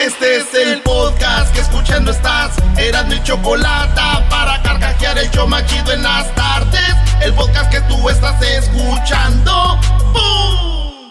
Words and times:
Este 0.00 0.38
es 0.38 0.54
el 0.54 0.80
podcast 0.80 1.52
que 1.52 1.60
escuchando 1.60 2.10
estás. 2.10 2.56
Eran 2.78 3.06
mi 3.08 3.22
chocolate 3.22 4.00
para 4.30 4.62
carcajear 4.62 5.18
el 5.18 5.30
show 5.30 5.46
machido 5.46 5.92
en 5.92 6.02
las 6.02 6.34
tardes. 6.34 6.96
El 7.20 7.34
podcast 7.34 7.70
que 7.70 7.82
tú 7.82 8.08
estás 8.08 8.40
escuchando. 8.40 9.78
¡Bum! 10.14 11.10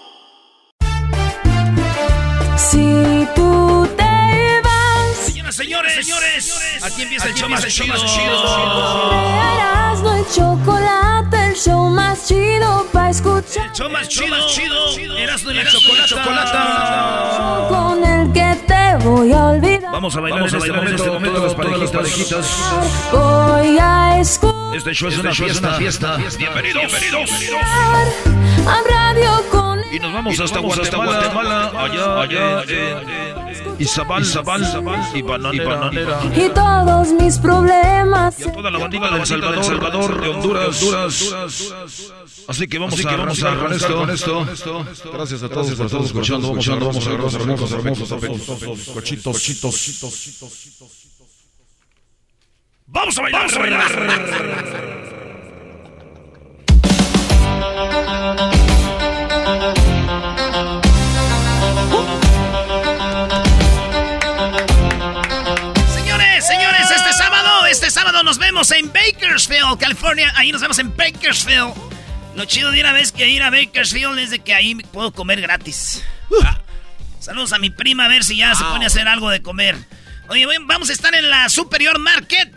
Si 2.58 3.28
tú 3.36 3.69
señores, 5.60 5.94
señores, 5.94 6.82
aquí 6.82 7.02
empieza 7.02 7.28
el 7.28 7.34
show 7.34 7.50
más 7.50 7.64
el 7.66 7.72
chido. 7.72 7.96
show 7.98 7.98
más 7.98 9.56
Erasmo 9.58 10.18
y 10.18 10.34
chocolate, 10.34 11.48
el 11.48 11.56
show 11.56 11.90
más 11.90 12.28
chido 12.28 12.88
para 12.94 13.10
escuchar. 13.10 13.66
El 13.66 13.72
show 13.74 13.90
más 13.90 14.08
chido, 14.08 14.36
chido. 14.48 15.18
Erasmo 15.18 15.52
y 15.52 15.56
la 15.56 16.06
chocolata. 16.06 17.68
Con 17.68 18.06
el 18.06 18.32
que 18.32 18.56
te 18.68 19.06
voy 19.06 19.34
a 19.34 19.46
olvidar. 19.48 19.92
Vamos 19.92 20.16
a 20.16 20.22
bailar 20.22 20.48
en 20.48 20.56
este 20.56 20.72
momento, 21.10 21.56
todas 21.56 21.80
las 21.80 21.92
parejitas. 21.92 22.48
Voy 23.12 23.78
a 23.80 24.20
escuchar 24.20 24.76
Este 24.76 24.94
show 24.94 25.10
es 25.10 25.18
una 25.18 25.34
fiesta. 25.34 26.18
Bienvenidos, 26.38 27.02
bienvenidos. 27.02 27.32
a 28.66 28.82
radio 28.90 29.44
con 29.52 29.82
Y 29.92 30.00
nos 30.00 30.14
vamos 30.14 30.40
hasta 30.40 30.60
Guatemala, 30.60 31.72
allá, 31.76 32.22
allá, 32.22 32.64
en 33.80 33.86
Izabal, 33.86 34.24
Izabal, 34.24 34.62
y 35.14 35.22
Bananera. 35.22 36.20
y 36.36 36.50
todos 36.50 37.14
mis 37.14 37.38
problemas. 37.38 38.40
Y 38.40 38.44
a 38.44 38.52
toda 38.52 38.72
la 38.72 38.80
bandita 38.80 39.10
del 39.12 39.26
Salvador, 39.26 39.64
Salvador, 39.64 40.22
de 40.22 40.30
Honduras, 40.30 40.84
Así 42.48 42.68
que 42.68 42.80
vamos 42.80 43.06
a 43.06 43.10
arrancar 43.10 43.94
con 43.94 44.10
esto. 44.10 44.46
Gracias 45.14 45.44
a 45.44 45.50
todos 45.50 45.72
por 45.72 45.86
estar 45.86 46.02
escuchando. 46.02 46.50
Vamos 46.50 46.68
a 46.68 46.76
vamos 46.76 47.08
a 47.08 47.12
hermosos, 47.12 47.42
hermosos, 47.42 47.72
hermosos, 47.72 48.12
hermosos, 48.12 48.90
cochitos, 48.94 49.36
cochitos. 49.36 50.00
Vamos 52.88 53.18
a 53.18 53.22
bailar. 53.22 53.50
Señores, 53.50 53.92
este 67.70 67.92
sábado 67.92 68.24
nos 68.24 68.40
vemos 68.40 68.72
en 68.72 68.92
Bakersfield, 68.92 69.78
California. 69.80 70.34
Ahí 70.36 70.52
nos 70.52 70.62
vemos 70.62 70.80
en 70.80 70.96
Bakersfield. 70.98 71.74
Lo 72.36 72.46
chido 72.46 72.72
de 72.72 72.82
una 72.82 72.94
vez 72.94 73.12
que 73.12 73.30
ir 73.30 73.44
a 73.44 73.52
Bakersfield 73.52 74.18
es 74.18 74.32
de 74.32 74.40
que 74.40 74.56
ahí 74.56 74.74
puedo 74.76 75.12
comer 75.12 75.40
gratis. 75.40 76.04
Ah, 76.44 76.60
Saludos 77.20 77.54
a 77.54 77.60
mi 77.60 77.70
prima 77.70 78.06
a 78.06 78.08
ver 78.08 78.24
si 78.24 78.38
ya 78.38 78.56
se 78.56 78.64
pone 78.64 78.86
a 78.86 78.88
hacer 78.88 79.08
algo 79.08 79.30
de 79.30 79.44
comer. 79.44 79.76
Oye, 80.30 80.48
vamos 80.62 80.90
a 80.90 80.94
estar 80.94 81.14
en 81.14 81.30
la 81.30 81.48
Superior 81.50 82.00
Market, 82.00 82.52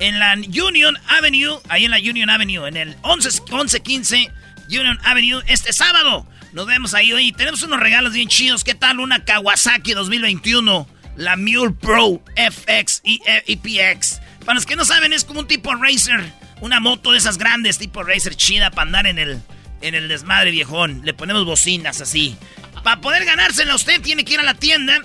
en 0.00 0.18
la 0.18 0.34
Union 0.34 0.98
Avenue, 1.08 1.60
ahí 1.68 1.84
en 1.84 1.92
la 1.92 1.98
Union 1.98 2.28
Avenue, 2.28 2.66
en 2.66 2.76
el 2.76 2.96
11 3.02 3.42
1115 3.42 4.32
Union 4.68 4.98
Avenue, 5.04 5.42
este 5.46 5.72
sábado. 5.72 6.26
Nos 6.52 6.66
vemos 6.66 6.94
ahí. 6.94 7.12
Oye, 7.12 7.32
tenemos 7.36 7.62
unos 7.62 7.78
regalos 7.78 8.14
bien 8.14 8.28
chidos. 8.28 8.64
¿Qué 8.64 8.74
tal 8.74 8.98
una 8.98 9.24
Kawasaki 9.24 9.92
2021? 9.92 10.88
La 11.16 11.36
Mule 11.36 11.72
Pro 11.72 12.22
FX 12.36 13.02
y 13.04 13.20
EPX. 13.46 14.19
Para 14.44 14.54
los 14.54 14.66
que 14.66 14.76
no 14.76 14.84
saben, 14.84 15.12
es 15.12 15.24
como 15.24 15.40
un 15.40 15.46
tipo 15.46 15.74
Racer. 15.74 16.32
Una 16.60 16.80
moto 16.80 17.12
de 17.12 17.18
esas 17.18 17.38
grandes, 17.38 17.78
tipo 17.78 18.02
Racer 18.02 18.34
chida 18.36 18.70
para 18.70 18.82
andar 18.86 19.06
en 19.06 19.18
el, 19.18 19.40
en 19.80 19.94
el 19.94 20.08
desmadre 20.08 20.50
viejón. 20.50 21.02
Le 21.04 21.14
ponemos 21.14 21.44
bocinas 21.44 22.00
así. 22.00 22.36
Para 22.82 23.00
poder 23.00 23.24
ganársela 23.24 23.74
usted 23.74 24.00
tiene 24.00 24.24
que 24.24 24.34
ir 24.34 24.40
a 24.40 24.42
la 24.42 24.54
tienda, 24.54 25.00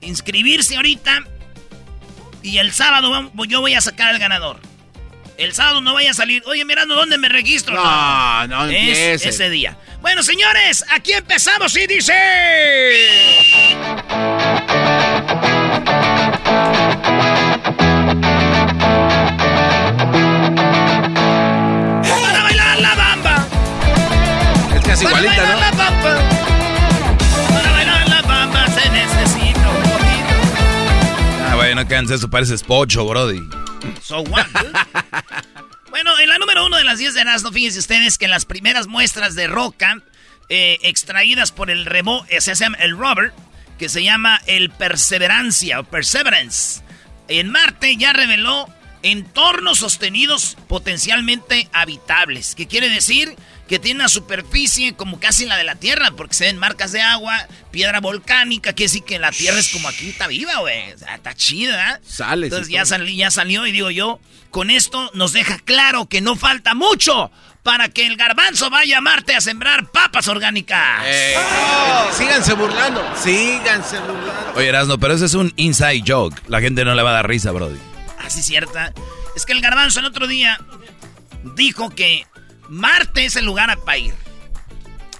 inscribirse 0.00 0.76
ahorita 0.76 1.24
y 2.42 2.58
el 2.58 2.72
sábado 2.72 3.30
yo 3.46 3.60
voy 3.60 3.74
a 3.74 3.80
sacar 3.80 4.08
al 4.08 4.18
ganador. 4.18 4.60
El 5.38 5.54
sábado 5.54 5.80
no 5.80 5.94
vaya 5.94 6.10
a 6.10 6.14
salir. 6.14 6.42
Oye, 6.46 6.64
mirando 6.64 6.94
dónde 6.94 7.18
me 7.18 7.28
registro. 7.28 7.74
No, 7.74 8.46
no 8.48 8.66
Es 8.66 8.72
empiece. 8.98 9.28
ese 9.30 9.50
día. 9.50 9.76
Bueno, 10.00 10.22
señores, 10.22 10.84
aquí 10.90 11.12
empezamos 11.12 11.74
y 11.76 11.86
dice. 11.86 12.12
Casi 24.92 25.04
Para 25.04 25.20
igualita, 25.20 25.42
bailar 25.42 25.54
¿no? 25.54 25.60
la 25.60 25.70
bamba. 25.70 26.28
Para 27.54 27.70
bailar 27.72 28.08
la 28.08 28.66
se 28.66 28.90
necesita 28.90 29.70
un 29.70 29.82
poquito. 29.82 30.34
Ah, 31.48 31.52
bueno, 31.56 31.82
no 31.82 31.88
canses, 31.88 32.18
eso 32.18 32.28
parece 32.28 32.58
spocho, 32.58 33.06
brody. 33.06 33.40
So 34.02 34.20
what, 34.20 34.46
bueno, 35.90 36.18
en 36.18 36.28
la 36.28 36.38
número 36.38 36.66
uno 36.66 36.76
de 36.76 36.84
las 36.84 36.98
10 36.98 37.14
de 37.14 37.22
Erasmo, 37.22 37.50
fíjense 37.52 37.78
ustedes 37.78 38.18
que 38.18 38.26
en 38.26 38.30
las 38.30 38.44
primeras 38.44 38.86
muestras 38.86 39.34
de 39.34 39.46
roca 39.46 40.02
eh, 40.50 40.78
extraídas 40.82 41.52
por 41.52 41.70
el 41.70 41.86
remo, 41.86 42.26
eh, 42.28 42.42
se 42.42 42.54
llama 42.54 42.76
el 42.78 42.96
Robert, 42.96 43.34
que 43.78 43.88
se 43.88 44.02
llama 44.02 44.42
el 44.46 44.68
Perseverancia 44.68 45.80
o 45.80 45.84
Perseverance, 45.84 46.82
en 47.28 47.50
Marte 47.50 47.96
ya 47.96 48.12
reveló 48.12 48.68
entornos 49.02 49.78
sostenidos 49.78 50.56
potencialmente 50.68 51.68
habitables. 51.72 52.54
¿Qué 52.54 52.66
quiere 52.68 52.90
decir? 52.90 53.34
Que 53.72 53.78
tiene 53.78 54.00
una 54.00 54.10
superficie 54.10 54.92
como 54.92 55.18
casi 55.18 55.46
la 55.46 55.56
de 55.56 55.64
la 55.64 55.76
Tierra, 55.76 56.10
porque 56.14 56.34
se 56.34 56.44
ven 56.44 56.58
marcas 56.58 56.92
de 56.92 57.00
agua, 57.00 57.34
piedra 57.70 58.00
volcánica, 58.00 58.74
que 58.74 58.82
decir 58.82 59.02
que 59.02 59.18
la 59.18 59.30
Tierra 59.32 59.58
es 59.58 59.70
como 59.70 59.88
aquí, 59.88 60.10
está 60.10 60.26
viva, 60.26 60.58
güey. 60.58 60.92
O 60.92 60.98
sea, 60.98 61.14
está 61.14 61.32
chida. 61.34 61.98
Sale. 62.06 62.48
Entonces 62.48 62.66
sí, 62.66 62.74
ya, 62.74 62.80
todo. 62.82 62.88
sali- 62.90 63.16
ya 63.16 63.30
salió 63.30 63.66
y 63.66 63.72
digo 63.72 63.90
yo, 63.90 64.20
con 64.50 64.68
esto 64.68 65.10
nos 65.14 65.32
deja 65.32 65.58
claro 65.58 66.04
que 66.04 66.20
no 66.20 66.36
falta 66.36 66.74
mucho 66.74 67.30
para 67.62 67.88
que 67.88 68.06
el 68.06 68.16
garbanzo 68.18 68.68
vaya 68.68 68.98
a 68.98 69.00
Marte 69.00 69.34
a 69.34 69.40
sembrar 69.40 69.90
papas 69.90 70.28
orgánicas. 70.28 71.04
Eh, 71.06 71.34
Síganse 72.12 72.52
burlando. 72.52 73.02
Síganse 73.16 73.98
burlando. 74.00 74.52
Oye, 74.54 74.68
Erasno, 74.68 74.98
pero 74.98 75.14
ese 75.14 75.24
es 75.24 75.32
un 75.32 75.50
inside 75.56 76.02
joke. 76.06 76.38
La 76.46 76.60
gente 76.60 76.84
no 76.84 76.94
le 76.94 77.02
va 77.02 77.08
a 77.08 77.14
dar 77.14 77.26
risa, 77.26 77.52
brody. 77.52 77.78
Así 78.22 78.42
cierta. 78.42 78.92
Es 79.34 79.46
que 79.46 79.54
el 79.54 79.62
garbanzo 79.62 80.00
el 80.00 80.04
otro 80.04 80.26
día 80.26 80.60
dijo 81.56 81.88
que 81.88 82.26
Marte 82.72 83.26
es 83.26 83.36
el 83.36 83.44
lugar 83.44 83.78
para 83.84 83.98
ir. 83.98 84.14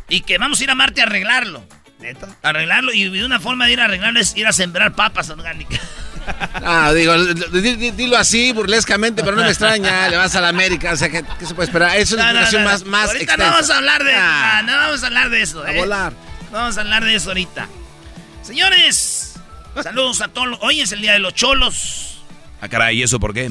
Y 0.09 0.23
que 0.23 0.39
vamos 0.39 0.61
a 0.61 0.65
ir 0.65 0.71
a 0.71 0.75
Marte 0.75 1.01
a 1.03 1.05
arreglarlo. 1.05 1.65
¿Neta? 2.01 2.29
Arreglarlo. 2.43 2.93
Y 2.95 3.07
una 3.23 3.39
forma 3.41 3.67
de 3.67 3.73
ir 3.75 3.81
a 3.81 3.85
arreglarlo 3.85 4.19
es 4.21 4.35
ir 4.37 4.47
a 4.47 4.53
sembrar 4.53 4.95
papas 4.95 5.29
orgánicas. 5.31 5.81
Ah, 6.25 6.93
digo, 6.95 7.19
di- 7.25 7.75
di- 7.75 7.91
dilo 7.91 8.17
así 8.17 8.53
burlescamente, 8.53 9.25
pero 9.25 9.35
no 9.37 9.43
me 9.43 9.49
extraña. 9.49 10.09
Le 10.09 10.17
vas 10.17 10.37
a 10.37 10.41
la 10.41 10.51
América, 10.51 10.93
o 10.93 10.97
sea, 10.97 11.09
¿qué, 11.11 11.25
qué 11.37 11.45
se 11.47 11.53
puede 11.53 11.67
esperar? 11.67 11.97
Es 11.97 12.13
una 12.13 12.27
No, 12.33 12.35
no, 12.35 12.39
explicación 12.43 12.63
no, 12.63 12.71
más, 12.71 12.85
más 12.85 13.07
Ahorita 13.09 13.25
extensa. 13.25 13.45
no 13.45 13.53
vamos 13.57 13.71
a 13.71 13.77
hablar 13.79 14.05
de... 14.05 14.15
Ah, 14.15 14.63
no 14.65 14.73
vamos 14.77 15.03
a 15.03 15.07
hablar 15.09 15.31
de 15.31 15.43
eso. 15.43 15.65
a 15.65 15.73
¿eh? 15.73 15.79
volar. 15.79 16.13
No 16.53 16.59
vamos 16.59 16.79
a 16.79 16.81
hablar 16.83 17.05
de 17.05 17.17
eso 17.17 17.31
ahorita. 17.31 17.67
Señores, 18.43 19.35
saludos 19.83 20.21
a 20.21 20.29
todos. 20.29 20.47
los- 20.47 20.59
Hoy 20.63 20.81
es 20.81 20.93
el 20.93 21.01
día 21.01 21.15
de 21.15 21.19
los 21.19 21.35
cholos. 21.35 22.23
Ah, 22.61 22.69
caray, 22.69 22.99
¿y 23.01 23.03
eso 23.03 23.19
por 23.19 23.35
qué? 23.35 23.51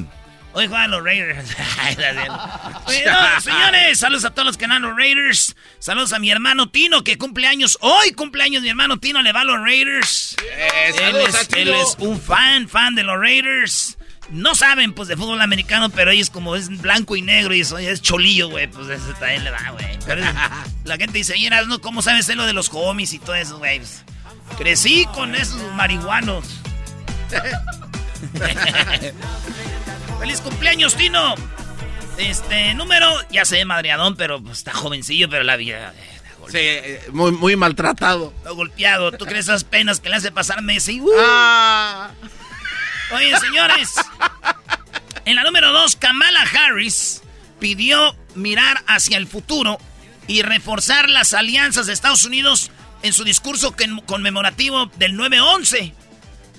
Hoy 0.53 0.67
juegan 0.67 0.91
los 0.91 1.03
Raiders. 1.03 1.49
Oye, 2.85 3.03
no, 3.05 3.41
señores, 3.41 3.99
saludos 3.99 4.25
a 4.25 4.31
todos 4.31 4.45
los 4.45 4.57
que 4.57 4.63
ganan 4.65 4.81
los 4.81 4.95
Raiders. 4.97 5.55
Saludos 5.79 6.13
a 6.13 6.19
mi 6.19 6.29
hermano 6.29 6.69
Tino, 6.69 7.03
que 7.03 7.17
cumple 7.17 7.47
años. 7.47 7.77
Hoy 7.81 8.11
cumple 8.11 8.43
años 8.43 8.61
mi 8.61 8.69
hermano 8.69 8.97
Tino, 8.99 9.21
le 9.21 9.31
va 9.31 9.41
a 9.41 9.45
los 9.45 9.57
Raiders. 9.63 10.35
Eh, 10.43 10.93
Él 11.03 11.15
a 11.15 11.21
es, 11.21 11.47
Tino. 11.47 11.61
él 11.61 11.69
es 11.81 11.95
un 11.99 12.19
fan, 12.19 12.67
fan 12.67 12.95
de 12.95 13.03
los 13.03 13.17
Raiders. 13.19 13.97
No 14.29 14.55
saben, 14.55 14.93
pues, 14.93 15.09
de 15.09 15.17
fútbol 15.17 15.41
americano, 15.41 15.89
pero 15.89 16.11
ellos 16.11 16.29
como 16.29 16.55
es 16.55 16.69
blanco 16.81 17.15
y 17.17 17.21
negro 17.21 17.53
y 17.53 17.61
eso 17.61 17.77
es 17.77 18.01
cholillo, 18.01 18.49
güey, 18.49 18.67
pues 18.67 18.87
eso 18.87 19.13
también 19.19 19.43
le 19.43 19.51
va, 19.51 19.71
güey. 19.71 19.99
Pero 20.05 20.23
es- 20.23 20.33
la 20.85 20.97
gente 20.97 21.17
dice, 21.17 21.33
oye, 21.33 21.49
¿no? 21.67 21.81
¿cómo 21.81 22.01
sabes 22.01 22.33
lo 22.35 22.45
de 22.45 22.53
los 22.53 22.69
homies 22.71 23.11
y 23.13 23.19
todo 23.19 23.35
eso, 23.35 23.57
güey? 23.57 23.79
Pues, 23.79 24.03
crecí 24.57 25.05
con 25.13 25.35
esos 25.35 25.61
marihuanos. 25.73 26.45
¡Feliz 30.21 30.39
cumpleaños, 30.41 30.95
Tino! 30.95 31.35
Este, 32.17 32.73
número, 32.75 33.11
ya 33.31 33.43
sé, 33.45 33.65
madreadón, 33.65 34.15
pero 34.15 34.41
pues, 34.41 34.59
está 34.59 34.71
jovencillo, 34.73 35.29
pero 35.29 35.43
la 35.43 35.55
vida... 35.57 35.93
eh, 35.97 36.07
Sí, 36.47 36.57
eh, 36.57 37.03
muy, 37.11 37.31
muy 37.31 37.55
maltratado. 37.55 38.33
golpeado. 38.55 39.11
¿Tú 39.11 39.25
crees 39.25 39.45
esas 39.45 39.63
penas 39.63 39.99
que 39.99 40.09
le 40.09 40.15
hace 40.15 40.31
pasar 40.31 40.61
Messi? 40.63 40.99
Uh. 40.99 41.09
Ah, 41.19 42.09
Oye, 43.15 43.37
señores. 43.39 43.93
En 45.25 45.35
la 45.35 45.43
número 45.43 45.71
dos, 45.71 45.95
Kamala 45.95 46.41
Harris 46.41 47.21
pidió 47.59 48.15
mirar 48.33 48.83
hacia 48.87 49.17
el 49.17 49.27
futuro 49.27 49.77
y 50.27 50.41
reforzar 50.41 51.09
las 51.09 51.33
alianzas 51.35 51.85
de 51.85 51.93
Estados 51.93 52.25
Unidos 52.25 52.71
en 53.03 53.13
su 53.13 53.23
discurso 53.23 53.75
con- 53.75 54.01
conmemorativo 54.01 54.87
del 54.97 55.13
9-11. 55.17 55.93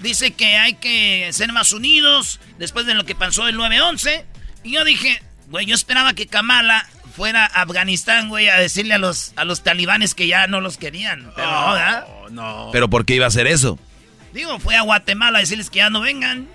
Dice 0.02 0.32
que 0.32 0.56
hay 0.56 0.74
que 0.74 1.28
ser 1.32 1.52
más 1.52 1.72
unidos 1.72 2.40
después 2.58 2.86
de 2.86 2.94
lo 2.94 3.04
que 3.04 3.14
pasó 3.14 3.46
el 3.48 3.56
9-11. 3.56 4.24
Y 4.64 4.72
yo 4.72 4.84
dije, 4.84 5.22
güey, 5.48 5.66
yo 5.66 5.74
esperaba 5.74 6.12
que 6.14 6.26
Kamala 6.26 6.86
fuera 7.14 7.44
a 7.44 7.62
Afganistán, 7.62 8.28
güey, 8.28 8.48
a 8.48 8.56
decirle 8.56 8.94
a 8.94 8.98
los, 8.98 9.32
a 9.36 9.44
los 9.44 9.62
talibanes 9.62 10.14
que 10.14 10.26
ya 10.26 10.46
no 10.46 10.60
los 10.60 10.76
querían. 10.76 11.30
Pero 11.36 11.50
no, 11.50 11.72
¿verdad? 11.72 12.06
no. 12.30 12.68
¿Pero 12.72 12.88
por 12.90 13.04
qué 13.04 13.14
iba 13.14 13.26
a 13.26 13.28
hacer 13.28 13.46
eso? 13.46 13.78
Digo, 14.32 14.58
fue 14.58 14.76
a 14.76 14.82
Guatemala 14.82 15.38
a 15.38 15.40
decirles 15.42 15.70
que 15.70 15.78
ya 15.78 15.90
no 15.90 16.00
vengan. 16.00 16.48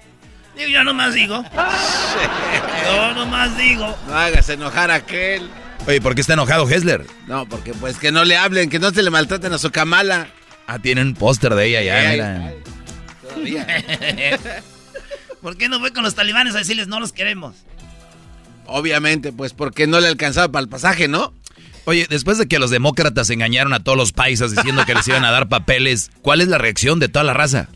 Digo, 0.58 0.70
yo 0.70 0.84
nomás 0.84 1.14
digo. 1.14 1.44
yo 2.86 3.14
nomás 3.14 3.58
digo. 3.58 3.96
No 4.08 4.18
hagas 4.18 4.50
enojar 4.50 4.92
a 4.92 4.96
aquel. 4.96 5.50
Oye, 5.86 6.02
¿por 6.02 6.16
qué 6.16 6.22
está 6.22 6.34
enojado 6.34 6.68
Hessler? 6.70 7.06
No, 7.28 7.48
porque 7.48 7.74
pues 7.74 7.98
que 7.98 8.12
no 8.12 8.26
le 8.26 8.36
hablen, 8.36 8.70
que 8.70 8.80
no 8.80 8.90
se 8.92 9.04
le 9.04 9.10
maltraten 9.10 9.54
a 9.54 9.58
su 9.58 9.72
camala. 9.72 10.28
Ah, 10.66 10.80
tienen 10.80 11.08
un 11.08 11.14
póster 11.14 11.54
de 11.56 11.66
ella 11.68 11.82
ya, 11.82 11.98
Ay, 11.98 12.12
mira. 12.12 12.46
ay, 12.48 12.56
todavía. 13.38 13.66
¿Por 15.42 15.58
qué 15.58 15.70
no 15.70 15.80
fue 15.80 15.94
con 15.94 16.04
los 16.04 16.16
talibanes 16.16 16.56
a 16.56 16.60
decirles 16.60 16.88
no 16.88 17.00
los 17.00 17.14
queremos? 17.14 17.56
Obviamente, 18.66 19.32
pues 19.32 19.54
porque 19.54 19.88
no 19.88 20.00
le 20.00 20.08
alcanzaba 20.08 20.52
para 20.52 20.64
el 20.64 20.70
pasaje, 20.70 21.08
¿no? 21.08 21.34
Oye, 21.86 22.06
después 22.10 22.38
de 22.38 22.48
que 22.48 22.60
los 22.60 22.70
demócratas 22.70 23.30
engañaron 23.30 23.74
a 23.74 23.82
todos 23.82 23.98
los 23.98 24.12
paisas 24.12 24.52
diciendo 24.52 24.84
que 24.86 24.94
les 24.94 25.08
iban 25.08 25.24
a 25.24 25.32
dar 25.32 25.48
papeles, 25.48 26.12
¿cuál 26.22 26.42
es 26.42 26.50
la 26.50 26.58
reacción 26.58 27.00
de 27.00 27.08
toda 27.08 27.24
la 27.24 27.34
raza? 27.34 27.70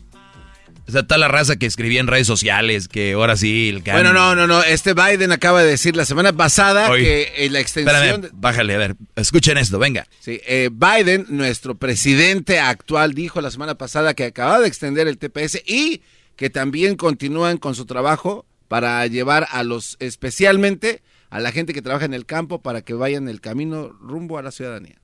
O 0.88 0.90
sea, 0.92 1.04
toda 1.04 1.18
la 1.18 1.28
raza 1.28 1.56
que 1.56 1.66
escribía 1.66 2.00
en 2.00 2.08
redes 2.08 2.26
sociales 2.26 2.88
que 2.88 3.12
ahora 3.12 3.36
sí... 3.36 3.68
El 3.68 3.82
can- 3.84 3.94
Bueno, 3.94 4.12
no, 4.12 4.34
no, 4.34 4.46
no. 4.48 4.62
Este 4.64 4.94
Biden 4.94 5.30
acaba 5.30 5.62
de 5.62 5.70
decir 5.70 5.94
la 5.96 6.04
semana 6.04 6.32
pasada 6.32 6.88
que 6.96 7.32
eh, 7.36 7.50
la 7.50 7.60
extensión... 7.60 7.94
Espérame, 7.96 8.20
de- 8.22 8.30
bájale, 8.32 8.74
a 8.74 8.78
ver, 8.78 8.96
escuchen 9.14 9.58
esto, 9.58 9.78
venga. 9.78 10.06
Sí, 10.20 10.40
eh, 10.44 10.70
Biden, 10.72 11.26
nuestro 11.28 11.76
presidente 11.76 12.58
actual, 12.58 13.14
dijo 13.14 13.40
la 13.40 13.50
semana 13.52 13.76
pasada 13.76 14.14
que 14.14 14.24
acaba 14.24 14.58
de 14.60 14.66
extender 14.66 15.06
el 15.06 15.18
TPS 15.18 15.62
y 15.66 16.02
que 16.36 16.50
también 16.50 16.96
continúan 16.96 17.58
con 17.58 17.74
su 17.76 17.86
trabajo 17.86 18.44
para 18.66 19.06
llevar 19.06 19.46
a 19.52 19.62
los, 19.62 19.96
especialmente 20.00 21.02
a 21.30 21.38
la 21.40 21.52
gente 21.52 21.72
que 21.74 21.82
trabaja 21.82 22.06
en 22.06 22.14
el 22.14 22.26
campo 22.26 22.60
para 22.60 22.82
que 22.82 22.94
vayan 22.94 23.28
el 23.28 23.40
camino 23.40 23.88
rumbo 24.00 24.36
a 24.36 24.42
la 24.42 24.50
ciudadanía. 24.50 24.96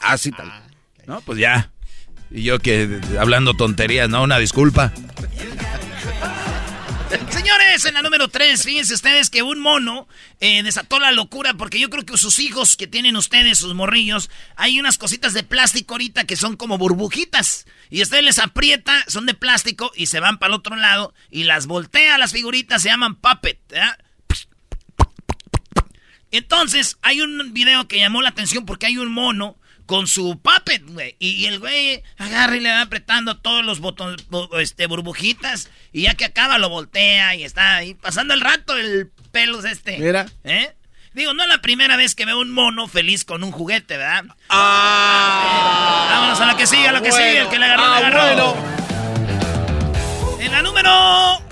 Así 0.00 0.30
tal. 0.32 0.50
No, 1.06 1.20
pues 1.20 1.38
ya. 1.38 1.70
Y 2.30 2.42
yo 2.42 2.58
que 2.58 3.00
hablando 3.18 3.54
tonterías, 3.54 4.08
¿no? 4.08 4.22
Una 4.22 4.38
disculpa. 4.38 4.92
Señores, 7.30 7.84
en 7.86 7.94
la 7.94 8.02
número 8.02 8.28
3, 8.28 8.62
fíjense 8.62 8.94
ustedes 8.94 9.30
que 9.30 9.42
un 9.42 9.58
mono 9.58 10.06
eh, 10.38 10.62
desató 10.62 11.00
la 11.00 11.10
locura 11.10 11.54
porque 11.54 11.80
yo 11.80 11.90
creo 11.90 12.06
que 12.06 12.16
sus 12.16 12.38
hijos 12.38 12.76
que 12.76 12.86
tienen 12.86 13.16
ustedes, 13.16 13.58
sus 13.58 13.74
morrillos, 13.74 14.30
hay 14.54 14.78
unas 14.78 14.96
cositas 14.96 15.34
de 15.34 15.42
plástico 15.42 15.94
ahorita 15.94 16.24
que 16.24 16.36
son 16.36 16.56
como 16.56 16.78
burbujitas. 16.78 17.66
Y 17.88 18.02
ustedes 18.02 18.22
les 18.22 18.38
aprieta, 18.38 19.04
son 19.08 19.26
de 19.26 19.34
plástico 19.34 19.90
y 19.96 20.06
se 20.06 20.20
van 20.20 20.38
para 20.38 20.54
el 20.54 20.58
otro 20.60 20.76
lado 20.76 21.12
y 21.30 21.44
las 21.44 21.66
voltea 21.66 22.16
las 22.18 22.32
figuritas, 22.32 22.82
se 22.82 22.90
llaman 22.90 23.16
puppet. 23.16 23.58
Entonces, 26.30 26.96
hay 27.02 27.22
un 27.22 27.52
video 27.52 27.88
que 27.88 27.98
llamó 27.98 28.22
la 28.22 28.28
atención 28.28 28.64
porque 28.64 28.86
hay 28.86 28.98
un 28.98 29.10
mono 29.10 29.56
con 29.90 30.06
su 30.06 30.38
puppet, 30.40 30.84
güey. 30.86 31.16
Y, 31.18 31.46
el 31.46 31.58
güey 31.58 32.00
agarra 32.16 32.54
y 32.54 32.60
le 32.60 32.70
va 32.70 32.82
apretando 32.82 33.38
todos 33.38 33.64
los 33.64 33.80
botones, 33.80 34.24
este, 34.60 34.86
burbujitas. 34.86 35.68
Y 35.92 36.02
ya 36.02 36.14
que 36.14 36.24
acaba, 36.24 36.58
lo 36.58 36.68
voltea 36.68 37.34
y 37.34 37.42
está 37.42 37.74
ahí 37.74 37.94
pasando 37.94 38.32
el 38.32 38.40
rato 38.40 38.76
el 38.76 39.10
pelos 39.32 39.64
este. 39.64 39.98
Mira. 39.98 40.26
¿Eh? 40.44 40.72
Digo, 41.12 41.34
no 41.34 41.42
es 41.42 41.48
la 41.48 41.60
primera 41.60 41.96
vez 41.96 42.14
que 42.14 42.24
veo 42.24 42.38
un 42.38 42.52
mono 42.52 42.86
feliz 42.86 43.24
con 43.24 43.42
un 43.42 43.50
juguete, 43.50 43.96
¿verdad? 43.96 44.26
Ah, 44.48 46.06
Vámonos 46.12 46.40
a 46.40 46.46
lo 46.52 46.56
que 46.56 46.68
sigue, 46.68 46.86
a 46.86 46.92
lo 46.92 47.02
que 47.02 47.10
bueno. 47.10 47.26
sigue. 47.26 47.40
El 47.40 47.48
que 47.48 47.58
le 47.58 47.64
agarró, 47.64 47.82
Ah, 47.84 48.00
le 48.00 48.06
agarró. 48.06 48.54
bueno. 48.54 50.38
En 50.38 50.52
la 50.52 50.62
número 50.62 51.42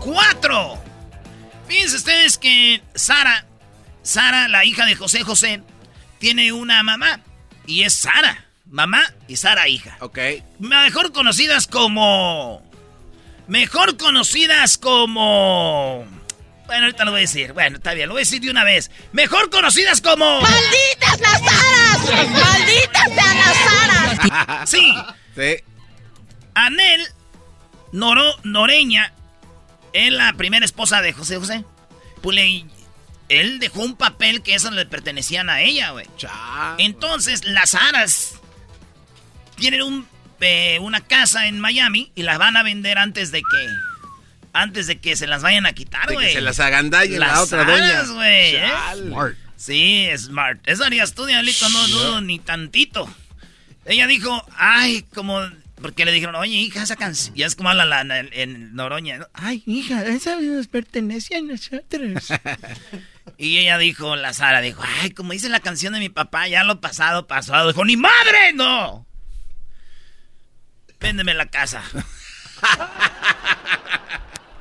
4. 0.00 0.78
Fíjense 1.66 1.96
ustedes 1.96 2.36
que 2.36 2.82
Sara, 2.94 3.46
Sara, 4.02 4.46
la 4.48 4.66
hija 4.66 4.84
de 4.84 4.94
José 4.94 5.22
José, 5.22 5.62
tiene 6.18 6.52
una 6.52 6.82
mamá. 6.82 7.22
Y 7.66 7.82
es 7.82 7.92
Sara, 7.94 8.46
mamá 8.70 9.02
y 9.28 9.36
Sara, 9.36 9.68
hija. 9.68 9.96
Ok. 10.00 10.18
Mejor 10.58 11.12
conocidas 11.12 11.66
como... 11.66 12.62
Mejor 13.48 13.96
conocidas 13.96 14.76
como... 14.78 16.04
Bueno, 16.66 16.86
ahorita 16.86 17.04
lo 17.04 17.12
voy 17.12 17.18
a 17.18 17.22
decir. 17.22 17.52
Bueno, 17.52 17.76
está 17.76 17.94
bien, 17.94 18.08
lo 18.08 18.14
voy 18.14 18.20
a 18.20 18.24
decir 18.24 18.40
de 18.40 18.50
una 18.50 18.64
vez. 18.64 18.90
Mejor 19.12 19.50
conocidas 19.50 20.00
como... 20.00 20.40
¡Malditas 20.40 21.20
las 21.20 21.42
aras! 21.42 22.28
¡Malditas 22.30 23.04
sean 23.14 23.38
las 23.38 23.56
aras! 24.18 24.68
Sí, 24.70 24.92
Sí. 25.36 25.56
Anel 26.54 27.02
Noro, 27.92 28.34
Noreña 28.42 29.12
es 29.92 30.10
la 30.12 30.32
primera 30.32 30.64
esposa 30.64 31.02
de 31.02 31.12
José 31.12 31.36
José. 31.36 31.64
Pues 32.22 32.34
le- 32.34 32.64
él 33.28 33.58
dejó 33.58 33.80
un 33.82 33.96
papel 33.96 34.42
que 34.42 34.54
eso 34.54 34.70
le 34.70 34.86
pertenecían 34.86 35.50
a 35.50 35.60
ella, 35.62 35.90
güey. 35.90 36.06
Entonces, 36.78 37.44
las 37.44 37.74
aras 37.74 38.34
tienen 39.56 39.82
un, 39.82 40.06
eh, 40.40 40.78
una 40.80 41.00
casa 41.00 41.46
en 41.48 41.58
Miami 41.60 42.12
y 42.14 42.22
las 42.22 42.38
van 42.38 42.56
a 42.56 42.62
vender 42.62 42.98
antes 42.98 43.32
de 43.32 43.40
que 43.40 43.68
antes 44.52 44.86
de 44.86 44.98
que 44.98 45.16
se 45.16 45.26
las 45.26 45.42
vayan 45.42 45.66
a 45.66 45.74
quitar, 45.74 46.06
De 46.08 46.14
güey. 46.14 46.28
que 46.28 46.32
se 46.34 46.40
las 46.40 46.60
agandalle 46.60 47.18
la 47.18 47.26
Las 47.26 47.38
otra 47.40 47.60
aras, 47.62 48.08
doña. 48.08 48.14
güey, 48.14 48.56
¿eh? 48.56 48.62
Chale. 48.66 49.36
Sí, 49.56 50.08
smart. 50.16 50.60
Eso 50.66 50.82
harías 50.84 51.12
tú, 51.14 51.26
Diablito, 51.26 51.68
no 51.68 51.88
dudo 51.88 52.20
ni 52.22 52.38
tantito. 52.38 53.06
Ella 53.84 54.06
dijo, 54.06 54.44
ay, 54.56 55.02
como... 55.14 55.40
Porque 55.82 56.06
le 56.06 56.12
dijeron, 56.12 56.34
oye, 56.36 56.54
hija, 56.56 56.82
esa 56.82 56.96
canción... 56.96 57.34
Ya 57.34 57.44
es 57.46 57.54
como 57.54 57.68
habla 57.68 57.84
la, 57.84 58.00
en, 58.00 58.30
en 58.32 58.74
Noroña. 58.74 59.18
¿no? 59.18 59.26
Ay, 59.34 59.62
hija, 59.66 60.06
esa 60.06 60.40
nos 60.40 60.68
pertenece 60.68 61.36
a 61.36 61.42
nosotros. 61.42 62.28
y 63.38 63.58
ella 63.58 63.78
dijo, 63.78 64.16
la 64.16 64.32
Sara, 64.32 64.60
dijo, 64.60 64.82
ay, 65.02 65.10
como 65.10 65.32
dice 65.32 65.48
la 65.48 65.60
canción 65.60 65.92
de 65.92 66.00
mi 66.00 66.08
papá, 66.08 66.48
ya 66.48 66.64
lo 66.64 66.80
pasado, 66.80 67.26
pasado. 67.26 67.68
Dijo, 67.68 67.84
¡ni 67.84 67.96
madre, 67.96 68.52
no! 68.54 69.06
Véndeme 71.00 71.34
la 71.34 71.46
casa. 71.46 71.82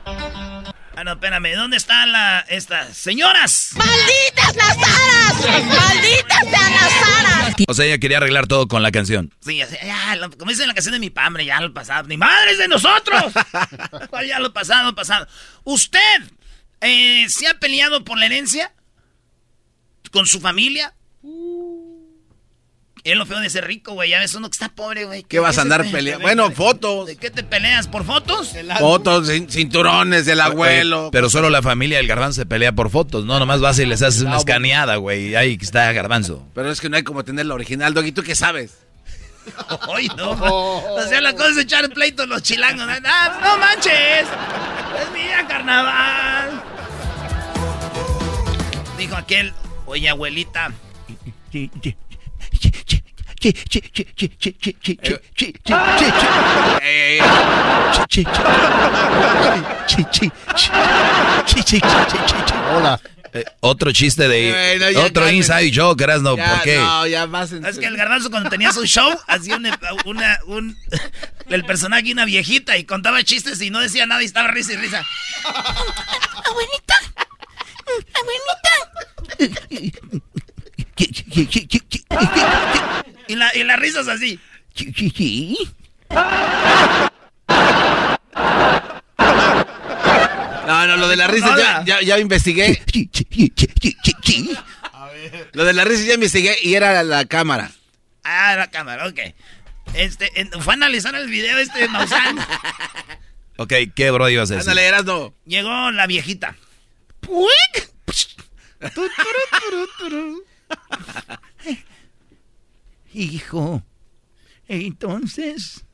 ah, 0.06 1.04
no, 1.04 1.14
espérame, 1.14 1.54
¿dónde 1.56 1.78
está 1.78 2.06
la... 2.06 2.40
esta... 2.50 2.94
¡Señoras! 2.94 3.72
¡Malditas 3.76 4.56
las 4.56 4.78
aras! 4.78 5.66
¡Malditas 5.66 6.40
sean 6.50 6.74
las 6.74 6.94
aras! 7.20 7.56
O 7.68 7.74
sea, 7.74 7.86
ella 7.86 7.98
quería 8.00 8.18
arreglar 8.18 8.48
todo 8.48 8.68
con 8.68 8.84
la 8.84 8.92
canción. 8.92 9.34
Sí, 9.42 9.62
así, 9.62 9.76
ya, 9.84 10.16
lo- 10.18 10.30
como 10.32 10.52
dice 10.52 10.68
la 10.68 10.74
canción 10.74 10.94
de 10.94 11.00
mi 11.00 11.10
padre, 11.10 11.46
ya 11.46 11.60
lo 11.62 11.74
pasado. 11.74 12.08
¡Ni 12.08 12.18
madres 12.18 12.58
de 12.58 12.68
nosotros! 12.68 13.34
¿Cuál 14.10 14.28
ya 14.28 14.40
lo 14.40 14.52
pasado, 14.54 14.94
pasado? 14.96 15.28
¿Usted 15.64 16.00
eh, 16.86 17.26
se 17.30 17.48
ha 17.48 17.56
peleado 17.60 18.04
por 18.04 18.18
la 18.18 18.26
herencia? 18.28 18.74
¿Con 20.12 20.26
su 20.28 20.40
familia? 20.40 20.94
Es 23.04 23.16
lo 23.16 23.26
feo 23.28 23.40
de 23.40 23.52
ser 23.52 23.68
rico, 23.68 23.94
güey. 23.94 24.10
Ya 24.10 24.20
ves 24.20 24.34
uno 24.34 24.50
que 24.50 24.54
está 24.56 24.70
pobre, 24.70 25.06
güey. 25.06 25.22
¿Qué 25.24 25.38
vas 25.40 25.60
a 25.60 25.62
andar 25.62 25.84
pe- 25.84 25.92
peleando? 25.92 26.24
Bueno, 26.24 26.50
fotos. 26.50 27.06
¿De 27.06 27.18
qué 27.18 27.30
te 27.30 27.44
peleas? 27.44 27.88
¿Por 27.88 28.04
fotos? 28.04 28.52
Fotos, 28.80 29.30
cin- 29.30 29.48
cinturones 29.48 30.26
del 30.26 30.42
abuelo. 30.42 31.02
Oye, 31.04 31.10
pero 31.12 31.30
solo 31.30 31.52
la 31.52 31.62
familia 31.62 31.98
del 31.98 32.08
garbanzo 32.08 32.42
se 32.42 32.46
pelea 32.48 32.72
por 32.72 32.90
fotos, 32.90 33.24
¿no? 33.26 33.38
Nomás 33.38 33.62
vas 33.62 33.78
y 33.78 33.86
les 33.86 34.02
haces 34.02 34.24
una 34.24 34.38
escaneada, 34.38 34.96
güey. 34.96 35.36
Ahí 35.36 35.56
está 35.62 35.92
garbanzo. 35.92 36.48
Pero 36.56 36.72
es 36.72 36.82
que 36.82 36.90
no 36.90 36.98
hay 36.98 37.04
como 37.04 37.24
tener 37.24 37.46
la 37.46 37.54
original, 37.54 37.94
Doggy. 37.94 38.12
¿Tú 38.12 38.24
qué 38.24 38.34
sabes? 38.34 38.80
Ay, 39.94 40.08
no. 40.18 40.32
O 40.32 41.04
sea, 41.08 41.22
la 41.22 41.34
cosa 41.34 41.50
es 41.52 41.58
echar 41.58 41.88
pleito 41.90 42.24
a 42.24 42.26
los 42.26 42.42
chilangos. 42.42 42.88
¿no? 42.88 42.94
Ah, 43.06 43.40
no 43.44 43.58
manches. 43.60 44.22
Es 45.00 45.12
mía, 45.14 45.46
carnaval. 45.48 46.64
Dijo 48.98 49.16
aquel, 49.16 49.54
oye, 49.86 50.10
abuelita. 50.10 50.72
Eh, 56.82 57.20
Hola. 62.76 63.00
Eh, 63.34 63.44
otro 63.60 63.92
chiste 63.92 64.28
de... 64.30 64.50
Bueno, 64.80 64.92
ya 64.92 65.06
otro 65.08 65.30
inside 65.30 65.72
joke, 65.76 66.08
no 66.22 66.38
ya, 66.38 66.52
¿por 66.54 66.62
qué? 66.64 66.78
No, 66.78 67.06
ya 67.06 67.28
más 67.28 67.52
en 67.52 67.66
Es 67.66 67.78
que 67.78 67.86
el 67.86 67.98
garbanzo 67.98 68.32
cuando 68.32 68.50
tenía 68.50 68.72
su 68.72 68.86
show 68.86 69.14
hacía 69.28 69.58
una, 69.58 69.78
una- 70.06 70.40
un, 70.48 70.78
el 71.50 71.66
personaje 71.66 72.14
una 72.14 72.24
viejita 72.24 72.78
y 72.78 72.86
contaba 72.86 73.22
chistes 73.24 73.62
y 73.62 73.70
no 73.72 73.82
decía 73.82 74.06
nada 74.06 74.22
y 74.24 74.26
estaba 74.26 74.48
risa 74.48 74.72
y 74.74 74.78
risa. 74.78 75.04
Abuelita. 75.44 76.96
Abuelita. 78.14 78.76
Y, 83.28 83.36
la, 83.36 83.56
y 83.56 83.64
las 83.64 83.80
risas 83.80 84.08
así. 84.08 84.40
No, 90.68 90.88
no, 90.88 90.98
lo 90.98 91.08
de 91.08 91.16
la 91.16 91.28
risa 91.28 91.56
ya, 91.58 91.84
ya, 91.86 92.02
ya 92.02 92.20
investigué. 92.20 92.82
Lo 95.54 95.64
de 95.64 95.74
la 95.74 95.84
risa 95.86 96.04
ya 96.06 96.14
investigué 96.16 96.58
y 96.62 96.74
era 96.74 97.04
la 97.04 97.26
cámara. 97.26 97.72
Ah, 98.24 98.56
la 98.58 98.70
cámara, 98.72 99.08
ok. 99.08 99.20
Este, 99.94 100.32
fue 100.62 100.74
a 100.74 100.76
analizar 100.76 101.14
el 101.16 101.30
video 101.30 101.58
este 101.58 101.80
de 101.80 101.88
Maussan. 101.90 102.38
Ok, 103.58 103.72
¿qué 103.96 104.12
bro 104.12 104.28
ibas 104.28 104.52
a 104.52 104.56
decir? 104.56 104.70
Ándale, 104.70 104.86
Erasmo. 104.86 105.34
Llegó 105.46 105.90
la 105.92 106.08
viejita. 106.08 106.58
Hijo, 113.14 113.82
entonces, 114.68 115.86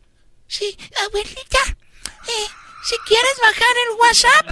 Sí, 0.51 0.77
abuelita, 1.07 1.59
eh, 1.65 2.47
si 2.83 2.97
quieres 3.07 3.37
bajar 3.41 3.73
el 3.87 3.95
WhatsApp, 4.01 4.45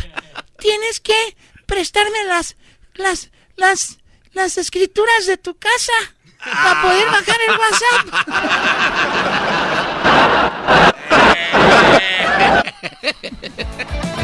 tienes 0.58 1.02
que 1.02 1.36
prestarme 1.66 2.24
las, 2.24 2.56
las, 2.94 3.32
las, 3.58 3.98
las 4.32 4.58
escrituras 4.58 5.26
de 5.26 5.36
tu 5.36 5.58
casa 5.58 5.92
para 6.40 6.82
poder 6.82 7.06
bajar 7.08 7.36
el 7.50 7.58
WhatsApp. 7.60 8.08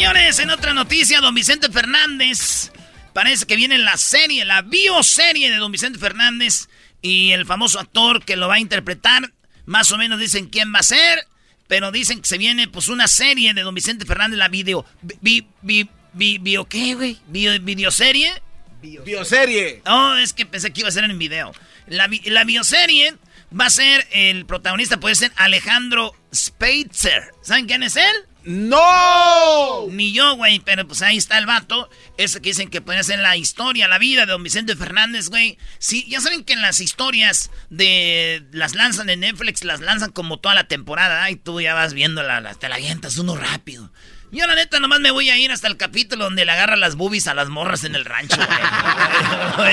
Señores, 0.06 0.38
en 0.38 0.50
otra 0.50 0.72
noticia, 0.72 1.20
don 1.20 1.34
Vicente 1.34 1.68
Fernández. 1.68 2.70
Parece 3.12 3.44
que 3.44 3.56
viene 3.56 3.76
la 3.76 3.96
serie, 3.96 4.44
la 4.44 4.62
bioserie 4.62 5.50
de 5.50 5.56
don 5.56 5.72
Vicente 5.72 5.98
Fernández 5.98 6.68
y 7.02 7.32
el 7.32 7.44
famoso 7.44 7.80
actor 7.80 8.24
que 8.24 8.36
lo 8.36 8.46
va 8.46 8.54
a 8.54 8.60
interpretar. 8.60 9.32
Más 9.64 9.90
o 9.90 9.98
menos 9.98 10.20
dicen 10.20 10.46
quién 10.48 10.72
va 10.72 10.78
a 10.78 10.84
ser, 10.84 11.26
pero 11.66 11.90
dicen 11.90 12.20
que 12.20 12.28
se 12.28 12.38
viene 12.38 12.68
pues 12.68 12.86
una 12.86 13.08
serie 13.08 13.52
de 13.52 13.62
don 13.62 13.74
Vicente 13.74 14.06
Fernández, 14.06 14.38
la 14.38 14.46
video. 14.46 14.86
Vi, 15.02 15.44
vi, 15.62 15.90
vi, 16.12 16.38
¿Bio 16.38 16.66
qué, 16.66 16.94
güey? 16.94 17.18
¿Video, 17.26 17.60
¿Videoserie? 17.60 18.32
Bioserie. 18.80 19.82
Oh, 19.86 20.14
es 20.14 20.32
que 20.32 20.46
pensé 20.46 20.72
que 20.72 20.82
iba 20.82 20.88
a 20.88 20.92
ser 20.92 21.02
en 21.02 21.18
video. 21.18 21.50
La, 21.88 22.08
la 22.26 22.44
bioserie 22.44 23.16
va 23.58 23.66
a 23.66 23.70
ser, 23.70 24.06
el 24.12 24.46
protagonista 24.46 25.00
puede 25.00 25.16
ser 25.16 25.32
Alejandro 25.34 26.14
Speitzer. 26.32 27.32
¿Saben 27.42 27.66
quién 27.66 27.82
es 27.82 27.96
él? 27.96 28.14
¡No! 28.46 29.88
Ni 29.90 30.12
yo, 30.12 30.36
güey, 30.36 30.60
pero 30.60 30.86
pues 30.86 31.02
ahí 31.02 31.16
está 31.16 31.36
el 31.36 31.46
vato. 31.46 31.90
Ese 32.16 32.40
que 32.40 32.50
dicen 32.50 32.70
que 32.70 32.80
puede 32.80 33.02
ser 33.02 33.18
la 33.18 33.36
historia, 33.36 33.88
la 33.88 33.98
vida 33.98 34.24
de 34.24 34.32
don 34.32 34.42
Vicente 34.44 34.76
Fernández, 34.76 35.28
güey. 35.28 35.58
Sí, 35.78 36.06
ya 36.08 36.20
saben 36.20 36.44
que 36.44 36.52
en 36.52 36.62
las 36.62 36.80
historias 36.80 37.50
de 37.70 38.46
las 38.52 38.76
lanzan 38.76 39.10
en 39.10 39.20
Netflix, 39.20 39.64
las 39.64 39.80
lanzan 39.80 40.12
como 40.12 40.38
toda 40.38 40.54
la 40.54 40.68
temporada. 40.68 41.28
Y 41.28 41.36
tú 41.36 41.60
ya 41.60 41.74
vas 41.74 41.92
viendo 41.92 42.22
la, 42.22 42.54
te 42.54 42.68
la 42.68 42.76
avientas 42.76 43.18
uno 43.18 43.36
rápido. 43.36 43.90
Yo 44.30 44.46
la 44.46 44.54
neta 44.54 44.78
nomás 44.78 45.00
me 45.00 45.10
voy 45.10 45.28
a 45.30 45.38
ir 45.38 45.50
hasta 45.50 45.66
el 45.66 45.76
capítulo 45.76 46.24
donde 46.24 46.44
le 46.44 46.52
agarra 46.52 46.76
las 46.76 46.94
boobies 46.94 47.26
a 47.26 47.34
las 47.34 47.48
morras 47.48 47.82
en 47.82 47.96
el 47.96 48.04
rancho, 48.04 48.36
güey. 48.36 49.72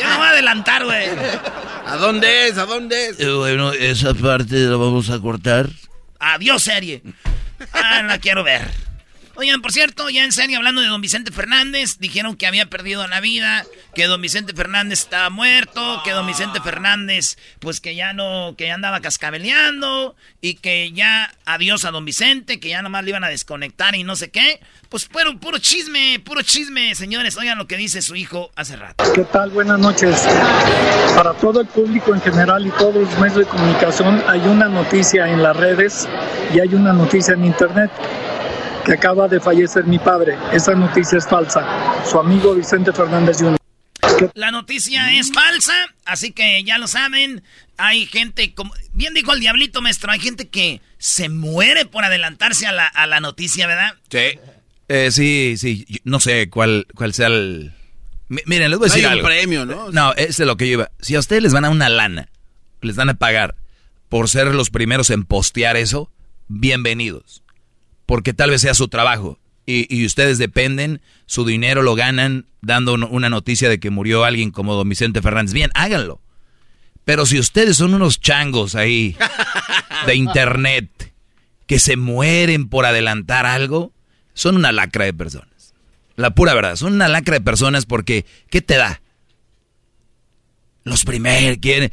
Yo 0.00 0.08
no 0.08 0.18
voy 0.18 0.26
a 0.26 0.30
adelantar, 0.30 0.84
güey. 0.84 1.08
¿A 1.86 1.96
dónde 1.96 2.48
es? 2.48 2.58
¿A 2.58 2.66
dónde 2.66 3.08
es? 3.08 3.20
Eh, 3.20 3.30
bueno, 3.30 3.72
esa 3.72 4.14
parte 4.14 4.56
la 4.56 4.76
vamos 4.76 5.10
a 5.10 5.18
cortar. 5.18 5.70
Adiós, 6.18 6.62
serie. 6.62 7.02
Ah, 7.72 8.02
la 8.02 8.18
quiero 8.18 8.42
ver. 8.44 8.85
Oigan, 9.38 9.60
por 9.60 9.70
cierto, 9.70 10.08
ya 10.08 10.24
en 10.24 10.32
serio, 10.32 10.56
hablando 10.56 10.80
de 10.80 10.86
don 10.86 11.02
Vicente 11.02 11.30
Fernández, 11.30 11.98
dijeron 11.98 12.36
que 12.36 12.46
había 12.46 12.70
perdido 12.70 13.06
la 13.06 13.20
vida, 13.20 13.66
que 13.94 14.06
don 14.06 14.22
Vicente 14.22 14.54
Fernández 14.54 15.00
estaba 15.00 15.28
muerto, 15.28 16.00
que 16.04 16.12
don 16.12 16.26
Vicente 16.26 16.58
Fernández, 16.62 17.36
pues 17.58 17.80
que 17.82 17.94
ya 17.94 18.14
no, 18.14 18.54
que 18.56 18.68
ya 18.68 18.74
andaba 18.74 19.00
cascabeleando, 19.00 20.16
y 20.40 20.54
que 20.54 20.90
ya 20.92 21.34
adiós 21.44 21.84
a 21.84 21.90
don 21.90 22.06
Vicente, 22.06 22.60
que 22.60 22.70
ya 22.70 22.80
nomás 22.80 23.04
le 23.04 23.10
iban 23.10 23.24
a 23.24 23.28
desconectar 23.28 23.94
y 23.94 24.04
no 24.04 24.16
sé 24.16 24.30
qué. 24.30 24.60
Pues 24.88 25.06
puro, 25.06 25.58
chisme, 25.58 26.18
puro 26.24 26.40
chisme, 26.40 26.94
señores. 26.94 27.36
Oigan 27.36 27.58
lo 27.58 27.66
que 27.66 27.76
dice 27.76 28.00
su 28.00 28.16
hijo 28.16 28.50
hace 28.56 28.76
rato. 28.76 29.04
¿Qué 29.12 29.24
tal? 29.24 29.50
Buenas 29.50 29.78
noches. 29.78 30.18
Para 31.14 31.34
todo 31.34 31.60
el 31.60 31.66
público 31.66 32.14
en 32.14 32.22
general 32.22 32.66
y 32.66 32.70
todos 32.70 32.94
los 32.94 33.18
medios 33.18 33.38
de 33.38 33.44
comunicación, 33.44 34.22
hay 34.26 34.40
una 34.40 34.68
noticia 34.68 35.28
en 35.28 35.42
las 35.42 35.56
redes 35.56 36.08
y 36.54 36.60
hay 36.60 36.74
una 36.74 36.94
noticia 36.94 37.34
en 37.34 37.44
internet 37.44 37.90
que 38.86 38.92
acaba 38.92 39.26
de 39.26 39.40
fallecer 39.40 39.84
mi 39.84 39.98
padre. 39.98 40.38
Esa 40.52 40.72
noticia 40.74 41.18
es 41.18 41.26
falsa. 41.26 41.66
Su 42.08 42.20
amigo 42.20 42.54
Vicente 42.54 42.92
Fernández 42.92 43.38
Jr. 43.38 43.58
La 44.34 44.52
noticia 44.52 45.12
es 45.12 45.32
falsa, 45.32 45.74
así 46.04 46.30
que 46.30 46.62
ya 46.62 46.78
lo 46.78 46.86
saben. 46.86 47.42
Hay 47.76 48.06
gente, 48.06 48.54
como 48.54 48.72
bien 48.92 49.12
dijo 49.12 49.32
el 49.32 49.40
diablito 49.40 49.82
maestro, 49.82 50.12
hay 50.12 50.20
gente 50.20 50.48
que 50.48 50.80
se 50.98 51.28
muere 51.28 51.84
por 51.84 52.04
adelantarse 52.04 52.66
a 52.66 52.72
la, 52.72 52.86
a 52.86 53.08
la 53.08 53.18
noticia, 53.20 53.66
¿verdad? 53.66 53.94
Sí. 54.08 54.38
Eh, 54.88 55.10
sí, 55.10 55.56
sí, 55.58 55.84
no 56.04 56.20
sé 56.20 56.48
cuál, 56.48 56.86
cuál 56.94 57.12
sea 57.12 57.26
el... 57.26 57.72
miren, 58.28 58.70
les 58.70 58.78
voy 58.78 58.86
a 58.86 58.88
decir 58.88 59.02
no 59.02 59.08
hay 59.08 59.18
algo. 59.18 59.26
un 59.26 59.34
premio, 59.34 59.66
¿no? 59.66 59.90
No, 59.90 60.12
es 60.14 60.36
de 60.36 60.46
lo 60.46 60.56
que 60.56 60.68
yo 60.68 60.74
iba. 60.74 60.90
Si 61.00 61.16
a 61.16 61.18
ustedes 61.18 61.42
les 61.42 61.52
van 61.52 61.64
a 61.64 61.70
una 61.70 61.88
lana, 61.88 62.28
les 62.82 62.94
van 62.94 63.10
a 63.10 63.14
pagar 63.14 63.56
por 64.08 64.28
ser 64.28 64.54
los 64.54 64.70
primeros 64.70 65.10
en 65.10 65.24
postear 65.24 65.76
eso, 65.76 66.08
bienvenidos 66.46 67.42
porque 68.06 68.32
tal 68.32 68.50
vez 68.50 68.62
sea 68.62 68.74
su 68.74 68.88
trabajo. 68.88 69.38
Y, 69.68 70.06
ustedes 70.06 70.38
dependen, 70.38 71.00
su 71.26 71.44
dinero 71.44 71.82
lo 71.82 71.96
ganan 71.96 72.46
dando 72.60 72.94
una 72.94 73.28
noticia 73.28 73.68
de 73.68 73.80
que 73.80 73.90
murió 73.90 74.24
alguien 74.24 74.52
como 74.52 74.74
don 74.74 74.88
Vicente 74.88 75.20
Fernández. 75.20 75.52
Bien, 75.52 75.72
háganlo. 75.74 76.20
Pero 77.04 77.26
si 77.26 77.40
ustedes 77.40 77.76
son 77.76 77.92
unos 77.92 78.20
changos 78.20 78.76
ahí 78.76 79.16
de 80.06 80.14
internet 80.14 81.12
que 81.66 81.80
se 81.80 81.96
mueren 81.96 82.68
por 82.68 82.86
adelantar 82.86 83.44
algo, 83.44 83.92
son 84.34 84.54
una 84.54 84.70
lacra 84.70 85.04
de 85.04 85.12
personas. 85.12 85.74
La 86.14 86.30
pura 86.30 86.54
verdad, 86.54 86.76
son 86.76 86.94
una 86.94 87.08
lacra 87.08 87.34
de 87.34 87.40
personas 87.40 87.86
porque, 87.86 88.24
¿qué 88.50 88.62
te 88.62 88.76
da? 88.76 89.02
Los 90.84 91.04
primeros 91.04 91.58
quieren... 91.58 91.90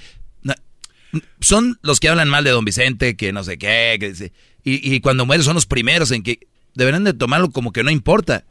Son 1.41 1.79
los 1.81 1.99
que 1.99 2.09
hablan 2.09 2.29
mal 2.29 2.43
de 2.43 2.51
don 2.51 2.65
Vicente, 2.65 3.15
que 3.15 3.33
no 3.33 3.43
sé 3.43 3.57
qué, 3.57 3.97
que 3.99 4.09
dice... 4.09 4.31
Y, 4.63 4.95
y, 4.95 5.01
cuando 5.01 5.25
mueren 5.25 5.43
son 5.43 5.55
los 5.55 5.65
primeros 5.65 6.11
en 6.11 6.23
que 6.23 6.47
deberán 6.73 7.03
de 7.03 7.13
tomarlo 7.13 7.51
como 7.51 7.71
que 7.71 7.83
no 7.83 7.91
importa. 7.91 8.45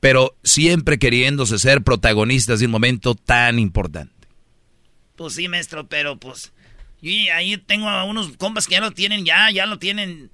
Pero 0.00 0.36
siempre 0.42 0.98
queriéndose 0.98 1.58
ser 1.58 1.82
protagonistas 1.82 2.60
de 2.60 2.66
un 2.66 2.72
momento 2.72 3.14
tan 3.14 3.58
importante. 3.58 4.28
Pues 5.16 5.34
sí, 5.34 5.48
maestro, 5.48 5.86
pero 5.86 6.18
pues... 6.18 6.52
Yo 7.00 7.10
ahí 7.34 7.58
tengo 7.58 7.88
a 7.88 8.04
unos 8.04 8.36
compas 8.38 8.66
que 8.66 8.76
ya 8.76 8.80
lo 8.80 8.90
tienen, 8.90 9.24
ya, 9.24 9.50
ya 9.50 9.66
lo 9.66 9.78
tienen... 9.78 10.30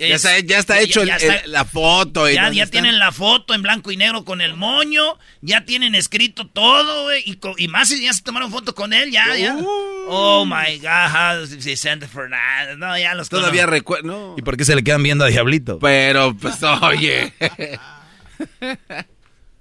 Es, 0.00 0.08
ya, 0.08 0.14
está, 0.14 0.38
ya 0.40 0.58
está 0.58 0.80
hecho 0.80 1.04
ya, 1.04 1.18
ya 1.18 1.26
el, 1.26 1.32
está, 1.32 1.44
el, 1.44 1.52
la 1.52 1.64
foto. 1.66 2.26
Ya, 2.26 2.50
ya 2.50 2.66
tienen 2.66 2.98
la 2.98 3.12
foto 3.12 3.52
en 3.52 3.60
blanco 3.60 3.92
y 3.92 3.98
negro 3.98 4.24
con 4.24 4.40
el 4.40 4.56
moño, 4.56 5.18
ya 5.42 5.66
tienen 5.66 5.94
escrito 5.94 6.46
todo, 6.46 7.02
güey, 7.02 7.22
y, 7.26 7.38
y, 7.58 7.68
más 7.68 7.90
si 7.90 8.02
ya 8.02 8.14
se 8.14 8.22
tomaron 8.22 8.50
foto 8.50 8.74
con 8.74 8.94
él, 8.94 9.10
ya, 9.10 9.36
ya. 9.36 9.56
Uh, 9.56 9.66
oh, 10.08 10.46
my 10.46 10.78
God, 10.78 11.48
Vicente 11.62 12.08
Fernández, 12.08 12.78
no, 12.78 12.98
ya 12.98 13.14
los 13.14 13.28
Todavía 13.28 13.66
recuerdo, 13.66 14.06
no. 14.06 14.34
¿Y 14.38 14.42
por 14.42 14.56
qué 14.56 14.64
se 14.64 14.74
le 14.74 14.82
quedan 14.82 15.02
viendo 15.02 15.26
a 15.26 15.28
Diablito? 15.28 15.78
Pero, 15.80 16.34
pues, 16.34 16.62
oye. 16.62 17.34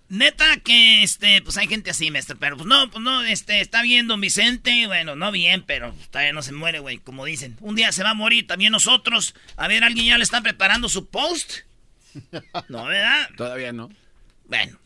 Neta 0.10 0.58
que, 0.58 1.04
este, 1.04 1.44
pues 1.44 1.56
hay 1.58 1.68
gente 1.68 1.92
así, 1.92 2.10
maestro, 2.10 2.36
pero 2.40 2.58
pues 2.58 2.68
no, 2.68 2.90
pues 2.90 3.04
no, 3.04 3.22
este, 3.22 3.62
está 3.62 3.84
bien 3.84 4.08
don 4.08 4.20
Vicente, 4.20 4.88
bueno, 4.88 5.16
no 5.16 5.32
bien, 5.32 5.64
pero 5.68 5.94
todavía 6.10 6.34
no 6.34 6.42
se 6.42 6.52
muere, 6.52 6.80
güey, 6.80 6.98
como 6.98 7.26
dicen. 7.26 7.58
Un 7.62 7.76
día 7.76 7.92
se 7.92 8.02
va 8.02 8.10
a 8.10 8.16
morir 8.16 8.48
también 8.48 8.72
nosotros. 8.72 9.36
A 9.56 9.68
ver, 9.68 9.84
¿alguien 9.84 10.08
ya 10.08 10.18
le 10.18 10.24
está 10.24 10.42
preparando 10.42 10.90
su 10.90 11.08
post? 11.08 11.60
No, 12.70 12.86
¿verdad? 12.86 13.30
Todavía 13.38 13.72
no. 13.72 13.92
Bueno. 14.46 14.80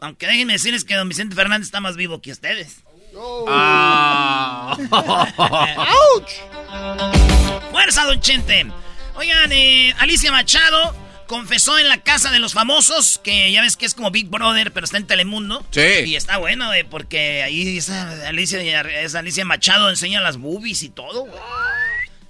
Aunque 0.00 0.26
déjenme 0.26 0.54
decirles 0.54 0.84
que 0.84 0.96
don 0.96 1.08
Vicente 1.08 1.36
Fernández 1.36 1.66
está 1.66 1.80
más 1.80 1.96
vivo 1.96 2.20
que 2.20 2.32
ustedes. 2.32 2.82
Oh. 3.14 3.46
Ah. 3.48 4.76
¡Fuerza, 7.70 8.04
don 8.04 8.20
Chente! 8.20 8.66
Oigan, 9.14 9.52
eh, 9.52 9.94
Alicia 9.98 10.32
Machado 10.32 11.05
confesó 11.26 11.78
en 11.78 11.88
la 11.88 12.02
casa 12.02 12.30
de 12.30 12.38
los 12.38 12.52
famosos, 12.54 13.20
que 13.22 13.50
ya 13.52 13.62
ves 13.62 13.76
que 13.76 13.86
es 13.86 13.94
como 13.94 14.10
Big 14.10 14.28
Brother, 14.28 14.72
pero 14.72 14.84
está 14.84 14.96
en 14.96 15.06
Telemundo. 15.06 15.66
Sí. 15.70 15.80
Y 16.06 16.16
está 16.16 16.38
bueno, 16.38 16.70
porque 16.90 17.42
ahí 17.42 17.76
esa 17.78 18.28
Alicia, 18.28 18.80
esa 19.00 19.18
Alicia 19.20 19.44
Machado 19.44 19.90
enseña 19.90 20.20
las 20.20 20.36
boobies 20.36 20.82
y 20.82 20.88
todo, 20.88 21.24
güey. 21.26 21.40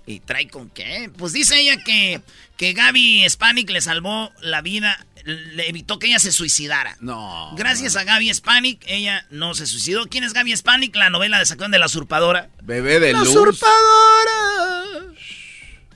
¿Y 0.08 0.20
trae 0.20 0.46
con 0.48 0.70
qué? 0.70 1.10
Pues 1.16 1.32
dice 1.32 1.58
ella 1.60 1.82
que, 1.82 2.20
que 2.56 2.72
Gaby 2.74 3.28
Spanik 3.28 3.68
le 3.70 3.80
salvó 3.80 4.32
la 4.40 4.62
vida, 4.62 5.04
le 5.24 5.68
evitó 5.68 5.98
que 5.98 6.06
ella 6.06 6.20
se 6.20 6.30
suicidara. 6.30 6.96
No. 7.00 7.52
Gracias 7.56 7.96
a 7.96 8.04
Gaby 8.04 8.32
Spanik, 8.32 8.84
ella 8.86 9.26
no 9.30 9.54
se 9.54 9.66
suicidó. 9.66 10.06
¿Quién 10.06 10.22
es 10.22 10.32
Gaby 10.32 10.56
Spanik? 10.56 10.94
La 10.94 11.10
novela 11.10 11.40
de 11.40 11.46
Sacón 11.46 11.72
de 11.72 11.80
la 11.80 11.86
Usurpadora. 11.86 12.50
Bebé 12.62 13.00
de 13.00 13.14
la 13.14 13.18
luz. 13.18 13.30
usurpadora. 13.30 14.75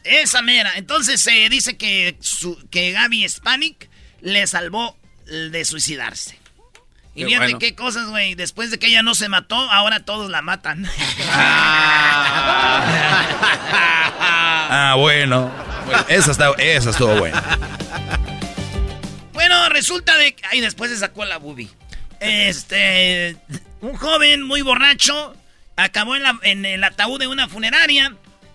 Esa 0.04 0.42
mera. 0.42 0.72
Entonces 0.76 1.20
se 1.20 1.46
eh, 1.46 1.48
dice 1.48 1.76
que, 1.76 2.16
su, 2.20 2.58
que 2.70 2.92
Gaby 2.92 3.28
Spanik 3.28 3.88
le 4.20 4.46
salvó 4.46 4.96
de 5.26 5.64
suicidarse. 5.64 6.38
Y 7.14 7.24
fíjate 7.24 7.44
bueno. 7.44 7.58
qué 7.58 7.74
cosas, 7.74 8.08
güey. 8.08 8.34
Después 8.34 8.70
de 8.70 8.78
que 8.78 8.86
ella 8.86 9.02
no 9.02 9.14
se 9.14 9.28
mató, 9.28 9.56
ahora 9.56 10.04
todos 10.04 10.30
la 10.30 10.42
matan. 10.42 10.88
ah, 14.70 14.94
bueno. 14.96 15.50
bueno 15.86 16.04
esa, 16.08 16.30
está, 16.30 16.52
esa 16.58 16.90
estuvo 16.90 17.16
buena. 17.16 17.42
Bueno, 19.32 19.68
resulta 19.70 20.16
de 20.16 20.34
que... 20.34 20.42
Ay, 20.50 20.60
después 20.60 20.90
se 20.90 20.98
sacó 20.98 21.24
la 21.24 21.38
boobie. 21.38 21.68
Este... 22.20 23.36
Un 23.80 23.96
joven 23.96 24.42
muy 24.42 24.60
borracho 24.62 25.34
acabó 25.76 26.16
en, 26.16 26.22
la, 26.22 26.38
en 26.42 26.64
el 26.64 26.84
ataúd 26.84 27.18
de 27.18 27.26
una 27.26 27.48
funeraria. 27.48 28.14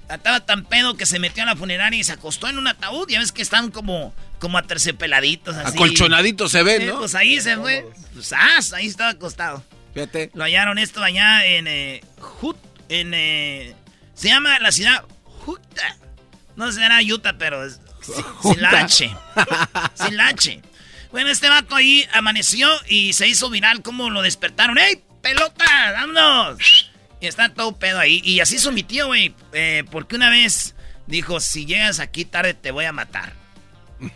Estaba 0.10 0.40
tan 0.46 0.66
pedo 0.66 0.96
que 0.96 1.06
se 1.06 1.20
metió 1.20 1.44
a 1.44 1.46
la 1.48 1.56
funeraria 1.56 2.00
y 2.00 2.04
se 2.04 2.14
acostó 2.14 2.48
en 2.48 2.58
un 2.58 2.68
ataúd. 2.68 3.10
Ya 3.10 3.20
ves 3.20 3.32
que 3.32 3.42
están 3.42 3.72
como, 3.72 4.14
como 4.40 4.58
aterciopeladitos 4.58 5.56
así. 5.56 5.76
Acolchonaditos 5.76 6.52
se 6.52 6.64
ven, 6.64 6.88
¿no? 6.88 7.00
Pues 7.00 7.16
ahí 7.16 7.42
se 7.42 7.58
fue. 7.58 7.86
Pues 8.14 8.32
ah, 8.34 8.60
ahí 8.74 8.88
estaba 8.88 9.12
acostado. 9.12 9.64
Fíjate. 9.94 10.30
Lo 10.34 10.44
hallaron 10.44 10.78
esto 10.78 11.02
allá 11.02 11.46
en 11.46 11.68
eh, 11.68 12.02
Hut, 12.42 12.58
en, 12.90 13.14
eh, 13.14 13.76
Se 14.14 14.28
llama 14.28 14.60
la 14.60 14.72
ciudad 14.72 15.06
Utah. 15.48 15.98
No 16.56 16.72
será 16.72 17.00
Utah, 17.02 17.36
pero 17.38 17.66
es 17.66 17.80
sin 18.44 18.62
la 18.62 18.70
H. 18.70 19.10
Sin 19.96 20.18
la 20.18 20.28
H. 20.28 20.62
Bueno, 21.12 21.30
este 21.30 21.50
vato 21.50 21.76
ahí 21.76 22.06
amaneció 22.14 22.70
y 22.88 23.14
se 23.14 23.28
hizo 23.28 23.50
viral 23.50 23.82
como 23.82 24.10
lo 24.10 24.22
despertaron. 24.22 24.78
¡Ey, 24.78 25.02
pelota! 25.22 25.66
¡Vámonos! 25.94 26.92
Y 27.20 27.28
está 27.28 27.54
todo 27.54 27.78
pedo 27.78 28.00
ahí. 28.00 28.22
Y 28.24 28.40
así 28.40 28.56
hizo 28.56 28.72
mi 28.72 28.84
tío, 28.84 29.08
güey. 29.08 29.34
Eh, 29.54 29.84
porque 29.92 30.16
una 30.16 30.30
vez 30.30 30.76
dijo, 31.08 31.40
si 31.40 31.66
llegas 31.66 32.00
aquí 32.00 32.26
tarde 32.26 32.54
te 32.54 32.72
voy 32.72 32.86
a 32.86 32.92
matar. 32.92 33.34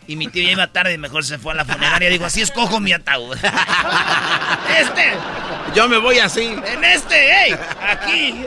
Y 0.07 0.15
mi 0.17 0.27
tío 0.27 0.43
ya 0.43 0.51
iba 0.51 0.67
tarde 0.67 0.93
y 0.93 0.97
mejor 0.97 1.23
se 1.23 1.37
fue 1.37 1.53
a 1.53 1.55
la 1.55 1.65
funeraria. 1.65 2.09
Digo, 2.09 2.25
así 2.25 2.41
escojo 2.41 2.79
mi 2.79 2.91
ataúd. 2.91 3.35
este. 4.77 5.13
Yo 5.73 5.87
me 5.87 5.97
voy 5.97 6.19
así. 6.19 6.45
En 6.45 6.83
este, 6.83 7.45
¡ey! 7.45 7.55
Aquí. 7.81 8.45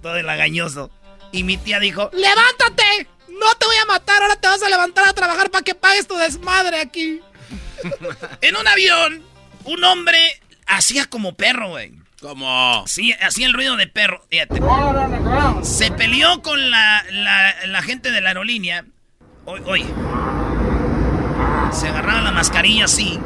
todo 0.00 0.16
el 0.16 0.28
agañoso. 0.28 0.90
Y 1.32 1.42
mi 1.42 1.56
tía 1.56 1.80
dijo, 1.80 2.10
¡levántate! 2.12 3.08
No 3.28 3.52
te 3.58 3.66
voy 3.66 3.76
a 3.82 3.86
matar, 3.86 4.22
ahora 4.22 4.36
te 4.36 4.46
vas 4.46 4.62
a 4.62 4.68
levantar 4.68 5.08
a 5.08 5.12
trabajar 5.12 5.50
para 5.50 5.64
que 5.64 5.74
pagues 5.74 6.06
tu 6.06 6.16
desmadre 6.16 6.80
aquí. 6.80 7.20
en 8.40 8.56
un 8.56 8.66
avión, 8.68 9.22
un 9.64 9.82
hombre 9.82 10.18
hacía 10.66 11.06
como 11.06 11.34
perro, 11.34 11.70
güey. 11.70 12.03
¿Cómo? 12.24 12.84
Sí, 12.86 13.14
hacía 13.20 13.46
el 13.46 13.52
ruido 13.52 13.76
de 13.76 13.86
perro. 13.86 14.24
Fíjate. 14.30 14.58
Se 15.60 15.90
peleó 15.90 16.40
con 16.40 16.70
la, 16.70 17.04
la, 17.66 17.82
gente 17.82 18.12
de 18.12 18.22
la 18.22 18.28
aerolínea. 18.28 18.86
Oye, 19.44 19.62
oye. 19.66 19.86
Se 21.70 21.88
agarraba 21.88 22.22
la 22.22 22.32
mascarilla 22.32 22.86
así. 22.86 23.20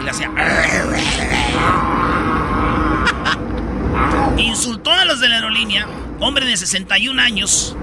Y 0.00 0.04
le 0.04 0.10
hacía. 0.10 0.30
Insultó 4.36 4.92
a 4.92 5.04
los 5.04 5.18
de 5.18 5.28
la 5.28 5.34
aerolínea. 5.34 5.88
Hombre 6.20 6.46
de 6.46 6.56
61 6.56 7.20
años. 7.20 7.76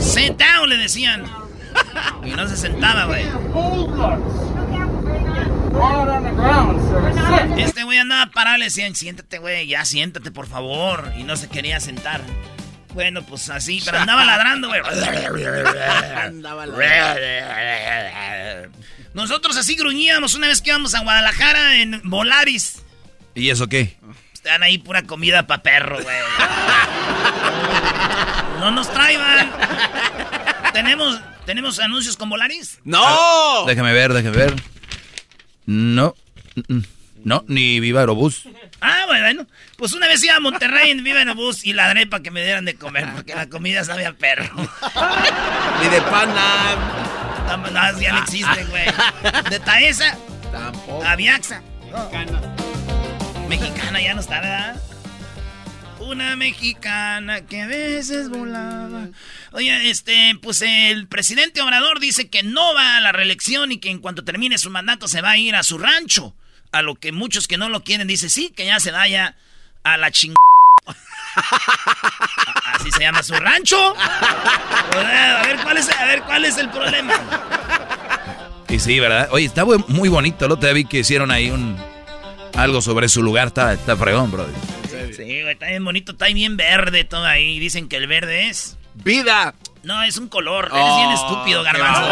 Sit 0.00 0.38
down, 0.38 0.70
le 0.70 0.78
decían. 0.78 1.24
Y 2.24 2.30
no 2.30 2.48
se 2.48 2.56
sentaba, 2.56 3.04
güey. 3.04 3.26
Este 7.58 7.84
güey 7.84 7.98
andaba 7.98 8.30
parado, 8.30 8.58
le 8.58 8.64
decían, 8.66 8.94
siéntate, 8.94 9.38
güey, 9.38 9.66
ya 9.66 9.84
siéntate, 9.84 10.30
por 10.30 10.46
favor. 10.46 11.12
Y 11.16 11.24
no 11.24 11.36
se 11.36 11.48
quería 11.48 11.80
sentar. 11.80 12.20
Bueno, 12.92 13.22
pues 13.22 13.48
así, 13.50 13.82
pero 13.84 13.98
andaba 13.98 14.24
ladrando, 14.26 14.68
güey. 14.68 14.80
andaba 16.16 16.66
Nosotros 19.14 19.56
así 19.56 19.74
gruñíamos 19.74 20.34
una 20.34 20.48
vez 20.48 20.60
que 20.60 20.70
íbamos 20.70 20.94
a 20.94 21.00
Guadalajara 21.00 21.76
en 21.76 22.00
Volaris. 22.04 22.82
¿Y 23.34 23.50
eso 23.50 23.66
qué? 23.68 23.96
Están 24.32 24.62
ahí 24.62 24.78
pura 24.78 25.02
comida 25.02 25.46
pa' 25.46 25.62
perro, 25.62 26.00
güey. 26.02 26.16
No 28.60 28.70
nos 28.70 28.90
traigan. 28.92 29.50
¿Tenemos, 30.72 31.20
¿Tenemos 31.46 31.78
anuncios 31.80 32.16
con 32.16 32.28
Volaris? 32.30 32.78
¡No! 32.84 33.02
Ah, 33.04 33.64
déjame 33.66 33.92
ver, 33.92 34.12
déjame 34.12 34.36
ver. 34.36 34.54
No. 35.66 36.14
No, 37.24 37.42
ni 37.48 37.80
Viva 37.80 38.00
Aerobús. 38.00 38.44
Ah, 38.80 39.04
bueno. 39.06 39.46
Pues 39.76 39.92
una 39.92 40.06
vez 40.06 40.22
iba 40.22 40.36
a 40.36 40.40
Monterrey 40.40 40.90
en 40.90 41.02
Viva 41.04 41.20
Aerobús 41.20 41.64
y 41.64 41.72
ladré 41.72 42.06
para 42.06 42.22
que 42.22 42.30
me 42.30 42.44
dieran 42.44 42.64
de 42.64 42.74
comer, 42.74 43.08
porque 43.14 43.34
la 43.34 43.48
comida 43.48 43.82
sabía 43.84 44.12
perro. 44.12 44.54
Ni 45.82 45.88
de 45.88 46.00
pana. 46.02 46.76
No, 47.56 48.00
ya 48.00 48.12
no 48.12 48.18
existe, 48.22 48.64
güey. 48.66 48.84
De 49.50 49.58
Taesa. 49.60 50.16
Tampoco. 50.52 51.04
Aviaxa. 51.04 51.62
Mexicana. 51.92 52.56
Mexicana 53.48 54.00
ya 54.00 54.14
no 54.14 54.20
está, 54.20 54.40
¿verdad? 54.40 54.82
Una 56.06 56.36
mexicana 56.36 57.46
que 57.46 57.62
a 57.62 57.66
veces 57.66 58.28
volaba. 58.28 59.08
Oye, 59.52 59.90
este, 59.90 60.38
pues 60.42 60.60
el 60.62 61.06
presidente 61.06 61.62
Obrador 61.62 61.98
dice 61.98 62.28
que 62.28 62.42
no 62.42 62.74
va 62.74 62.96
a 62.96 63.00
la 63.00 63.12
reelección 63.12 63.72
y 63.72 63.78
que 63.78 63.90
en 63.90 64.00
cuanto 64.00 64.22
termine 64.22 64.58
su 64.58 64.70
mandato 64.70 65.08
se 65.08 65.22
va 65.22 65.30
a 65.30 65.38
ir 65.38 65.56
a 65.56 65.62
su 65.62 65.78
rancho. 65.78 66.34
A 66.72 66.82
lo 66.82 66.96
que 66.96 67.12
muchos 67.12 67.48
que 67.48 67.56
no 67.56 67.68
lo 67.68 67.84
quieren 67.84 68.06
dice 68.06 68.28
sí, 68.28 68.52
que 68.54 68.66
ya 68.66 68.80
se 68.80 68.90
vaya 68.90 69.36
a 69.82 69.96
la 69.96 70.10
ching... 70.10 70.34
Así 72.74 72.90
se 72.90 73.00
llama 73.00 73.22
su 73.22 73.34
rancho. 73.34 73.94
A 73.96 75.42
ver 75.46 75.56
cuál 75.62 75.78
es, 75.78 75.88
a 75.90 76.04
ver 76.04 76.22
cuál 76.22 76.44
es 76.44 76.58
el 76.58 76.68
problema. 76.68 77.14
Y 78.68 78.78
sí, 78.78 79.00
¿verdad? 79.00 79.28
Oye, 79.30 79.46
está 79.46 79.64
muy 79.64 80.08
bonito. 80.08 80.44
El 80.44 80.52
otro 80.52 80.66
día 80.66 80.74
vi 80.74 80.84
que 80.84 80.98
hicieron 80.98 81.30
ahí 81.30 81.50
un 81.50 81.76
algo 82.56 82.82
sobre 82.82 83.08
su 83.08 83.22
lugar. 83.22 83.48
Está, 83.48 83.72
está 83.72 83.96
fregón, 83.96 84.30
Sí, 85.12 85.42
güey, 85.42 85.52
está 85.52 85.66
bien 85.66 85.84
bonito, 85.84 86.12
está 86.12 86.26
bien 86.26 86.56
verde 86.56 87.04
todo 87.04 87.24
ahí. 87.24 87.58
Dicen 87.58 87.88
que 87.88 87.96
el 87.96 88.06
verde 88.06 88.48
es. 88.48 88.76
¡Vida! 88.94 89.54
No, 89.82 90.02
es 90.02 90.16
un 90.18 90.28
color. 90.28 90.70
Eres 90.72 90.96
bien 90.96 91.08
oh, 91.08 91.14
estúpido, 91.14 91.62
garbanzo. 91.62 92.08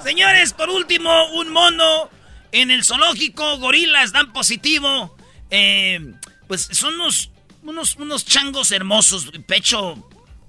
Señores, 0.04 0.52
por 0.52 0.68
último, 0.70 1.10
un 1.32 1.52
mono 1.52 2.10
en 2.52 2.70
el 2.70 2.84
zoológico. 2.84 3.58
Gorilas 3.58 4.12
dan 4.12 4.32
positivo. 4.32 5.16
Eh, 5.50 6.14
pues 6.46 6.68
son 6.72 6.94
unos, 6.94 7.30
unos, 7.62 7.96
unos 7.96 8.24
changos 8.24 8.72
hermosos. 8.72 9.30
Pecho, 9.46 10.08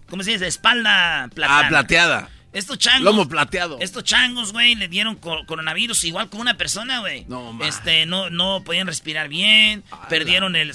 ¿cómo 0.09 0.23
se 0.23 0.31
dice? 0.31 0.47
Espalda 0.47 1.29
plateada. 1.33 1.65
Ah, 1.65 1.69
plateada. 1.69 2.29
Estos 2.53 2.77
changos. 2.77 3.01
Lomo 3.03 3.27
plateado. 3.27 3.77
Estos 3.81 4.03
changos, 4.03 4.53
güey, 4.53 4.75
le 4.75 4.87
dieron 4.87 5.15
coronavirus 5.15 6.03
igual 6.03 6.29
como 6.29 6.41
una 6.43 6.55
persona, 6.55 6.99
güey. 6.99 7.25
No, 7.27 7.57
Este, 7.63 8.05
no, 8.05 8.29
no 8.29 8.63
podían 8.63 8.87
respirar 8.87 9.27
bien. 9.27 9.83
perdieron 10.09 10.55
el, 10.55 10.71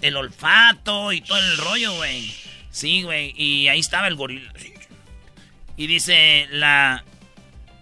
el 0.00 0.16
olfato 0.16 1.12
y 1.12 1.20
todo 1.20 1.38
el 1.38 1.58
rollo, 1.58 1.94
güey. 1.94 2.34
Sí, 2.70 3.02
güey. 3.02 3.34
Y 3.36 3.68
ahí 3.68 3.80
estaba 3.80 4.08
el 4.08 4.14
gorila. 4.16 4.52
Y 5.76 5.86
dice 5.86 6.46
la, 6.50 7.04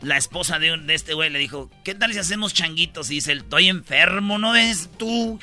la 0.03 0.17
esposa 0.17 0.59
de, 0.59 0.77
de 0.77 0.95
este 0.95 1.15
güey, 1.15 1.31
le 1.31 1.39
dijo, 1.39 1.71
¿qué 1.85 1.95
tal 1.95 2.13
si 2.13 2.19
hacemos 2.19 2.55
changuitos? 2.55 3.11
Y 3.11 3.15
dice, 3.15 3.33
estoy 3.33 3.69
enfermo, 3.69 4.39
¿no 4.39 4.55
es 4.57 4.91
tú. 4.99 5.39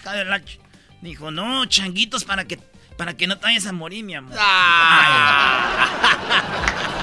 Dijo, 1.01 1.31
no, 1.31 1.65
changuitos 1.65 2.23
para 2.23 2.45
que, 2.45 2.57
para 2.97 3.15
que 3.15 3.27
no 3.27 3.37
te 3.37 3.45
vayas 3.45 3.65
a 3.67 3.71
morir, 3.73 4.03
mi 4.03 4.15
amor. 4.15 4.35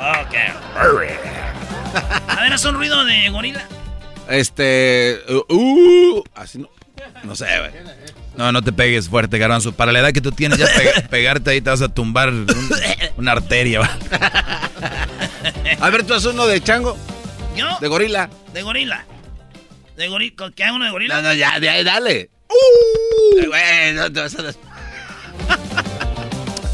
Ok. 0.00 0.34
A 2.28 2.42
ver, 2.42 2.52
¿es 2.52 2.64
un 2.64 2.74
ruido 2.74 3.04
de 3.04 3.28
gorila? 3.28 3.62
Este. 4.28 5.20
Uh, 5.28 5.54
uh, 5.54 6.24
así 6.34 6.58
no. 6.58 6.70
No 7.22 7.36
sé, 7.36 7.46
güey. 7.58 7.70
No, 8.36 8.52
no 8.52 8.62
te 8.62 8.72
pegues 8.72 9.08
fuerte, 9.08 9.36
garbanzo. 9.36 9.72
Para 9.72 9.92
la 9.92 9.98
edad 9.98 10.12
que 10.12 10.22
tú 10.22 10.32
tienes, 10.32 10.58
ya 10.58 10.66
pegarte 11.10 11.50
ahí 11.50 11.60
te 11.60 11.68
vas 11.68 11.82
a 11.82 11.88
tumbar 11.88 12.32
una 13.16 13.32
arteria, 13.32 13.80
¿va? 13.80 13.90
A 15.80 15.90
ver, 15.90 16.04
tú 16.04 16.14
haces 16.14 16.32
uno 16.32 16.46
de 16.46 16.62
chango. 16.62 16.96
¿Yo? 17.56 17.66
De 17.80 17.88
gorila. 17.88 18.30
De 18.54 18.62
gorila. 18.62 19.04
De 19.96 20.08
gorila. 20.08 20.52
¿Qué 20.54 20.64
hago 20.64 20.76
uno 20.76 20.86
de 20.86 20.90
gorila? 20.90 21.16
No, 21.16 21.22
no, 21.22 21.34
ya, 21.34 21.58
ya 21.58 21.82
dale. 21.84 22.30
Uh. 22.48 23.46
Güey, 23.46 23.92
no 23.94 24.10
te 24.12 24.20
vas 24.20 24.34
a... 24.34 24.54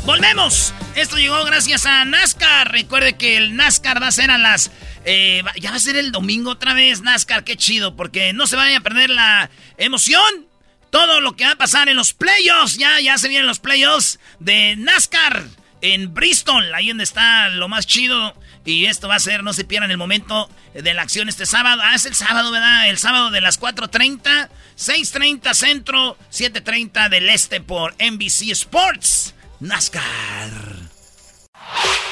¡Volvemos! 0.07 0.73
Esto 0.95 1.17
llegó 1.17 1.45
gracias 1.45 1.85
a 1.85 2.05
NASCAR. 2.05 2.71
Recuerde 2.71 3.17
que 3.17 3.37
el 3.37 3.57
NASCAR 3.57 4.01
va 4.01 4.07
a 4.07 4.13
ser 4.13 4.31
a 4.31 4.39
las... 4.39 4.71
Eh, 5.05 5.43
ya 5.61 5.71
va 5.71 5.77
a 5.77 5.81
ser 5.81 5.97
el 5.97 6.13
domingo 6.13 6.53
otra 6.53 6.75
vez, 6.75 7.01
NASCAR. 7.01 7.43
Qué 7.43 7.57
chido, 7.57 7.97
porque 7.97 8.33
no 8.33 8.47
se 8.47 8.55
vayan 8.55 8.77
a 8.77 8.85
perder 8.85 9.11
la 9.11 9.51
emoción. 9.79 10.47
Todo 10.91 11.21
lo 11.21 11.35
que 11.35 11.45
va 11.45 11.51
a 11.51 11.59
pasar 11.59 11.89
en 11.89 11.97
los 11.97 12.13
playoffs. 12.13 12.79
Ya, 12.79 13.01
ya 13.01 13.19
se 13.19 13.27
vienen 13.27 13.49
los 13.49 13.59
playoffs 13.59 14.21
de 14.39 14.77
NASCAR 14.77 15.43
en 15.81 16.15
Bristol. 16.15 16.73
Ahí 16.73 16.89
donde 16.89 17.03
está 17.03 17.49
lo 17.49 17.69
más 17.69 17.85
chido. 17.85 18.41
Y 18.65 18.87
esto 18.87 19.09
va 19.09 19.17
a 19.17 19.21
ser, 19.21 19.43
no 19.43 19.53
se 19.53 19.65
pierdan 19.65 19.91
el 19.91 19.99
momento 19.99 20.49
de 20.73 20.95
la 20.95 21.03
acción 21.03 21.29
este 21.29 21.47
sábado. 21.47 21.83
Ah, 21.85 21.97
es 21.97 22.07
el 22.07 22.15
sábado, 22.15 22.53
¿verdad? 22.53 22.89
El 22.89 22.99
sábado 22.99 23.33
de 23.33 23.41
las 23.41 23.61
4.30, 23.61 24.51
6.30 24.79 25.53
centro, 25.53 26.17
7.30 26.31 27.09
del 27.09 27.29
este 27.29 27.61
por 27.61 27.95
NBC 27.95 28.53
Sports. 28.53 29.36
NASCAR. 29.61 30.03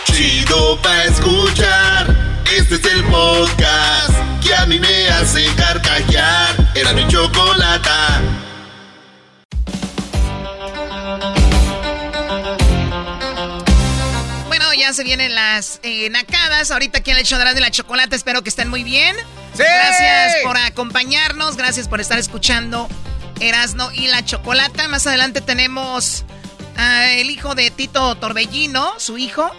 Chido 0.06 0.80
pa 0.80 1.04
escuchar. 1.04 2.42
Este 2.56 2.76
es 2.76 2.84
el 2.86 3.04
podcast 3.04 4.12
que 4.42 4.54
a 4.54 4.64
mí 4.64 4.78
me 4.80 5.08
hace 5.08 5.44
carcajear. 5.54 6.56
Era 6.74 6.94
mi 6.94 7.06
chocolata. 7.06 8.22
Bueno, 14.48 14.72
ya 14.72 14.94
se 14.94 15.04
vienen 15.04 15.34
las 15.34 15.80
eh, 15.82 16.08
nacadas. 16.08 16.70
Ahorita 16.70 17.00
aquí 17.00 17.10
en 17.10 17.18
el 17.18 17.24
hecho 17.24 17.38
de 17.38 17.60
la 17.60 17.70
chocolate. 17.70 18.16
Espero 18.16 18.42
que 18.42 18.48
estén 18.48 18.70
muy 18.70 18.84
bien. 18.84 19.14
¡Sí! 19.52 19.62
Gracias 19.62 20.36
por 20.44 20.56
acompañarnos. 20.56 21.58
Gracias 21.58 21.88
por 21.88 22.00
estar 22.00 22.18
escuchando 22.18 22.88
Erasno 23.40 23.92
y 23.92 24.06
la 24.06 24.24
chocolata. 24.24 24.88
Más 24.88 25.06
adelante 25.06 25.42
tenemos 25.42 26.24
Ah, 26.76 27.10
el 27.12 27.30
hijo 27.30 27.54
de 27.54 27.70
Tito 27.70 28.14
Torbellino, 28.16 28.92
su 28.98 29.18
hijo, 29.18 29.50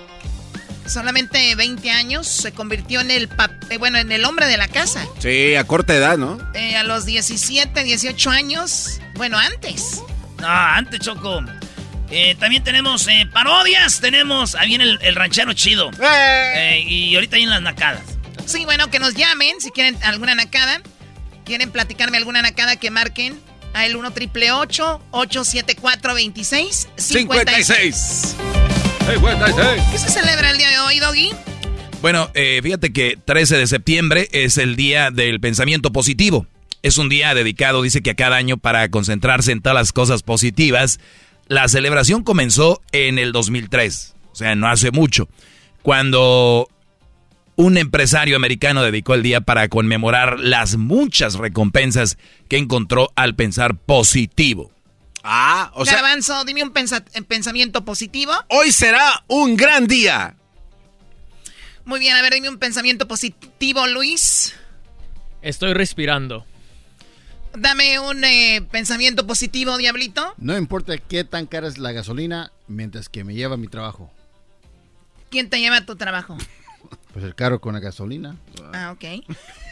solamente 0.86 1.56
20 1.56 1.92
años, 1.92 2.28
se 2.28 2.52
convirtió 2.52 3.02
en 3.02 3.12
el 3.12 3.30
eh, 3.70 3.78
bueno, 3.78 3.98
en 3.98 4.12
el 4.12 4.26
hombre 4.26 4.48
de 4.48 4.58
la 4.58 4.68
casa. 4.68 5.06
Sí, 5.20 5.56
a 5.56 5.66
corta 5.66 5.96
edad, 5.96 6.18
¿no? 6.18 6.38
Eh, 6.54 6.76
a 6.76 6.84
los 6.84 7.06
17, 7.06 7.84
18 7.84 8.30
años, 8.30 9.00
bueno, 9.16 9.38
antes. 9.38 10.02
No, 10.40 10.48
antes, 10.48 11.00
Choco. 11.00 11.44
Eh, 12.12 12.36
también 12.40 12.64
tenemos 12.64 13.08
eh, 13.08 13.28
parodias, 13.32 14.00
tenemos 14.00 14.56
ahí 14.56 14.70
viene 14.70 14.98
el, 15.02 15.16
ranchero 15.16 15.54
chido. 15.54 15.92
Eh, 16.00 16.84
y 16.88 17.16
ahorita 17.16 17.38
hay 17.38 17.44
en 17.44 17.50
las 17.50 17.62
nacadas. 17.62 18.04
Sí, 18.46 18.64
bueno, 18.66 18.90
que 18.92 19.00
nos 19.00 19.16
llamen 19.16 19.60
si 19.60 19.72
quieren 19.72 19.98
alguna 20.04 20.36
nacada. 20.36 20.82
¿Quieren 21.46 21.72
platicarme 21.72 22.18
alguna 22.18 22.42
nacada 22.42 22.76
que 22.76 22.92
marquen? 22.92 23.40
A 23.76 23.86
1 23.86 24.12
triple 24.12 24.52
874 24.52 26.14
26 26.16 26.90
56. 26.96 28.36
¿Qué 29.92 29.98
se 29.98 30.10
celebra 30.10 30.50
el 30.50 30.58
día 30.58 30.70
de 30.70 30.80
hoy, 30.80 31.00
Doggy? 31.00 31.30
Bueno, 32.02 32.32
fíjate 32.34 32.94
que 32.94 33.20
13 33.24 33.58
de 33.58 33.68
septiembre 33.68 34.30
es 34.32 34.58
el 34.58 34.76
día 34.76 35.12
del 35.12 35.40
pensamiento 35.40 35.92
positivo. 35.92 36.48
Es 36.82 36.98
un 36.98 37.10
día 37.10 37.34
dedicado, 37.34 37.82
dice 37.82 38.02
que 38.02 38.12
a 38.12 38.16
cada 38.16 38.38
año 38.38 38.58
para 38.58 38.90
concentrarse 38.90 39.52
en 39.52 39.62
todas 39.62 39.76
las 39.76 39.92
cosas 39.92 40.24
positivas 40.24 41.00
la 41.48 41.68
celebración 41.68 42.24
comenzó 42.24 42.82
en 42.92 43.20
el 43.20 43.32
2003, 43.32 44.16
o 44.32 44.36
sea, 44.36 44.56
no 44.56 44.68
hace 44.68 44.92
mucho, 44.92 45.28
cuando 45.82 46.70
un 47.56 47.78
empresario 47.78 48.36
americano 48.36 48.84
dedicó 48.84 49.14
el 49.14 49.24
día 49.24 49.42
para 49.42 49.70
conmemorar 49.70 50.40
las 50.40 50.78
muchas 50.78 51.36
recompensas 51.36 52.18
que 52.50 52.58
encontró 52.58 53.12
al 53.16 53.36
pensar 53.36 53.78
positivo. 53.78 54.72
Ah, 55.24 55.72
o 55.74 55.86
sea... 55.86 55.96
Garbanzo, 55.96 56.44
dime 56.46 56.64
un 56.64 56.72
pensamiento 56.72 57.84
positivo. 57.84 58.34
Hoy 58.50 58.72
será 58.72 59.24
un 59.28 59.56
gran 59.56 59.88
día. 59.88 60.36
Muy 61.86 62.00
bien, 62.00 62.16
a 62.16 62.22
ver, 62.22 62.34
dime 62.34 62.50
un 62.50 62.58
pensamiento 62.58 63.08
positivo, 63.08 63.88
Luis. 63.88 64.54
Estoy 65.42 65.74
respirando. 65.74 66.46
Dame 67.58 68.00
un 68.00 68.24
eh, 68.24 68.68
pensamiento 68.70 69.26
positivo, 69.26 69.78
Diablito. 69.78 70.34
No 70.38 70.58
importa 70.58 70.98
qué 70.98 71.24
tan 71.24 71.46
cara 71.46 71.68
es 71.68 71.78
la 71.78 71.92
gasolina 71.92 72.52
mientras 72.68 73.08
que 73.08 73.24
me 73.24 73.34
lleva 73.34 73.54
a 73.54 73.58
mi 73.58 73.68
trabajo. 73.68 74.12
¿Quién 75.30 75.50
te 75.50 75.60
lleva 75.60 75.78
a 75.78 75.86
tu 75.86 75.96
trabajo? 75.96 76.38
Pues 77.14 77.26
el 77.26 77.36
carro 77.36 77.60
con 77.62 77.74
la 77.74 77.80
gasolina. 77.80 78.36
Ah, 78.74 78.92
ok. 78.92 79.26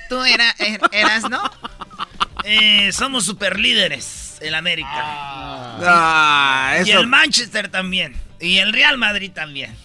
Tú 0.09 0.23
era, 0.23 0.51
er, 0.59 0.79
eras, 0.91 1.29
¿no? 1.29 1.41
Eh, 2.45 2.91
somos 2.91 3.25
super 3.25 3.59
líderes 3.59 4.37
en 4.41 4.53
América. 4.53 4.89
Ah, 4.91 6.77
y 6.85 6.91
el 6.91 7.07
Manchester 7.07 7.69
también. 7.69 8.15
Y 8.39 8.57
el 8.57 8.73
Real 8.73 8.97
Madrid 8.97 9.31
también. 9.33 9.75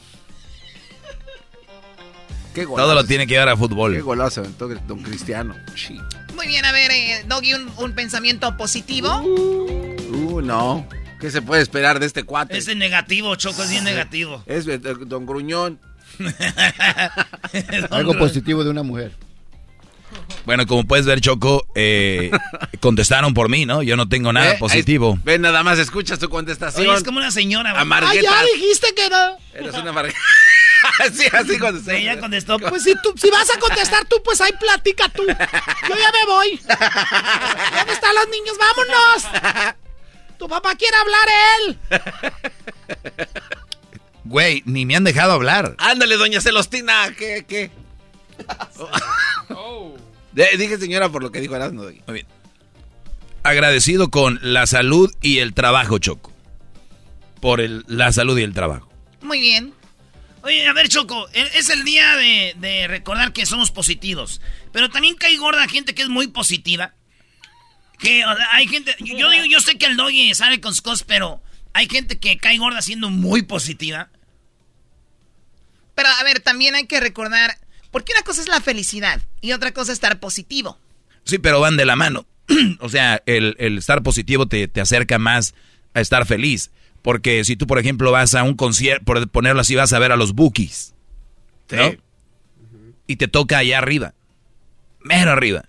Todo 2.67 2.95
lo 2.95 3.05
tiene 3.05 3.27
que 3.27 3.35
llevar 3.35 3.51
a 3.51 3.57
fútbol. 3.57 3.95
Qué 3.95 4.01
golazo 4.01 4.43
don 4.87 5.03
Cristiano. 5.03 5.55
Muy 6.35 6.47
bien, 6.49 6.65
a 6.65 6.73
ver, 6.73 6.91
eh, 6.91 7.25
Doggy, 7.27 7.55
un, 7.55 7.93
pensamiento 7.93 8.57
positivo. 8.57 9.21
Uh, 9.21 10.41
no. 10.41 10.87
¿Qué 11.21 11.31
se 11.31 11.43
puede 11.43 11.63
esperar 11.63 11.99
de 12.01 12.07
este 12.07 12.23
cuate? 12.23 12.57
Es 12.57 12.75
negativo, 12.75 13.35
Choco, 13.37 13.63
es 13.63 13.71
bien 13.71 13.85
negativo. 13.85 14.43
Es 14.47 14.67
don 15.07 15.27
Gruñón. 15.27 15.81
Algo 17.91 18.17
positivo 18.19 18.65
de 18.65 18.71
una 18.71 18.83
mujer. 18.83 19.13
Bueno, 20.45 20.67
como 20.67 20.85
puedes 20.85 21.05
ver, 21.05 21.21
Choco, 21.21 21.67
eh, 21.75 22.31
contestaron 22.81 23.35
por 23.35 23.49
mí, 23.49 23.67
¿no? 23.67 23.83
Yo 23.83 23.97
no 23.97 24.09
tengo 24.09 24.33
nada 24.33 24.57
positivo. 24.59 25.19
Ven, 25.25 25.43
nada 25.43 25.63
más 25.63 25.79
escuchas 25.79 26.19
tu 26.19 26.29
contestación. 26.29 26.95
es 26.97 27.05
como 27.05 27.19
una 27.19 27.31
señora. 27.31 27.75
Ah, 27.77 28.15
ya 28.15 28.43
dijiste 28.55 28.95
que 28.95 29.09
no. 29.11 29.37
Eres 29.55 29.75
una 29.75 29.91
amargueta. 29.91 30.19
sí, 31.13 31.27
así 31.33 31.59
contestó. 31.59 31.91
Ella 31.91 32.19
contestó. 32.19 32.59
Pues 32.59 32.83
si, 32.83 32.95
tú, 33.03 33.13
si 33.17 33.31
vas 33.31 33.49
a 33.51 33.59
contestar 33.59 34.07
tú, 34.07 34.23
pues 34.25 34.41
ahí 34.41 34.53
platica 34.59 35.09
tú. 35.09 35.25
Yo 35.27 35.35
ya 35.35 36.13
me 36.13 36.27
voy. 36.27 36.61
¿Dónde 37.77 37.93
están 37.93 38.15
los 38.15 38.29
niños? 38.29 38.57
¡Vámonos! 38.59 39.77
Tu 40.39 40.49
papá 40.49 40.75
quiere 40.77 40.97
hablar 40.97 41.29
él. 41.59 41.79
Güey, 44.29 44.63
ni 44.67 44.85
me 44.85 44.95
han 44.95 45.05
dejado 45.05 45.33
hablar. 45.33 45.75
Ándale, 45.79 46.19
doña 46.19 46.43
Celostina. 46.43 47.15
¿Qué, 47.17 47.47
qué? 47.49 47.71
oh. 49.49 49.97
Dije 50.33 50.77
señora 50.77 51.09
por 51.09 51.23
lo 51.23 51.33
que 51.33 51.41
dijo 51.41 51.57
Erasmo. 51.57 51.85
Muy 51.85 52.03
bien. 52.13 52.27
Agradecido 53.43 54.11
con 54.11 54.39
la 54.43 54.67
salud 54.67 55.11
y 55.23 55.39
el 55.39 55.55
trabajo, 55.55 55.99
Choco. 55.99 56.31
Por 57.41 57.63
el, 57.63 57.85
la 57.87 58.13
salud 58.13 58.39
y 58.39 58.43
el 58.43 58.53
trabajo. 58.53 58.91
Muy 59.23 59.41
bien. 59.41 59.73
Oye, 60.43 60.67
a 60.67 60.75
ver, 60.75 60.91
Choco, 60.91 61.27
e, 61.33 61.51
es 61.55 61.71
el 61.71 61.85
día 61.85 62.15
de, 62.17 62.87
recordar 62.87 63.33
que 63.33 63.47
somos 63.47 63.71
positivos. 63.71 64.43
Pero 64.73 64.91
también 64.91 65.15
cae 65.15 65.39
gorda 65.39 65.67
gente 65.69 65.95
que 65.95 66.03
es 66.03 66.11
muy 66.11 66.27
positiva. 66.27 66.93
Que 67.99 68.25
hay 68.53 68.69
gente. 68.69 68.95
Yo, 69.01 69.31
digo, 69.31 69.47
yo 69.47 69.61
sé 69.61 69.79
que 69.79 69.87
el 69.87 69.97
doggy 69.97 70.35
sale 70.35 70.61
con 70.61 70.73
sus 70.73 70.83
cosas, 70.83 71.05
pero 71.05 71.43
hay 71.73 71.89
gente 71.89 72.19
que 72.19 72.37
cae 72.37 72.59
gorda 72.59 72.83
siendo 72.83 73.09
muy 73.09 73.41
positiva. 73.41 74.11
Pero 75.99 76.11
a 76.11 76.23
ver, 76.23 76.39
también 76.39 76.77
hay 76.77 76.87
que 76.87 77.01
recordar. 77.01 77.59
Porque 77.91 78.13
una 78.13 78.23
cosa 78.23 78.41
es 78.41 78.47
la 78.47 78.61
felicidad 78.61 79.21
y 79.41 79.51
otra 79.51 79.73
cosa 79.73 79.91
es 79.91 79.97
estar 79.97 80.21
positivo. 80.21 80.79
Sí, 81.25 81.39
pero 81.39 81.59
van 81.59 81.77
de 81.77 81.85
la 81.85 81.97
mano. 81.97 82.25
o 82.79 82.89
sea, 82.89 83.21
el, 83.27 83.57
estar 83.59 84.05
positivo 84.05 84.47
te, 84.47 84.69
te 84.69 84.81
acerca 84.81 85.19
más 85.19 85.57
a 85.95 86.01
estar 86.01 86.25
feliz. 86.25 86.71
Porque 87.03 87.45
si 87.45 87.57
tú, 87.57 87.67
por 87.67 87.81
ejemplo, 87.81 88.13
vas 88.13 88.37
a 88.37 88.45
un 88.45 88.55
concierto, 88.55 89.05
por 89.07 89.29
ponerlo 89.29 89.61
así, 89.61 89.75
vas 89.75 89.93
a 89.93 89.99
ver 89.99 90.13
a 90.13 90.17
los 90.17 90.35
Bookies. 90.35 90.95
¿no? 91.73 91.93
Y 93.09 93.17
te 93.17 93.27
toca 93.27 93.59
allá 93.59 93.79
arriba. 93.79 94.15
Mero 95.01 95.33
arriba. 95.33 95.65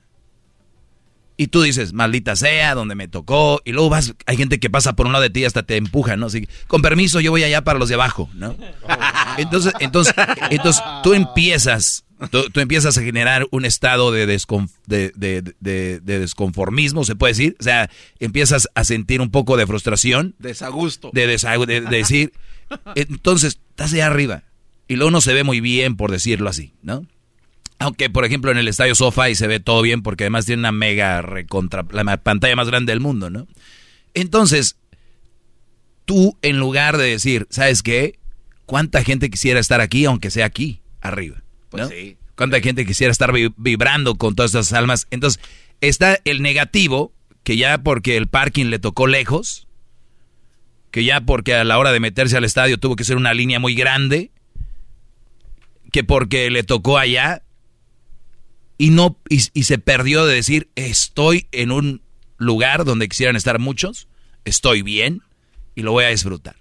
Y 1.40 1.48
tú 1.48 1.62
dices, 1.62 1.94
maldita 1.94 2.36
sea, 2.36 2.76
donde 2.76 2.96
me 2.96 3.08
tocó. 3.08 3.62
Y 3.64 3.72
luego 3.72 3.90
vas, 3.90 4.14
hay 4.26 4.36
gente 4.36 4.60
que 4.60 4.70
pasa 4.70 4.98
por 4.98 5.06
un 5.06 5.14
lado 5.14 5.24
de 5.24 5.30
ti 5.30 5.40
y 5.40 5.46
hasta 5.46 5.64
te 5.64 5.78
empuja, 5.78 6.18
¿no? 6.18 6.26
Así, 6.26 6.50
con 6.68 6.82
permiso, 6.82 7.22
yo 7.22 7.32
voy 7.32 7.46
allá 7.46 7.64
para 7.64 7.80
los 7.80 7.88
de 7.88 7.96
abajo, 7.96 8.30
¿no? 8.34 8.58
Entonces, 9.38 9.72
entonces, 9.80 10.14
entonces 10.50 10.84
tú 11.02 11.14
empiezas 11.14 12.04
Tú, 12.30 12.60
empiezas 12.60 12.98
a 12.98 13.02
generar 13.02 13.48
un 13.52 13.64
estado 13.64 14.12
de, 14.12 14.26
de, 14.26 16.00
desconformismo, 16.02 17.06
se 17.06 17.16
puede 17.16 17.32
decir. 17.32 17.56
O 17.58 17.64
sea, 17.64 17.90
empiezas 18.20 18.68
a 18.76 18.84
sentir 18.84 19.22
un 19.22 19.32
poco 19.32 19.56
de 19.56 19.66
frustración. 19.66 20.36
Desagusto. 20.40 21.12
De, 21.14 21.26
de, 21.26 21.80
decir. 21.80 22.34
Entonces, 22.96 23.62
estás 23.70 23.94
allá 23.94 24.08
arriba. 24.08 24.44
Y 24.90 24.98
luego 24.98 25.12
no 25.12 25.22
se 25.22 25.34
ve 25.34 25.46
muy 25.46 25.62
bien, 25.62 25.96
por 25.96 26.12
decirlo 26.12 26.50
así, 26.50 26.74
¿no? 26.82 27.06
Aunque, 27.80 28.10
por 28.10 28.26
ejemplo, 28.26 28.52
en 28.52 28.58
el 28.58 28.68
estadio 28.68 28.94
y 29.30 29.36
se 29.36 29.48
ve 29.48 29.62
todo 29.62 29.82
bien 29.82 30.04
porque 30.04 30.26
además 30.26 30.46
tiene 30.46 30.60
una 30.60 30.74
mega 30.74 31.22
recontra, 31.22 31.86
la 31.92 32.18
pantalla 32.18 32.56
más 32.58 32.68
grande 32.68 32.92
del 32.92 33.00
mundo, 33.00 33.30
¿no? 33.30 33.48
Entonces, 34.14 34.76
tú 36.04 36.38
en 36.42 36.60
lugar 36.60 36.98
de 36.98 37.06
decir, 37.06 37.48
¿sabes 37.50 37.82
qué? 37.82 38.20
¿Cuánta 38.66 39.04
gente 39.04 39.30
quisiera 39.30 39.62
estar 39.62 39.80
aquí, 39.80 40.06
aunque 40.06 40.30
sea 40.30 40.46
aquí, 40.46 40.82
arriba? 41.00 41.42
Pues 41.70 41.88
sí. 41.88 42.18
¿Cuánta 42.36 42.60
gente 42.60 42.86
quisiera 42.86 43.12
estar 43.12 43.34
vibrando 43.58 44.16
con 44.16 44.36
todas 44.36 44.52
esas 44.52 44.74
almas? 44.74 45.08
Entonces, 45.10 45.42
está 45.82 46.20
el 46.26 46.42
negativo, 46.42 47.14
que 47.44 47.58
ya 47.58 47.78
porque 47.80 48.18
el 48.18 48.28
parking 48.28 48.68
le 48.68 48.80
tocó 48.80 49.08
lejos, 49.08 49.68
que 50.92 51.04
ya 51.04 51.22
porque 51.22 51.56
a 51.56 51.64
la 51.64 51.78
hora 51.78 51.92
de 51.92 52.00
meterse 52.00 52.38
al 52.38 52.44
estadio 52.44 52.78
tuvo 52.78 52.96
que 52.96 53.04
ser 53.04 53.18
una 53.18 53.34
línea 53.34 53.60
muy 53.60 53.76
grande, 53.76 54.32
que 55.92 56.04
porque 56.04 56.50
le 56.50 56.64
tocó 56.64 56.98
allá 56.98 57.44
y 58.80 58.92
no 58.92 59.18
y, 59.28 59.42
se 59.42 59.78
perdió 59.78 60.26
de 60.26 60.34
decir 60.34 60.70
estoy 60.76 61.48
en 61.52 61.72
un 61.72 62.02
lugar 62.38 62.86
donde 62.86 63.10
quisieran 63.10 63.36
estar 63.36 63.60
muchos, 63.60 64.08
estoy 64.46 64.82
bien 64.82 65.22
y 65.76 65.82
lo 65.82 65.92
voy 65.92 66.06
a 66.06 66.08
disfrutar. 66.08 66.56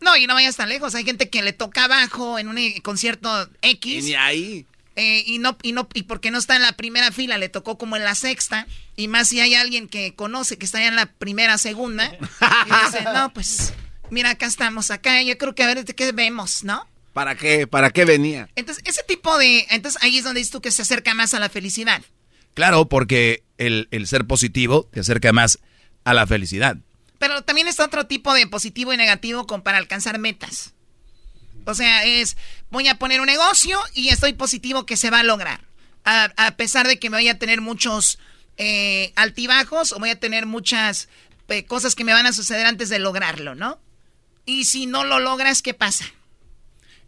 No, 0.00 0.16
y 0.16 0.26
no 0.26 0.34
vayas 0.34 0.56
tan 0.56 0.70
lejos. 0.70 0.94
Hay 0.94 1.04
gente 1.04 1.28
que 1.28 1.42
le 1.42 1.52
toca 1.52 1.84
abajo 1.84 2.38
en 2.38 2.48
un 2.48 2.58
eh, 2.58 2.80
concierto 2.82 3.50
X. 3.60 4.04
Y 4.04 4.08
ni 4.08 4.14
ahí. 4.14 4.66
Eh, 4.94 5.24
y 5.26 5.38
no, 5.38 5.58
y 5.62 5.72
no, 5.72 5.88
y 5.92 6.04
porque 6.04 6.30
no 6.30 6.38
está 6.38 6.56
en 6.56 6.62
la 6.62 6.72
primera 6.72 7.12
fila, 7.12 7.36
le 7.36 7.50
tocó 7.50 7.76
como 7.76 7.96
en 7.96 8.04
la 8.04 8.14
sexta. 8.14 8.66
Y 8.96 9.08
más 9.08 9.28
si 9.28 9.40
hay 9.40 9.54
alguien 9.54 9.88
que 9.88 10.14
conoce 10.14 10.56
que 10.56 10.64
está 10.64 10.78
ya 10.78 10.88
en 10.88 10.96
la 10.96 11.06
primera, 11.06 11.58
segunda. 11.58 12.06
y 12.06 12.84
dice, 12.84 13.04
no, 13.14 13.30
pues, 13.34 13.74
mira, 14.10 14.30
acá 14.30 14.46
estamos, 14.46 14.90
acá, 14.90 15.20
yo 15.22 15.36
creo 15.36 15.54
que 15.54 15.64
a 15.64 15.66
ver 15.66 15.84
qué 15.84 16.12
vemos, 16.12 16.64
¿no? 16.64 16.86
¿Para 17.16 17.34
qué? 17.34 17.66
¿Para 17.66 17.92
qué 17.92 18.04
venía? 18.04 18.50
Entonces, 18.56 18.84
ese 18.86 19.02
tipo 19.02 19.38
de. 19.38 19.66
Entonces 19.70 20.02
ahí 20.02 20.18
es 20.18 20.24
donde 20.24 20.40
dices 20.40 20.52
tú 20.52 20.60
que 20.60 20.70
se 20.70 20.82
acerca 20.82 21.14
más 21.14 21.32
a 21.32 21.40
la 21.40 21.48
felicidad. 21.48 22.02
Claro, 22.52 22.90
porque 22.90 23.42
el, 23.56 23.88
el 23.90 24.06
ser 24.06 24.26
positivo 24.26 24.86
te 24.92 25.00
acerca 25.00 25.32
más 25.32 25.58
a 26.04 26.12
la 26.12 26.26
felicidad. 26.26 26.76
Pero 27.18 27.40
también 27.40 27.68
está 27.68 27.86
otro 27.86 28.06
tipo 28.06 28.34
de 28.34 28.46
positivo 28.46 28.92
y 28.92 28.98
negativo 28.98 29.46
con, 29.46 29.62
para 29.62 29.78
alcanzar 29.78 30.18
metas. 30.18 30.74
O 31.64 31.72
sea, 31.72 32.04
es, 32.04 32.36
voy 32.68 32.86
a 32.88 32.98
poner 32.98 33.22
un 33.22 33.28
negocio 33.28 33.80
y 33.94 34.10
estoy 34.10 34.34
positivo 34.34 34.84
que 34.84 34.98
se 34.98 35.08
va 35.08 35.20
a 35.20 35.24
lograr. 35.24 35.62
A, 36.04 36.50
pesar 36.58 36.86
de 36.86 36.98
que 36.98 37.08
me 37.08 37.16
voy 37.16 37.28
a 37.28 37.38
tener 37.38 37.62
muchos 37.62 38.18
eh, 38.58 39.14
altibajos 39.16 39.92
o 39.92 39.98
voy 40.00 40.10
a 40.10 40.20
tener 40.20 40.44
muchas 40.44 41.08
eh, 41.48 41.64
cosas 41.64 41.94
que 41.94 42.04
me 42.04 42.12
van 42.12 42.26
a 42.26 42.34
suceder 42.34 42.66
antes 42.66 42.90
de 42.90 42.98
lograrlo, 42.98 43.54
¿no? 43.54 43.80
Y 44.44 44.66
si 44.66 44.84
no 44.84 45.02
lo 45.02 45.18
logras, 45.18 45.62
¿qué 45.62 45.72
pasa? 45.72 46.04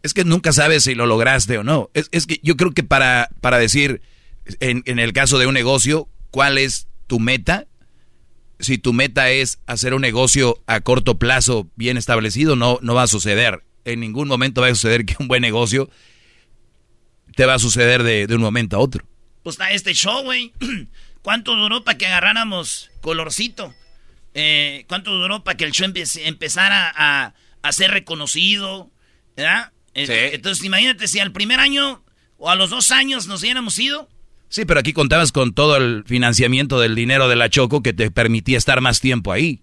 Es 0.03 0.13
que 0.13 0.23
nunca 0.23 0.53
sabes 0.53 0.83
si 0.83 0.95
lo 0.95 1.05
lograste 1.05 1.57
o 1.57 1.63
no. 1.63 1.89
Es, 1.93 2.09
es 2.11 2.25
que 2.25 2.39
yo 2.41 2.55
creo 2.55 2.71
que 2.71 2.83
para, 2.83 3.29
para 3.41 3.59
decir, 3.59 4.01
en, 4.59 4.83
en 4.85 4.99
el 4.99 5.13
caso 5.13 5.39
de 5.39 5.47
un 5.47 5.53
negocio, 5.53 6.07
cuál 6.31 6.57
es 6.57 6.87
tu 7.07 7.19
meta, 7.19 7.67
si 8.59 8.77
tu 8.77 8.93
meta 8.93 9.29
es 9.29 9.59
hacer 9.65 9.93
un 9.93 10.01
negocio 10.01 10.61
a 10.67 10.81
corto 10.81 11.17
plazo 11.17 11.69
bien 11.75 11.97
establecido, 11.97 12.55
no, 12.55 12.79
no 12.81 12.93
va 12.93 13.03
a 13.03 13.07
suceder. 13.07 13.63
En 13.85 14.01
ningún 14.01 14.27
momento 14.27 14.61
va 14.61 14.67
a 14.67 14.75
suceder 14.75 15.05
que 15.05 15.15
un 15.19 15.27
buen 15.27 15.41
negocio 15.41 15.89
te 17.35 17.45
va 17.45 17.53
a 17.53 17.59
suceder 17.59 18.03
de, 18.03 18.27
un 18.35 18.41
momento 18.41 18.75
a 18.75 18.79
otro. 18.79 19.05
Pues 19.43 19.55
está 19.55 19.71
este 19.71 19.93
show, 19.93 20.23
güey. 20.23 20.53
¿Cuánto 21.21 21.55
duró 21.55 21.83
para 21.83 21.97
que 21.97 22.05
agarráramos 22.05 22.91
colorcito? 23.01 23.73
Eh, 24.33 24.85
¿Cuánto 24.87 25.11
duró 25.11 25.43
para 25.43 25.57
que 25.57 25.63
el 25.63 25.71
show 25.71 25.91
empezara 26.23 26.91
a, 26.95 27.33
a, 27.61 27.71
ser 27.71 27.91
reconocido? 27.91 28.91
¿Verdad? 29.35 29.71
Eh, 30.07 30.31
entonces, 30.35 30.63
imagínate 30.63 31.07
si 31.07 31.19
al 31.19 31.31
primer 31.31 31.59
año 31.59 32.03
o 32.37 32.49
a 32.49 32.55
los 32.55 32.69
dos 32.69 32.91
años 32.91 33.27
nos 33.27 33.41
hubiéramos 33.41 33.77
ido. 33.79 34.09
Sí, 34.47 34.65
pero 34.65 34.79
aquí 34.79 34.93
contabas 34.93 35.31
con 35.31 35.53
todo 35.53 35.77
el 35.77 36.03
financiamiento 36.05 36.79
del 36.79 36.95
dinero 36.95 37.27
de 37.27 37.35
la 37.35 37.49
Choco 37.49 37.83
que 37.83 37.93
te 37.93 38.09
permitía 38.09 38.57
estar 38.57 38.81
más 38.81 38.99
tiempo 38.99 39.31
ahí. 39.31 39.61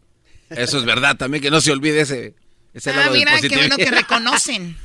Eso 0.51 0.79
es 0.79 0.85
verdad, 0.85 1.17
también 1.17 1.43
que 1.43 1.51
no 1.51 1.61
se 1.61 1.73
olvide 1.73 2.03
ese, 2.03 2.35
ese 2.73 2.91
ah, 2.91 3.09
mira, 3.11 3.41
qué 3.41 3.57
bueno 3.57 3.77
que 3.77 3.91
reconocen. 3.91 4.77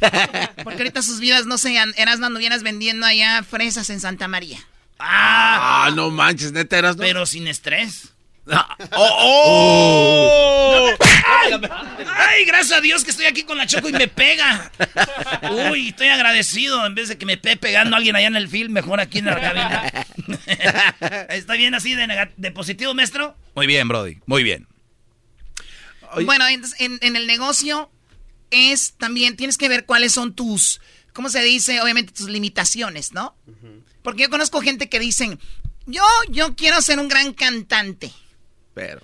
Porque 0.64 0.80
ahorita 0.80 1.02
sus 1.02 1.20
vidas 1.20 1.46
no 1.46 1.58
sean, 1.58 1.94
eras 1.98 2.20
no 2.20 2.28
anduvieras 2.28 2.64
vendiendo 2.64 3.06
allá 3.06 3.44
fresas 3.44 3.90
en 3.90 4.00
Santa 4.00 4.28
María. 4.28 4.60
Ah, 4.98 5.86
ah 5.86 5.92
no 5.92 6.10
manches, 6.10 6.52
neta 6.52 6.78
eras 6.78 6.96
no. 6.96 7.04
Pero 7.04 7.26
sin 7.26 7.48
estrés. 7.48 8.14
¡Oh! 8.48 8.58
oh. 8.98 10.90
¡Ay! 12.16 12.46
Gracias 12.46 12.78
a 12.78 12.82
Dios 12.82 13.04
que 13.04 13.12
estoy 13.12 13.26
aquí 13.26 13.44
con 13.44 13.58
la 13.58 13.68
Choco 13.68 13.90
y 13.90 13.94
me 13.94 14.08
pega. 14.08 14.72
Uy, 15.70 15.90
estoy 15.90 16.08
agradecido. 16.08 16.86
En 16.86 16.96
vez 16.96 17.10
de 17.10 17.18
que 17.18 17.26
me 17.26 17.34
esté 17.34 17.58
pegando 17.58 17.96
alguien 17.96 18.16
allá 18.16 18.28
en 18.28 18.36
el 18.36 18.48
film, 18.48 18.74
mejor 18.74 19.00
aquí 19.00 19.20
en 19.20 19.26
la 19.26 19.40
cabina. 19.40 20.06
¿Está 21.30 21.54
bien 21.54 21.76
así 21.76 21.96
de, 21.96 22.52
positivo, 22.52 22.94
maestro? 22.94 23.38
Muy 23.56 23.68
bien, 23.68 23.88
Brody. 23.88 24.18
Muy 24.26 24.44
bien. 24.44 24.68
Bueno, 26.26 26.46
en, 26.48 27.16
el 27.16 27.28
negocio 27.28 27.90
es 28.50 28.94
también, 28.98 29.38
tienes 29.38 29.58
que 29.58 29.70
ver 29.70 29.86
cuáles 29.86 30.12
son 30.12 30.34
tus, 30.34 30.82
¿cómo 31.14 31.30
se 31.30 31.42
dice? 31.42 31.80
Obviamente 31.82 32.12
tus 32.12 32.28
limitaciones, 32.30 33.14
¿no? 33.14 33.36
Porque 34.02 34.24
yo 34.24 34.30
conozco 34.30 34.62
gente 34.62 34.90
que 34.90 35.00
dicen, 35.00 35.40
yo, 35.86 36.04
yo 36.30 36.56
quiero 36.56 36.82
ser 36.82 37.00
un 37.00 37.08
gran 37.08 37.34
cantante. 37.34 38.12
Pero. 38.74 39.02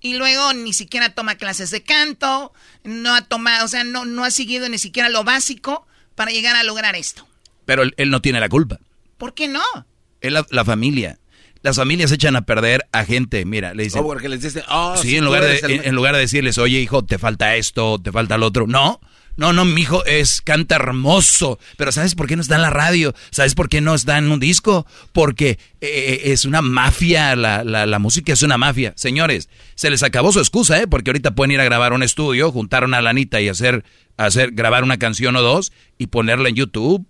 Y 0.00 0.14
luego 0.14 0.52
ni 0.52 0.72
siquiera 0.72 1.14
toma 1.14 1.36
clases 1.36 1.70
de 1.70 1.82
canto, 1.82 2.52
no 2.84 3.14
ha 3.14 3.22
tomado, 3.22 3.64
o 3.64 3.68
sea, 3.68 3.84
no, 3.84 4.04
no 4.04 4.24
ha 4.24 4.30
seguido 4.30 4.68
ni 4.68 4.78
siquiera 4.78 5.08
lo 5.08 5.24
básico 5.24 5.86
para 6.14 6.30
llegar 6.30 6.56
a 6.56 6.62
lograr 6.62 6.96
esto. 6.96 7.26
Pero 7.64 7.82
él, 7.82 8.10
no 8.10 8.22
tiene 8.22 8.40
la 8.40 8.48
culpa. 8.48 8.78
¿Por 9.18 9.34
qué 9.34 9.48
no? 9.48 9.62
Es 10.20 10.32
la, 10.32 10.64
familia. 10.64 11.18
Las 11.62 11.76
familias 11.76 12.12
echan 12.12 12.36
a 12.36 12.42
perder 12.42 12.86
a 12.92 13.04
gente, 13.04 13.44
mira, 13.44 13.74
le 13.74 13.84
dicen... 13.84 14.02
Oh, 14.02 14.06
porque 14.06 14.28
les 14.28 14.42
dicen, 14.42 14.62
oh, 14.68 14.96
sí, 14.96 15.16
en, 15.16 15.24
lugar 15.24 15.44
de, 15.44 15.60
en, 15.84 15.94
lugar 15.94 16.14
de 16.14 16.20
decirles, 16.20 16.58
oye, 16.58 16.78
hijo, 16.78 17.04
te 17.04 17.18
falta 17.18 17.56
esto, 17.56 17.98
te 18.00 18.12
falta 18.12 18.38
lo 18.38 18.46
otro. 18.46 18.66
No, 18.66 19.00
no, 19.36 19.52
no, 19.52 19.64
mi 19.66 19.82
hijo 19.82 20.04
es, 20.06 20.40
canta 20.40 20.76
hermoso. 20.76 21.58
Pero 21.76 21.92
¿sabes 21.92 22.14
por 22.14 22.26
qué 22.26 22.36
no 22.36 22.42
está 22.42 22.56
en 22.56 22.62
la 22.62 22.70
radio? 22.70 23.14
¿Sabes 23.30 23.54
por 23.54 23.68
qué 23.68 23.80
no 23.80 23.94
está 23.94 24.16
en 24.16 24.30
un 24.30 24.40
disco? 24.40 24.86
Porque 25.12 25.50
eh, 25.50 25.58
eh, 25.80 26.20
es 26.24 26.46
una 26.46 26.62
mafia, 26.62 27.36
la, 27.36 27.62
la, 27.64 27.98
música 27.98 28.32
es 28.32 28.42
una 28.42 28.56
mafia. 28.56 28.94
Señores, 28.96 29.50
se 29.74 29.90
les 29.90 30.02
acabó 30.02 30.32
su 30.32 30.38
excusa, 30.38 30.80
¿eh? 30.80 30.86
Porque 30.86 31.10
ahorita 31.10 31.34
pueden 31.34 31.52
ir 31.52 31.60
a 31.60 31.64
grabar 31.64 31.92
un 31.92 32.02
estudio, 32.02 32.50
juntar 32.50 32.84
una 32.84 33.02
lanita 33.02 33.40
y 33.42 33.48
hacer, 33.48 33.84
hacer, 34.16 34.52
grabar 34.52 34.84
una 34.84 34.98
canción 34.98 35.36
o 35.36 35.42
dos 35.42 35.72
y 35.98 36.06
ponerla 36.06 36.48
en 36.48 36.54
YouTube. 36.54 37.06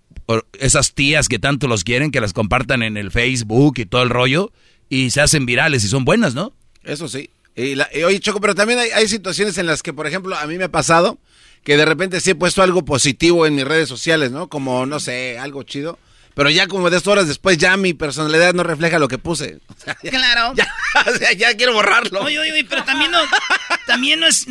esas 0.59 0.93
tías 0.93 1.29
que 1.29 1.39
tanto 1.39 1.69
los 1.69 1.85
quieren, 1.85 2.11
que 2.11 2.19
las 2.19 2.33
compartan 2.33 2.83
en 2.83 2.97
el 2.97 3.11
Facebook 3.11 3.75
y 3.77 3.85
todo 3.85 4.03
el 4.03 4.09
rollo, 4.09 4.51
y 4.89 5.11
se 5.11 5.21
hacen 5.21 5.45
virales 5.45 5.85
y 5.85 5.87
son 5.87 6.03
buenas, 6.03 6.35
¿no? 6.35 6.53
Eso 6.83 7.07
sí. 7.07 7.29
Y, 7.55 7.75
oye, 8.03 8.19
Choco, 8.19 8.41
pero 8.41 8.53
también 8.53 8.79
hay, 8.79 8.89
hay 8.91 9.07
situaciones 9.07 9.57
en 9.57 9.65
las 9.65 9.81
que, 9.81 9.93
por 9.93 10.05
ejemplo, 10.05 10.35
a 10.35 10.45
mí 10.45 10.57
me 10.57 10.65
ha 10.65 10.71
pasado 10.71 11.17
que 11.67 11.75
de 11.75 11.83
repente 11.83 12.21
sí 12.21 12.29
he 12.29 12.35
puesto 12.35 12.63
algo 12.63 12.85
positivo 12.85 13.45
en 13.45 13.53
mis 13.53 13.65
redes 13.65 13.89
sociales, 13.89 14.31
¿no? 14.31 14.47
Como, 14.47 14.85
no 14.85 15.01
sé, 15.01 15.37
algo 15.37 15.63
chido. 15.63 15.99
Pero 16.33 16.49
ya 16.49 16.65
como 16.65 16.89
de 16.89 16.95
dos 16.95 17.07
horas 17.07 17.27
después 17.27 17.57
ya 17.57 17.75
mi 17.75 17.93
personalidad 17.93 18.53
no 18.53 18.63
refleja 18.63 18.99
lo 18.99 19.09
que 19.09 19.17
puse. 19.17 19.59
claro. 20.09 20.53
Ya, 20.55 20.73
o 21.05 21.17
sea, 21.17 21.33
ya 21.33 21.57
quiero 21.57 21.73
borrarlo. 21.73 22.21
Oye, 22.21 22.39
oye, 22.39 22.63
pero 22.69 22.85
también 22.85 23.11
no, 23.11 23.19
también 23.85 24.21
no 24.21 24.27
es, 24.27 24.47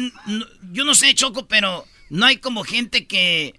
yo 0.73 0.85
no 0.85 0.95
sé, 0.95 1.15
Choco, 1.15 1.49
pero 1.49 1.87
no 2.11 2.27
hay 2.27 2.37
como 2.37 2.65
gente 2.65 3.07
que, 3.07 3.59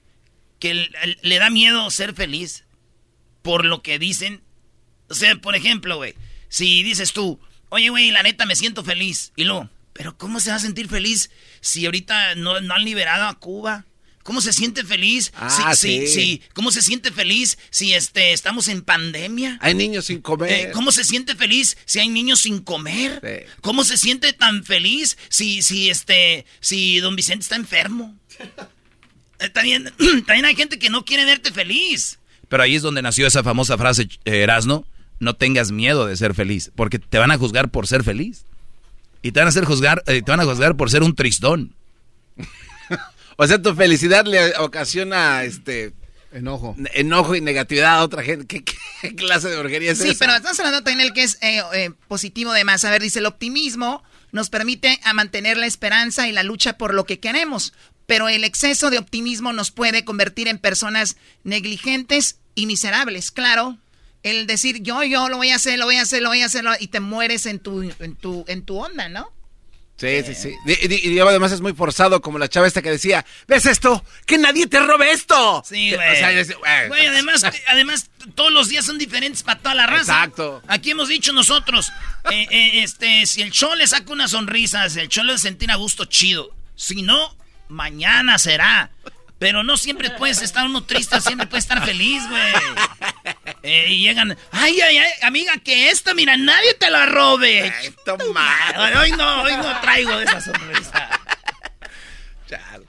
que 0.60 0.92
le 1.24 1.40
da 1.40 1.50
miedo 1.50 1.90
ser 1.90 2.14
feliz 2.14 2.64
por 3.42 3.66
lo 3.66 3.82
que 3.82 3.98
dicen. 3.98 4.44
O 5.10 5.16
sea, 5.16 5.36
por 5.38 5.56
ejemplo, 5.56 5.96
güey, 5.98 6.14
si 6.48 6.84
dices 6.84 7.12
tú, 7.12 7.40
oye, 7.70 7.90
güey, 7.90 8.12
la 8.12 8.22
neta 8.22 8.46
me 8.46 8.56
siento 8.56 8.84
feliz, 8.84 9.34
y 9.36 9.46
luego, 9.46 9.68
pero 9.98 10.16
¿cómo 10.16 10.40
se 10.40 10.52
va 10.52 10.58
a 10.58 10.60
sentir 10.60 10.88
feliz 10.88 11.32
si 11.60 11.86
ahorita 11.86 12.36
no, 12.36 12.56
han 12.56 12.86
liberado 12.86 13.26
a 13.26 13.40
Cuba? 13.40 13.86
¿Cómo 14.22 14.42
se 14.42 14.54
siente 14.54 14.84
feliz? 14.84 15.32
Ah, 15.36 15.74
sí, 15.74 16.06
sí. 16.06 16.42
¿Cómo 16.54 16.70
se 16.70 16.82
siente 16.82 17.12
feliz 17.12 17.58
si 17.72 17.94
este, 17.94 18.34
estamos 18.34 18.68
en 18.68 18.82
pandemia? 18.82 19.58
Hay 19.62 19.74
niños 19.74 20.06
sin 20.06 20.22
comer. 20.22 20.52
Eh, 20.52 20.72
¿Cómo 20.72 20.92
se 20.92 21.04
siente 21.04 21.34
feliz 21.34 21.78
si 21.86 22.00
hay 22.00 22.10
niños 22.10 22.42
sin 22.42 22.60
comer? 22.60 23.48
¿Cómo 23.62 23.84
se 23.84 23.98
siente 23.98 24.34
tan 24.34 24.64
feliz 24.66 25.18
si, 25.30 25.62
si, 25.62 25.90
este, 25.90 26.46
si 26.60 27.00
don 27.00 27.16
Vicente 27.16 27.44
está 27.44 27.56
enfermo? 27.56 28.16
Eh, 29.40 29.50
también, 29.50 29.84
también 30.26 30.46
hay 30.46 30.56
gente 30.56 30.80
que 30.80 30.90
no 30.90 31.06
quiere 31.06 31.24
verte 31.24 31.52
feliz. 31.52 32.18
Pero 32.50 32.64
ahí 32.64 32.74
es 32.74 32.82
donde 32.82 33.04
nació 33.04 33.28
esa 33.28 33.44
famosa 33.44 33.78
frase, 33.78 34.10
Erasno, 34.26 34.88
no 35.20 35.36
tengas 35.36 35.72
miedo 35.72 36.08
de 36.08 36.18
ser 36.18 36.34
feliz, 36.34 36.72
porque 36.76 36.98
te 36.98 37.20
van 37.20 37.30
a 37.30 37.38
juzgar 37.38 37.70
por 37.70 37.86
ser 37.86 38.04
feliz. 38.04 38.46
Y 39.22 39.32
te 39.32 39.40
van 39.40 39.48
a 39.48 39.50
hacer 39.50 39.66
juzgar, 39.66 40.04
eh, 40.06 40.22
te 40.22 40.32
van 40.32 40.40
a 40.40 40.46
juzgar 40.46 40.76
por 40.76 40.90
ser 40.90 41.04
un 41.04 41.16
tristón. 41.16 41.76
o 43.38 43.48
sea, 43.48 43.62
tu 43.62 43.74
felicidad 43.74 44.26
le 44.26 44.56
ocasiona 44.58 45.44
este 45.44 45.94
enojo. 46.32 46.76
Enojo 46.94 47.36
y 47.36 47.42
negatividad 47.42 47.98
a 47.98 48.04
otra 48.04 48.24
gente. 48.24 48.46
¿Qué, 48.48 49.16
clase 49.16 49.50
de 49.50 49.58
porquería 49.58 49.92
es 49.92 50.00
sí, 50.00 50.16
pero 50.18 50.36
estamos 50.36 50.60
hablando 50.60 50.84
también 50.84 51.08
el 51.08 51.14
que 51.14 51.24
es 51.24 51.38
eh, 51.42 51.62
eh, 51.74 51.92
positivo 52.08 52.54
de 52.54 52.64
más. 52.64 52.86
A 52.86 52.92
ver, 52.92 53.02
dice, 53.02 53.20
el 53.20 53.26
optimismo 53.26 54.04
nos 54.32 54.50
permite 54.50 55.00
a 55.04 55.14
mantener 55.14 55.58
la 55.58 55.66
esperanza 55.66 56.28
y 56.28 56.32
la 56.32 56.44
lucha 56.44 56.78
por 56.78 56.94
lo 56.94 57.06
que 57.06 57.20
queremos. 57.20 57.74
Pero 58.06 58.30
el 58.30 58.44
exceso 58.44 58.90
de 58.90 59.00
optimismo 59.00 59.52
nos 59.52 59.72
puede 59.72 60.06
convertir 60.06 60.48
en 60.48 60.60
personas 60.60 61.18
negligentes 61.44 62.38
y 62.56 62.66
miserables. 62.66 63.32
Claro, 63.32 63.78
el 64.24 64.48
decir 64.48 64.82
yo, 64.82 65.04
yo 65.04 65.30
lo 65.30 65.38
voy 65.38 65.52
a 65.52 65.56
hacer, 65.56 65.80
lo 65.80 65.86
voy 65.86 65.98
a 65.98 66.02
hacer, 66.02 66.22
lo 66.22 66.30
voy 66.30 66.42
a 66.42 66.46
hacer, 66.46 66.66
y 66.80 66.88
te 66.88 67.00
mueres 67.00 67.46
en 67.46 67.60
tu, 67.60 67.82
en 67.82 68.16
tu, 68.16 68.46
en 68.48 68.64
tu 68.64 68.78
onda, 68.78 69.10
¿no? 69.10 69.32
Sí, 69.98 70.22
sí, 70.24 70.36
sí. 70.36 70.54
Y, 70.88 71.18
además 71.20 71.52
es 71.52 71.62
muy 71.62 71.74
forzado, 71.74 72.22
como 72.22 72.38
la 72.38 72.48
chava 72.48 72.68
esta 72.68 72.84
que 72.84 72.92
decía, 72.92 73.26
¿ves 73.48 73.66
esto? 73.66 74.06
¡Que 74.28 74.38
nadie 74.38 74.68
te 74.68 74.80
robe 74.80 75.12
esto! 75.12 75.64
Sí, 75.66 75.92
güey. 75.96 76.88
güey, 76.88 77.06
además, 77.08 77.44
además, 77.68 78.10
todos 78.36 78.52
los 78.52 78.70
días 78.70 78.86
son 78.86 79.00
diferentes 79.00 79.42
para 79.42 79.60
toda 79.60 79.74
la 79.74 79.88
raza. 79.88 80.14
Exacto. 80.14 80.62
Aquí 80.68 80.92
hemos 80.92 81.10
dicho 81.10 81.34
nosotros, 81.34 81.92
eh, 82.30 82.46
eh, 82.52 82.84
este, 82.84 83.26
si 83.26 83.42
el 83.42 83.50
show 83.50 83.74
le 83.74 83.88
saca 83.88 84.14
una 84.14 84.28
sonrisa, 84.28 84.88
si 84.88 85.00
el 85.00 85.10
show 85.10 85.24
le 85.24 85.36
sentir 85.40 85.72
a 85.72 85.76
gusto, 85.78 86.06
chido. 86.06 86.56
Si 86.76 87.02
no, 87.02 87.36
mañana 87.68 88.38
será. 88.38 88.92
Pero 89.40 89.64
no 89.64 89.78
siempre 89.78 90.10
puedes 90.12 90.42
estar 90.42 90.66
uno 90.66 90.84
triste, 90.84 91.22
siempre 91.22 91.46
puedes 91.46 91.66
estar 91.66 91.84
feliz, 91.86 92.24
güey. 92.28 92.54
Eh, 93.62 93.86
y 93.90 94.02
llegan, 94.02 94.36
ay, 94.52 94.80
ay, 94.82 94.98
ay, 94.98 95.12
amiga, 95.22 95.58
que 95.58 95.90
esto, 95.90 96.16
mira, 96.16 96.38
nadie 96.38 96.74
te 96.74 96.90
la 96.90 97.06
robe. 97.06 97.72
Hoy 99.00 99.12
no, 99.12 99.44
hoy 99.44 99.56
no 99.58 99.82
traigo 99.82 100.20
esa 100.20 100.42
sonrisa. 100.42 101.10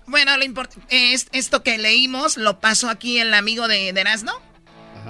Bueno, 0.06 0.36
lo 0.36 0.44
importante 0.44 1.12
es 1.12 1.28
esto 1.32 1.62
que 1.62 1.76
leímos 1.76 2.36
lo 2.36 2.60
pasó 2.60 2.88
aquí 2.88 3.18
el 3.18 3.34
amigo 3.34 3.68
de, 3.68 3.92
de. 3.92 4.04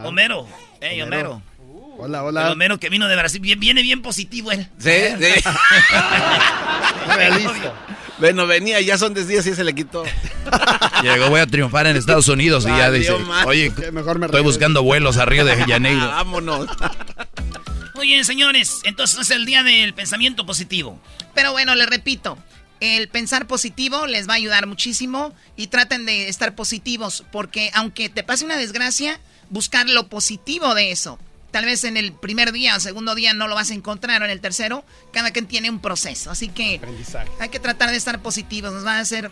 Homero. 0.05 0.49
Hey, 0.81 1.03
Homero. 1.03 1.43
hola, 1.99 2.25
hola. 2.25 2.47
El 2.47 2.53
Homero 2.53 2.79
que 2.79 2.89
vino 2.89 3.07
de 3.09 3.17
Brasil. 3.17 3.41
viene 3.41 3.83
bien 3.83 4.03
positivo 4.03 4.51
él. 4.51 4.69
Sí, 4.79 4.91
sí. 5.21 5.35
listo. 7.37 7.75
Bueno, 8.19 8.47
venía, 8.47 8.81
ya 8.81 8.99
son 8.99 9.15
10 9.15 9.29
días 9.29 9.47
y 9.47 9.55
se 9.55 9.65
le 9.65 9.75
quitó. 9.75 10.05
Llegó, 11.03 11.29
voy 11.31 11.41
a 11.41 11.47
triunfar 11.47 11.87
en 11.87 11.97
Estados 11.97 12.29
Unidos 12.29 12.65
y 12.65 12.69
ya 12.69 12.91
dice, 12.91 13.13
oye, 13.47 13.73
mejor 13.93 14.19
me 14.19 14.27
estoy 14.27 14.43
buscando 14.43 14.83
vuelos 14.83 15.17
a 15.19 15.25
Río 15.25 15.45
de 15.45 15.57
Janeiro. 15.57 16.01
Vámonos. 16.09 16.69
Oye, 17.95 18.23
señores, 18.25 18.81
entonces 18.85 19.21
es 19.21 19.31
el 19.31 19.47
día 19.47 19.63
del 19.63 19.95
pensamiento 19.95 20.47
positivo. 20.47 21.01
Pero 21.35 21.53
bueno, 21.53 21.75
les 21.75 21.89
repito, 21.89 22.39
el 22.81 23.09
pensar 23.09 23.47
positivo 23.47 24.07
les 24.07 24.29
va 24.29 24.33
a 24.33 24.37
ayudar 24.37 24.67
muchísimo 24.67 25.35
y 25.57 25.69
traten 25.69 26.07
de 26.07 26.29
estar 26.29 26.55
positivos 26.55 27.25
porque 27.31 27.71
aunque 27.75 28.09
te 28.09 28.23
pase 28.23 28.45
una 28.45 28.57
desgracia, 28.57 29.21
buscar 29.51 29.89
lo 29.89 30.09
positivo 30.09 30.75
de 30.75 30.91
eso. 30.91 31.19
Tal 31.51 31.65
vez 31.65 31.85
en 31.85 31.97
el 31.97 32.13
primer 32.13 32.53
día 32.53 32.77
o 32.77 32.81
segundo 32.81 33.15
día 33.15 33.33
no 33.35 33.49
lo 33.49 33.55
vas 33.55 33.71
a 33.71 33.75
encontrar, 33.75 34.23
o 34.23 34.25
en 34.25 34.31
el 34.31 34.41
tercero, 34.41 34.85
cada 35.13 35.31
quien 35.31 35.47
tiene 35.47 35.71
un 35.71 35.81
proceso. 35.81 36.31
Así 36.31 36.49
que 36.49 36.81
hay 37.41 37.49
que 37.49 37.59
tratar 37.59 37.91
de 37.91 37.97
estar 37.97 38.21
positivos, 38.23 38.73
nos 38.73 38.87
va 38.87 38.97
a 38.97 39.01
hacer 39.01 39.31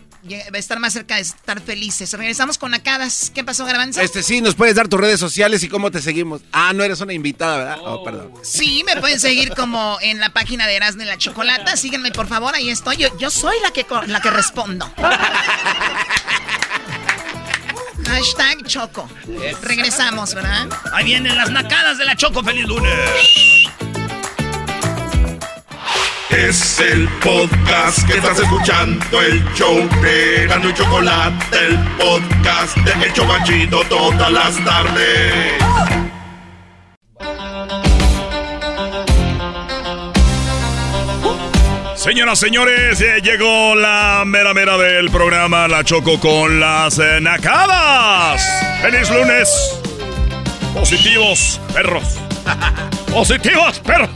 estar 0.53 0.79
más 0.79 0.93
cerca 0.93 1.15
de 1.15 1.21
estar 1.21 1.61
felices. 1.61 2.11
Regresamos 2.13 2.57
con 2.57 2.73
Acadas. 2.73 3.31
¿Qué 3.33 3.43
pasó, 3.43 3.65
Garbanzo? 3.65 4.01
Este 4.01 4.23
sí, 4.23 4.41
nos 4.41 4.55
puedes 4.55 4.75
dar 4.75 4.87
tus 4.87 4.99
redes 4.99 5.19
sociales 5.19 5.63
y 5.63 5.69
cómo 5.69 5.91
te 5.91 6.01
seguimos. 6.01 6.41
Ah, 6.51 6.73
no 6.73 6.83
eres 6.83 7.01
una 7.01 7.13
invitada, 7.13 7.57
¿verdad? 7.57 7.77
Oh, 7.83 8.03
perdón. 8.03 8.33
Sí, 8.43 8.83
me 8.85 8.97
pueden 8.97 9.19
seguir 9.19 9.53
como 9.55 9.97
en 10.01 10.19
la 10.19 10.29
página 10.29 10.67
de 10.67 10.75
Erasmo 10.75 11.03
la 11.07 11.17
Chocolata. 11.17 11.77
Síguenme, 11.77 12.11
por 12.11 12.27
favor, 12.27 12.53
ahí 12.55 12.69
estoy. 12.69 12.97
Yo, 12.97 13.17
yo 13.17 13.29
soy 13.29 13.55
la 13.61 13.71
que, 13.71 13.85
la 14.07 14.21
que 14.21 14.29
respondo. 14.29 14.91
Hashtag 18.07 18.65
Choco. 18.65 19.09
Regresamos, 19.61 20.33
¿verdad? 20.33 20.67
Ahí 20.93 21.05
vienen 21.05 21.35
las 21.35 21.51
nacadas 21.51 21.97
de 21.97 22.05
la 22.05 22.15
Choco. 22.15 22.43
¡Feliz 22.43 22.65
lunes! 22.65 22.91
Es 26.29 26.79
el 26.79 27.07
podcast 27.19 28.05
que 28.05 28.17
estás 28.17 28.39
escuchando, 28.39 29.21
el 29.21 29.43
show 29.53 29.77
de 30.01 30.45
Gano 30.47 30.69
y 30.69 30.73
Chocolate, 30.73 31.57
el 31.57 31.77
podcast 31.97 32.77
de 32.77 33.05
El 33.05 33.13
Chocachito 33.13 33.81
todas 33.89 34.31
las 34.31 34.63
tardes. 34.63 35.53
Señoras, 42.07 42.39
señores, 42.39 43.03
llegó 43.21 43.75
la 43.75 44.23
mera 44.25 44.53
mera 44.53 44.77
del 44.77 45.11
programa 45.11 45.67
La 45.67 45.83
Choco 45.83 46.17
con 46.21 46.57
las 46.57 46.97
nacadas. 47.21 48.41
¡Feliz 48.81 49.09
lunes! 49.09 49.49
Positivos, 50.73 51.59
perros. 51.73 52.17
Positivos, 53.11 53.79
perros. 53.79 54.09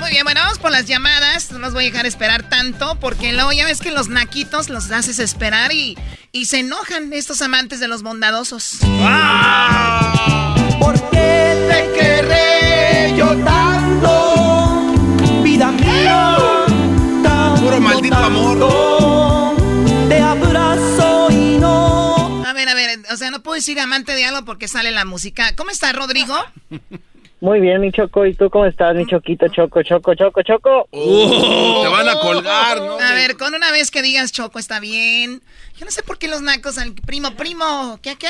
Muy 0.00 0.10
bien, 0.10 0.24
bueno, 0.24 0.40
vamos 0.40 0.58
por 0.58 0.72
las 0.72 0.86
llamadas. 0.86 1.52
No 1.52 1.60
los 1.60 1.72
voy 1.72 1.84
a 1.86 1.90
dejar 1.92 2.04
esperar 2.04 2.42
tanto 2.42 2.98
porque 2.98 3.32
luego 3.32 3.52
ya 3.52 3.64
ves 3.64 3.78
que 3.78 3.92
los 3.92 4.08
naquitos 4.08 4.68
los 4.68 4.90
haces 4.90 5.20
esperar 5.20 5.72
y, 5.72 5.96
y 6.32 6.46
se 6.46 6.58
enojan 6.58 7.12
estos 7.12 7.40
amantes 7.40 7.78
de 7.78 7.86
los 7.86 8.02
bondadosos. 8.02 8.78
¡Ah! 9.00 10.53
O 23.14 23.16
sea, 23.16 23.30
no 23.30 23.42
puedo 23.42 23.54
decir 23.54 23.78
amante 23.80 24.14
de 24.14 24.24
algo 24.24 24.44
porque 24.44 24.68
sale 24.68 24.90
la 24.90 25.04
música. 25.04 25.54
¿Cómo 25.56 25.70
está, 25.70 25.92
Rodrigo? 25.92 26.34
Muy 27.44 27.60
bien, 27.60 27.78
mi 27.82 27.92
Choco. 27.92 28.24
¿Y 28.24 28.32
tú 28.32 28.48
cómo 28.48 28.64
estás, 28.64 28.94
mi 28.96 29.04
Choquito? 29.04 29.48
Choco, 29.48 29.82
Choco, 29.82 30.14
Choco, 30.14 30.42
Choco. 30.42 30.88
Uh, 30.90 31.82
te 31.82 31.88
van 31.88 32.08
a 32.08 32.14
colgar, 32.14 32.78
¿no? 32.78 32.98
A 32.98 33.12
ver, 33.12 33.36
con 33.36 33.54
una 33.54 33.70
vez 33.70 33.90
que 33.90 34.00
digas 34.00 34.32
Choco 34.32 34.58
está 34.58 34.80
bien. 34.80 35.42
Yo 35.76 35.84
no 35.84 35.90
sé 35.90 36.02
por 36.02 36.16
qué 36.16 36.26
los 36.26 36.40
nacos 36.40 36.78
al 36.78 36.94
primo, 36.94 37.32
primo, 37.34 37.98
que 38.00 38.16
qué, 38.16 38.28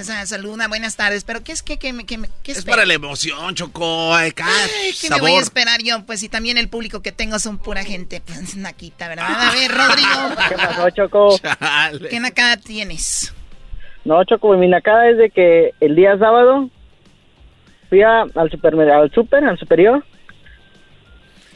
o 0.00 0.04
sea, 0.04 0.26
saluda, 0.26 0.66
buenas 0.66 0.96
tardes, 0.96 1.22
pero 1.22 1.44
¿qué 1.44 1.52
es 1.52 1.62
que, 1.62 1.78
que, 1.78 1.94
que, 2.04 2.18
qué 2.42 2.52
Es 2.52 2.64
para 2.64 2.84
la 2.84 2.94
emoción, 2.94 3.54
Choco, 3.54 4.12
ay, 4.12 4.32
¿Qué 4.32 5.08
me 5.08 5.20
voy 5.20 5.32
a 5.32 5.40
esperar 5.40 5.82
yo? 5.84 6.04
Pues 6.04 6.18
si 6.18 6.28
también 6.28 6.58
el 6.58 6.68
público 6.68 7.02
que 7.02 7.12
tengo 7.12 7.38
son 7.38 7.58
pura 7.58 7.84
gente, 7.84 8.20
pues 8.20 8.56
naquita, 8.56 9.06
¿verdad? 9.06 9.50
A 9.50 9.52
ver, 9.52 9.70
Rodrigo. 9.70 10.08
¿Qué 10.48 10.56
pasó, 10.56 10.90
Choco? 10.90 11.38
Chale. 11.38 12.08
¿Qué 12.08 12.18
nacada 12.18 12.56
tienes? 12.56 13.32
No, 14.06 14.22
Choco, 14.24 14.56
mi 14.56 14.68
nacada 14.68 15.08
es 15.10 15.18
de 15.18 15.30
que 15.30 15.72
el 15.80 15.96
día 15.96 16.16
sábado 16.16 16.70
fui 17.88 18.02
a- 18.02 18.22
al 18.34 18.50
supermercado, 18.50 19.02
al 19.02 19.10
super, 19.12 19.44
al 19.44 19.58
superior. 19.58 20.04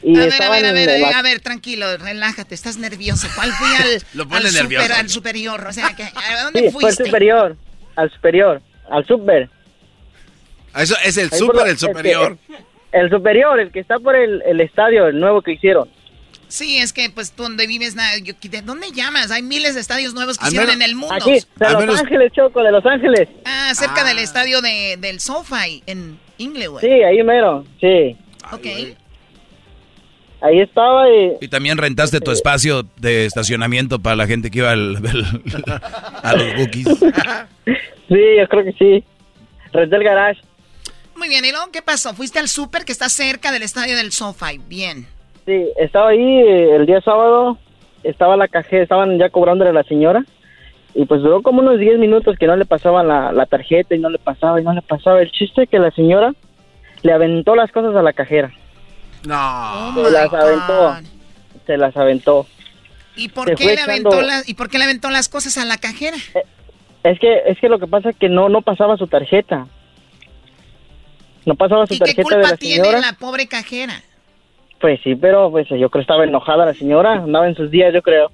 Y 0.03 0.17
a 0.19 0.25
ver, 0.25 0.33
a 0.43 0.49
ver, 0.49 0.65
a 0.65 0.71
ver, 0.73 0.99
la- 0.99 1.19
a 1.19 1.21
ver, 1.21 1.39
tranquilo, 1.39 1.85
relájate, 1.97 2.53
estás 2.53 2.77
nervioso. 2.77 3.27
¿Cuál 3.35 3.51
fui 3.53 3.67
al, 3.75 4.03
Lo 4.15 4.27
pone 4.27 4.47
al, 4.47 4.53
nervioso. 4.53 4.83
super- 4.85 4.99
al 4.99 5.09
superior? 5.09 5.65
O 5.67 5.71
sea, 5.71 5.95
que, 5.95 6.03
¿a 6.03 6.43
dónde 6.43 6.59
Sí, 6.59 6.71
fue 6.71 6.79
al 6.79 6.87
fuiste? 6.95 7.05
superior, 7.05 7.55
al 7.95 8.11
superior, 8.11 8.61
al 8.89 9.05
super. 9.05 9.49
Eso 10.75 10.95
es 11.05 11.17
el 11.17 11.29
Ahí 11.31 11.39
súper, 11.39 11.55
por- 11.55 11.67
el 11.69 11.77
superior. 11.77 12.37
este, 12.49 12.63
el 12.99 13.09
superior, 13.09 13.59
el 13.61 13.71
que 13.71 13.79
está 13.79 13.97
por 13.99 14.15
el, 14.17 14.41
el 14.45 14.59
estadio, 14.59 15.07
el 15.07 15.19
nuevo 15.21 15.41
que 15.41 15.53
hicieron. 15.53 15.87
Sí, 16.51 16.77
es 16.79 16.91
que 16.91 17.09
pues 17.09 17.31
tú 17.31 17.43
donde 17.43 17.65
vives, 17.65 17.95
na- 17.95 18.17
yo- 18.17 18.33
¿de 18.41 18.61
dónde 18.61 18.91
llamas? 18.91 19.31
Hay 19.31 19.41
miles 19.41 19.73
de 19.75 19.81
estadios 19.81 20.13
nuevos 20.13 20.37
que 20.37 20.47
hicieron 20.47 20.69
en 20.69 20.81
el 20.81 20.95
mundo. 20.95 21.15
Aquí, 21.15 21.39
de 21.55 21.65
Al 21.65 21.73
Los 21.73 21.81
menos- 21.81 21.99
Ángeles, 22.01 22.31
Choco, 22.33 22.61
de 22.61 22.71
Los 22.71 22.85
Ángeles. 22.85 23.29
Ah, 23.45 23.71
cerca 23.73 24.03
del 24.03 24.19
estadio 24.19 24.61
de, 24.61 24.97
del 24.99 25.19
SoFi 25.21 25.81
en 25.87 26.19
Inglewood. 26.37 26.81
Sí, 26.81 26.87
ahí 26.89 27.23
mero, 27.23 27.65
sí. 27.79 28.17
ok. 28.51 28.65
Ahí 30.43 30.59
estaba 30.59 31.07
y... 31.07 31.37
Y 31.39 31.47
también 31.49 31.77
rentaste 31.77 32.19
tu 32.19 32.31
espacio 32.31 32.83
de 32.97 33.25
estacionamiento 33.27 33.99
para 33.99 34.15
la 34.15 34.25
gente 34.25 34.49
que 34.49 34.57
iba 34.59 34.71
al- 34.71 34.95
al- 34.97 35.81
a 36.23 36.33
los 36.35 36.55
bookies. 36.57 36.87
Sí, 38.09 38.17
yo 38.37 38.45
creo 38.49 38.65
que 38.65 38.73
sí. 38.73 39.03
Renté 39.71 39.95
el 39.95 40.03
garage. 40.03 40.41
Muy 41.15 41.29
bien, 41.29 41.45
¿y 41.45 41.51
luego 41.51 41.71
qué 41.71 41.81
pasó? 41.81 42.13
Fuiste 42.13 42.39
al 42.39 42.49
súper 42.49 42.83
que 42.83 42.91
está 42.91 43.07
cerca 43.07 43.53
del 43.53 43.61
estadio 43.63 43.95
del 43.95 44.11
SoFi. 44.11 44.57
Bien. 44.67 45.07
Sí, 45.45 45.65
estaba 45.77 46.09
ahí 46.09 46.19
eh, 46.39 46.75
el 46.75 46.85
día 46.85 47.01
sábado, 47.01 47.57
estaba 48.03 48.37
la 48.37 48.47
cajera, 48.47 48.83
estaban 48.83 49.17
ya 49.17 49.29
cobrándole 49.29 49.71
a 49.71 49.73
la 49.73 49.83
señora 49.83 50.23
y 50.93 51.05
pues 51.05 51.21
duró 51.21 51.41
como 51.41 51.61
unos 51.61 51.79
10 51.79 51.99
minutos 51.99 52.35
que 52.37 52.47
no 52.47 52.55
le 52.55 52.65
pasaban 52.65 53.07
la, 53.07 53.31
la 53.31 53.45
tarjeta 53.45 53.95
y 53.95 53.99
no 53.99 54.09
le 54.09 54.19
pasaba 54.19 54.59
y 54.59 54.63
no 54.63 54.73
le 54.73 54.81
pasaba. 54.81 55.21
El 55.21 55.31
chiste 55.31 55.63
es 55.63 55.69
que 55.69 55.79
la 55.79 55.91
señora 55.91 56.33
le 57.01 57.13
aventó 57.13 57.55
las 57.55 57.71
cosas 57.71 57.95
a 57.95 58.01
la 58.03 58.13
cajera, 58.13 58.51
No. 59.25 59.89
Oh 59.99 60.05
se 60.05 60.11
las 60.11 60.33
aventó, 60.33 60.95
se 61.65 61.77
las 61.77 61.97
aventó. 61.97 62.45
¿Y 63.15 63.29
por, 63.29 63.47
Se 63.49 63.55
qué 63.55 63.75
le 63.75 63.81
aventó 63.81 64.21
las, 64.21 64.47
¿Y 64.47 64.53
por 64.53 64.69
qué 64.69 64.77
le 64.77 64.83
aventó 64.85 65.09
las 65.09 65.27
cosas 65.27 65.57
a 65.57 65.65
la 65.65 65.77
cajera? 65.77 66.17
Es 67.03 67.19
que 67.19 67.41
es 67.47 67.57
que 67.59 67.67
lo 67.67 67.79
que 67.79 67.87
pasa 67.87 68.09
es 68.09 68.15
que 68.15 68.29
no 68.29 68.47
no 68.49 68.61
pasaba 68.61 68.95
su 68.97 69.07
tarjeta. 69.07 69.65
No 71.45 71.55
pasaba 71.55 71.87
su 71.87 71.95
¿Y 71.95 71.99
qué 71.99 72.05
tarjeta 72.05 72.21
de 72.21 72.23
culpa 72.23 72.49
la 72.51 72.57
tiene 72.57 72.83
señora. 72.85 72.99
la 73.01 73.13
pobre 73.13 73.47
cajera? 73.47 74.03
Pues 74.81 74.99
sí, 75.03 75.15
pero 75.15 75.51
pues 75.51 75.67
yo 75.69 75.75
creo 75.77 75.89
que 75.89 75.99
estaba 76.01 76.23
enojada 76.23 76.65
la 76.65 76.73
señora, 76.73 77.13
andaba 77.13 77.47
en 77.47 77.55
sus 77.55 77.69
días, 77.69 77.93
yo 77.93 78.01
creo. 78.01 78.31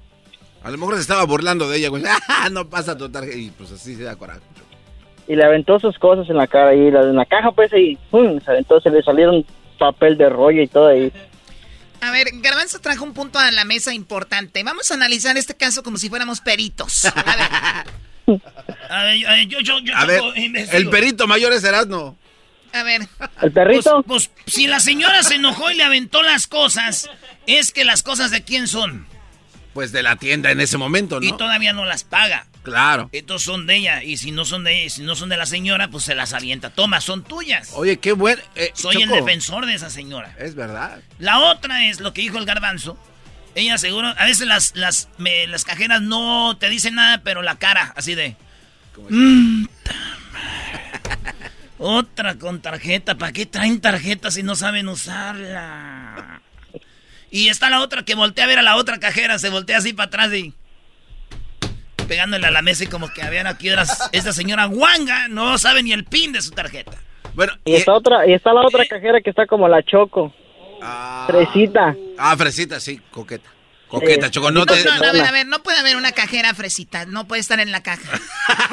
A 0.62 0.70
lo 0.70 0.78
mejor 0.78 0.94
se 0.96 1.02
estaba 1.02 1.24
burlando 1.24 1.68
de 1.68 1.78
ella, 1.78 1.88
güey. 1.90 2.02
Ah, 2.28 2.48
no 2.50 2.68
pasa 2.68 2.96
tu 2.96 3.08
tarjeta. 3.10 3.36
Y 3.36 3.50
pues 3.50 3.70
así 3.72 3.94
se 3.96 4.02
da 4.04 4.16
coraje. 4.16 4.40
y 5.28 5.36
le 5.36 5.44
aventó 5.44 5.78
sus 5.78 5.98
cosas 5.98 6.28
en 6.30 6.36
la 6.36 6.46
cara 6.46 6.74
y 6.74 6.90
la- 6.90 7.02
en 7.02 7.14
la 7.16 7.26
caja 7.26 7.52
pues 7.52 7.70
y 7.74 7.96
¡pum! 8.10 8.40
se 8.40 8.50
aventó, 8.50 8.80
se 8.80 8.88
le 8.90 9.02
salieron 9.02 9.44
papel 9.78 10.16
de 10.16 10.28
rollo 10.30 10.62
y 10.62 10.66
todo 10.68 10.88
ahí. 10.88 11.12
A 12.00 12.10
ver, 12.12 12.28
Garbanzo 12.34 12.78
trajo 12.80 13.04
un 13.04 13.12
punto 13.12 13.38
a 13.38 13.50
la 13.50 13.64
mesa 13.64 13.92
importante. 13.92 14.62
Vamos 14.62 14.90
a 14.90 14.94
analizar 14.94 15.36
este 15.36 15.54
caso 15.54 15.82
como 15.82 15.96
si 15.98 16.08
fuéramos 16.08 16.40
peritos. 16.40 17.04
A 17.06 17.12
ver, 17.12 18.40
A 18.90 19.04
ver, 19.04 19.26
a 19.26 19.32
ver, 19.32 19.48
yo, 19.48 19.60
yo, 19.60 19.78
yo 19.80 19.94
A 19.96 20.06
ver, 20.06 20.20
el 20.72 20.88
perito 20.90 21.26
mayor 21.26 21.52
es 21.52 21.62
Erasmo. 21.64 22.16
A 22.72 22.82
ver. 22.82 23.08
¿El 23.42 23.52
perrito? 23.52 24.02
Pues, 24.04 24.28
pues, 24.28 24.54
si 24.54 24.66
la 24.66 24.80
señora 24.80 25.22
se 25.22 25.36
enojó 25.36 25.70
y 25.70 25.74
le 25.74 25.84
aventó 25.84 26.22
las 26.22 26.46
cosas, 26.46 27.10
es 27.46 27.72
que 27.72 27.84
las 27.84 28.02
cosas 28.02 28.30
de 28.30 28.42
quién 28.42 28.66
son. 28.68 29.06
Pues 29.74 29.92
de 29.92 30.02
la 30.02 30.16
tienda 30.16 30.50
en 30.50 30.60
ese 30.60 30.76
momento, 30.78 31.20
Y 31.22 31.30
¿no? 31.32 31.36
todavía 31.36 31.72
no 31.72 31.84
las 31.84 32.02
paga. 32.04 32.46
Claro. 32.64 33.08
Entonces 33.12 33.46
son 33.46 33.66
de 33.66 33.76
ella. 33.76 34.02
Y 34.02 34.16
si 34.16 34.30
no 34.32 34.44
son 34.44 34.64
de 34.64 34.82
ella, 34.82 34.90
si 34.90 35.02
no 35.02 35.14
son 35.14 35.28
de 35.28 35.36
la 35.36 35.46
señora, 35.46 35.88
pues 35.88 36.04
se 36.04 36.14
las 36.14 36.32
avienta. 36.32 36.70
Toma, 36.70 37.00
son 37.00 37.22
tuyas. 37.22 37.70
Oye, 37.74 37.98
qué 37.98 38.12
buen... 38.12 38.40
eh, 38.56 38.72
Soy 38.74 39.00
el 39.02 39.08
defensor 39.08 39.66
de 39.66 39.74
esa 39.74 39.88
señora. 39.88 40.34
Es 40.38 40.54
verdad. 40.54 41.00
La 41.18 41.38
otra 41.38 41.84
es 41.86 42.00
lo 42.00 42.12
que 42.12 42.22
dijo 42.22 42.38
el 42.38 42.44
garbanzo. 42.44 42.98
Ella 43.54 43.78
seguro, 43.78 44.08
a 44.08 44.24
veces 44.24 44.46
las, 44.46 44.74
las, 44.76 45.08
me- 45.18 45.46
las 45.46 45.64
cajeras 45.64 46.02
no 46.02 46.56
te 46.58 46.68
dicen 46.68 46.94
nada, 46.96 47.22
pero 47.22 47.42
la 47.42 47.56
cara, 47.56 47.92
así 47.96 48.14
de... 48.14 48.36
"Mm, 49.08 49.64
ta 49.84 49.94
madre". 50.32 51.34
Otra 51.78 52.34
con 52.36 52.60
tarjeta, 52.60 53.16
¿para 53.16 53.32
qué 53.32 53.46
traen 53.46 53.80
tarjeta 53.80 54.30
si 54.30 54.42
no 54.42 54.54
saben 54.56 54.88
usarla? 54.88 56.42
Y 57.30 57.48
está 57.48 57.70
la 57.70 57.80
otra 57.80 58.04
que 58.04 58.14
voltea 58.14 58.44
a 58.44 58.48
ver 58.48 58.58
a 58.58 58.62
la 58.62 58.76
otra 58.76 58.98
cajera, 58.98 59.38
se 59.38 59.48
voltea 59.50 59.78
así 59.78 59.92
para 59.92 60.06
atrás 60.08 60.32
y... 60.34 60.54
Pegándole 62.08 62.46
a 62.46 62.50
la 62.50 62.62
mesa 62.62 62.84
y 62.84 62.86
como 62.86 63.12
que 63.12 63.22
ver 63.28 63.46
aquí 63.46 63.68
eras- 63.68 64.08
esta 64.12 64.32
señora 64.32 64.64
guanga 64.64 65.28
no 65.28 65.58
sabe 65.58 65.82
ni 65.82 65.92
el 65.92 66.04
pin 66.04 66.32
de 66.32 66.40
su 66.40 66.50
tarjeta. 66.52 66.92
Bueno, 67.34 67.52
Y 67.66 67.74
está 67.74 67.92
otra 67.92 68.26
y 68.26 68.32
está 68.32 68.52
la 68.54 68.62
otra 68.66 68.84
cajera 68.86 69.20
que 69.20 69.28
está 69.30 69.46
como 69.46 69.68
la 69.68 69.82
Choco. 69.82 70.32
Fresita. 71.26 71.94
Ah, 72.16 72.34
fresita, 72.36 72.80
sí, 72.80 72.98
coqueta. 73.10 73.50
Coqueta, 73.88 74.26
Eh, 74.26 74.30
Choco, 74.30 74.50
no 74.50 74.60
No, 74.60 74.66
te... 74.66 74.84
no, 74.84 74.98
no, 74.98 75.06
a 75.08 75.12
ver, 75.12 75.24
a 75.24 75.30
ver, 75.30 75.46
no 75.46 75.62
puede 75.62 75.78
haber 75.78 75.96
una 75.96 76.12
cajera 76.12 76.52
fresita, 76.54 77.06
no 77.06 77.26
puede 77.26 77.40
estar 77.40 77.58
en 77.60 77.72
la 77.72 77.82
caja. 77.82 78.20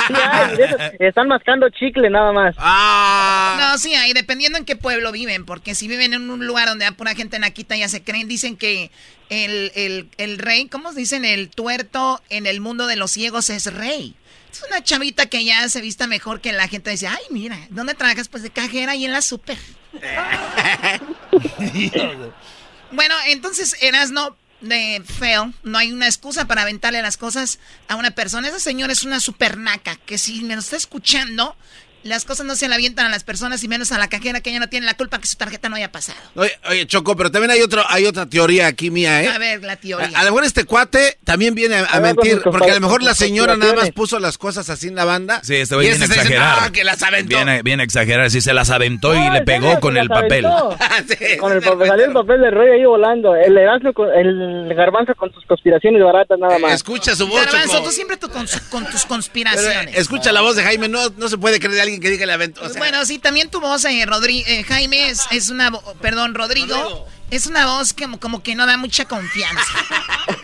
Sí, 0.08 0.14
hay, 0.62 0.96
están 1.00 1.28
mascando 1.28 1.68
chicle 1.70 2.10
nada 2.10 2.32
más. 2.32 2.54
Ah. 2.60 3.58
No, 3.60 3.78
sí, 3.80 3.96
hay, 3.96 4.14
dependiendo 4.14 4.60
en 4.60 4.66
qué 4.66 4.76
pueblo 4.76 5.12
viven, 5.12 5.46
porque 5.46 5.74
si 5.74 5.88
viven 5.88 6.14
en 6.14 6.30
un 6.30 6.46
lugar 6.46 6.68
donde 6.68 6.86
hay 6.86 6.92
pura 6.92 7.16
gente 7.16 7.40
naquita 7.40 7.76
ya 7.76 7.90
se 7.90 8.04
creen, 8.04 8.28
dicen 8.28 8.56
que 8.56 8.92
el, 9.30 9.72
el, 9.76 10.08
el 10.18 10.38
rey, 10.38 10.68
¿cómo 10.68 10.94
dicen? 10.94 11.26
El 11.26 11.50
tuerto 11.50 12.22
en 12.30 12.46
el 12.46 12.62
mundo 12.62 12.86
de 12.86 12.96
los 12.98 13.12
ciegos 13.12 13.50
es 13.50 13.74
rey. 13.74 14.16
Es 14.52 14.64
una 14.70 14.84
chavita 14.84 15.26
que 15.26 15.44
ya 15.44 15.68
se 15.68 15.82
vista 15.82 16.08
mejor 16.08 16.40
que 16.40 16.54
la 16.54 16.68
gente. 16.68 16.92
Dice, 16.92 17.08
ay, 17.08 17.24
mira, 17.32 17.58
¿dónde 17.72 17.94
trabajas? 17.96 18.30
Pues 18.30 18.44
de 18.44 18.52
cajera 18.52 18.96
y 18.96 19.06
en 19.06 19.12
la 19.12 19.22
super. 19.22 19.58
bueno, 22.92 23.16
entonces 23.28 23.76
Erasno 23.82 24.36
de 24.70 25.04
feo, 25.04 25.54
no 25.64 25.78
hay 25.78 25.92
una 25.92 26.08
excusa 26.08 26.46
para 26.46 26.64
aventarle 26.64 27.02
las 27.02 27.18
cosas 27.18 27.60
a 27.88 27.96
una 27.96 28.12
persona. 28.12 28.48
Esa 28.48 28.60
señora 28.60 28.94
es 28.94 29.04
una 29.04 29.20
super 29.20 29.58
naca, 29.58 29.96
que 29.96 30.18
si 30.18 30.44
me 30.44 30.56
lo 30.56 30.62
está 30.62 30.76
escuchando, 30.76 31.56
las 32.06 32.24
cosas 32.24 32.46
no 32.46 32.56
se 32.56 32.68
le 32.70 32.76
avientan 32.76 33.06
a 33.08 33.10
las 33.10 33.24
personas 33.24 33.64
y 33.64 33.68
menos 33.68 33.92
a 33.92 33.98
la 33.98 34.08
cajera 34.08 34.40
que 34.42 34.52
ella 34.52 34.60
no 34.60 34.70
tiene 34.70 34.86
la 34.86 34.94
culpa 34.94 35.20
que 35.20 35.28
su 35.28 35.36
tarjeta 35.36 35.70
no 35.70 35.76
haya 35.76 35.92
pasado. 35.92 36.18
Oye, 36.36 36.52
oye, 36.70 36.86
Choco, 36.88 37.16
pero 37.16 37.32
también 37.32 37.52
hay 37.52 37.62
otro, 37.62 37.84
hay 37.90 38.06
otra 38.06 38.26
teoría 38.28 38.68
aquí 38.68 38.92
mía, 38.92 39.24
¿eh? 39.24 39.28
A 39.28 39.38
ver, 39.40 39.64
la 39.64 39.76
teoría. 39.76 40.16
A, 40.18 40.22
a 40.22 40.24
lo 40.24 40.30
mejor 40.32 40.46
este 40.46 40.66
cuate 40.66 41.18
también 41.24 41.56
viene 41.56 41.76
a, 41.76 41.80
a 41.80 41.84
A 41.86 42.00
ver, 42.00 42.16
mentir, 42.16 42.42
porque 42.44 42.70
a 42.72 42.76
lo 42.76 42.82
mejor 42.82 43.02
la 43.04 43.16
señora 43.16 43.58
nada 43.58 43.74
más 43.74 43.92
puso 43.92 44.20
las 44.20 44.38
cosas 44.38 44.70
así 44.70 44.88
en 44.88 44.96
la 44.96 45.06
banda. 45.06 45.42
Sí, 45.44 45.56
este 45.56 45.76
güey 45.76 45.88
y 45.88 45.90
viene 45.90 46.04
a 46.06 46.08
este 46.08 46.20
exagerar. 46.20 46.58
"Ah, 46.62 46.72
que 46.72 46.84
las 46.84 47.02
aventó. 47.04 47.36
Viene, 47.36 47.62
viene 47.64 47.84
a 47.84 47.86
exagerar, 47.86 48.30
sí 48.32 48.40
se 48.42 48.54
las 48.54 48.70
aventó 48.70 49.16
y 49.16 49.30
le 49.32 49.42
pegó 49.42 49.66
serio, 49.68 49.80
con 49.82 49.98
el 49.98 50.08
papel. 50.08 50.46
Sí. 51.08 51.38
Con 51.38 51.52
el 51.52 51.62
papel, 51.62 51.88
salió 51.88 52.06
el 52.06 52.14
papel 52.14 52.42
de 52.42 52.52
rollo 52.52 52.74
ahí 52.74 52.86
volando. 52.86 53.36
El 53.36 53.58
Erasmo, 53.58 53.94
con, 53.94 54.10
el 54.14 54.74
garbanzo 54.76 55.14
con 55.16 55.34
sus 55.34 55.46
conspiraciones 55.46 56.02
baratas 56.04 56.40
nada 56.40 56.58
más. 56.60 56.74
Escucha 56.74 57.16
su 57.16 57.28
voz, 57.28 57.44
Garbanzo, 57.46 57.74
Choco. 57.78 57.86
tú 57.86 57.92
siempre 57.92 58.18
tú 58.18 58.30
con, 58.30 58.46
tus 58.46 58.62
Pero, 58.72 59.08
conspiraciones. 59.08 59.96
eh, 59.96 60.00
escucha 60.00 60.32
la 60.32 60.42
voz 60.42 60.56
de 60.56 60.64
Jaime, 60.64 60.88
no, 60.88 61.10
no 61.18 61.28
se 61.30 61.38
puede 61.38 61.60
creer 61.60 61.76
de 61.76 61.82
alguien 61.82 61.95
que 62.00 62.10
diga 62.10 62.38
que 62.38 62.54
o 62.62 62.70
sea, 62.70 62.78
bueno, 62.80 63.06
sí, 63.06 63.20
también 63.20 63.50
tu 63.50 63.60
voz, 63.62 63.84
eh, 63.86 64.06
Rodri- 64.06 64.44
eh, 64.48 64.64
Jaime, 64.64 65.10
es, 65.10 65.22
es 65.32 65.50
una, 65.50 65.72
perdón, 66.02 66.36
Rodrigo, 66.36 66.76
Rodrigo. 66.76 67.08
es 67.32 67.48
una 67.48 67.66
voz 67.66 67.94
como, 67.94 68.20
como 68.20 68.44
que 68.44 68.56
no 68.56 68.66
da 68.66 68.78
mucha 68.78 69.06
confianza. 69.06 69.64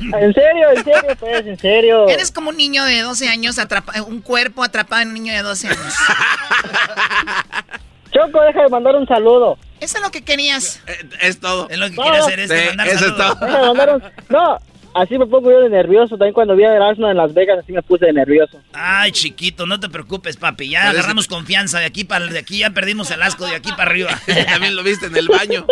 En 0.00 0.32
serio, 0.34 0.70
en 0.74 0.84
serio, 0.84 1.16
pues, 1.18 1.46
en 1.46 1.58
serio. 1.58 2.08
Eres 2.08 2.32
como 2.32 2.50
un 2.50 2.56
niño 2.56 2.84
de 2.84 3.00
12 3.02 3.28
años, 3.28 3.58
atrapa- 3.58 4.02
un 4.04 4.20
cuerpo 4.20 4.64
atrapado 4.64 5.02
en 5.02 5.08
un 5.08 5.14
niño 5.14 5.32
de 5.32 5.42
12 5.42 5.68
años. 5.68 5.94
Choco, 8.12 8.42
deja 8.42 8.62
de 8.62 8.68
mandar 8.68 8.94
un 8.96 9.06
saludo. 9.06 9.58
Eso 9.80 9.96
es 9.98 10.02
lo 10.02 10.10
que 10.10 10.22
querías. 10.22 10.80
eh, 10.86 11.08
es 11.20 11.40
todo. 11.40 11.68
Es 11.70 11.78
lo 11.78 11.88
que 11.88 11.96
No, 11.96 12.02
quiere 12.02 12.18
hacer 12.18 12.40
este, 12.40 12.60
sí, 12.62 12.68
mandar 12.68 12.88
eso 12.88 12.96
es 12.96 13.00
saludos. 13.16 13.38
todo. 13.38 13.46
Deja 13.46 13.58
de 13.60 13.66
mandar 13.68 13.94
un... 13.94 14.02
No, 14.28 14.58
así 14.94 15.18
me 15.18 15.26
pongo 15.26 15.50
yo 15.50 15.60
de 15.60 15.68
nervioso. 15.70 16.16
También 16.16 16.34
cuando 16.34 16.54
vi 16.56 16.64
a 16.64 16.74
Erasmo 16.74 17.08
en 17.10 17.16
Las 17.16 17.32
Vegas, 17.34 17.58
así 17.62 17.72
me 17.72 17.82
puse 17.82 18.06
de 18.06 18.12
nervioso. 18.12 18.60
Ay, 18.72 19.12
chiquito, 19.12 19.66
no 19.66 19.78
te 19.80 19.88
preocupes, 19.88 20.36
papi. 20.36 20.68
Ya 20.70 20.80
Pero 20.82 20.92
es 20.92 20.98
agarramos 21.00 21.28
confianza. 21.28 21.78
De 21.80 21.86
aquí 21.86 22.04
para 22.04 22.26
de 22.26 22.38
aquí 22.38 22.58
ya 22.58 22.70
perdimos 22.70 23.10
el 23.10 23.22
asco, 23.22 23.46
de 23.46 23.56
aquí 23.56 23.70
para 23.70 23.90
arriba. 23.90 24.10
También 24.46 24.74
lo 24.76 24.82
viste 24.82 25.06
en 25.06 25.16
el 25.16 25.28
baño. 25.28 25.66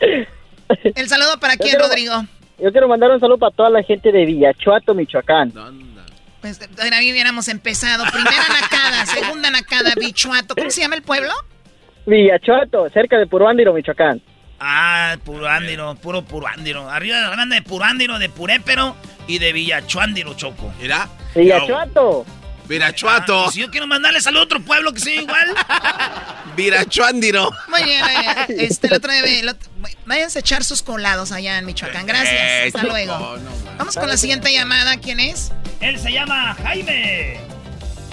El 0.00 1.08
saludo 1.08 1.38
para 1.40 1.56
quién, 1.56 1.70
quiero- 1.70 1.86
Rodrigo. 1.86 2.24
Yo 2.58 2.72
quiero 2.72 2.88
mandar 2.88 3.10
un 3.10 3.20
saludo 3.20 3.38
para 3.38 3.54
toda 3.54 3.70
la 3.70 3.82
gente 3.82 4.10
de 4.10 4.24
Villachuato, 4.24 4.94
Michoacán. 4.94 5.52
Pues 6.40 6.58
ahora 6.82 6.98
hubiéramos 7.00 7.48
empezado. 7.48 8.04
Primera 8.10 8.44
nacada, 8.60 9.04
segunda 9.06 9.50
nacada, 9.50 9.92
bichuato. 9.98 10.54
¿Cómo 10.54 10.70
se 10.70 10.80
llama 10.80 10.94
el 10.96 11.02
pueblo? 11.02 11.32
Villachuato, 12.06 12.88
cerca 12.90 13.18
de 13.18 13.26
Puruándiro, 13.26 13.74
Michoacán. 13.74 14.22
Ah, 14.58 15.16
puro 15.24 15.46
ándiro, 15.48 15.94
puro 15.96 16.24
puro 16.24 16.46
ándiro. 16.46 16.88
Arriba 16.90 17.16
de 17.16 17.22
la 17.22 17.30
banda 17.36 17.54
de 17.56 17.62
Purándiro, 17.62 18.18
de 18.18 18.28
Purépero 18.28 18.96
y 19.26 19.38
de 19.38 19.52
Villachuándiro, 19.52 20.34
Choco. 20.34 20.72
Mira. 20.80 21.08
Villachuato. 21.34 22.24
Virachuato. 22.66 23.44
Pues 23.44 23.54
yo 23.56 23.70
quiero 23.70 23.86
mandarle 23.86 24.20
saludo 24.20 24.40
a 24.40 24.44
otro 24.44 24.60
pueblo 24.60 24.92
que 24.92 25.00
sea 25.00 25.14
igual. 25.20 25.54
Virachuándiro. 26.56 27.50
Muy 27.68 27.84
bien, 27.84 28.02
eh, 28.04 28.46
este, 28.64 28.92
otro- 28.94 29.12
váyanse 30.06 30.38
a 30.38 30.40
echar 30.40 30.64
sus 30.64 30.82
colados 30.82 31.32
allá 31.32 31.58
en 31.58 31.66
Michoacán. 31.66 32.06
Gracias, 32.06 32.34
Eh, 32.34 32.64
hasta 32.66 32.80
Choco, 32.80 32.92
luego. 32.92 33.18
no. 33.38 33.50
Vamos 33.78 33.94
con 33.96 34.08
la 34.08 34.16
siguiente 34.16 34.52
llamada. 34.52 34.96
¿Quién 34.96 35.20
es? 35.20 35.52
Él 35.80 35.98
se 36.00 36.10
llama 36.12 36.56
Jaime. 36.62 37.38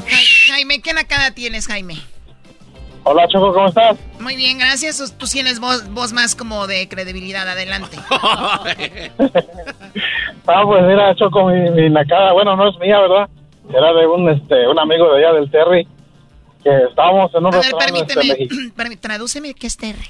Ja- 0.10 0.54
Jaime, 0.54 0.82
¿qué 0.82 0.94
nacada 0.94 1.32
tienes, 1.32 1.68
Jaime? 1.68 1.98
Hola 3.06 3.28
Choco, 3.28 3.54
¿cómo 3.54 3.68
estás? 3.68 3.98
Muy 4.20 4.36
bien, 4.38 4.58
gracias. 4.58 5.14
Tú- 5.18 5.28
tienes 5.28 5.60
voz, 5.60 5.90
voz 5.90 6.14
más 6.14 6.36
como 6.36 6.68
de 6.68 6.88
credibilidad. 6.88 7.48
Adelante. 7.48 7.98
Ah, 10.46 10.64
pues 10.66 10.84
mira 10.84 11.16
Choco, 11.16 11.46
mi, 11.48 11.70
mi 11.72 11.90
nacada, 11.90 12.34
bueno, 12.34 12.58
no 12.58 12.68
es 12.70 12.78
mía, 12.78 13.00
¿verdad? 13.00 13.30
Era 13.70 13.94
de 13.94 14.06
un, 14.06 14.28
este, 14.30 14.68
un 14.68 14.78
amigo 14.78 15.14
de 15.14 15.20
allá 15.26 15.34
del 15.40 15.50
Terry, 15.50 15.88
que 16.62 16.70
estábamos 16.90 17.34
en 17.34 17.46
un 17.46 17.54
A 17.54 17.58
ver, 17.60 17.62
restaurante 17.62 18.00
este, 18.02 18.14
permíteme. 18.76 18.98
tradúceme 19.02 19.54
qué 19.54 19.68
es 19.68 19.78
terre. 19.78 20.06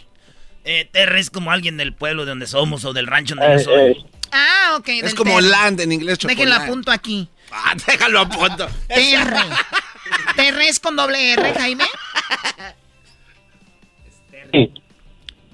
Eh, 0.66 0.90
Terre 0.92 1.20
es 1.20 1.30
como 1.30 1.52
alguien 1.52 1.78
del 1.78 1.94
pueblo 1.94 2.26
de 2.26 2.30
donde 2.32 2.48
somos 2.48 2.84
o 2.84 2.94
del 2.94 3.06
rancho 3.06 3.36
donde 3.36 3.54
Eh, 3.54 3.58
yo 3.60 3.64
soy. 3.64 3.92
eh, 3.92 4.06
Ah, 4.32 4.76
ok. 4.80 4.88
Es 4.90 5.02
del 5.04 5.16
como 5.16 5.40
land 5.40 5.82
en 5.82 5.92
inglés, 5.92 6.18
Choco. 6.18 6.30
Déjenlo 6.34 6.56
land. 6.56 6.64
apunto 6.66 6.92
aquí. 6.92 7.28
Ah, 7.52 7.76
déjalo 7.86 8.22
a 8.22 8.30
punto. 8.30 8.68
Terre. 8.88 9.38
Terre 10.36 10.68
es 10.68 10.80
con 10.80 10.96
doble 10.96 11.34
R, 11.34 11.54
Jaime. 11.54 11.84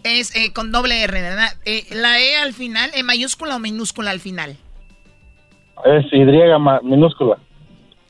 Es 0.03 0.35
eh, 0.35 0.53
con 0.53 0.71
doble 0.71 1.03
R, 1.03 1.21
¿verdad? 1.21 1.49
Eh, 1.65 1.85
la 1.91 2.19
E 2.19 2.37
al 2.37 2.53
final, 2.53 2.91
¿E 2.93 3.03
mayúscula 3.03 3.55
o 3.55 3.59
minúscula 3.59 4.11
al 4.11 4.19
final? 4.19 4.57
Es 5.85 6.05
Y 6.11 6.19
minúscula. 6.19 7.37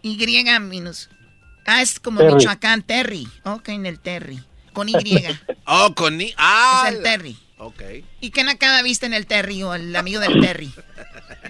Y 0.02 0.18
minúscula. 0.60 1.20
Ah, 1.66 1.82
es 1.82 2.00
como 2.00 2.20
Terry. 2.20 2.36
Michoacán, 2.36 2.82
Terry. 2.82 3.28
Ok, 3.46 3.70
en 3.70 3.86
el 3.86 4.00
Terry. 4.00 4.40
Con 4.74 4.90
Y. 4.90 4.94
es 4.94 5.44
Oh, 5.68 5.94
con 5.96 6.18
ni. 6.18 6.34
Ah. 6.38 6.90
el 6.90 7.04
Terry. 7.04 7.36
Ok. 7.60 7.82
¿Y 8.22 8.32
qué 8.32 8.44
nacada 8.44 8.82
viste 8.82 9.06
en 9.06 9.14
el 9.14 9.28
Terry 9.28 9.62
o 9.64 9.74
el 9.76 9.96
amigo 9.96 10.20
del 10.20 10.40
Terry? 10.42 10.72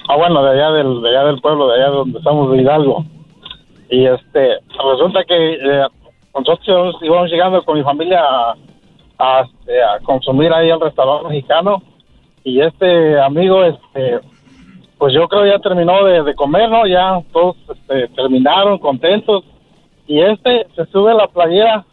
Ah, 0.09 0.17
bueno, 0.17 0.43
de 0.43 0.51
allá 0.51 0.71
del, 0.71 1.01
de 1.01 1.09
allá 1.09 1.23
del 1.25 1.39
pueblo, 1.39 1.67
de 1.69 1.75
allá 1.75 1.89
donde 1.91 2.17
estamos 2.17 2.51
de 2.51 2.61
Hidalgo. 2.61 3.05
Y 3.89 4.05
este, 4.07 4.59
resulta 4.91 5.23
que 5.23 5.53
eh, 5.53 5.87
nosotros 6.33 6.95
íbamos 7.01 7.29
llegando 7.29 7.63
con 7.63 7.77
mi 7.77 7.83
familia 7.83 8.19
a, 8.21 8.55
a, 9.19 9.41
este, 9.41 9.83
a 9.83 9.99
consumir 9.99 10.51
ahí 10.53 10.71
al 10.71 10.79
restaurante 10.79 11.27
mexicano. 11.27 11.83
Y 12.43 12.61
este 12.61 13.19
amigo, 13.19 13.63
este, 13.63 14.19
pues 14.97 15.13
yo 15.13 15.27
creo 15.27 15.45
ya 15.45 15.59
terminó 15.59 16.05
de, 16.05 16.23
de 16.23 16.33
comer, 16.33 16.69
¿no? 16.69 16.87
Ya 16.87 17.21
todos 17.31 17.57
este, 17.69 18.07
terminaron 18.09 18.79
contentos. 18.79 19.43
Y 20.07 20.21
este 20.21 20.65
se 20.75 20.85
sube 20.85 21.13
la 21.13 21.27
playera 21.27 21.85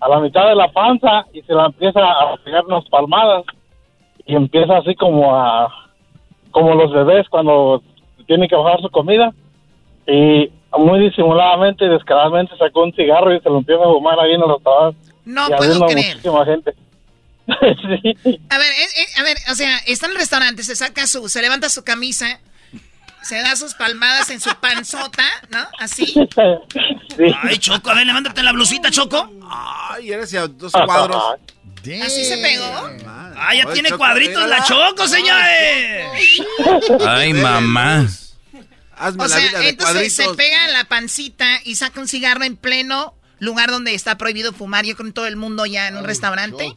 a 0.00 0.08
la 0.08 0.20
mitad 0.20 0.46
de 0.48 0.54
la 0.54 0.68
panza 0.72 1.24
y 1.32 1.40
se 1.42 1.54
la 1.54 1.66
empieza 1.66 2.00
a 2.00 2.36
pegar 2.44 2.64
unas 2.66 2.84
palmadas. 2.88 3.44
Y 4.26 4.34
empieza 4.34 4.78
así 4.78 4.94
como 4.96 5.34
a, 5.34 5.72
como 6.50 6.74
los 6.74 6.92
bebés 6.92 7.28
cuando 7.28 7.80
tienen 8.26 8.48
que 8.48 8.56
bajar 8.56 8.80
su 8.80 8.90
comida. 8.90 9.32
Y 10.08 10.50
muy 10.76 10.98
disimuladamente 11.00 11.84
y 11.84 11.88
descaradamente 11.88 12.56
sacó 12.56 12.82
un 12.82 12.92
cigarro 12.92 13.32
y 13.32 13.40
se 13.40 13.48
lo 13.48 13.58
empieza 13.58 13.82
a 13.82 13.92
fumar 13.92 14.18
ahí 14.18 14.32
en 14.32 14.42
el 14.42 14.48
restaurante. 14.48 15.05
No 15.26 15.48
y 15.48 15.56
puedo 15.56 15.86
creer. 15.86 16.16
muchísima 16.16 16.44
gente. 16.46 16.74
sí. 18.22 18.40
A 18.48 18.58
ver, 18.58 18.72
eh, 18.72 18.88
eh, 18.96 19.06
a 19.18 19.22
ver, 19.22 19.36
o 19.50 19.54
sea, 19.54 19.76
está 19.86 20.06
en 20.06 20.12
el 20.12 20.18
restaurante, 20.18 20.62
se 20.62 20.74
saca 20.74 21.06
su, 21.06 21.28
se 21.28 21.42
levanta 21.42 21.68
su 21.68 21.84
camisa, 21.84 22.40
se 23.22 23.36
da 23.36 23.54
sus 23.56 23.74
palmadas 23.74 24.30
en 24.30 24.40
su 24.40 24.50
panzota, 24.60 25.24
¿no? 25.50 25.66
Así. 25.78 26.14
Ay, 27.42 27.58
Choco, 27.58 27.90
a 27.90 27.94
ver, 27.94 28.06
levántate 28.06 28.42
la 28.42 28.52
blusita, 28.52 28.90
Choco. 28.90 29.30
Ay, 29.50 30.12
eres 30.12 30.32
a 30.34 30.46
dos 30.46 30.72
cuadros. 30.72 31.22
Así 32.02 32.24
se 32.24 32.38
pegó. 32.38 32.90
Ah, 33.36 33.54
ya 33.54 33.66
tiene 33.72 33.90
Choco, 33.90 33.98
cuadritos 33.98 34.42
mírala. 34.42 34.58
la 34.58 34.64
Choco, 34.64 35.06
señores. 35.06 36.06
Ay, 37.06 37.32
mamá. 37.32 38.06
Hazme 38.98 39.24
O 39.24 39.28
la 39.28 39.36
vida 39.36 39.50
sea, 39.50 39.60
de 39.60 39.68
entonces 39.68 40.16
se 40.16 40.28
pega 40.34 40.64
en 40.64 40.72
la 40.72 40.84
pancita 40.84 41.60
y 41.64 41.76
saca 41.76 42.00
un 42.00 42.08
cigarro 42.08 42.44
en 42.44 42.56
pleno 42.56 43.14
lugar 43.38 43.70
donde 43.70 43.94
está 43.94 44.16
prohibido 44.16 44.52
fumar. 44.52 44.84
Yo 44.84 44.96
con 44.96 45.12
todo 45.12 45.26
el 45.26 45.36
mundo 45.36 45.66
ya 45.66 45.88
en 45.88 45.96
un 45.96 46.04
restaurante. 46.04 46.76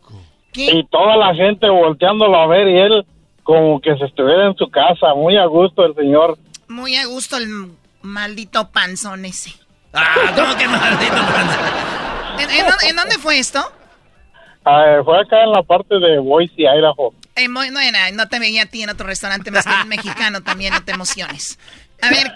¿Qué? 0.51 0.66
Y 0.66 0.84
toda 0.88 1.16
la 1.16 1.34
gente 1.36 1.70
volteándolo 1.70 2.36
a 2.38 2.47
ver 2.47 2.68
y 2.68 2.78
él 2.80 3.05
como 3.43 3.80
que 3.82 3.95
se 3.97 4.05
estuviera 4.05 4.45
en 4.47 4.55
su 4.55 4.70
casa, 4.70 5.14
muy 5.16 5.38
a 5.38 5.45
gusto 5.45 5.86
el 5.86 5.95
señor. 5.95 6.38
Muy 6.68 6.95
a 6.95 7.05
gusto 7.05 7.38
el 7.38 7.72
maldito 8.01 8.70
panzón 8.72 9.26
ese. 9.26 9.53
Ah, 9.93 10.16
¿cómo 10.36 10.55
que 10.57 10.68
maldito 10.68 11.16
panza? 11.16 11.60
¿En, 12.39 12.49
en 12.49 12.66
dónde- 12.68 12.88
en 12.89 12.95
dónde 12.95 13.18
fue 13.18 13.39
esto? 13.39 13.60
Ah, 14.66 15.01
fue 15.03 15.20
acá 15.20 15.43
en 15.43 15.51
la 15.51 15.64
parte 15.64 15.97
de 15.99 16.20
Boise, 16.20 16.53
Idaho. 16.62 17.14
Eh, 17.36 17.47
no, 17.47 18.28
te 18.28 18.39
veía 18.39 18.64
a 18.64 18.66
ti 18.66 18.84
en 18.84 18.89
otro 18.89 19.07
restaurante 19.07 19.49
más 19.51 19.66
que 19.66 19.74
en 19.74 19.88
mexicano 19.88 20.41
también, 20.41 20.74
no 20.74 20.84
te 20.84 20.91
emociones. 20.91 21.57
A 22.02 22.10
ver, 22.10 22.34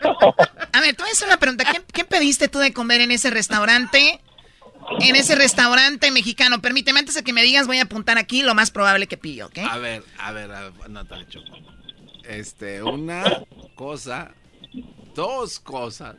a 0.72 0.82
ver, 0.82 0.96
te 0.96 1.04
voy 1.04 1.10
a 1.10 1.14
hacer 1.14 1.28
una 1.28 1.38
pregunta. 1.38 1.66
¿Qué, 1.66 1.82
qué 1.92 2.04
pediste 2.04 2.48
tú 2.48 2.60
de 2.60 2.74
comer 2.74 3.02
en 3.02 3.12
ese 3.12 3.30
restaurante? 3.30 4.22
En 5.00 5.16
ese 5.16 5.36
restaurante 5.36 6.12
mexicano. 6.12 6.62
Permíteme, 6.62 7.00
antes 7.00 7.16
de 7.16 7.24
que 7.24 7.34
me 7.34 7.42
digas, 7.44 7.68
voy 7.68 7.80
a 7.80 7.84
apuntar 7.84 8.18
aquí 8.18 8.44
lo 8.44 8.54
más 8.54 8.72
probable 8.72 9.08
que 9.08 9.18
pidió, 9.18 9.48
¿ok? 9.48 9.60
A 9.70 9.78
ver, 9.78 10.04
a 10.20 10.32
ver, 10.32 10.52
a 10.52 10.62
ver, 10.62 10.74
anótale, 10.86 11.28
Choco. 11.28 11.58
Este, 12.26 12.84
una 12.84 13.24
cosa, 13.76 14.32
dos 15.16 15.60
cosas. 15.60 16.16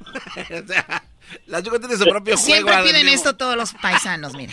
o 0.36 0.66
sea, 0.66 1.04
la 1.46 1.62
Choco 1.62 1.78
tiene 1.78 1.96
su 1.96 2.04
propio 2.04 2.36
juego. 2.36 2.54
Siempre 2.54 2.74
al 2.74 2.84
piden 2.84 3.08
esto 3.08 3.36
todos 3.36 3.56
los 3.56 3.72
paisanos, 3.74 4.34
mira. 4.34 4.52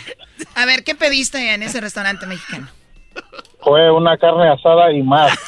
A 0.54 0.64
ver, 0.64 0.84
¿qué 0.84 0.94
pediste 0.94 1.52
en 1.52 1.62
ese 1.62 1.80
restaurante 1.80 2.26
mexicano? 2.26 2.68
Fue 3.62 3.90
una 3.90 4.16
carne 4.16 4.48
asada 4.48 4.92
y 4.92 5.02
más. 5.02 5.38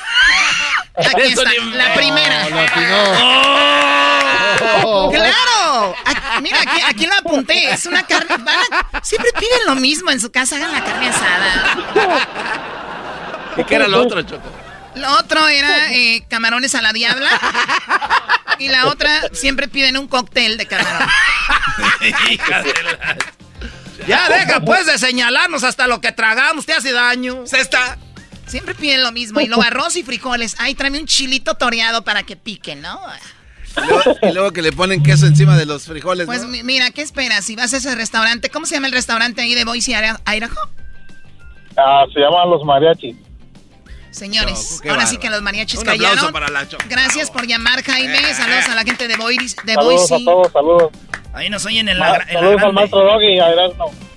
Aquí 0.94 1.22
está, 1.22 1.50
ni- 1.50 1.72
la 1.72 1.94
primera. 1.94 2.46
¡Oh! 4.84 5.10
¡Claro! 5.12 5.94
Mira, 6.42 6.58
aquí, 6.60 6.80
aquí 6.86 7.06
lo 7.06 7.14
apunté. 7.14 7.70
Es 7.72 7.86
una 7.86 8.02
carne. 8.06 8.34
a- 8.92 9.00
siempre 9.02 9.30
piden 9.38 9.60
lo 9.66 9.74
mismo 9.76 10.10
en 10.10 10.20
su 10.20 10.30
casa. 10.30 10.56
Hagan 10.56 10.72
la 10.72 10.84
carne 10.84 11.08
asada. 11.08 12.28
¿Y 13.56 13.64
qué 13.64 13.74
era 13.74 13.88
lo 13.88 14.02
otro, 14.02 14.22
Choco? 14.22 14.42
Lo 14.94 15.10
otro 15.18 15.48
era 15.48 15.90
eh, 15.92 16.24
camarones 16.28 16.74
a 16.74 16.82
la 16.82 16.92
diabla. 16.92 17.30
Y 18.58 18.68
la 18.68 18.86
otra, 18.86 19.22
siempre 19.32 19.68
piden 19.68 19.96
un 19.96 20.06
cóctel 20.08 20.58
de 20.58 20.66
camarón. 20.66 21.08
Ya 24.06 24.28
deja 24.28 24.60
pues 24.60 24.86
de 24.86 24.98
señalarnos 24.98 25.64
hasta 25.64 25.86
lo 25.86 26.00
que 26.00 26.12
tragamos, 26.12 26.66
te 26.66 26.72
hace 26.74 26.92
daño. 26.92 27.44
está. 27.44 27.96
Siempre 28.52 28.74
piden 28.74 29.02
lo 29.02 29.12
mismo. 29.12 29.40
Y 29.40 29.46
luego 29.46 29.62
arroz 29.62 29.96
y 29.96 30.02
frijoles. 30.02 30.56
Ay, 30.58 30.74
tráeme 30.74 30.98
un 31.00 31.06
chilito 31.06 31.54
toreado 31.54 32.04
para 32.04 32.22
que 32.22 32.36
pique, 32.36 32.76
¿no? 32.76 33.00
Y 33.74 33.86
luego, 33.88 34.02
y 34.20 34.32
luego 34.34 34.50
que 34.52 34.60
le 34.60 34.72
ponen 34.72 35.02
queso 35.02 35.26
encima 35.26 35.56
de 35.56 35.64
los 35.64 35.86
frijoles, 35.86 36.26
Pues 36.26 36.44
mira, 36.44 36.90
¿qué 36.90 37.00
esperas? 37.00 37.46
Si 37.46 37.56
vas 37.56 37.72
a 37.72 37.78
ese 37.78 37.94
restaurante, 37.94 38.50
¿cómo 38.50 38.66
se 38.66 38.74
llama 38.74 38.88
el 38.88 38.92
restaurante 38.92 39.40
ahí 39.40 39.54
de 39.54 39.64
Boise, 39.64 39.92
Idaho? 39.92 40.18
Ah, 41.78 42.04
se 42.12 42.20
llaman 42.20 42.50
los 42.50 42.62
mariachis. 42.62 43.16
Señores, 44.10 44.82
ahora 44.86 45.06
sí 45.06 45.16
que 45.16 45.30
los 45.30 45.40
mariachis 45.40 45.78
Un 45.78 45.86
callaron. 45.86 46.30
para 46.30 46.48
la. 46.48 46.68
Gracias 46.90 47.30
por 47.30 47.46
llamar, 47.46 47.82
Jaime. 47.82 48.34
Saludos 48.34 48.68
a 48.68 48.74
la 48.74 48.82
gente 48.84 49.08
de 49.08 49.16
Boise. 49.16 49.56
De 49.64 49.72
Saludos 49.72 50.10
Boise. 50.10 50.14
a 50.14 50.24
todos, 50.26 50.52
saludos. 50.52 50.90
Ahí 51.34 51.48
nos 51.48 51.64
oyen 51.64 51.88
en 51.88 51.98
Ma- 51.98 52.10
la, 52.10 52.16
en 52.28 52.34
la 52.34 52.40
saludos 52.40 52.62
al 52.62 52.72
maestro 52.72 53.04
Doggy. 53.04 53.38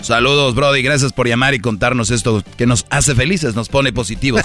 Saludos, 0.02 0.54
Brody. 0.54 0.82
Gracias 0.82 1.14
por 1.14 1.28
llamar 1.28 1.54
y 1.54 1.60
contarnos 1.60 2.12
esto 2.12 2.44
que 2.58 2.66
nos 2.66 2.86
hace 2.90 3.16
felices, 3.16 3.56
nos 3.56 3.70
pone 3.70 3.94
positivos. 3.94 4.42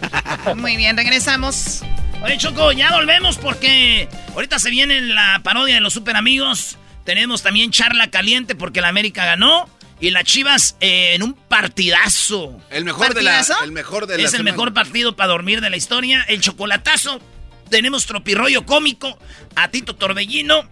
Muy 0.56 0.76
bien, 0.76 0.96
regresamos. 0.96 1.82
Oye, 2.22 2.36
Choco, 2.36 2.72
ya 2.72 2.92
volvemos 2.92 3.38
porque 3.38 4.08
ahorita 4.34 4.58
se 4.58 4.70
viene 4.70 5.00
la 5.00 5.40
parodia 5.42 5.76
de 5.76 5.80
los 5.80 5.94
super 5.94 6.16
amigos. 6.16 6.76
Tenemos 7.04 7.42
también 7.42 7.70
charla 7.70 8.10
caliente 8.10 8.54
porque 8.54 8.80
la 8.80 8.88
América 8.88 9.24
ganó. 9.24 9.68
Y 10.02 10.10
las 10.12 10.24
Chivas 10.24 10.76
eh, 10.80 11.14
en 11.14 11.22
un 11.22 11.34
partidazo. 11.34 12.58
El 12.70 12.84
mejor 12.86 13.12
de 13.12 13.22
la, 13.22 13.42
el 13.64 13.72
mejor 13.72 14.06
de 14.06 14.16
la 14.16 14.24
Es 14.24 14.32
el 14.32 14.44
mejor 14.44 14.72
partido 14.72 15.14
para 15.14 15.28
dormir 15.28 15.60
de 15.60 15.68
la 15.68 15.76
historia. 15.76 16.24
El 16.28 16.40
chocolatazo. 16.40 17.20
Tenemos 17.68 18.06
tropirroyo 18.06 18.64
cómico. 18.64 19.18
A 19.56 19.68
Tito 19.68 19.96
Torbellino. 19.96 20.62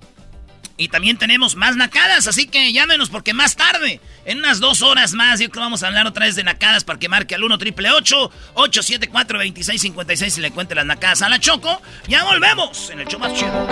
Y 0.78 0.88
también 0.88 1.18
tenemos 1.18 1.56
más 1.56 1.76
nacadas. 1.76 2.28
Así 2.28 2.46
que 2.46 2.72
llámenos 2.72 3.10
porque 3.10 3.34
más 3.34 3.56
tarde, 3.56 4.00
en 4.24 4.38
unas 4.38 4.60
dos 4.60 4.80
horas 4.80 5.12
más, 5.12 5.40
yo 5.40 5.50
creo 5.50 5.54
que 5.54 5.60
vamos 5.60 5.82
a 5.82 5.88
hablar 5.88 6.06
otra 6.06 6.24
vez 6.24 6.36
de 6.36 6.44
nacadas 6.44 6.84
para 6.84 7.00
que 7.00 7.08
marque 7.08 7.34
al 7.34 7.42
1 7.42 7.58
triple 7.58 7.90
874 7.90 9.38
2656 9.38 10.38
y 10.38 10.40
le 10.40 10.50
cuente 10.52 10.76
las 10.76 10.86
nacadas 10.86 11.20
a 11.22 11.28
la 11.28 11.40
Choco. 11.40 11.82
Ya 12.06 12.22
volvemos 12.22 12.90
en 12.90 13.00
el 13.00 13.08
show 13.08 13.18
más 13.18 13.34
chido. 13.34 13.66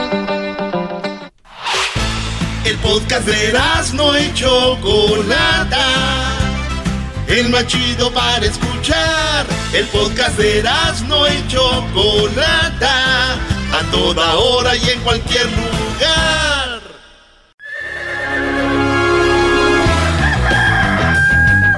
El 2.64 2.76
podcast 2.78 3.24
de 3.28 3.52
no 3.94 4.18
y 4.18 4.34
Chocolata. 4.34 5.84
El 7.28 7.48
más 7.50 7.68
chido 7.68 8.12
para 8.12 8.44
escuchar. 8.44 9.46
El 9.72 9.86
podcast 9.86 10.36
de 10.36 10.64
no 11.06 11.28
y 11.28 11.46
Chocolata. 11.46 13.34
A 13.72 13.82
toda 13.92 14.34
hora 14.34 14.74
y 14.76 14.90
en 14.90 15.00
cualquier 15.02 15.46
lugar. 15.46 16.55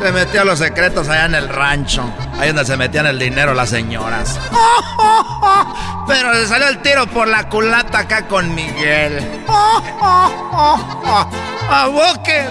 Se 0.00 0.12
metió 0.12 0.44
los 0.44 0.58
secretos 0.58 1.08
allá 1.08 1.24
en 1.26 1.34
el 1.34 1.48
rancho. 1.48 2.04
Ahí 2.38 2.48
donde 2.48 2.64
se 2.64 2.76
metían 2.76 3.06
el 3.06 3.18
dinero 3.18 3.54
las 3.54 3.70
señoras. 3.70 4.38
Pero 6.06 6.34
se 6.34 6.46
salió 6.46 6.68
el 6.68 6.82
tiro 6.82 7.06
por 7.06 7.26
la 7.28 7.48
culata 7.48 8.00
acá 8.00 8.26
con 8.26 8.54
Miguel. 8.54 9.44
¡A 9.48 11.86
Bucket! 11.86 12.50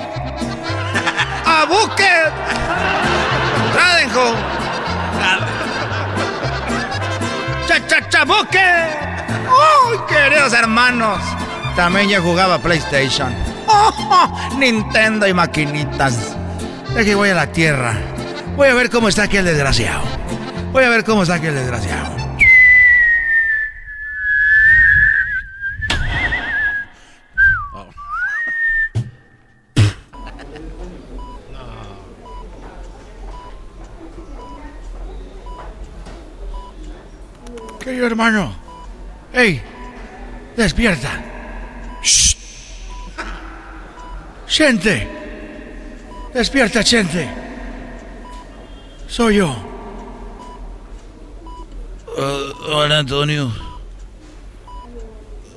¡A 1.46 1.66
Bucket! 1.66 2.34
¡Tradenjo! 3.74 4.34
¡Cha, 7.68 7.88
cha, 7.88 8.10
cha, 8.10 8.26
Bucket! 8.26 8.60
¡Ay, 8.60 9.98
queridos 10.08 10.54
hermanos! 10.54 11.20
También 11.76 12.10
ya 12.10 12.22
jugaba 12.22 12.58
PlayStation. 12.58 13.36
Nintendo 14.58 15.28
y 15.28 15.34
maquinitas. 15.34 16.33
Es 16.96 17.06
que 17.06 17.16
voy 17.16 17.30
a 17.30 17.34
la 17.34 17.52
tierra. 17.52 17.98
Voy 18.56 18.68
a 18.68 18.76
ver 18.76 18.92
cómo 18.92 19.10
está 19.10 19.24
aquel 19.24 19.46
desgraciado. 19.46 20.04
Voy 20.72 20.84
a 20.84 20.90
ver 20.90 21.04
cómo 21.04 21.24
está 21.24 21.36
aquel 21.36 21.56
desgraciado. 21.56 22.16
Querido 37.80 38.06
hermano. 38.06 38.56
¡Ey! 39.34 39.62
¡Despierta! 40.56 41.10
¡Shh! 42.04 42.38
¡Gente! 44.48 45.23
¡Despierta, 46.34 46.82
gente! 46.82 47.30
Soy 49.08 49.36
yo. 49.36 49.56
Uh, 52.18 52.72
hola, 52.74 53.00
Antonio. 53.00 53.52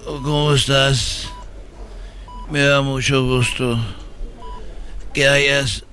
¿Cómo 0.04 0.52
estás? 0.52 1.30
Me 2.50 2.60
da 2.60 2.82
mucho 2.82 3.24
gusto 3.24 3.78
que 5.14 5.26
hayas 5.26 5.84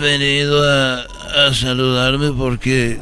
venido 0.00 0.62
a, 0.70 1.00
a 1.48 1.52
saludarme 1.52 2.30
porque 2.30 3.00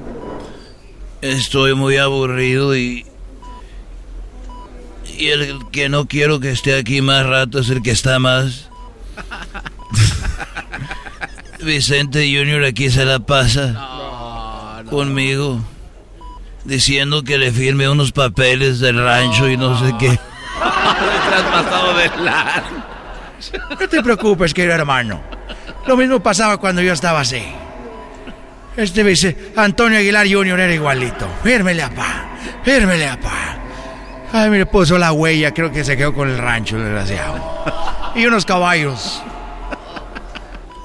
estoy 1.21 1.75
muy 1.75 1.99
aburrido 1.99 2.75
y, 2.75 3.05
y 5.19 5.27
el 5.29 5.69
que 5.71 5.91
no 5.91 6.07
quiero 6.07 6.41
que 6.41 6.51
esté 6.51 6.79
aquí 6.79 7.03
más 7.03 7.27
rato 7.27 7.59
es 7.59 7.69
el 7.69 7.83
que 7.83 7.91
está 7.91 8.19
más. 8.19 8.71
Vicente 11.63 12.21
Junior 12.21 12.65
aquí 12.65 12.91
se 12.91 13.05
la 13.05 13.19
pasa 13.19 14.83
conmigo 14.89 15.61
diciendo 16.65 17.23
que 17.23 17.39
le 17.39 17.53
firme 17.53 17.89
unos 17.89 18.13
papeles 18.13 18.81
del 18.81 19.03
rancho 19.03 19.49
y 19.49 19.57
no 19.57 19.79
sé 19.79 19.95
qué. 19.99 20.09
Traspasado 21.29 21.97
de. 21.97 22.11
No 23.79 23.89
te 23.89 24.03
preocupes, 24.03 24.53
querido 24.55 24.75
hermano. 24.75 25.23
Lo 25.87 25.97
mismo 25.97 26.21
pasaba 26.21 26.59
cuando 26.59 26.83
yo 26.83 26.93
estaba 26.93 27.21
así. 27.21 27.43
Este 28.77 29.03
dice, 29.03 29.53
Antonio 29.57 29.99
Aguilar 29.99 30.27
Jr. 30.31 30.61
era 30.61 30.75
igualito. 30.75 31.29
Fírmele, 31.43 31.83
apá. 31.83 32.29
Fírmele, 32.63 33.09
apá. 33.09 33.57
Ay, 34.33 34.51
mire, 34.51 34.67
puso 34.67 34.97
la 34.99 35.13
huella. 35.13 35.53
Creo 35.53 35.73
que 35.73 35.85
se 35.85 35.97
quedó 35.97 36.15
con 36.15 36.29
el 36.29 36.39
rancho, 36.39 36.77
el 36.77 36.85
desgraciado. 36.85 37.65
Y 38.15 38.27
unos 38.27 38.45
caballos. 38.45 39.23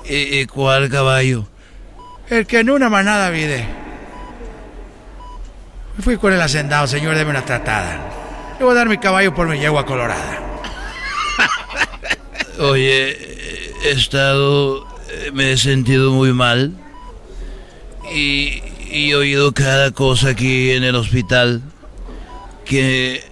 ¿Y, 0.07 0.39
y 0.39 0.45
cuál 0.45 0.89
caballo? 0.89 1.47
El 2.29 2.45
que 2.45 2.59
en 2.59 2.69
una 2.69 2.89
manada 2.89 3.29
vide. 3.29 3.65
Fui 5.99 6.17
con 6.17 6.33
el 6.33 6.41
hacendado, 6.41 6.87
señor, 6.87 7.15
deme 7.15 7.31
una 7.31 7.45
tratada. 7.45 7.99
Le 8.59 8.65
voy 8.65 8.73
a 8.73 8.75
dar 8.75 8.89
mi 8.89 8.97
caballo 8.97 9.33
por 9.33 9.47
mi 9.47 9.59
yegua 9.59 9.85
colorada. 9.85 10.39
Oye, 12.59 13.17
he 13.83 13.91
estado, 13.91 14.87
eh, 15.09 15.31
me 15.33 15.51
he 15.51 15.57
sentido 15.57 16.11
muy 16.11 16.33
mal 16.33 16.73
y, 18.13 18.61
y 18.89 19.11
he 19.11 19.15
oído 19.15 19.53
cada 19.53 19.91
cosa 19.91 20.29
aquí 20.29 20.71
en 20.71 20.83
el 20.83 20.95
hospital 20.95 21.61
que 22.65 23.23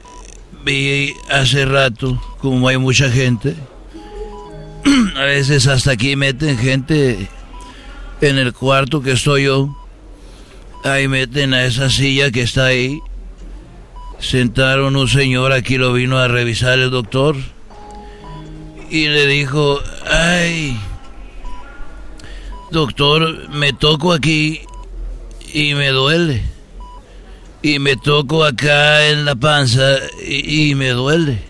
vi 0.63 1.13
hace 1.29 1.65
rato, 1.65 2.21
como 2.39 2.67
hay 2.67 2.77
mucha 2.77 3.09
gente. 3.09 3.55
A 5.15 5.23
veces 5.23 5.67
hasta 5.67 5.91
aquí 5.91 6.15
meten 6.15 6.57
gente 6.57 7.29
en 8.21 8.37
el 8.37 8.53
cuarto 8.53 9.01
que 9.01 9.11
estoy 9.11 9.45
yo. 9.45 9.75
Ahí 10.83 11.07
meten 11.07 11.53
a 11.53 11.65
esa 11.65 11.89
silla 11.89 12.31
que 12.31 12.41
está 12.41 12.65
ahí. 12.65 12.99
Sentaron 14.19 14.95
un 14.95 15.07
señor, 15.07 15.53
aquí 15.53 15.77
lo 15.77 15.93
vino 15.93 16.17
a 16.17 16.27
revisar 16.27 16.79
el 16.79 16.91
doctor. 16.91 17.35
y 18.89 19.07
le 19.07 19.25
dijo, 19.25 19.79
ay, 20.05 20.77
doctor, 22.69 23.49
me 23.49 23.73
toco 23.73 24.13
aquí 24.13 24.61
y 25.53 25.73
me 25.73 25.89
duele. 25.89 26.43
Y 27.61 27.79
me 27.79 27.95
toco 27.95 28.43
acá 28.43 29.07
en 29.07 29.23
la 29.23 29.35
panza 29.35 29.97
y, 30.27 30.71
y 30.71 30.75
me 30.75 30.89
duele. 30.89 31.41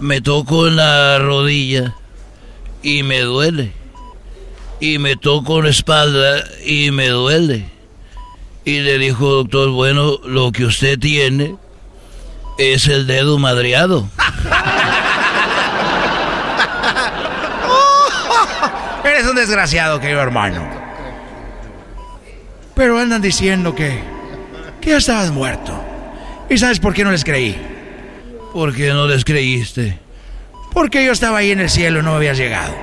Me 0.00 0.20
toco 0.20 0.66
en 0.66 0.76
la 0.76 1.18
rodilla 1.20 1.94
y 2.84 3.02
me 3.02 3.22
duele. 3.22 3.72
Y 4.78 4.98
me 4.98 5.16
toco 5.16 5.60
la 5.62 5.70
espalda 5.70 6.44
y 6.64 6.92
me 6.92 7.08
duele. 7.08 7.64
Y 8.64 8.78
le 8.80 8.98
dijo, 8.98 9.26
doctor, 9.26 9.70
bueno, 9.70 10.20
lo 10.24 10.52
que 10.52 10.66
usted 10.66 10.96
tiene 10.98 11.56
es 12.58 12.86
el 12.86 13.08
dedo 13.08 13.38
madreado. 13.38 14.08
Eres 19.04 19.26
un 19.26 19.36
desgraciado, 19.36 20.00
querido 20.00 20.20
hermano. 20.20 20.68
Pero 22.74 22.98
andan 22.98 23.22
diciendo 23.22 23.74
que, 23.74 23.98
que 24.80 24.90
ya 24.90 24.98
estabas 24.98 25.30
muerto. 25.30 25.80
¿Y 26.50 26.58
sabes 26.58 26.80
por 26.80 26.92
qué 26.92 27.04
no 27.04 27.12
les 27.12 27.24
creí? 27.24 27.56
¿Por 28.52 28.74
qué 28.74 28.92
no 28.92 29.06
les 29.06 29.24
creíste? 29.24 30.03
Porque 30.74 31.04
yo 31.04 31.12
estaba 31.12 31.38
ahí 31.38 31.52
en 31.52 31.60
el 31.60 31.70
cielo 31.70 32.02
no 32.02 32.16
habías 32.16 32.36
llegado. 32.36 32.74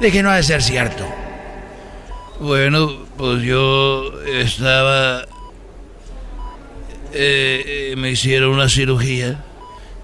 Dije, 0.00 0.22
no 0.22 0.30
ha 0.30 0.36
de 0.36 0.42
ser 0.44 0.62
cierto. 0.62 1.04
Bueno, 2.40 3.04
pues 3.16 3.42
yo 3.42 4.22
estaba... 4.26 5.26
eh, 7.12 7.94
me 7.98 8.10
hicieron 8.10 8.50
una 8.50 8.68
cirugía. 8.68 9.44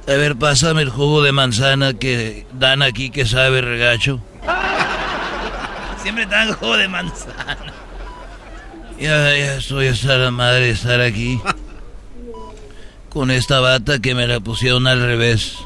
A 0.07 0.12
ver, 0.12 0.36
pásame 0.36 0.82
el 0.82 0.90
jugo 0.90 1.22
de 1.22 1.32
manzana 1.32 1.94
que 1.94 2.46
dan 2.53 2.82
aquí 2.82 3.11
que 3.11 3.26
sabe 3.26 3.61
regacho. 3.61 4.20
Siempre 6.03 6.26
dan 6.26 6.53
jugo 6.53 6.76
de 6.76 6.88
manzana. 6.88 7.57
Ya, 8.99 9.36
ya 9.36 9.55
estoy 9.55 9.88
hasta 9.88 10.16
la 10.16 10.30
madre 10.30 10.66
de 10.66 10.70
estar 10.70 11.01
aquí. 11.01 11.40
Con 13.11 13.30
esta 13.30 13.61
bata 13.61 14.01
que 14.01 14.14
me 14.14 14.26
la 14.26 14.40
pusieron 14.40 14.86
al 14.86 15.01
revés. 15.01 15.59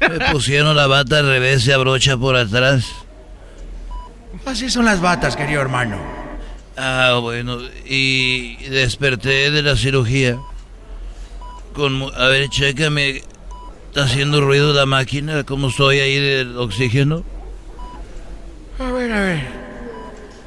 Me 0.00 0.20
pusieron 0.32 0.76
la 0.76 0.86
bata 0.86 1.18
al 1.18 1.26
revés, 1.26 1.64
se 1.64 1.72
abrocha 1.72 2.16
por 2.16 2.36
atrás. 2.36 2.86
Así 4.44 4.68
son 4.70 4.84
las 4.84 5.00
batas, 5.00 5.36
querido 5.36 5.62
hermano. 5.62 5.96
Ah, 6.76 7.18
bueno, 7.20 7.58
y 7.86 8.56
desperté 8.68 9.50
de 9.50 9.62
la 9.62 9.76
cirugía. 9.76 10.38
Con, 11.72 12.02
a 12.16 12.26
ver, 12.28 12.48
chécame. 12.48 13.22
¿Está 13.88 14.04
haciendo 14.04 14.40
ruido 14.40 14.72
la 14.72 14.86
máquina? 14.86 15.44
¿Cómo 15.44 15.68
estoy 15.68 16.00
ahí 16.00 16.18
del 16.18 16.58
oxígeno? 16.58 17.24
A 18.80 18.90
ver, 18.90 19.12
a 19.12 19.20
ver. 19.20 19.46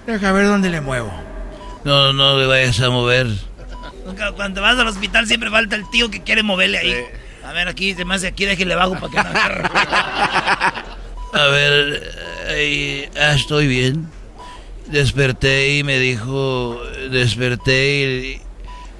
Deja 0.06 0.32
ver 0.34 0.48
dónde 0.48 0.70
le 0.70 0.82
muevo. 0.82 1.12
No, 1.86 2.12
no 2.12 2.38
le 2.38 2.46
vayas 2.46 2.80
a 2.82 2.90
mover. 2.90 3.28
Cuando 4.36 4.62
vas 4.62 4.78
al 4.78 4.88
hospital 4.88 5.28
siempre 5.28 5.50
falta 5.50 5.76
el 5.76 5.90
tío 5.90 6.10
que 6.10 6.24
quiere 6.24 6.44
moverle 6.44 6.78
ahí. 6.78 6.96
A 7.44 7.52
ver, 7.54 7.68
aquí, 7.68 7.96
hace 8.10 8.28
aquí, 8.28 8.46
déjale 8.46 8.76
bajo 8.76 8.94
para 8.94 9.10
que 9.10 9.16
no 9.16 9.30
agarre. 9.30 9.64
A 11.34 11.46
ver, 11.48 13.12
ah, 13.20 13.34
estoy 13.34 13.68
bien. 13.68 14.08
Desperté 14.88 15.78
y 15.78 15.84
me 15.84 16.00
dijo, 16.00 16.80
desperté 17.12 18.00
y 18.02 18.42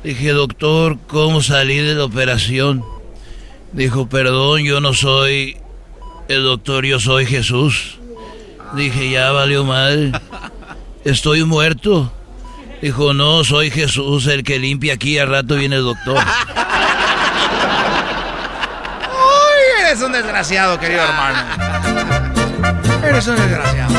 dije, 0.04 0.30
doctor, 0.32 0.98
¿cómo 1.08 1.42
salí 1.42 1.78
de 1.78 1.96
la 1.96 2.04
operación? 2.04 2.84
Dijo, 3.72 4.10
perdón, 4.10 4.64
yo 4.64 4.82
no 4.82 4.94
soy 4.94 5.58
el 6.28 6.44
doctor, 6.44 6.86
yo 6.86 7.00
soy 7.00 7.26
Jesús. 7.26 8.00
Dije, 8.76 9.10
ya 9.10 9.32
valió 9.32 9.64
madre. 9.64 10.12
Estoy 11.06 11.44
muerto. 11.46 12.12
Dijo, 12.82 13.14
no, 13.14 13.44
soy 13.44 13.72
Jesús, 13.72 14.28
el 14.28 14.44
que 14.44 14.60
limpia 14.60 14.94
aquí, 14.94 15.18
al 15.18 15.30
rato 15.30 15.56
viene 15.56 15.78
el 15.78 15.84
doctor. 15.84 16.18
¡Uy! 16.18 16.24
Eres 19.82 20.02
un 20.02 20.12
desgraciado, 20.12 20.80
querido 20.80 21.02
hermano. 21.04 21.40
Eres 23.04 23.28
un 23.28 23.36
desgraciado. 23.36 23.94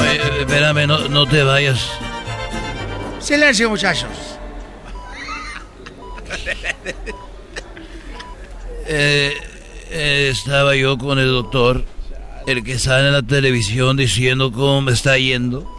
Oye, 0.00 0.40
espérame, 0.40 0.86
no, 0.86 1.08
no 1.08 1.26
te 1.26 1.42
vayas. 1.42 1.90
Silencio, 3.20 3.68
muchachos. 3.68 4.10
Eh, 8.84 9.36
eh, 9.90 10.28
estaba 10.30 10.74
yo 10.74 10.98
con 10.98 11.18
el 11.18 11.28
doctor, 11.28 11.84
el 12.46 12.64
que 12.64 12.78
sale 12.78 13.06
en 13.06 13.12
la 13.12 13.22
televisión 13.22 13.96
diciendo 13.96 14.52
cómo 14.52 14.82
me 14.82 14.92
está 14.92 15.16
yendo. 15.18 15.71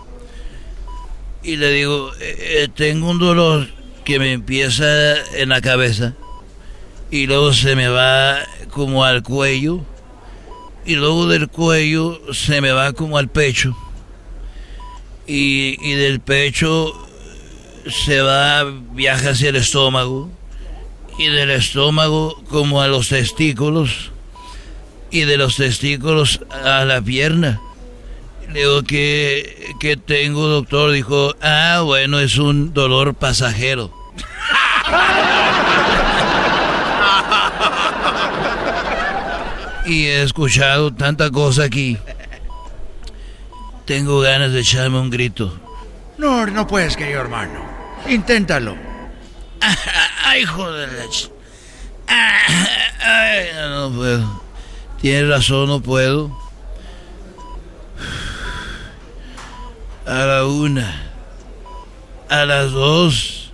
Y 1.43 1.57
le 1.57 1.71
digo, 1.71 2.11
eh, 2.19 2.63
eh, 2.63 2.67
tengo 2.73 3.09
un 3.09 3.19
dolor 3.19 3.67
que 4.05 4.19
me 4.19 4.31
empieza 4.31 4.85
en 5.35 5.49
la 5.49 5.61
cabeza 5.61 6.13
y 7.11 7.27
luego 7.27 7.53
se 7.53 7.75
me 7.75 7.89
va 7.89 8.39
como 8.71 9.03
al 9.05 9.23
cuello 9.23 9.81
y 10.85 10.95
luego 10.95 11.27
del 11.27 11.47
cuello 11.47 12.19
se 12.33 12.59
me 12.59 12.71
va 12.71 12.93
como 12.93 13.17
al 13.17 13.29
pecho 13.29 13.77
y, 15.27 15.77
y 15.81 15.93
del 15.93 16.19
pecho 16.19 16.93
se 17.89 18.21
va, 18.21 18.63
viaja 18.93 19.31
hacia 19.31 19.49
el 19.49 19.55
estómago 19.57 20.29
y 21.17 21.27
del 21.27 21.51
estómago 21.51 22.41
como 22.49 22.81
a 22.81 22.87
los 22.87 23.09
testículos 23.09 24.11
y 25.11 25.21
de 25.21 25.37
los 25.37 25.57
testículos 25.57 26.39
a 26.49 26.85
la 26.85 27.01
pierna. 27.01 27.61
Le 28.53 28.59
digo 28.59 28.83
que, 28.83 29.73
que 29.79 29.97
tengo, 29.97 30.45
doctor. 30.45 30.91
Dijo, 30.91 31.33
ah, 31.41 31.81
bueno, 31.83 32.19
es 32.19 32.37
un 32.37 32.71
dolor 32.71 33.15
pasajero. 33.15 33.91
y 39.85 40.05
he 40.05 40.21
escuchado 40.21 40.93
tanta 40.93 41.31
cosa 41.31 41.63
aquí. 41.63 41.97
Tengo 43.85 44.19
ganas 44.19 44.51
de 44.51 44.59
echarme 44.59 44.99
un 44.99 45.09
grito. 45.09 45.59
No, 46.19 46.45
no 46.45 46.67
puedes, 46.67 46.95
querido 46.95 47.21
hermano. 47.21 47.65
Inténtalo. 48.07 48.75
Ay, 50.25 50.45
joder. 50.45 50.89
Ay, 52.07 53.47
no 53.69 53.91
puedo. 53.91 54.41
Tienes 55.01 55.27
razón, 55.27 55.67
no 55.69 55.81
puedo. 55.81 56.43
A 60.05 60.25
la 60.25 60.45
una. 60.45 61.01
A 62.29 62.45
las 62.45 62.71
dos. 62.71 63.51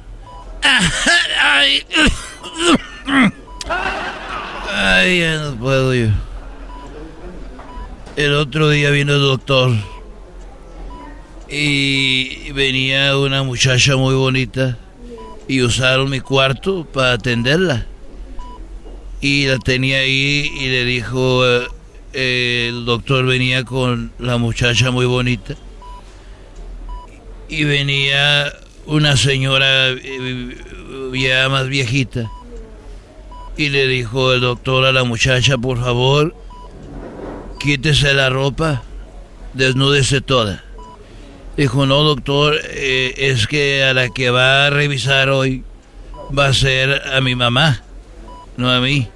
Ay, 1.42 1.84
Ay, 4.74 5.20
ya 5.20 5.38
no 5.40 5.56
puedo 5.56 5.94
yo. 5.94 6.08
El 8.16 8.34
otro 8.34 8.70
día 8.70 8.90
vino 8.90 9.14
el 9.14 9.22
doctor. 9.22 9.72
Y 11.48 12.52
venía 12.54 13.18
una 13.18 13.44
muchacha 13.44 13.96
muy 13.96 14.16
bonita 14.16 14.78
y 15.48 15.62
usaron 15.62 16.10
mi 16.10 16.20
cuarto 16.20 16.86
para 16.86 17.14
atenderla. 17.14 17.86
Y 19.22 19.48
la 19.48 19.58
tenía 19.60 20.00
ahí 20.00 20.52
y 20.60 20.68
le 20.68 20.86
dijo, 20.86 21.46
eh, 21.46 22.68
el 22.70 22.86
doctor 22.86 23.26
venía 23.26 23.64
con 23.66 24.12
la 24.18 24.38
muchacha 24.38 24.92
muy 24.92 25.06
bonita. 25.06 25.56
Y 27.50 27.64
venía 27.64 28.54
una 28.86 29.18
señora 29.18 29.90
eh, 29.90 30.58
ya 31.14 31.50
más 31.50 31.68
viejita. 31.68 32.32
Y 33.58 33.70
le 33.70 33.88
dijo 33.88 34.34
el 34.34 34.42
doctor 34.42 34.86
a 34.86 34.92
la 34.92 35.04
muchacha, 35.04 35.58
por 35.58 35.80
favor, 35.80 36.36
quítese 37.60 38.14
la 38.14 38.30
ropa, 38.30 38.84
desnúdese 39.54 40.22
toda. 40.22 40.64
Dijo, 41.58 41.86
no, 41.86 42.04
doctor, 42.04 42.58
eh, 42.64 43.14
es 43.18 43.48
que 43.48 43.84
a 43.84 43.94
la 43.94 44.10
que 44.10 44.30
va 44.30 44.68
a 44.68 44.70
revisar 44.70 45.30
hoy 45.30 45.66
va 46.38 46.48
a 46.48 46.54
ser 46.54 47.02
a 47.14 47.20
mi 47.20 47.36
mamá, 47.36 47.82
no 48.56 48.72
a 48.72 48.80
mí. 48.80 49.10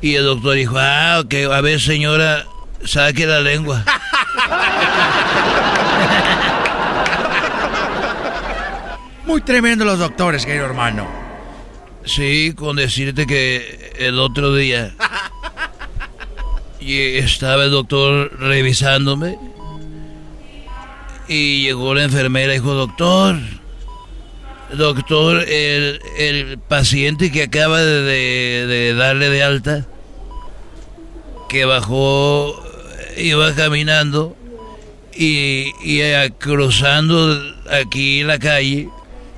Y 0.00 0.14
el 0.14 0.24
doctor 0.24 0.54
dijo, 0.54 0.76
ah, 0.78 1.20
ok, 1.24 1.34
a 1.52 1.60
ver, 1.60 1.80
señora, 1.80 2.46
saque 2.84 3.26
la 3.26 3.40
lengua. 3.40 3.84
Muy 9.30 9.42
tremendo 9.42 9.84
los 9.84 10.00
doctores, 10.00 10.44
querido 10.44 10.64
hermano. 10.64 11.08
Sí, 12.04 12.52
con 12.56 12.74
decirte 12.74 13.28
que 13.28 13.92
el 13.96 14.18
otro 14.18 14.56
día 14.56 14.92
y 16.80 16.98
estaba 17.18 17.62
el 17.62 17.70
doctor 17.70 18.36
revisándome 18.40 19.38
y 21.28 21.62
llegó 21.62 21.94
la 21.94 22.02
enfermera 22.02 22.52
y 22.52 22.58
dijo, 22.58 22.74
doctor, 22.74 23.36
doctor, 24.72 25.44
el, 25.48 26.00
el 26.18 26.58
paciente 26.58 27.30
que 27.30 27.44
acaba 27.44 27.80
de, 27.80 28.66
de 28.66 28.94
darle 28.94 29.28
de 29.28 29.44
alta, 29.44 29.86
que 31.48 31.66
bajó, 31.66 32.60
iba 33.16 33.54
caminando 33.54 34.36
y, 35.14 35.72
y 35.84 36.00
eh, 36.00 36.32
cruzando 36.36 37.40
aquí 37.70 38.24
la 38.24 38.40
calle, 38.40 38.88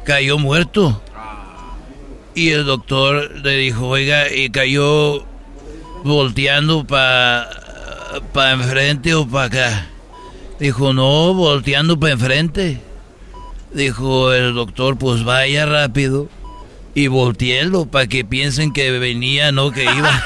cayó 0.05 0.39
muerto. 0.39 1.03
Y 2.35 2.51
el 2.51 2.65
doctor 2.65 3.31
le 3.43 3.57
dijo, 3.57 3.89
oiga, 3.89 4.33
y 4.33 4.51
cayó 4.51 5.25
volteando 6.05 6.85
para 6.87 7.49
pa 8.33 8.53
enfrente 8.53 9.15
o 9.15 9.27
para 9.27 9.45
acá. 9.47 9.87
Dijo, 10.59 10.93
no, 10.93 11.35
volteando 11.35 11.99
para 11.99 12.13
enfrente. 12.15 12.81
Dijo 13.73 14.33
el 14.33 14.55
doctor, 14.55 14.97
pues 14.99 15.25
vaya 15.25 15.67
rápido 15.67 16.29
y 16.95 17.09
volteelo 17.09 17.87
para 17.87 18.07
que 18.07 18.25
piensen 18.25 18.73
que 18.73 18.91
venía, 18.99 19.53
no 19.53 19.71
que 19.71 19.85
iba. 19.85 20.25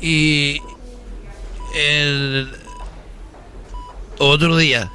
y 0.00 0.60
el 1.74 2.65
otro 4.18 4.56
día, 4.56 4.90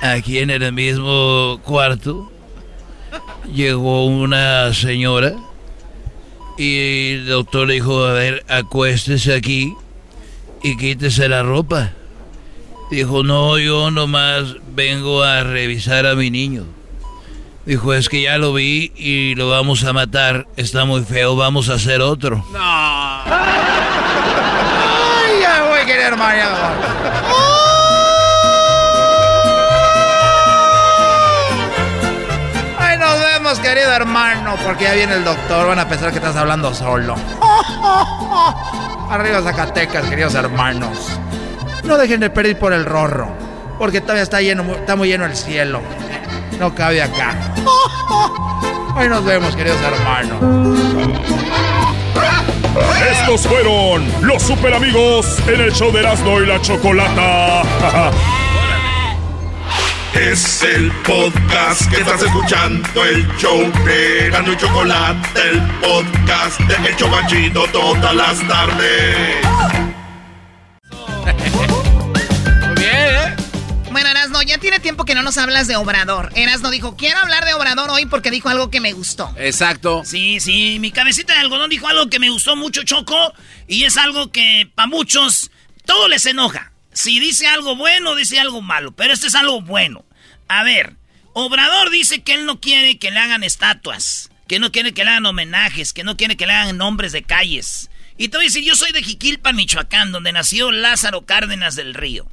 aquí 0.00 0.38
en 0.38 0.50
el 0.50 0.72
mismo 0.72 1.60
cuarto, 1.64 2.30
llegó 3.52 4.06
una 4.06 4.72
señora 4.74 5.34
y 6.56 7.12
el 7.12 7.26
doctor 7.26 7.68
le 7.68 7.74
dijo, 7.74 8.04
a 8.04 8.12
ver, 8.12 8.44
acuéstese 8.48 9.34
aquí 9.34 9.74
y 10.62 10.76
quítese 10.76 11.28
la 11.28 11.42
ropa. 11.42 11.92
Dijo, 12.90 13.22
no, 13.22 13.58
yo 13.58 13.90
nomás 13.90 14.56
vengo 14.74 15.22
a 15.22 15.42
revisar 15.42 16.06
a 16.06 16.14
mi 16.14 16.30
niño. 16.30 16.64
Dijo, 17.66 17.92
es 17.92 18.08
que 18.08 18.22
ya 18.22 18.38
lo 18.38 18.52
vi 18.52 18.92
y 18.96 19.34
lo 19.34 19.50
vamos 19.50 19.82
a 19.84 19.92
matar. 19.92 20.46
Está 20.56 20.84
muy 20.84 21.02
feo, 21.02 21.34
vamos 21.34 21.68
a 21.68 21.74
hacer 21.74 22.00
otro. 22.00 22.36
No. 22.52 22.58
Ay, 22.58 23.24
ya 25.40 25.66
voy 25.68 25.80
a 25.80 25.84
querer 25.84 26.14
Ay, 26.16 26.38
nos 33.46 33.58
vemos, 33.58 33.68
querido 33.68 33.92
hermano, 33.92 34.56
porque 34.64 34.84
ya 34.84 34.94
viene 34.94 35.14
el 35.14 35.24
doctor. 35.24 35.68
Van 35.68 35.78
a 35.78 35.88
pensar 35.88 36.10
que 36.10 36.18
estás 36.18 36.34
hablando 36.34 36.74
solo. 36.74 37.14
Arriba 39.08 39.40
Zacatecas, 39.42 40.06
queridos 40.06 40.34
hermanos. 40.34 41.10
No 41.84 41.96
dejen 41.96 42.18
de 42.20 42.30
pedir 42.30 42.58
por 42.58 42.72
el 42.72 42.84
rorro, 42.84 43.28
porque 43.78 44.00
todavía 44.00 44.24
está 44.24 44.40
lleno, 44.40 44.64
está 44.74 44.96
muy 44.96 45.08
lleno 45.08 45.24
el 45.26 45.36
cielo. 45.36 45.80
No 46.58 46.74
cabe 46.74 47.02
acá. 47.02 47.36
Hoy 48.96 49.08
nos 49.08 49.24
vemos, 49.24 49.54
queridos 49.54 49.78
hermanos. 49.80 50.38
Estos 53.12 53.46
fueron 53.46 54.10
los 54.22 54.42
super 54.42 54.74
amigos 54.74 55.38
en 55.46 55.60
el 55.60 55.72
show 55.72 55.92
de 55.92 56.00
Erasmo 56.00 56.40
y 56.40 56.46
la 56.46 56.60
Chocolata. 56.60 57.62
Es 60.18 60.62
el 60.62 60.90
podcast 61.02 61.90
que 61.90 62.00
estás 62.00 62.22
escuchando, 62.22 63.04
el 63.04 63.26
show 63.36 63.70
de 63.84 64.26
Erasmo 64.26 64.54
y 64.54 64.56
Chocolata, 64.56 65.42
el 65.42 65.60
podcast 65.80 66.58
de 66.60 66.88
El 66.88 66.96
Chobachito 66.96 67.66
todas 67.70 68.14
las 68.14 68.48
tardes. 68.48 69.44
Muy 72.64 72.74
bien, 72.76 72.90
¿eh? 72.94 73.36
Bueno, 73.92 74.08
Erasno, 74.08 74.40
ya 74.40 74.56
tiene 74.56 74.80
tiempo 74.80 75.04
que 75.04 75.14
no 75.14 75.22
nos 75.22 75.36
hablas 75.36 75.66
de 75.66 75.76
Obrador. 75.76 76.30
Erasno 76.34 76.70
dijo, 76.70 76.96
quiero 76.96 77.18
hablar 77.18 77.44
de 77.44 77.52
Obrador 77.52 77.90
hoy 77.90 78.06
porque 78.06 78.30
dijo 78.30 78.48
algo 78.48 78.70
que 78.70 78.80
me 78.80 78.94
gustó. 78.94 79.34
Exacto. 79.36 80.02
Sí, 80.06 80.40
sí, 80.40 80.78
mi 80.80 80.92
cabecita 80.92 81.34
de 81.34 81.40
algodón 81.40 81.68
dijo 81.68 81.88
algo 81.88 82.08
que 82.08 82.18
me 82.18 82.30
gustó 82.30 82.56
mucho, 82.56 82.84
Choco, 82.84 83.34
y 83.68 83.84
es 83.84 83.98
algo 83.98 84.32
que 84.32 84.70
para 84.74 84.88
muchos 84.88 85.50
todo 85.84 86.08
les 86.08 86.24
enoja. 86.24 86.72
Si 86.96 87.20
dice 87.20 87.46
algo 87.46 87.76
bueno, 87.76 88.14
dice 88.14 88.40
algo 88.40 88.62
malo, 88.62 88.96
pero 88.96 89.12
este 89.12 89.26
es 89.26 89.34
algo 89.34 89.60
bueno. 89.60 90.05
A 90.48 90.62
ver, 90.62 90.96
Obrador 91.32 91.90
dice 91.90 92.22
que 92.22 92.34
él 92.34 92.46
no 92.46 92.60
quiere 92.60 92.98
que 92.98 93.10
le 93.10 93.18
hagan 93.18 93.44
estatuas, 93.44 94.30
que 94.48 94.58
no 94.58 94.72
quiere 94.72 94.94
que 94.94 95.04
le 95.04 95.10
hagan 95.10 95.26
homenajes, 95.26 95.92
que 95.92 96.04
no 96.04 96.16
quiere 96.16 96.36
que 96.36 96.46
le 96.46 96.52
hagan 96.52 96.78
nombres 96.78 97.12
de 97.12 97.22
calles. 97.22 97.90
Y 98.16 98.28
te 98.28 98.38
voy 98.38 98.46
a 98.46 98.48
decir, 98.48 98.64
yo 98.64 98.74
soy 98.74 98.92
de 98.92 99.02
Jiquilpan, 99.02 99.56
Michoacán, 99.56 100.12
donde 100.12 100.32
nació 100.32 100.72
Lázaro 100.72 101.26
Cárdenas 101.26 101.76
del 101.76 101.94
Río. 101.94 102.26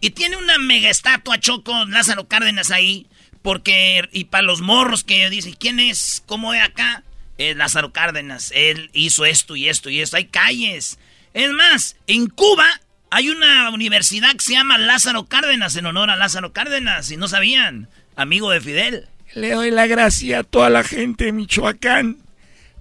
Y 0.00 0.10
tiene 0.10 0.36
una 0.36 0.58
mega 0.58 0.88
estatua 0.88 1.40
Choco 1.40 1.84
Lázaro 1.86 2.28
Cárdenas 2.28 2.70
ahí, 2.70 3.06
porque, 3.42 4.08
y 4.12 4.24
para 4.24 4.42
los 4.42 4.60
morros 4.60 5.04
que 5.04 5.28
dicen, 5.28 5.54
¿quién 5.58 5.80
es? 5.80 6.22
¿Cómo 6.26 6.54
es 6.54 6.62
acá? 6.62 7.02
Es 7.38 7.56
Lázaro 7.56 7.92
Cárdenas, 7.92 8.52
él 8.54 8.90
hizo 8.94 9.26
esto 9.26 9.56
y 9.56 9.68
esto 9.68 9.90
y 9.90 10.00
esto, 10.00 10.16
hay 10.16 10.26
calles. 10.26 10.98
Es 11.34 11.50
más, 11.52 11.96
en 12.06 12.28
Cuba 12.28 12.80
hay 13.10 13.28
una 13.30 13.70
universidad 13.70 14.32
que 14.32 14.40
se 14.40 14.52
llama 14.52 14.78
Lázaro 14.78 15.26
Cárdenas, 15.26 15.76
en 15.76 15.86
honor 15.86 16.10
a 16.10 16.16
Lázaro 16.16 16.52
Cárdenas, 16.52 17.06
si 17.06 17.16
no 17.16 17.28
sabían, 17.28 17.88
amigo 18.16 18.50
de 18.50 18.60
Fidel. 18.60 19.08
Le 19.34 19.52
doy 19.52 19.70
la 19.70 19.86
gracia 19.86 20.40
a 20.40 20.44
toda 20.44 20.70
la 20.70 20.82
gente 20.82 21.26
de 21.26 21.32
Michoacán 21.32 22.18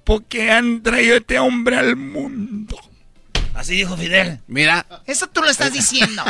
porque 0.04 0.52
han 0.52 0.84
traído 0.84 1.16
a 1.16 1.18
este 1.18 1.40
hombre 1.40 1.78
al 1.78 1.96
mundo. 1.96 2.78
Así 3.54 3.76
dijo 3.76 3.98
Fidel. 3.98 4.40
Mira. 4.48 4.86
Eso 5.06 5.28
tú 5.28 5.42
lo 5.42 5.50
estás 5.50 5.74
diciendo. 5.74 6.24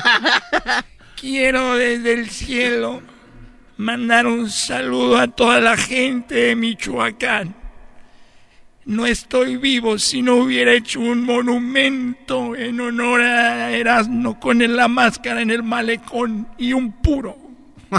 Quiero 1.19 1.75
desde 1.75 2.13
el 2.13 2.29
cielo 2.29 3.01
mandar 3.77 4.27
un 4.27 4.49
saludo 4.49 5.17
a 5.17 5.27
toda 5.27 5.59
la 5.59 5.77
gente 5.77 6.35
de 6.35 6.55
Michoacán. 6.55 7.55
No 8.85 9.07
estoy 9.07 9.57
vivo 9.57 9.97
si 9.97 10.21
no 10.21 10.35
hubiera 10.35 10.71
hecho 10.71 10.99
un 10.99 11.23
monumento 11.23 12.55
en 12.55 12.79
honor 12.79 13.21
a 13.21 13.71
Erasmo 13.71 14.39
con 14.39 14.59
la 14.75 14.87
máscara 14.87 15.41
en 15.41 15.49
el 15.49 15.63
malecón 15.63 16.47
y 16.59 16.71
un 16.71 16.91
puro. 16.91 17.35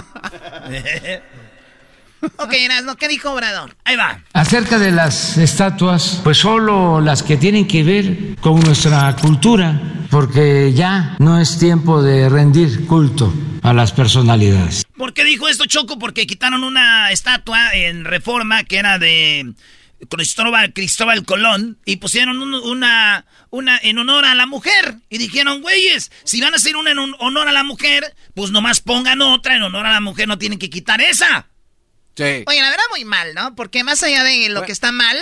ok, 2.36 2.52
Erasmo, 2.52 2.94
¿qué 2.94 3.08
dijo 3.08 3.32
Obrador? 3.32 3.74
Ahí 3.82 3.96
va. 3.96 4.20
Acerca 4.32 4.78
de 4.78 4.92
las 4.92 5.36
estatuas, 5.38 6.20
pues 6.22 6.38
solo 6.38 7.00
las 7.00 7.24
que 7.24 7.36
tienen 7.36 7.66
que 7.66 7.82
ver 7.82 8.36
con 8.40 8.60
nuestra 8.60 9.16
cultura, 9.16 9.80
porque 10.08 10.72
ya 10.72 11.16
no 11.18 11.40
es 11.40 11.58
tiempo 11.58 12.00
de 12.00 12.28
rendir 12.28 12.86
culto 12.86 13.34
a 13.64 13.72
las 13.72 13.90
personalidades. 13.90 14.84
¿Por 14.96 15.14
qué 15.14 15.24
dijo 15.24 15.48
esto 15.48 15.66
Choco? 15.66 15.98
Porque 15.98 16.28
quitaron 16.28 16.62
una 16.62 17.10
estatua 17.10 17.72
en 17.72 18.04
Reforma 18.04 18.62
que 18.62 18.76
era 18.76 19.00
de 19.00 19.52
Cristóbal, 20.10 20.72
Cristóbal 20.74 21.24
Colón 21.24 21.78
y 21.84 21.96
pusieron 21.96 22.40
un- 22.42 22.54
una, 22.54 23.24
una 23.50 23.78
en 23.82 23.98
honor 23.98 24.24
a 24.26 24.34
la 24.34 24.46
mujer. 24.46 24.96
Y 25.08 25.18
dijeron, 25.18 25.62
güeyes, 25.62 26.10
si 26.24 26.40
van 26.40 26.52
a 26.52 26.56
hacer 26.56 26.76
una 26.76 26.90
en 26.90 26.98
un- 26.98 27.16
honor 27.18 27.48
a 27.48 27.52
la 27.52 27.62
mujer, 27.62 28.14
pues 28.34 28.50
nomás 28.50 28.80
pongan 28.80 29.22
otra 29.22 29.56
en 29.56 29.62
honor 29.62 29.86
a 29.86 29.92
la 29.92 30.00
mujer, 30.00 30.28
no 30.28 30.38
tienen 30.38 30.58
que 30.58 30.70
quitar 30.70 31.00
esa. 31.00 31.48
Sí. 32.16 32.44
Oye, 32.46 32.60
la 32.60 32.70
verdad 32.70 32.84
muy 32.90 33.04
mal, 33.04 33.34
¿no? 33.34 33.54
Porque 33.54 33.84
más 33.84 34.02
allá 34.02 34.22
de 34.24 34.48
lo 34.50 34.64
que 34.64 34.72
está 34.72 34.92
mal, 34.92 35.18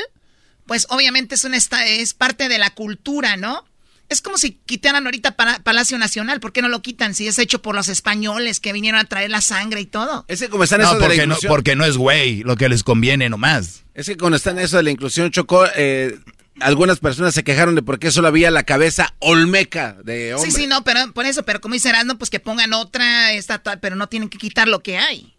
pues 0.66 0.86
obviamente 0.90 1.34
es 1.34 1.44
una 1.44 1.56
esta- 1.56 1.86
es 1.86 2.14
parte 2.14 2.48
de 2.48 2.58
la 2.58 2.70
cultura, 2.70 3.36
¿no? 3.36 3.64
Es 4.08 4.20
como 4.20 4.36
si 4.36 4.52
quitaran 4.66 5.06
ahorita 5.06 5.32
para 5.32 5.58
Palacio 5.60 5.98
Nacional, 5.98 6.38
¿por 6.40 6.52
qué 6.52 6.60
no 6.62 6.68
lo 6.68 6.82
quitan? 6.82 7.14
Si 7.14 7.26
es 7.26 7.38
hecho 7.38 7.62
por 7.62 7.74
los 7.74 7.88
españoles 7.88 8.60
que 8.60 8.72
vinieron 8.72 9.00
a 9.00 9.04
traer 9.04 9.30
la 9.30 9.40
sangre 9.40 9.80
y 9.80 9.86
todo. 9.86 10.24
Es 10.28 10.40
que 10.40 10.48
como 10.48 10.64
están 10.64 10.80
No, 10.80 10.86
eso 10.86 10.94
de 10.94 11.00
la 11.00 11.06
porque 11.06 11.18
no, 11.18 11.24
inclusión. 11.24 11.50
porque 11.50 11.76
no 11.76 11.84
es 11.84 11.96
güey, 11.96 12.42
lo 12.42 12.56
que 12.56 12.68
les 12.68 12.82
conviene 12.84 13.28
nomás. 13.28 13.84
Es 13.94 14.06
que 14.06 14.16
cuando 14.16 14.36
están 14.36 14.58
eso 14.58 14.76
de 14.76 14.82
la 14.82 14.90
inclusión, 14.90 15.30
Chocó, 15.30 15.64
eh, 15.74 16.18
algunas 16.60 17.00
personas 17.00 17.34
se 17.34 17.44
quejaron 17.44 17.74
de 17.74 17.82
por 17.82 17.98
qué 17.98 18.10
solo 18.10 18.28
había 18.28 18.50
la 18.50 18.62
cabeza 18.64 19.14
olmeca 19.20 19.96
de 20.04 20.34
hombre. 20.34 20.50
Sí, 20.50 20.56
sí, 20.62 20.66
no, 20.66 20.84
pero 20.84 21.12
por 21.12 21.26
eso, 21.26 21.44
pero 21.44 21.60
como 21.60 21.74
dice 21.74 21.88
Erasmo, 21.88 22.16
pues 22.16 22.30
que 22.30 22.40
pongan 22.40 22.72
otra 22.74 23.32
estatua, 23.32 23.78
pero 23.78 23.96
no 23.96 24.08
tienen 24.08 24.28
que 24.28 24.38
quitar 24.38 24.68
lo 24.68 24.82
que 24.82 24.98
hay. 24.98 25.33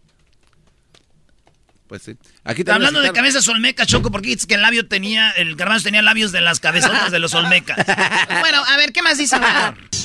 Pues 1.88 2.02
sí. 2.02 2.16
Aquí 2.44 2.64
Hablando 2.68 3.00
de 3.00 3.12
cabezas 3.12 3.46
olmecas, 3.48 3.86
Choco, 3.86 4.10
porque 4.10 4.28
dices 4.30 4.46
que 4.46 4.54
el 4.54 4.62
labio 4.62 4.88
tenía, 4.88 5.30
el 5.30 5.54
garbanzo 5.54 5.84
tenía 5.84 6.02
labios 6.02 6.32
de 6.32 6.40
las 6.40 6.58
cabezotas 6.58 7.12
de 7.12 7.18
los 7.18 7.34
olmecas. 7.34 7.76
Bueno, 8.40 8.62
a 8.64 8.76
ver, 8.76 8.92
¿qué 8.92 9.02
más 9.02 9.18
dice? 9.18 9.36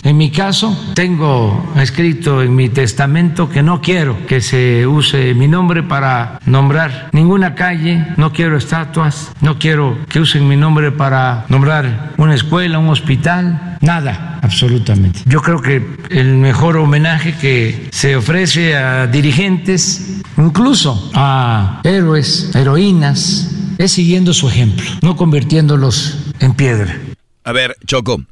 En 0.04 0.18
mi 0.18 0.32
caso, 0.32 0.76
tengo 0.96 1.74
escrito 1.78 2.42
en 2.42 2.56
mi 2.56 2.70
testamento 2.70 3.50
que 3.50 3.62
no 3.62 3.82
quiero 3.82 4.26
que 4.26 4.42
se 4.42 4.88
use 4.88 5.34
mi 5.36 5.48
nombre 5.48 5.84
para 5.84 6.40
nombrar 6.46 7.10
ninguna 7.12 7.54
calle, 7.54 8.08
no 8.18 8.34
quiero 8.34 8.58
estatuas, 8.58 9.32
no 9.42 9.60
quiero 9.60 9.98
que 10.10 10.20
usen 10.20 10.48
mi 10.48 10.58
nombre 10.58 10.92
para 10.92 11.46
nombrar 11.50 12.14
una 12.18 12.34
escuela, 12.34 12.80
un 12.80 12.90
hospital, 12.90 13.78
nada, 13.82 14.40
absolutamente. 14.42 15.20
Yo 15.26 15.42
creo 15.42 15.62
que 15.62 15.86
el 16.10 16.36
mejor 16.36 16.78
homenaje 16.78 17.36
que 17.36 17.90
se 17.92 18.16
ofrece 18.16 18.76
a 18.76 19.06
dirigentes, 19.06 20.22
incluso 20.38 21.12
a 21.14 21.71
héroes, 21.84 22.54
heroínas, 22.56 23.50
es 23.78 23.92
siguiendo 23.92 24.34
su 24.34 24.48
ejemplo, 24.48 24.86
no 25.02 25.16
convirtiéndolos 25.16 26.18
en 26.40 26.54
piedra. 26.56 27.00
A 27.44 27.52
ver, 27.52 27.76
Choco, 27.86 28.24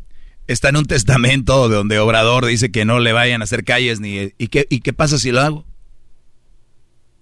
está 0.48 0.70
en 0.70 0.78
un 0.78 0.86
testamento 0.86 1.70
donde 1.70 2.00
Obrador 2.00 2.46
dice 2.46 2.72
que 2.72 2.86
no 2.86 3.00
le 3.00 3.14
vayan 3.14 3.42
a 3.42 3.46
hacer 3.46 3.64
calles 3.64 4.00
ni... 4.00 4.34
¿Y 4.38 4.48
qué, 4.48 4.68
¿Y 4.70 4.82
qué 4.82 4.94
pasa 4.94 5.18
si 5.18 5.32
lo 5.32 5.42
hago? 5.42 5.66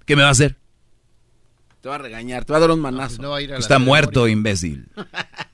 ¿Qué 0.05 0.15
me 0.15 0.22
va 0.22 0.30
a 0.30 0.32
hacer? 0.32 0.57
Te 1.82 1.89
va 1.89 1.95
a 1.95 1.99
regañar, 1.99 2.43
te 2.45 2.53
va 2.53 2.57
a 2.57 2.61
dar 2.61 2.72
un 2.72 2.80
manazo. 2.80 3.38
está 3.38 3.80
muerto, 3.80 4.28
imbécil. 4.28 4.88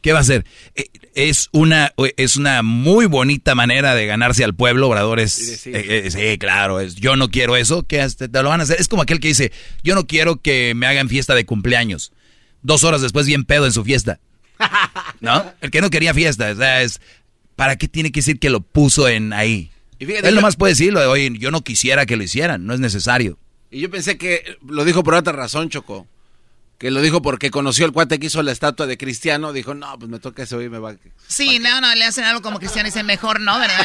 ¿Qué 0.00 0.12
va 0.12 0.18
a 0.18 0.22
hacer? 0.22 0.46
Eh, 0.74 0.86
es 1.14 1.48
una, 1.52 1.92
es 2.16 2.36
una 2.36 2.62
muy 2.62 3.06
bonita 3.06 3.54
manera 3.54 3.94
de 3.94 4.06
ganarse 4.06 4.44
al 4.44 4.54
pueblo. 4.54 4.88
Obrador 4.88 5.20
es. 5.20 5.32
Sí, 5.60 5.70
eh, 5.74 6.36
claro. 6.38 6.80
Es, 6.80 6.94
yo 6.94 7.16
no 7.16 7.30
quiero 7.30 7.56
eso. 7.56 7.82
¿Qué 7.82 8.06
te, 8.16 8.28
te 8.28 8.42
lo 8.42 8.48
van 8.48 8.60
a 8.60 8.62
hacer? 8.62 8.80
Es 8.80 8.88
como 8.88 9.02
aquel 9.02 9.20
que 9.20 9.28
dice: 9.28 9.52
Yo 9.82 9.94
no 9.94 10.06
quiero 10.06 10.40
que 10.40 10.74
me 10.74 10.86
hagan 10.86 11.08
fiesta 11.08 11.34
de 11.34 11.44
cumpleaños. 11.44 12.12
Dos 12.62 12.84
horas 12.84 13.02
después, 13.02 13.26
bien 13.26 13.44
pedo 13.44 13.66
en 13.66 13.72
su 13.72 13.84
fiesta. 13.84 14.20
¿No? 15.20 15.52
El 15.60 15.70
que 15.70 15.80
no 15.80 15.90
quería 15.90 16.14
fiesta. 16.14 16.50
O 16.52 16.56
sea, 16.56 16.82
es. 16.82 17.00
¿Para 17.56 17.76
qué 17.76 17.88
tiene 17.88 18.10
que 18.10 18.20
decir 18.20 18.38
que 18.38 18.48
lo 18.48 18.60
puso 18.60 19.06
en 19.06 19.34
ahí? 19.34 19.70
Él 19.98 20.34
nomás 20.34 20.56
puede 20.56 20.72
decirlo. 20.72 21.10
Oye, 21.10 21.30
yo 21.38 21.50
no 21.50 21.62
quisiera 21.62 22.06
que 22.06 22.16
lo 22.16 22.22
hicieran. 22.22 22.64
No 22.64 22.72
es 22.72 22.80
necesario. 22.80 23.38
Y 23.70 23.80
yo 23.80 23.90
pensé 23.90 24.16
que 24.16 24.56
lo 24.66 24.84
dijo 24.86 25.04
por 25.04 25.14
otra 25.14 25.34
razón, 25.34 25.68
Choco 25.68 26.06
que 26.80 26.90
lo 26.90 27.02
dijo 27.02 27.20
porque 27.20 27.50
conoció 27.50 27.84
el 27.84 27.92
cuate 27.92 28.18
que 28.18 28.28
hizo 28.28 28.42
la 28.42 28.52
estatua 28.52 28.86
de 28.86 28.96
Cristiano, 28.96 29.52
dijo, 29.52 29.74
no, 29.74 29.98
pues 29.98 30.10
me 30.10 30.18
toca 30.18 30.44
ese 30.44 30.56
hoy 30.56 30.70
me 30.70 30.78
va. 30.78 30.94
Sí, 31.28 31.58
no, 31.58 31.78
no, 31.82 31.94
le 31.94 32.06
hacen 32.06 32.24
algo 32.24 32.40
como 32.40 32.58
Cristiano 32.58 32.88
y 32.88 32.90
dice, 32.90 33.02
mejor 33.02 33.38
no, 33.38 33.58
¿verdad? 33.58 33.84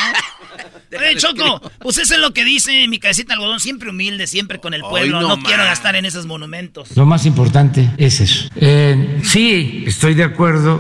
Oye, 0.98 1.18
Choco, 1.18 1.62
pues 1.80 1.98
eso 1.98 2.14
es 2.14 2.22
lo 2.22 2.34
que 2.34 2.46
dice 2.46 2.88
mi 2.88 2.98
cabecita 2.98 3.34
algodón, 3.34 3.60
siempre 3.60 3.90
humilde, 3.90 4.28
siempre 4.28 4.62
con 4.62 4.74
el 4.74 4.80
pueblo, 4.80 5.20
no, 5.20 5.38
quiero 5.44 5.66
gastar 5.66 5.98
en 5.98 6.06
esos 6.06 6.26
monumentos. 6.26 6.96
Lo 6.96 7.06
más 7.06 7.26
importante 7.26 7.92
es 7.98 8.22
eso. 8.22 8.48
Eh, 8.56 9.20
sí, 9.26 9.84
estoy 9.86 10.14
de 10.14 10.24
acuerdo 10.24 10.80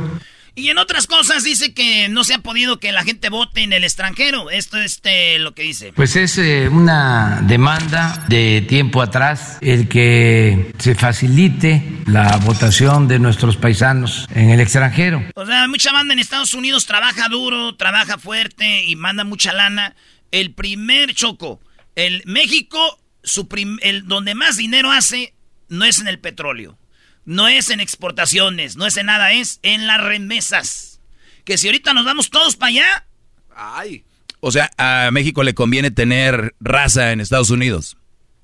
y 0.55 0.69
en 0.69 0.77
otras 0.77 1.05
cosas 1.05 1.43
dice 1.43 1.73
que 1.73 2.07
no 2.07 2.23
se 2.23 2.33
ha 2.33 2.39
podido 2.39 2.79
que 2.79 2.93
la 2.93 3.03
gente 3.03 3.29
vote 3.29 3.61
en 3.61 3.73
el 3.73 3.83
extranjero. 3.83 4.49
Esto 4.49 4.77
es 4.77 4.93
este, 4.93 5.37
lo 5.39 5.53
que 5.53 5.63
dice. 5.63 5.91
Pues 5.93 6.15
es 6.15 6.37
eh, 6.37 6.69
una 6.69 7.41
demanda 7.43 8.25
de 8.29 8.61
tiempo 8.61 9.01
atrás 9.01 9.57
el 9.61 9.89
que 9.89 10.73
se 10.79 10.95
facilite 10.95 11.83
la 12.05 12.37
votación 12.37 13.07
de 13.07 13.19
nuestros 13.19 13.57
paisanos 13.57 14.27
en 14.33 14.49
el 14.49 14.61
extranjero. 14.61 15.23
O 15.35 15.45
sea, 15.45 15.67
mucha 15.67 15.91
banda 15.91 16.13
en 16.13 16.19
Estados 16.19 16.53
Unidos 16.53 16.85
trabaja 16.85 17.27
duro, 17.27 17.75
trabaja 17.75 18.17
fuerte 18.17 18.85
y 18.85 18.95
manda 18.95 19.25
mucha 19.25 19.51
lana. 19.51 19.95
El 20.31 20.53
primer 20.53 21.13
choco, 21.13 21.59
el 21.95 22.23
México, 22.25 22.99
su 23.23 23.47
el 23.81 24.07
donde 24.07 24.35
más 24.35 24.55
dinero 24.55 24.91
hace 24.91 25.33
no 25.67 25.83
es 25.83 25.99
en 25.99 26.07
el 26.07 26.19
petróleo 26.19 26.77
no 27.25 27.47
es 27.47 27.69
en 27.69 27.79
exportaciones, 27.79 28.77
no 28.77 28.85
es 28.85 28.97
en 28.97 29.07
nada, 29.07 29.31
es 29.31 29.59
en 29.63 29.87
las 29.87 30.01
remesas. 30.01 30.99
Que 31.43 31.57
si 31.57 31.67
ahorita 31.67 31.93
nos 31.93 32.05
vamos 32.05 32.29
todos 32.29 32.55
para 32.55 32.69
allá. 32.69 33.05
Ay. 33.55 34.03
O 34.39 34.51
sea, 34.51 34.69
a 34.77 35.09
México 35.11 35.43
le 35.43 35.53
conviene 35.53 35.91
tener 35.91 36.55
raza 36.59 37.11
en 37.11 37.19
Estados 37.19 37.49
Unidos. 37.49 37.97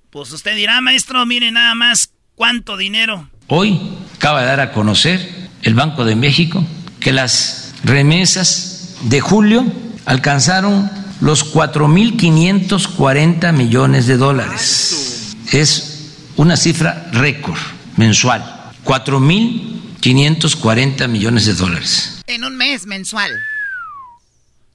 Pues 0.09 0.31
usted 0.31 0.55
dirá, 0.55 0.81
maestro, 0.81 1.25
mire 1.25 1.51
nada 1.51 1.75
más 1.75 2.13
cuánto 2.35 2.77
dinero. 2.77 3.29
Hoy 3.47 3.79
acaba 4.15 4.41
de 4.41 4.47
dar 4.47 4.59
a 4.59 4.71
conocer 4.71 5.49
el 5.61 5.75
Banco 5.75 6.05
de 6.05 6.15
México 6.15 6.65
que 6.99 7.11
las 7.11 7.75
remesas 7.83 8.95
de 9.03 9.21
julio 9.21 9.65
alcanzaron 10.05 10.89
los 11.21 11.53
4.540 11.53 13.53
millones 13.53 14.07
de 14.07 14.17
dólares. 14.17 15.35
Es 15.51 16.15
una 16.35 16.57
cifra 16.57 17.09
récord 17.11 17.59
mensual. 17.97 18.60
4.540 18.91 21.07
millones 21.07 21.45
de 21.45 21.53
dólares. 21.53 22.21
En 22.27 22.43
un 22.43 22.57
mes 22.57 22.85
mensual. 22.85 23.31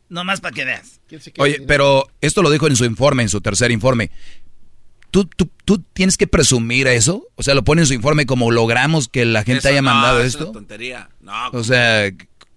No 0.09 0.25
más 0.25 0.41
para 0.41 0.55
que 0.55 0.65
veas. 0.65 1.01
Oye, 1.37 1.63
pero 1.67 2.09
esto 2.23 2.43
lo 2.43 2.51
dijo 2.51 2.67
en 2.67 2.77
su 2.77 2.87
informe, 2.87 3.25
en 3.25 3.29
su 3.29 3.43
tercer 3.43 3.71
informe. 3.71 4.11
¿Tú, 5.11 5.27
tú, 5.27 5.51
tú 5.67 5.81
tienes 5.93 6.17
que 6.17 6.27
presumir 6.27 6.87
eso? 6.87 7.29
O 7.35 7.43
sea, 7.43 7.55
lo 7.55 7.63
pone 7.63 7.83
en 7.83 7.87
su 7.87 7.93
informe 7.93 8.25
como 8.25 8.51
logramos 8.51 9.09
que 9.09 9.27
la 9.27 9.45
gente 9.45 9.69
haya 9.69 9.83
mandado 9.83 10.23
esto. 10.23 10.47
Es 10.47 10.53
tontería. 10.53 11.11
o 11.53 11.63
sea, 11.63 12.11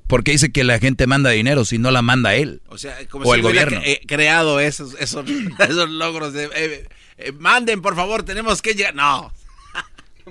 ¿por 0.07 0.24
qué 0.24 0.32
dice 0.32 0.53
que 0.53 0.64
la 0.64 0.80
gente 0.80 1.07
manda 1.07 1.30
dinero 1.30 1.66
si 1.66 1.78
no 1.78 1.91
la 1.91 2.01
manda 2.01 2.36
él? 2.36 2.62
O 2.70 2.78
sea, 2.78 2.95
como 3.10 3.26
si 3.26 3.32
el 3.32 3.41
gobierno. 3.41 3.82
creado 4.07 4.62
esos, 4.62 4.95
esos, 4.97 5.26
esos 5.60 5.89
logros 5.89 6.32
de... 6.32 6.45
Eh, 6.55 6.88
eh, 7.18 7.34
manden, 7.34 7.82
por 7.82 7.97
favor, 7.97 8.24
tenemos 8.24 8.62
que 8.62 8.76
llegar... 8.76 8.95
No. 8.95 9.34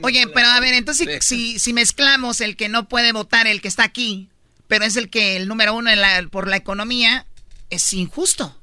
Oye, 0.02 0.26
pero 0.28 0.48
a 0.48 0.60
ver, 0.60 0.74
entonces 0.74 1.24
si, 1.24 1.58
si 1.58 1.72
mezclamos 1.72 2.40
el 2.40 2.56
que 2.56 2.68
no 2.68 2.88
puede 2.88 3.12
votar, 3.12 3.46
el 3.46 3.60
que 3.60 3.68
está 3.68 3.84
aquí, 3.84 4.28
pero 4.66 4.84
es 4.84 4.96
el 4.96 5.10
que 5.10 5.36
el 5.36 5.48
número 5.48 5.74
uno 5.74 5.90
por 6.30 6.48
la 6.48 6.56
economía, 6.56 7.26
es 7.70 7.92
injusto. 7.92 8.56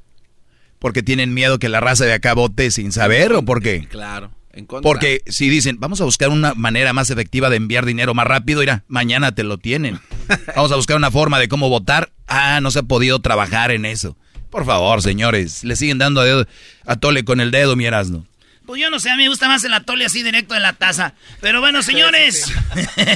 ¿Porque 0.80 1.04
tienen 1.04 1.34
miedo 1.34 1.60
que 1.60 1.70
la 1.70 1.80
raza 1.80 2.06
de 2.06 2.14
acá 2.14 2.34
vote 2.34 2.70
sin 2.72 2.92
saber 2.92 3.34
o 3.34 3.44
por 3.44 3.62
qué? 3.62 3.88
Claro. 3.90 4.32
En 4.54 4.68
Porque 4.68 5.22
si 5.26 5.50
dicen, 5.50 5.78
vamos 5.80 6.00
a 6.00 6.06
buscar 6.06 6.30
una 6.30 6.54
manera 6.54 6.94
más 6.94 7.10
efectiva 7.10 7.50
de 7.50 7.58
enviar 7.58 7.86
dinero 7.86 8.14
más 8.14 8.26
rápido, 8.26 8.62
mira, 8.62 8.86
mañana 8.88 9.36
te 9.36 9.44
lo 9.44 9.58
tienen. 9.58 10.00
Vamos 10.56 10.72
a 10.72 10.78
buscar 10.78 10.96
una 10.96 11.12
forma 11.12 11.40
de 11.40 11.50
cómo 11.50 11.68
votar. 11.68 12.14
Ah, 12.26 12.62
no 12.62 12.72
se 12.72 12.80
ha 12.80 12.84
podido 12.84 13.20
trabajar 13.20 13.72
en 13.72 13.84
eso. 13.84 14.16
Por 14.50 14.66
favor, 14.66 15.02
señores, 15.02 15.66
le 15.66 15.76
siguen 15.76 15.98
dando 15.98 16.22
a, 16.22 16.26
dedo, 16.26 16.48
a 16.86 16.96
tole 16.96 17.26
con 17.26 17.42
el 17.42 17.52
dedo, 17.52 17.76
mi 17.76 17.86
Erasmo. 17.86 18.26
Pues 18.66 18.82
yo 18.82 18.90
no 18.90 19.00
sé, 19.00 19.10
a 19.10 19.16
mí 19.16 19.24
me 19.24 19.30
gusta 19.30 19.48
más 19.48 19.64
el 19.64 19.74
atole 19.74 20.06
así 20.06 20.24
directo 20.24 20.56
en 20.56 20.64
la 20.64 20.74
taza. 20.74 21.14
Pero 21.42 21.60
bueno, 21.62 21.84
señores, 21.84 22.52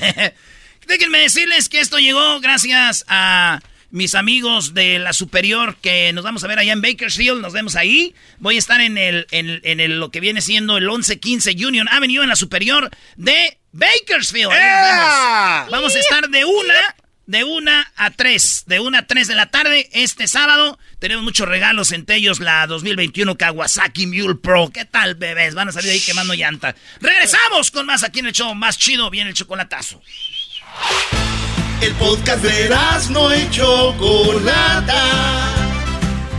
déjenme 0.87 1.19
decirles 1.19 1.69
que 1.69 1.79
esto 1.79 1.97
llegó 1.99 2.39
gracias 2.39 3.05
a 3.07 3.61
mis 3.91 4.13
amigos 4.13 4.73
de 4.73 4.99
la 4.99 5.13
superior 5.13 5.75
que 5.81 6.13
nos 6.13 6.23
vamos 6.23 6.43
a 6.43 6.47
ver 6.47 6.59
allá 6.59 6.73
en 6.73 6.81
Bakersfield, 6.81 7.41
nos 7.41 7.53
vemos 7.53 7.75
ahí. 7.75 8.13
Voy 8.37 8.55
a 8.55 8.59
estar 8.59 8.79
en 8.81 8.97
el, 8.97 9.25
en, 9.31 9.61
en 9.63 9.99
lo 9.99 10.11
que 10.11 10.19
viene 10.19 10.41
siendo 10.41 10.77
el 10.77 10.85
1115 10.85 11.55
Union 11.65 11.87
Avenue 11.89 12.21
en 12.21 12.29
la 12.29 12.35
superior 12.35 12.89
de 13.15 13.57
Bakersfield. 13.71 14.51
Vamos 15.71 15.95
a 15.95 15.99
estar 15.99 16.29
de 16.29 16.45
una 16.45 16.95
de 17.29 17.43
una 17.43 17.91
a 17.95 18.09
tres, 18.09 18.63
de 18.65 18.79
una 18.79 18.99
a 18.99 19.05
tres 19.05 19.27
de 19.27 19.35
la 19.35 19.51
tarde 19.51 19.87
este 19.93 20.27
sábado. 20.27 20.79
Tenemos 20.97 21.23
muchos 21.23 21.47
regalos, 21.47 21.91
entre 21.91 22.15
ellos 22.15 22.39
la 22.39 22.65
2021 22.65 23.37
Kawasaki 23.37 24.07
Mule 24.07 24.33
Pro. 24.33 24.71
¿Qué 24.73 24.85
tal, 24.85 25.13
bebés? 25.13 25.53
Van 25.53 25.69
a 25.69 25.71
salir 25.71 25.91
ahí 25.91 25.99
quemando 25.99 26.33
llanta. 26.33 26.73
Regresamos 26.99 27.69
con 27.69 27.85
más 27.85 28.01
aquí 28.01 28.21
en 28.21 28.25
el 28.25 28.31
show 28.31 28.55
más 28.55 28.79
chido, 28.79 29.11
viene 29.11 29.29
el 29.29 29.35
chocolatazo. 29.35 30.01
El 31.81 31.93
podcast 31.93 32.41
de 32.41 32.75
no 33.11 33.35
y 33.35 33.47
Chocolata. 33.51 35.03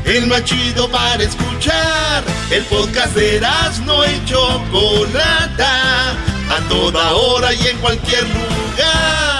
El 0.05 0.27
más 0.27 0.45
chido 0.45 0.91
para 0.91 1.23
escuchar. 1.23 2.25
El 2.51 2.65
podcast 2.65 3.15
de 3.15 3.41
no 3.87 4.05
y 4.05 4.25
Chocolata. 4.25 6.11
A 6.51 6.69
toda 6.69 7.13
hora 7.13 7.55
y 7.55 7.69
en 7.69 7.79
cualquier 7.79 8.25
lugar. 8.25 9.40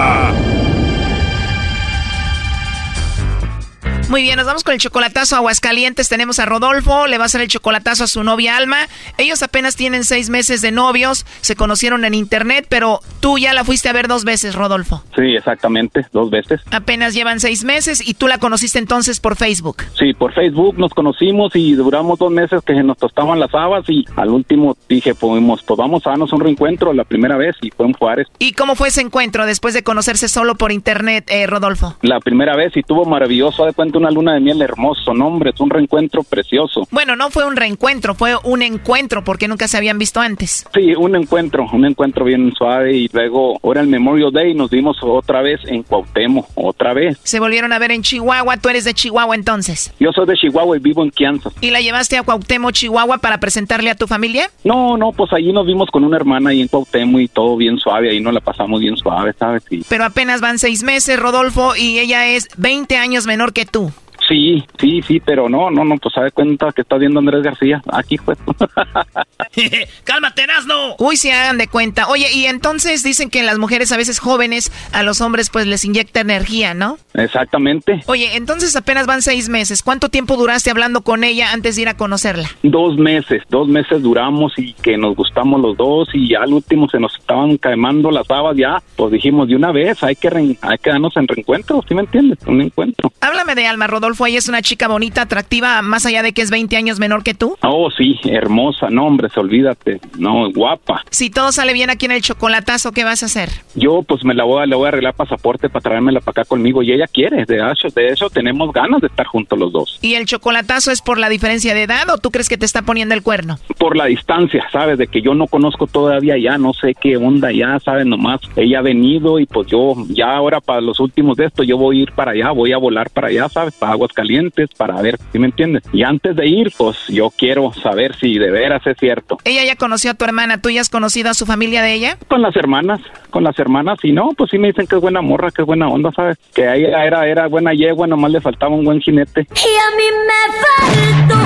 Muy 4.11 4.23
bien, 4.23 4.35
nos 4.35 4.45
vamos 4.45 4.65
con 4.65 4.73
el 4.73 4.79
chocolatazo 4.81 5.35
a 5.35 5.37
Aguascalientes. 5.37 6.09
Tenemos 6.09 6.39
a 6.39 6.45
Rodolfo, 6.45 7.07
le 7.07 7.17
va 7.17 7.23
a 7.23 7.25
hacer 7.27 7.39
el 7.39 7.47
chocolatazo 7.47 8.03
a 8.03 8.07
su 8.07 8.25
novia 8.25 8.57
Alma. 8.57 8.79
Ellos 9.17 9.41
apenas 9.41 9.77
tienen 9.77 10.03
seis 10.03 10.29
meses 10.29 10.61
de 10.61 10.73
novios, 10.73 11.25
se 11.39 11.55
conocieron 11.55 12.03
en 12.03 12.13
internet, 12.13 12.65
pero 12.67 12.99
tú 13.21 13.37
ya 13.37 13.53
la 13.53 13.63
fuiste 13.63 13.87
a 13.87 13.93
ver 13.93 14.09
dos 14.09 14.25
veces, 14.25 14.53
Rodolfo. 14.55 15.01
Sí, 15.15 15.37
exactamente, 15.37 16.05
dos 16.11 16.29
veces. 16.29 16.59
Apenas 16.71 17.13
llevan 17.13 17.39
seis 17.39 17.63
meses 17.63 18.05
y 18.05 18.15
tú 18.15 18.27
la 18.27 18.37
conociste 18.37 18.79
entonces 18.79 19.21
por 19.21 19.37
Facebook. 19.37 19.77
Sí, 19.97 20.13
por 20.13 20.33
Facebook 20.33 20.77
nos 20.77 20.93
conocimos 20.93 21.55
y 21.55 21.71
duramos 21.75 22.19
dos 22.19 22.31
meses 22.33 22.61
que 22.65 22.73
nos 22.83 22.97
tostaban 22.97 23.39
las 23.39 23.55
habas 23.55 23.89
y 23.89 24.03
al 24.17 24.31
último 24.31 24.75
dije, 24.89 25.15
pues, 25.15 25.41
pues 25.41 25.77
vamos 25.77 26.05
a 26.05 26.09
darnos 26.09 26.33
un 26.33 26.41
reencuentro 26.41 26.91
la 26.91 27.05
primera 27.05 27.37
vez 27.37 27.55
y 27.61 27.71
fue 27.71 27.85
en 27.85 27.93
Juárez. 27.93 28.27
¿Y 28.39 28.51
cómo 28.51 28.75
fue 28.75 28.89
ese 28.89 28.99
encuentro 28.99 29.45
después 29.45 29.73
de 29.73 29.83
conocerse 29.83 30.27
solo 30.27 30.55
por 30.55 30.73
internet, 30.73 31.29
eh, 31.29 31.47
Rodolfo? 31.47 31.95
La 32.01 32.19
primera 32.19 32.57
vez 32.57 32.75
y 32.75 32.83
tuvo 32.83 33.05
maravilloso, 33.05 33.63
de 33.65 33.71
cuenta 33.71 34.00
una 34.01 34.11
luna 34.11 34.33
de 34.33 34.39
miel 34.39 34.61
hermoso, 34.61 35.13
no, 35.13 35.27
hombre, 35.27 35.51
es 35.53 35.59
un 35.59 35.69
reencuentro 35.69 36.23
precioso. 36.23 36.87
Bueno, 36.91 37.15
no 37.15 37.29
fue 37.29 37.45
un 37.45 37.55
reencuentro, 37.55 38.15
fue 38.15 38.35
un 38.43 38.61
encuentro 38.61 39.23
porque 39.23 39.47
nunca 39.47 39.67
se 39.67 39.77
habían 39.77 39.97
visto 39.97 40.19
antes. 40.19 40.65
Sí, 40.73 40.93
un 40.95 41.15
encuentro, 41.15 41.67
un 41.71 41.85
encuentro 41.85 42.25
bien 42.25 42.53
suave 42.57 42.95
y 42.95 43.09
luego 43.13 43.59
ahora 43.63 43.81
el 43.81 43.87
Memorial 43.87 44.31
Day 44.31 44.53
nos 44.53 44.69
vimos 44.69 44.97
otra 45.01 45.41
vez 45.41 45.59
en 45.65 45.83
Cuauhtémoc, 45.83 46.47
otra 46.55 46.93
vez. 46.93 47.19
Se 47.23 47.39
volvieron 47.39 47.73
a 47.73 47.79
ver 47.79 47.91
en 47.91 48.01
Chihuahua, 48.01 48.57
tú 48.57 48.69
eres 48.69 48.83
de 48.83 48.93
Chihuahua 48.93 49.35
entonces. 49.35 49.93
Yo 49.99 50.11
soy 50.11 50.25
de 50.25 50.35
Chihuahua 50.35 50.77
y 50.77 50.79
vivo 50.79 51.03
en 51.03 51.11
Kansas. 51.11 51.53
¿Y 51.61 51.69
la 51.69 51.81
llevaste 51.81 52.17
a 52.17 52.23
Cuauhtémoc, 52.23 52.73
Chihuahua 52.73 53.19
para 53.19 53.39
presentarle 53.39 53.89
a 53.89 53.95
tu 53.95 54.07
familia? 54.07 54.49
No, 54.63 54.97
no, 54.97 55.11
pues 55.11 55.31
allí 55.33 55.53
nos 55.53 55.65
vimos 55.67 55.89
con 55.91 56.03
una 56.03 56.17
hermana 56.17 56.49
ahí 56.49 56.61
en 56.61 56.67
Cuauhtémoc 56.67 57.21
y 57.21 57.27
todo 57.27 57.55
bien 57.57 57.77
suave, 57.77 58.09
ahí 58.09 58.19
nos 58.19 58.33
la 58.33 58.41
pasamos 58.41 58.79
bien 58.79 58.97
suave, 58.97 59.33
¿sabes? 59.37 59.63
Sí. 59.69 59.83
Pero 59.87 60.05
apenas 60.05 60.41
van 60.41 60.59
seis 60.59 60.83
meses, 60.83 61.19
Rodolfo, 61.19 61.75
y 61.75 61.99
ella 61.99 62.27
es 62.27 62.47
20 62.57 62.97
años 62.97 63.27
menor 63.27 63.53
que 63.53 63.65
tú. 63.65 63.90
Sí, 64.31 64.63
sí, 64.79 65.01
sí, 65.01 65.19
pero 65.19 65.49
no, 65.49 65.69
no, 65.69 65.83
no, 65.83 65.97
pues 65.97 66.13
sabe 66.13 66.31
cuenta 66.31 66.71
que 66.71 66.83
está 66.83 66.95
viendo 66.95 67.19
Andrés 67.19 67.43
García. 67.43 67.81
Aquí 67.91 68.17
fue. 68.17 68.35
¡Cálmate, 70.05 70.47
Nazno! 70.47 70.95
Uy, 70.99 71.17
se 71.17 71.33
hagan 71.33 71.57
de 71.57 71.67
cuenta. 71.67 72.07
Oye, 72.07 72.27
y 72.33 72.45
entonces 72.45 73.03
dicen 73.03 73.29
que 73.29 73.43
las 73.43 73.57
mujeres 73.57 73.91
a 73.91 73.97
veces 73.97 74.19
jóvenes, 74.19 74.71
a 74.93 75.03
los 75.03 75.19
hombres 75.19 75.49
pues 75.49 75.67
les 75.67 75.83
inyecta 75.83 76.21
energía, 76.21 76.73
¿no? 76.73 76.97
Exactamente. 77.13 78.03
Oye, 78.05 78.37
entonces 78.37 78.73
apenas 78.77 79.05
van 79.05 79.21
seis 79.21 79.49
meses. 79.49 79.83
¿Cuánto 79.83 80.07
tiempo 80.07 80.37
duraste 80.37 80.71
hablando 80.71 81.01
con 81.01 81.25
ella 81.25 81.51
antes 81.51 81.75
de 81.75 81.81
ir 81.81 81.89
a 81.89 81.97
conocerla? 81.97 82.47
Dos 82.63 82.97
meses, 82.97 83.43
dos 83.49 83.67
meses 83.67 84.01
duramos 84.01 84.57
y 84.57 84.71
que 84.75 84.97
nos 84.97 85.13
gustamos 85.13 85.59
los 85.59 85.75
dos 85.75 86.07
y 86.13 86.29
ya 86.29 86.39
al 86.43 86.53
último 86.53 86.87
se 86.87 87.01
nos 87.01 87.13
estaban 87.17 87.57
quemando 87.57 88.11
las 88.11 88.31
habas 88.31 88.55
ya. 88.55 88.81
Pues 88.95 89.11
dijimos 89.11 89.49
de 89.49 89.57
una 89.57 89.73
vez, 89.73 90.01
hay 90.03 90.15
que, 90.15 90.29
hay 90.61 90.77
que 90.77 90.89
darnos 90.89 91.17
en 91.17 91.27
reencuentro, 91.27 91.83
¿sí 91.85 91.93
me 91.93 92.03
entiendes? 92.03 92.39
Un 92.47 92.61
encuentro. 92.61 93.11
Háblame 93.19 93.55
de 93.55 93.67
Alma, 93.67 93.87
Rodolfo. 93.87 94.20
Ella 94.25 94.37
es 94.37 94.47
una 94.47 94.61
chica 94.61 94.87
bonita, 94.87 95.23
atractiva, 95.23 95.81
más 95.81 96.05
allá 96.05 96.23
de 96.23 96.33
que 96.33 96.41
es 96.41 96.51
20 96.51 96.75
años 96.77 96.99
menor 96.99 97.23
que 97.23 97.33
tú. 97.33 97.57
Oh, 97.63 97.89
sí, 97.91 98.19
hermosa, 98.25 98.89
no, 98.89 99.05
hombre, 99.05 99.29
olvídate. 99.35 99.99
No, 100.17 100.51
guapa. 100.51 101.03
Si 101.09 101.29
todo 101.29 101.51
sale 101.51 101.73
bien 101.73 101.89
aquí 101.89 102.05
en 102.05 102.11
el 102.11 102.21
chocolatazo, 102.21 102.91
¿qué 102.91 103.03
vas 103.03 103.23
a 103.23 103.25
hacer? 103.25 103.49
Yo, 103.75 104.03
pues 104.03 104.23
me 104.23 104.33
la 104.33 104.43
voy 104.43 104.63
a, 104.63 104.65
le 104.65 104.75
voy 104.75 104.85
a 104.85 104.89
arreglar 104.89 105.13
pasaporte 105.13 105.69
para 105.69 105.81
traérmela 105.81 106.19
para 106.19 106.41
acá 106.41 106.45
conmigo 106.45 106.83
y 106.83 106.91
ella 106.91 107.07
quiere. 107.07 107.45
De 107.45 107.57
hecho, 107.57 107.87
de 107.93 108.07
eso 108.07 108.29
tenemos 108.29 108.71
ganas 108.71 109.01
de 109.01 109.07
estar 109.07 109.25
juntos 109.25 109.57
los 109.57 109.71
dos. 109.71 109.99
¿Y 110.01 110.15
el 110.15 110.25
chocolatazo 110.25 110.91
es 110.91 111.01
por 111.01 111.17
la 111.17 111.29
diferencia 111.29 111.73
de 111.73 111.83
edad 111.83 112.09
o 112.09 112.17
tú 112.17 112.31
crees 112.31 112.49
que 112.49 112.57
te 112.57 112.65
está 112.65 112.81
poniendo 112.81 113.15
el 113.15 113.23
cuerno? 113.23 113.57
Por 113.77 113.97
la 113.97 114.05
distancia, 114.05 114.65
¿sabes? 114.71 114.97
De 114.97 115.07
que 115.07 115.21
yo 115.21 115.33
no 115.33 115.47
conozco 115.47 115.87
todavía 115.87 116.37
ya, 116.37 116.57
no 116.57 116.73
sé 116.73 116.95
qué 116.99 117.17
onda 117.17 117.51
ya, 117.51 117.79
¿sabes? 117.79 118.05
Nomás 118.05 118.41
ella 118.55 118.79
ha 118.79 118.81
venido 118.81 119.39
y 119.39 119.45
pues 119.45 119.67
yo 119.67 119.95
ya 120.09 120.35
ahora 120.35 120.59
para 120.59 120.81
los 120.81 120.99
últimos 120.99 121.37
de 121.37 121.45
esto 121.45 121.63
yo 121.63 121.77
voy 121.77 121.99
a 121.99 122.03
ir 122.03 122.11
para 122.11 122.31
allá, 122.31 122.51
voy 122.51 122.73
a 122.73 122.77
volar 122.77 123.09
para 123.09 123.27
allá, 123.27 123.49
¿sabes? 123.49 123.73
Para 123.75 123.95
Aguascalientes, 124.11 124.69
para 124.75 125.01
ver, 125.01 125.17
¿sí 125.31 125.39
me 125.39 125.47
entiendes? 125.47 125.83
Y 125.93 126.03
antes 126.03 126.35
de 126.35 126.47
ir, 126.47 126.71
pues 126.77 126.97
yo 127.07 127.29
quiero 127.29 127.73
saber 127.73 128.15
si 128.15 128.37
de 128.37 128.51
veras 128.51 128.85
es 128.85 128.97
cierto. 128.97 129.37
Ella 129.43 129.63
ya 129.65 129.75
conoció 129.75 130.11
a 130.11 130.13
tu 130.13 130.25
hermana, 130.25 130.61
¿tú 130.61 130.69
ya 130.69 130.81
has 130.81 130.89
conocido 130.89 131.29
a 131.29 131.33
su 131.33 131.45
familia 131.45 131.81
de 131.81 131.93
ella? 131.93 132.17
Con 132.27 132.41
las 132.41 132.55
hermanas, 132.55 132.99
con 133.29 133.43
las 133.43 133.57
hermanas, 133.57 133.99
y 134.03 134.11
no, 134.11 134.31
pues 134.37 134.51
sí 134.51 134.57
me 134.57 134.67
dicen 134.67 134.87
que 134.87 134.95
es 134.95 135.01
buena 135.01 135.21
morra, 135.21 135.51
que 135.51 135.61
es 135.61 135.65
buena 135.65 135.87
onda, 135.87 136.11
¿sabes? 136.11 136.37
Que 136.53 136.63
ella 136.63 137.05
era, 137.05 137.27
era 137.27 137.47
buena 137.47 137.73
yegua, 137.73 138.07
nomás 138.07 138.31
le 138.31 138.41
faltaba 138.41 138.75
un 138.75 138.83
buen 138.83 138.99
jinete. 138.99 139.41
Y 139.41 139.73
a 139.77 139.95
mí 139.95 140.03
me 140.27 140.41
falta 140.61 141.41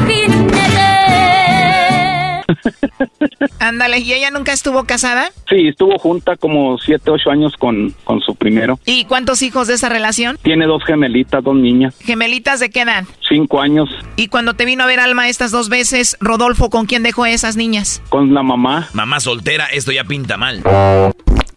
Ándale, 3.60 4.00
¿y 4.00 4.14
ella 4.14 4.32
nunca 4.32 4.54
estuvo 4.54 4.84
casada? 4.86 5.32
Sí, 5.50 5.68
estuvo 5.68 5.98
junta 5.98 6.36
como 6.38 6.78
siete, 6.78 7.12
ocho 7.12 7.30
años 7.30 7.54
con, 7.58 7.93
con 8.04 8.22
su 8.22 8.36
primero. 8.36 8.80
¿Y 8.86 9.06
cuántos 9.06 9.41
hijos 9.41 9.68
de 9.68 9.76
esa 9.76 9.89
relación? 9.89 10.38
Tiene 10.41 10.66
dos 10.66 10.84
gemelitas, 10.86 11.43
dos 11.43 11.56
niñas. 11.56 11.96
¿Gemelitas 12.00 12.60
de 12.60 12.70
qué 12.70 12.82
edad? 12.82 13.06
Cinco 13.28 13.62
años. 13.62 13.89
¿Y 14.16 14.28
cuando 14.28 14.54
te 14.54 14.66
vino 14.66 14.84
a 14.84 14.88
ver 14.88 15.00
Alma 15.00 15.30
estas 15.30 15.52
dos 15.52 15.70
veces, 15.70 16.18
Rodolfo, 16.20 16.70
con 16.70 16.86
quién 16.86 17.04
dejó 17.04 17.24
a 17.24 17.32
esas 17.32 17.56
niñas? 17.56 18.02
Con 18.10 18.34
la 18.34 18.43
mamá. 18.43 18.89
Mamá 18.93 19.20
soltera, 19.20 19.66
esto 19.66 19.91
ya 19.91 20.04
pinta 20.04 20.38
mal. 20.38 20.64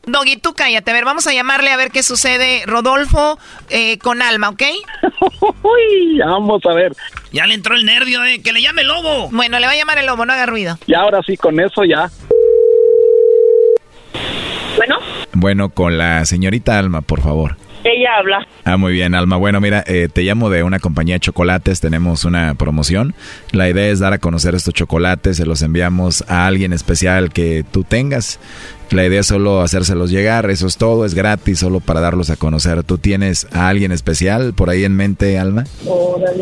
Doggy, 0.06 0.36
tú 0.36 0.54
cállate. 0.54 0.90
A 0.90 0.94
ver, 0.94 1.04
vamos 1.04 1.26
a 1.26 1.32
llamarle 1.32 1.70
a 1.70 1.76
ver 1.76 1.90
qué 1.90 2.02
sucede, 2.02 2.62
Rodolfo, 2.66 3.38
eh, 3.68 3.98
con 3.98 4.22
Alma, 4.22 4.48
¿ok? 4.50 4.62
Uy, 5.62 6.18
vamos 6.18 6.64
a 6.64 6.72
ver. 6.74 6.92
Ya 7.32 7.46
le 7.46 7.54
entró 7.54 7.74
el 7.74 7.84
nervio, 7.84 8.24
eh. 8.24 8.40
Que 8.42 8.52
le 8.52 8.62
llame 8.62 8.82
el 8.82 8.88
lobo. 8.88 9.28
Bueno, 9.30 9.58
le 9.58 9.66
va 9.66 9.72
a 9.72 9.76
llamar 9.76 9.98
el 9.98 10.06
lobo, 10.06 10.24
no 10.24 10.32
haga 10.32 10.46
ruido. 10.46 10.78
Y 10.86 10.94
ahora 10.94 11.20
sí, 11.26 11.36
con 11.36 11.58
eso 11.60 11.84
ya. 11.84 12.10
Bueno. 14.76 14.98
Bueno, 15.32 15.68
con 15.70 15.98
la 15.98 16.24
señorita 16.24 16.78
Alma, 16.78 17.02
por 17.02 17.20
favor. 17.20 17.56
Ella 17.84 18.16
habla. 18.18 18.46
Ah, 18.64 18.76
muy 18.76 18.92
bien, 18.92 19.14
Alma. 19.14 19.36
Bueno, 19.36 19.60
mira, 19.60 19.82
eh, 19.86 20.08
te 20.12 20.22
llamo 20.22 20.50
de 20.50 20.62
una 20.62 20.78
compañía 20.78 21.14
de 21.14 21.20
chocolates. 21.20 21.80
Tenemos 21.80 22.24
una 22.24 22.54
promoción. 22.54 23.14
La 23.52 23.68
idea 23.68 23.88
es 23.88 24.00
dar 24.00 24.12
a 24.12 24.18
conocer 24.18 24.54
estos 24.54 24.74
chocolates. 24.74 25.36
Se 25.36 25.46
los 25.46 25.62
enviamos 25.62 26.24
a 26.28 26.46
alguien 26.46 26.72
especial 26.72 27.32
que 27.32 27.64
tú 27.70 27.84
tengas. 27.84 28.40
La 28.90 29.04
idea 29.04 29.20
es 29.20 29.26
solo 29.26 29.60
hacérselos 29.60 30.10
llegar. 30.10 30.48
Eso 30.50 30.66
es 30.66 30.76
todo. 30.76 31.04
Es 31.04 31.14
gratis, 31.14 31.58
solo 31.58 31.80
para 31.80 32.00
darlos 32.00 32.30
a 32.30 32.36
conocer. 32.36 32.82
¿Tú 32.84 32.98
tienes 32.98 33.46
a 33.52 33.68
alguien 33.68 33.92
especial 33.92 34.54
por 34.54 34.70
ahí 34.70 34.84
en 34.84 34.96
mente, 34.96 35.38
Alma? 35.38 35.64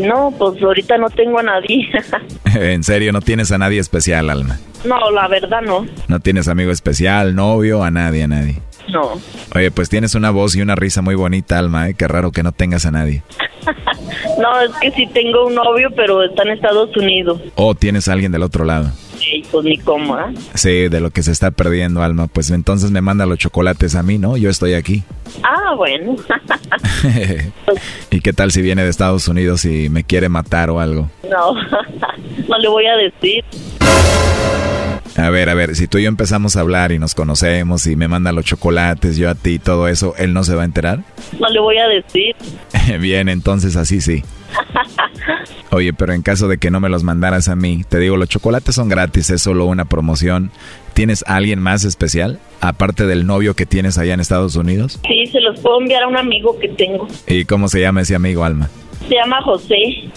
no, 0.01 0.33
pues 0.39 0.63
ahorita 0.63 0.99
no 0.99 1.11
tengo 1.11 1.39
a 1.39 1.43
nadie. 1.43 1.89
¿En 2.55 2.85
serio 2.85 3.13
no 3.13 3.21
tienes 3.21 3.51
a 3.53 3.59
nadie 3.59 3.81
especial, 3.81 4.31
Alma? 4.31 4.59
no, 4.85 5.11
la 5.11 5.27
verdad 5.27 5.63
no. 5.63 5.87
¿No 6.07 6.21
tienes 6.21 6.47
amigo 6.49 6.71
especial, 6.71 7.35
novio, 7.35 7.83
a 7.83 7.91
nadie, 7.91 8.23
a 8.23 8.29
nadie? 8.29 8.61
No. 8.89 9.21
Oye, 9.55 9.71
pues 9.73 9.89
tienes 9.89 10.15
una 10.15 10.31
voz 10.31 10.55
y 10.55 10.63
una 10.63 10.77
risa 10.77 11.03
muy 11.03 11.17
bonita, 11.17 11.59
Alma, 11.59 11.89
¿eh? 11.89 11.95
Qué 11.95 12.07
raro 12.07 12.31
que 12.31 12.45
no 12.45 12.53
tengas 12.53 12.87
a 12.87 12.93
nadie. 12.93 13.23
no, 14.41 14.61
es 14.61 14.71
que 14.81 14.93
sí 14.93 15.09
tengo 15.13 15.47
un 15.47 15.57
novio, 15.57 15.91
pero 15.97 16.23
está 16.23 16.45
en 16.45 16.51
Estados 16.51 16.97
Unidos. 16.97 17.41
¿O 17.57 17.75
tienes 17.75 18.07
a 18.07 18.13
alguien 18.13 18.31
del 18.31 18.43
otro 18.43 18.65
lado? 18.65 18.93
Sí, 19.29 19.43
pues 19.51 19.65
ni 19.65 19.77
cómo, 19.79 20.17
¿eh? 20.19 20.35
Sí, 20.55 20.89
de 20.89 21.01
lo 21.01 21.11
que 21.11 21.25
se 21.25 21.33
está 21.33 21.51
perdiendo, 21.51 22.03
Alma. 22.03 22.29
Pues 22.29 22.51
entonces 22.51 22.93
me 22.93 23.01
manda 23.01 23.27
los 23.27 23.39
chocolates 23.39 23.97
a 23.97 24.05
mí, 24.05 24.19
¿no? 24.19 24.37
Yo 24.37 24.51
estoy 24.51 24.75
aquí. 24.75 25.03
Ah, 25.43 25.75
bueno. 25.77 26.15
¿Y 28.11 28.21
qué 28.21 28.33
tal 28.33 28.53
si 28.53 28.63
viene 28.63 28.85
de 28.85 28.91
Estados 28.91 29.27
Unidos 29.27 29.65
y 29.65 29.89
me 29.89 30.05
quiere 30.05 30.29
matar 30.29 30.71
o 30.71 30.79
algo? 30.79 31.11
no, 31.29 31.55
no 32.49 32.59
le 32.59 32.69
voy 32.69 32.87
a 32.87 32.97
decir. 32.97 33.45
A 35.17 35.31
ver, 35.31 35.49
a 35.49 35.55
ver, 35.55 35.75
si 35.75 35.89
tú 35.89 35.99
y 35.99 36.03
yo 36.03 36.09
empezamos 36.09 36.57
a 36.57 36.61
hablar 36.61 36.93
y 36.93 36.99
nos 36.99 37.15
conocemos 37.15 37.87
y 37.87 37.97
me 37.97 38.07
manda 38.07 38.33
los 38.33 38.45
chocolates, 38.45 39.17
yo 39.17 39.31
a 39.31 39.35
ti 39.35 39.55
y 39.55 39.59
todo 39.59 39.89
eso, 39.89 40.15
¿él 40.19 40.35
no 40.35 40.45
se 40.45 40.55
va 40.55 40.63
a 40.63 40.67
enterar? 40.67 41.01
No 41.41 41.49
le 41.49 41.59
voy 41.59 41.79
a 41.79 41.89
decir. 41.89 42.37
Bien, 43.01 43.29
entonces 43.29 43.77
así 43.77 44.01
sí. 44.01 44.23
Oye, 45.71 45.93
pero 45.93 46.13
en 46.13 46.23
caso 46.23 46.49
de 46.49 46.59
que 46.59 46.71
no 46.71 46.81
me 46.81 46.89
los 46.89 47.03
mandaras 47.03 47.49
a 47.49 47.57
mí, 47.57 47.85
te 47.89 47.99
digo, 47.99 48.17
los 48.17 48.29
chocolates 48.29 48.75
son 48.75 48.89
gratis, 48.89 49.31
es 49.31 49.43
solo 49.43 49.67
una 49.67 49.85
promoción. 49.85 50.51
¿Tienes 50.95 51.25
a 51.27 51.37
alguien 51.37 51.61
más 51.61 51.85
especial, 51.85 52.39
aparte 52.61 53.07
del 53.07 53.27
novio 53.27 53.55
que 53.55 53.67
tienes 53.67 53.99
allá 53.99 54.15
en 54.15 54.21
Estados 54.21 54.57
Unidos? 54.57 54.99
Sí, 55.07 55.27
se 55.27 55.41
los 55.41 55.61
puedo 55.61 55.81
enviar 55.81 56.05
a 56.05 56.09
un 56.09 56.17
amigo 56.17 56.59
que 56.59 56.69
tengo. 56.69 57.07
¿Y 57.27 57.45
cómo 57.45 57.69
se 57.69 57.81
llama 57.81 58.01
ese 58.01 58.15
amigo, 58.15 58.45
Alma? 58.45 58.71
Se 59.09 59.15
llama 59.15 59.43
José. 59.43 60.11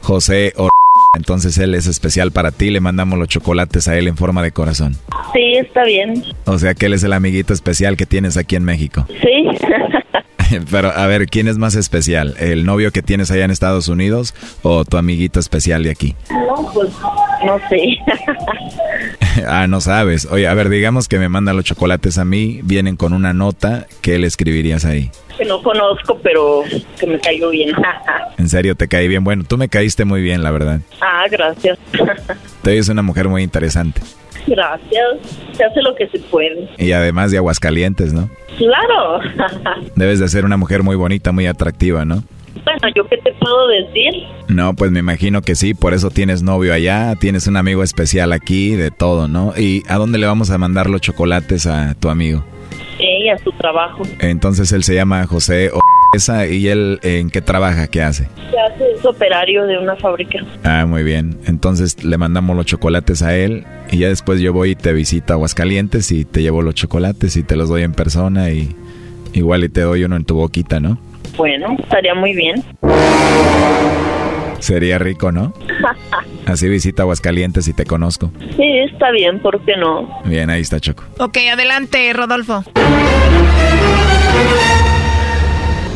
José 0.00 0.52
o... 0.56 0.68
Entonces 1.14 1.58
él 1.58 1.74
es 1.74 1.86
especial 1.86 2.32
para 2.32 2.52
ti, 2.52 2.70
le 2.70 2.80
mandamos 2.80 3.18
los 3.18 3.28
chocolates 3.28 3.86
a 3.86 3.98
él 3.98 4.08
en 4.08 4.16
forma 4.16 4.42
de 4.42 4.50
corazón. 4.50 4.96
Sí, 5.34 5.56
está 5.56 5.84
bien. 5.84 6.24
O 6.46 6.58
sea 6.58 6.72
que 6.72 6.86
él 6.86 6.94
es 6.94 7.04
el 7.04 7.12
amiguito 7.12 7.52
especial 7.52 7.98
que 7.98 8.06
tienes 8.06 8.38
aquí 8.38 8.56
en 8.56 8.64
México. 8.64 9.06
Sí. 9.08 9.46
Pero 10.70 10.90
a 10.90 11.06
ver, 11.06 11.26
¿quién 11.26 11.48
es 11.48 11.58
más 11.58 11.74
especial? 11.74 12.34
¿El 12.38 12.64
novio 12.64 12.90
que 12.92 13.02
tienes 13.02 13.30
allá 13.30 13.44
en 13.44 13.50
Estados 13.50 13.88
Unidos 13.88 14.34
o 14.62 14.84
tu 14.84 14.96
amiguito 14.96 15.40
especial 15.40 15.82
de 15.82 15.90
aquí? 15.90 16.14
No, 16.30 16.70
pues 16.72 16.90
no 17.44 17.58
sé. 17.68 17.98
ah, 19.48 19.66
no 19.66 19.80
sabes. 19.80 20.26
Oye, 20.30 20.46
a 20.46 20.54
ver, 20.54 20.68
digamos 20.68 21.08
que 21.08 21.18
me 21.18 21.28
manda 21.28 21.52
los 21.52 21.64
chocolates 21.64 22.18
a 22.18 22.24
mí, 22.24 22.60
vienen 22.62 22.96
con 22.96 23.12
una 23.12 23.32
nota, 23.32 23.86
¿qué 24.00 24.18
le 24.18 24.26
escribirías 24.26 24.84
ahí? 24.84 25.10
Que 25.36 25.44
no 25.44 25.62
conozco, 25.62 26.18
pero 26.22 26.62
que 26.98 27.06
me 27.06 27.18
caigo 27.18 27.50
bien. 27.50 27.74
en 28.38 28.48
serio, 28.48 28.74
te 28.74 28.88
caí 28.88 29.08
bien. 29.08 29.24
Bueno, 29.24 29.44
tú 29.44 29.56
me 29.56 29.68
caíste 29.68 30.04
muy 30.04 30.22
bien, 30.22 30.42
la 30.42 30.50
verdad. 30.50 30.80
ah, 31.00 31.24
gracias. 31.30 31.78
Te 32.62 32.78
es 32.78 32.88
una 32.88 33.02
mujer 33.02 33.28
muy 33.28 33.42
interesante. 33.42 34.00
Gracias. 34.46 35.04
Se 35.52 35.64
hace 35.64 35.82
lo 35.82 35.94
que 35.94 36.08
se 36.08 36.18
puede. 36.18 36.68
Y 36.78 36.92
además 36.92 37.30
de 37.30 37.38
Aguascalientes, 37.38 38.12
¿no? 38.12 38.28
Claro. 38.56 39.20
Debes 39.96 40.18
de 40.20 40.28
ser 40.28 40.44
una 40.44 40.56
mujer 40.56 40.82
muy 40.82 40.96
bonita, 40.96 41.32
muy 41.32 41.46
atractiva, 41.46 42.04
¿no? 42.04 42.22
Bueno, 42.64 42.94
¿yo 42.94 43.06
qué 43.08 43.16
te 43.16 43.32
puedo 43.32 43.68
decir? 43.68 44.12
No, 44.48 44.74
pues 44.74 44.90
me 44.90 45.00
imagino 45.00 45.40
que 45.42 45.54
sí, 45.54 45.74
por 45.74 45.94
eso 45.94 46.10
tienes 46.10 46.42
novio 46.42 46.74
allá, 46.74 47.14
tienes 47.16 47.46
un 47.46 47.56
amigo 47.56 47.82
especial 47.82 48.32
aquí, 48.32 48.76
de 48.76 48.90
todo, 48.90 49.26
¿no? 49.26 49.54
¿Y 49.56 49.82
a 49.88 49.96
dónde 49.96 50.18
le 50.18 50.26
vamos 50.26 50.50
a 50.50 50.58
mandar 50.58 50.88
los 50.90 51.00
chocolates 51.00 51.66
a 51.66 51.94
tu 51.94 52.08
amigo? 52.08 52.44
Sí, 52.98 53.28
a 53.28 53.38
su 53.38 53.50
trabajo. 53.52 54.02
Entonces 54.20 54.70
él 54.72 54.84
se 54.84 54.94
llama 54.94 55.26
José 55.26 55.70
esa 56.14 56.46
y 56.46 56.68
él 56.68 57.00
en 57.02 57.30
qué 57.30 57.40
trabaja, 57.40 57.86
qué 57.86 58.02
hace? 58.02 58.28
Se 58.50 58.58
hace 58.58 58.92
es 58.92 59.04
operario 59.04 59.64
de 59.66 59.78
una 59.78 59.96
fábrica. 59.96 60.38
Ah, 60.62 60.84
muy 60.86 61.02
bien. 61.02 61.38
Entonces 61.46 62.04
le 62.04 62.18
mandamos 62.18 62.56
los 62.56 62.66
chocolates 62.66 63.22
a 63.22 63.36
él 63.36 63.64
y 63.90 63.98
ya 63.98 64.08
después 64.08 64.40
yo 64.40 64.52
voy 64.52 64.70
y 64.70 64.74
te 64.74 64.92
visito 64.92 65.32
a 65.32 65.36
Aguascalientes 65.36 66.12
y 66.12 66.24
te 66.24 66.42
llevo 66.42 66.62
los 66.62 66.74
chocolates 66.74 67.36
y 67.36 67.42
te 67.42 67.56
los 67.56 67.68
doy 67.68 67.82
en 67.82 67.92
persona 67.92 68.50
y 68.50 68.74
igual 69.32 69.64
y 69.64 69.68
te 69.68 69.80
doy 69.80 70.04
uno 70.04 70.16
en 70.16 70.24
tu 70.24 70.34
boquita, 70.36 70.80
¿no? 70.80 70.98
Bueno, 71.36 71.76
estaría 71.78 72.14
muy 72.14 72.34
bien. 72.34 72.62
Sería 74.58 74.98
rico, 74.98 75.32
¿no? 75.32 75.54
Así 76.46 76.68
visita 76.68 77.02
Aguascalientes 77.02 77.66
y 77.68 77.72
te 77.72 77.84
conozco. 77.84 78.30
Sí, 78.56 78.78
está 78.92 79.10
bien, 79.10 79.40
¿por 79.40 79.60
qué 79.64 79.76
no? 79.76 80.20
Bien, 80.24 80.50
ahí 80.50 80.60
está 80.60 80.78
Choco. 80.78 81.04
Ok, 81.18 81.38
adelante, 81.50 82.12
Rodolfo. 82.12 82.64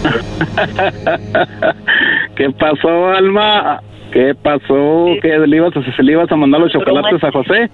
¿Qué 2.37 2.51
pasó, 2.51 3.09
Alma? 3.09 3.81
¿Qué 4.13 4.35
pasó? 4.35 5.07
¿Qué 5.21 5.39
le 5.39 5.57
ibas, 5.57 5.77
a, 5.77 6.03
le 6.03 6.13
ibas 6.13 6.31
a 6.31 6.37
mandar 6.37 6.61
los 6.61 6.73
chocolates 6.73 7.23
a 7.23 7.33
José? 7.33 7.71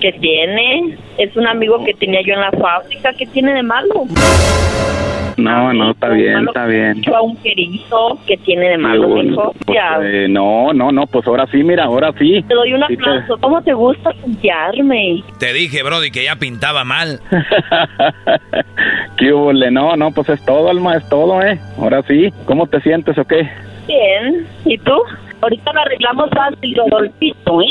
¿Qué 0.00 0.12
tiene? 0.12 0.96
Es 1.18 1.36
un 1.36 1.46
amigo 1.46 1.84
que 1.84 1.94
tenía 1.94 2.22
yo 2.22 2.34
en 2.34 2.40
la 2.40 2.52
fábrica. 2.52 3.12
¿Qué 3.12 3.26
tiene 3.26 3.54
de 3.54 3.62
malo? 3.62 4.06
No, 5.36 5.72
no, 5.72 5.90
está 5.90 6.08
bien, 6.10 6.46
está 6.46 6.66
bien. 6.66 7.02
Yo 7.02 7.16
a 7.16 7.22
un 7.22 7.36
querido. 7.38 8.18
¿Qué 8.26 8.36
tiene 8.38 8.68
de 8.70 8.78
malo, 8.78 9.08
Bueno, 9.08 9.32
hijo? 9.32 9.52
pues, 9.66 9.76
Ya. 9.76 9.98
eh, 10.02 10.28
no, 10.28 10.72
no, 10.72 10.92
no, 10.92 11.06
pues 11.06 11.26
ahora 11.26 11.46
sí, 11.48 11.62
mira, 11.64 11.84
ahora 11.84 12.12
sí. 12.18 12.42
Te 12.46 12.54
doy 12.54 12.72
un 12.72 12.80
Sí 12.86 12.96
te- 12.96 13.02
aplauso. 13.02 13.38
¿Cómo 13.40 13.62
te 13.62 13.72
gusta 13.74 14.10
puntearme? 14.12 15.22
Te 15.40 15.52
dije, 15.52 15.82
Brody, 15.82 16.10
que 16.10 16.24
ya 16.24 16.36
pintaba 16.36 16.84
mal. 16.84 17.20
¿Qué 19.18 19.32
hubo, 19.32 19.52
le? 19.52 19.70
No, 19.70 19.96
no, 19.96 20.10
pues 20.12 20.28
es 20.28 20.44
todo, 20.44 20.68
Alma, 20.70 20.96
es 20.96 21.08
todo, 21.08 21.42
¿eh? 21.42 21.58
Ahora 21.78 22.02
sí. 22.02 22.32
¿Cómo 22.46 22.66
te 22.66 22.80
sientes 22.80 23.16
o 23.18 23.24
qué? 23.24 23.48
Bien. 23.86 24.46
¿Y 24.64 24.78
tú? 24.78 24.96
Ahorita 25.40 25.72
lo 25.72 25.80
arreglamos 25.80 26.30
fácil, 26.30 26.74
Rodolfito, 26.76 27.60
¿eh? 27.60 27.66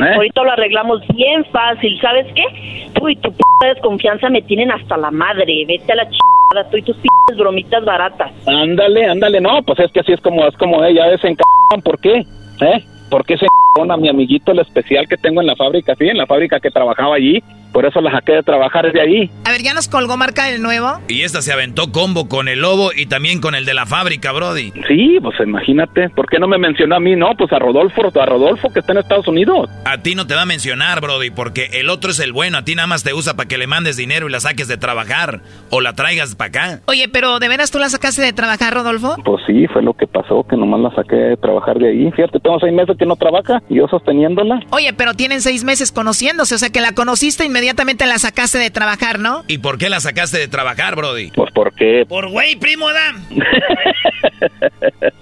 ¿Eh? 0.00 0.14
Ahorita 0.14 0.42
lo 0.42 0.52
arreglamos 0.52 1.00
bien 1.14 1.44
fácil. 1.46 1.98
¿Sabes 2.00 2.26
qué? 2.34 2.88
Tú 2.94 3.08
y 3.08 3.16
tu 3.16 3.32
p 3.32 3.38
desconfianza 3.74 4.28
me 4.30 4.42
tienen 4.42 4.70
hasta 4.70 4.96
la 4.96 5.10
madre. 5.10 5.64
Vete 5.66 5.92
a 5.92 5.96
la 5.96 6.04
chingada. 6.04 6.37
Tú 6.70 6.76
y 6.76 6.82
tus 6.82 6.96
p 6.96 7.08
bromitas 7.36 7.84
baratas. 7.84 8.32
Ándale, 8.46 9.06
ándale, 9.06 9.40
no, 9.40 9.62
pues 9.62 9.78
es 9.80 9.92
que 9.92 10.00
así 10.00 10.12
es 10.12 10.20
como, 10.20 10.46
es 10.46 10.56
como 10.56 10.82
ella, 10.84 11.12
en 11.12 11.36
¿por 11.82 12.00
qué? 12.00 12.24
¿Eh? 12.60 12.84
¿Por 13.10 13.24
qué 13.24 13.36
se 13.36 13.46
a 13.82 13.96
mi 13.96 14.08
amiguito 14.08 14.52
el 14.52 14.60
especial 14.60 15.06
que 15.08 15.16
tengo 15.16 15.40
en 15.40 15.46
la 15.46 15.56
fábrica, 15.56 15.94
sí, 15.98 16.08
en 16.08 16.18
la 16.18 16.26
fábrica 16.26 16.60
que 16.60 16.70
trabajaba 16.70 17.16
allí? 17.16 17.42
Por 17.72 17.84
eso 17.84 18.00
la 18.00 18.10
saqué 18.10 18.32
de 18.32 18.42
trabajar 18.42 18.90
de 18.90 19.00
ahí. 19.00 19.30
A 19.44 19.50
ver, 19.50 19.62
¿ya 19.62 19.74
nos 19.74 19.88
colgó 19.88 20.16
marca 20.16 20.46
del 20.46 20.62
nuevo? 20.62 21.00
Y 21.06 21.22
esta 21.22 21.42
se 21.42 21.52
aventó 21.52 21.92
combo 21.92 22.28
con 22.28 22.48
el 22.48 22.60
lobo 22.60 22.90
y 22.96 23.06
también 23.06 23.40
con 23.40 23.54
el 23.54 23.66
de 23.66 23.74
la 23.74 23.84
fábrica, 23.84 24.32
Brody. 24.32 24.72
Sí, 24.88 25.18
pues 25.22 25.38
imagínate, 25.40 26.08
¿por 26.10 26.28
qué 26.28 26.38
no 26.38 26.48
me 26.48 26.58
mencionó 26.58 26.96
a 26.96 27.00
mí? 27.00 27.14
No, 27.14 27.34
pues 27.36 27.52
a 27.52 27.58
Rodolfo, 27.58 28.02
a 28.20 28.26
Rodolfo 28.26 28.72
que 28.72 28.80
está 28.80 28.92
en 28.92 28.98
Estados 28.98 29.28
Unidos. 29.28 29.68
A 29.84 29.98
ti 29.98 30.14
no 30.14 30.26
te 30.26 30.34
va 30.34 30.42
a 30.42 30.46
mencionar, 30.46 31.00
Brody, 31.00 31.30
porque 31.30 31.66
el 31.74 31.90
otro 31.90 32.10
es 32.10 32.20
el 32.20 32.32
bueno. 32.32 32.58
A 32.58 32.64
ti 32.64 32.74
nada 32.74 32.88
más 32.88 33.04
te 33.04 33.12
usa 33.12 33.34
para 33.34 33.48
que 33.48 33.58
le 33.58 33.66
mandes 33.66 33.96
dinero 33.96 34.28
y 34.28 34.32
la 34.32 34.40
saques 34.40 34.66
de 34.66 34.78
trabajar 34.78 35.42
o 35.70 35.80
la 35.80 35.92
traigas 35.92 36.34
para 36.34 36.48
acá. 36.48 36.80
Oye, 36.86 37.08
pero 37.08 37.38
¿de 37.38 37.48
veras 37.48 37.70
tú 37.70 37.78
la 37.78 37.90
sacaste 37.90 38.22
de 38.22 38.32
trabajar, 38.32 38.72
Rodolfo? 38.72 39.14
Pues 39.24 39.42
sí, 39.46 39.66
fue 39.66 39.82
lo 39.82 39.92
que 39.92 40.06
pasó, 40.06 40.44
que 40.48 40.56
nomás 40.56 40.80
la 40.80 40.94
saqué 40.94 41.16
de 41.16 41.36
trabajar 41.36 41.78
de 41.78 41.90
ahí. 41.90 42.10
Fíjate, 42.12 42.40
tengo 42.40 42.58
seis 42.60 42.72
meses 42.72 42.96
que 42.98 43.06
no 43.06 43.16
trabaja 43.16 43.62
y 43.68 43.76
yo 43.76 43.86
sosteniéndola. 43.88 44.60
Oye, 44.70 44.92
pero 44.92 45.14
tienen 45.14 45.40
seis 45.42 45.64
meses 45.64 45.92
conociéndose, 45.92 46.54
o 46.54 46.58
sea 46.58 46.70
que 46.70 46.80
la 46.80 46.92
conociste 46.92 47.44
inmediatamente 47.44 48.06
la 48.06 48.18
sacaste 48.18 48.58
de 48.58 48.70
trabajar, 48.70 49.18
¿no? 49.18 49.44
¿Y 49.48 49.58
por 49.58 49.78
qué 49.78 49.88
la 49.88 50.00
sacaste 50.00 50.38
de 50.38 50.48
trabajar, 50.48 50.96
Brody? 50.96 51.30
Pues 51.32 51.50
porque 51.54 52.04
Por 52.08 52.28
güey, 52.28 52.56
primo, 52.56 52.88
da. 52.88 53.14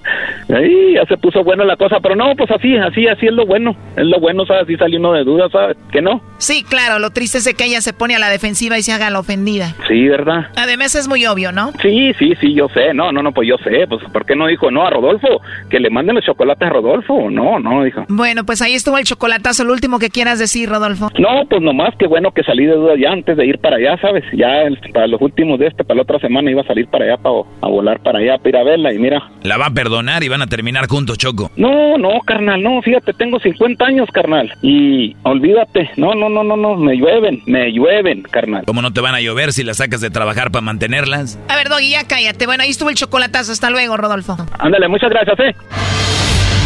ahí 0.55 0.95
ya 0.95 1.05
se 1.07 1.17
puso 1.17 1.43
buena 1.45 1.65
la 1.65 1.77
cosa, 1.77 1.99
pero 2.01 2.15
no, 2.17 2.35
pues 2.37 2.51
así, 2.51 2.77
así, 2.77 3.07
así 3.07 3.27
es 3.27 3.33
lo 3.33 3.47
bueno. 3.47 3.75
Es 3.97 4.05
lo 4.05 4.21
bueno, 4.21 4.45
¿sabes? 4.47 4.65
Así 4.65 4.77
salió 4.77 4.99
uno 4.99 5.13
de 5.13 5.25
dudas, 5.25 5.51
¿sabes? 5.53 5.77
Que 5.91 6.01
no. 6.03 6.21
Sí, 6.39 6.63
claro, 6.69 6.99
lo 6.99 7.11
triste 7.11 7.39
es 7.39 7.45
de 7.45 7.55
que 7.55 7.65
ella 7.65 7.81
se 7.81 7.93
pone 7.93 8.15
a 8.15 8.19
la 8.19 8.29
defensiva 8.29 8.79
y 8.79 8.83
se 8.83 8.93
haga 8.93 9.11
la 9.11 9.19
ofendida. 9.21 9.75
Sí, 9.89 10.07
¿verdad? 10.09 10.47
Además 10.57 10.95
es 10.95 11.09
muy 11.09 11.25
obvio, 11.27 11.53
¿no? 11.53 11.73
Sí, 11.83 12.13
sí, 12.19 12.35
sí, 12.41 12.55
yo 12.55 12.69
sé. 12.69 12.93
No, 12.95 13.13
no, 13.13 13.23
no, 13.23 13.33
pues 13.33 13.49
yo 13.49 13.57
sé. 13.59 13.87
Pues, 13.89 14.03
¿por 14.13 14.25
qué 14.27 14.37
no 14.37 14.47
dijo 14.47 14.71
no 14.71 14.87
a 14.87 14.91
Rodolfo? 14.91 15.41
Que 15.71 15.81
le 15.81 15.91
manden 15.91 16.15
los 16.17 16.25
chocolates 16.25 16.67
a 16.69 16.71
Rodolfo. 16.71 17.31
No, 17.31 17.59
no, 17.59 17.83
dijo. 17.85 18.05
Bueno, 18.09 18.45
pues 18.45 18.63
ahí 18.63 18.75
estuvo 18.75 18.99
el 18.99 19.05
chocolatazo, 19.05 19.65
lo 19.65 19.73
último 19.73 19.99
que 19.99 20.11
quieras 20.11 20.39
decir, 20.39 20.69
Rodolfo. 20.69 21.11
No, 21.19 21.47
pues 21.49 21.63
nomás 21.63 21.95
que 21.99 22.07
bueno 22.07 22.33
que 22.33 22.43
salí 22.43 22.67
de 22.67 22.75
dudas 22.75 22.99
ya 23.01 23.11
antes 23.13 23.37
de 23.37 23.47
ir 23.47 23.59
para 23.59 23.77
allá, 23.77 23.97
¿sabes? 24.01 24.25
Ya 24.33 24.63
el- 24.63 24.79
para 24.93 25.07
los 25.07 25.21
últimos 25.21 25.59
de 25.59 25.67
este, 25.69 25.85
para 25.85 25.97
la 25.97 26.03
otra 26.03 26.19
semana 26.19 26.51
iba 26.51 26.63
a 26.63 26.67
salir 26.67 26.87
para 26.89 27.05
allá, 27.05 27.17
para, 27.17 27.35
a 27.63 27.69
volar 27.69 28.01
para 28.01 28.19
allá, 28.19 28.37
para 28.39 28.49
ir 28.51 28.57
a 28.57 28.63
verla 28.65 28.93
y 28.93 28.99
mira. 28.99 29.23
La 29.43 29.57
va 29.57 29.67
a 29.67 29.71
perdonar 29.71 30.23
y 30.23 30.29
a 30.43 30.47
terminar 30.47 30.87
juntos, 30.89 31.19
Choco. 31.19 31.51
No, 31.57 31.99
no, 31.99 32.21
carnal, 32.25 32.63
no, 32.63 32.81
fíjate, 32.83 33.13
tengo 33.13 33.39
50 33.39 33.85
años, 33.85 34.09
carnal. 34.13 34.53
Y 34.63 35.17
olvídate, 35.23 35.91
no, 35.97 36.15
no, 36.15 36.29
no, 36.29 36.43
no, 36.43 36.57
no, 36.57 36.77
me 36.77 36.97
llueven, 36.97 37.43
me 37.47 37.73
llueven, 37.73 38.23
carnal. 38.23 38.65
¿Cómo 38.67 38.83
no 38.83 38.93
te 38.93 39.01
van 39.01 39.15
a 39.15 39.21
llover 39.21 39.53
si 39.53 39.63
las 39.65 39.79
sacas 39.79 40.01
de 40.01 40.11
trabajar 40.11 40.51
para 40.51 40.63
mantenerlas? 40.63 41.39
A 41.49 41.57
ver, 41.57 41.69
Doggy, 41.69 41.91
ya 41.91 42.07
cállate. 42.07 42.47
Bueno, 42.47 42.63
ahí 42.63 42.71
estuvo 42.71 42.91
el 42.91 42.97
chocolatazo. 42.97 43.53
Hasta 43.53 43.71
luego, 43.71 43.97
Rodolfo. 43.97 44.37
Ándale, 44.59 44.89
muchas 44.89 45.11
gracias, 45.11 45.39
¿eh? 45.41 45.55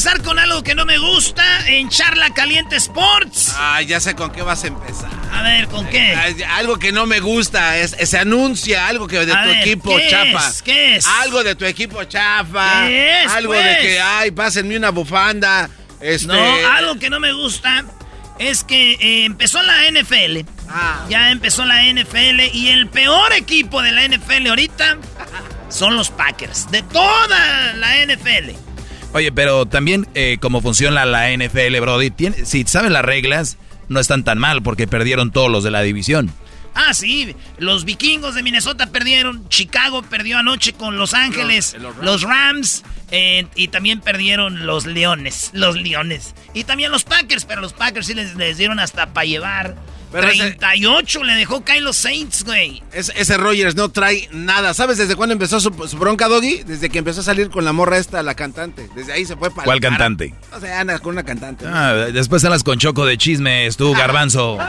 Empezar 0.00 0.22
con 0.22 0.38
algo 0.38 0.62
que 0.62 0.74
no 0.74 0.86
me 0.86 0.96
gusta 0.96 1.44
en 1.68 1.90
Charla 1.90 2.32
Caliente 2.32 2.76
Sports. 2.76 3.52
Ah, 3.58 3.82
ya 3.82 4.00
sé 4.00 4.14
con 4.14 4.32
qué 4.32 4.40
vas 4.40 4.64
a 4.64 4.68
empezar. 4.68 5.10
A 5.30 5.42
ver, 5.42 5.66
¿con 5.68 5.86
qué? 5.88 6.14
Algo 6.48 6.78
que 6.78 6.90
no 6.90 7.04
me 7.04 7.20
gusta, 7.20 7.76
es, 7.76 7.90
se 8.08 8.16
anuncia 8.18 8.86
algo 8.86 9.06
que 9.06 9.26
de 9.26 9.30
A 9.34 9.42
tu 9.42 9.48
ver, 9.50 9.58
equipo 9.58 9.94
¿qué 9.94 10.08
chafa. 10.08 10.48
es? 10.48 10.62
¿Qué 10.62 10.96
es? 10.96 11.06
Algo 11.06 11.44
de 11.44 11.54
tu 11.54 11.66
equipo 11.66 12.02
chafa. 12.04 12.86
¿Qué 12.86 13.24
es, 13.24 13.30
Algo 13.30 13.52
pues? 13.52 13.62
de 13.62 13.76
que, 13.82 14.00
ay, 14.00 14.30
pásenme 14.30 14.74
una 14.74 14.88
bufanda. 14.88 15.68
Este, 16.00 16.28
No, 16.28 16.42
algo 16.78 16.98
que 16.98 17.10
no 17.10 17.20
me 17.20 17.34
gusta 17.34 17.84
es 18.38 18.64
que 18.64 18.92
eh, 18.92 19.24
empezó 19.26 19.60
la 19.60 19.82
NFL. 19.90 20.46
Ah. 20.70 21.04
Ya 21.10 21.30
empezó 21.30 21.66
la 21.66 21.82
NFL 21.92 22.40
y 22.54 22.68
el 22.70 22.88
peor 22.88 23.34
equipo 23.34 23.82
de 23.82 23.92
la 23.92 24.08
NFL 24.08 24.46
ahorita 24.46 24.96
son 25.68 25.94
los 25.94 26.08
Packers. 26.08 26.70
De 26.70 26.82
toda 26.84 27.74
la 27.74 27.96
NFL. 28.06 28.69
Oye, 29.12 29.32
pero 29.32 29.66
también 29.66 30.06
eh, 30.14 30.38
como 30.40 30.60
funciona 30.60 31.04
la 31.04 31.30
NFL, 31.32 31.80
Brody, 31.80 32.10
tiene- 32.10 32.44
si 32.44 32.64
sabes 32.64 32.90
las 32.92 33.04
reglas, 33.04 33.56
no 33.88 33.98
están 34.00 34.22
tan 34.24 34.38
mal 34.38 34.62
porque 34.62 34.86
perdieron 34.86 35.32
todos 35.32 35.50
los 35.50 35.64
de 35.64 35.70
la 35.72 35.82
división. 35.82 36.32
Ah, 36.74 36.94
sí, 36.94 37.34
los 37.58 37.84
vikingos 37.84 38.36
de 38.36 38.44
Minnesota 38.44 38.86
perdieron, 38.86 39.48
Chicago 39.48 40.02
perdió 40.02 40.38
anoche 40.38 40.72
con 40.72 40.96
Los 40.98 41.14
Ángeles, 41.14 41.74
Los- 41.80 41.96
los, 41.96 42.04
los 42.04 42.22
Rams, 42.22 42.84
eh, 43.10 43.46
y 43.56 43.66
también 43.68 44.00
perdieron 44.00 44.64
los 44.66 44.86
Leones, 44.86 45.50
los 45.52 45.74
Leones. 45.76 46.32
Y 46.54 46.62
también 46.62 46.92
los 46.92 47.02
Packers, 47.02 47.44
pero 47.44 47.60
los 47.60 47.72
Packers 47.72 48.06
sí 48.06 48.14
les, 48.14 48.36
les 48.36 48.56
dieron 48.58 48.78
hasta 48.78 49.12
para 49.12 49.24
llevar. 49.26 49.74
38 50.10 51.24
le 51.24 51.34
dejó 51.34 51.64
caer 51.64 51.82
los 51.82 51.96
Saints, 51.96 52.44
güey. 52.44 52.82
ese 52.92 53.36
Rogers 53.36 53.74
no 53.74 53.88
trae 53.88 54.28
nada. 54.32 54.74
¿Sabes 54.74 54.98
desde 54.98 55.16
cuándo 55.16 55.32
empezó 55.32 55.60
su, 55.60 55.70
bronca, 55.70 56.28
Doggy? 56.28 56.62
Desde 56.64 56.90
que 56.90 56.98
empezó 56.98 57.20
a 57.20 57.24
salir 57.24 57.50
con 57.50 57.64
la 57.64 57.72
morra 57.72 57.98
esta, 57.98 58.22
la 58.22 58.34
cantante. 58.34 58.88
Desde 58.94 59.12
ahí 59.12 59.24
se 59.24 59.36
fue 59.36 59.50
para 59.50 59.64
¿Cuál 59.64 59.80
cantante? 59.80 60.34
O 60.52 60.60
sea, 60.60 60.80
anda 60.80 60.98
con 60.98 61.12
una 61.12 61.22
cantante. 61.22 61.64
Ah, 61.66 61.92
después 62.12 62.42
las 62.42 62.64
con 62.64 62.78
Choco 62.78 63.06
de 63.06 63.16
chismes, 63.16 63.76
tú, 63.76 63.92
Garbanzo. 63.92 64.58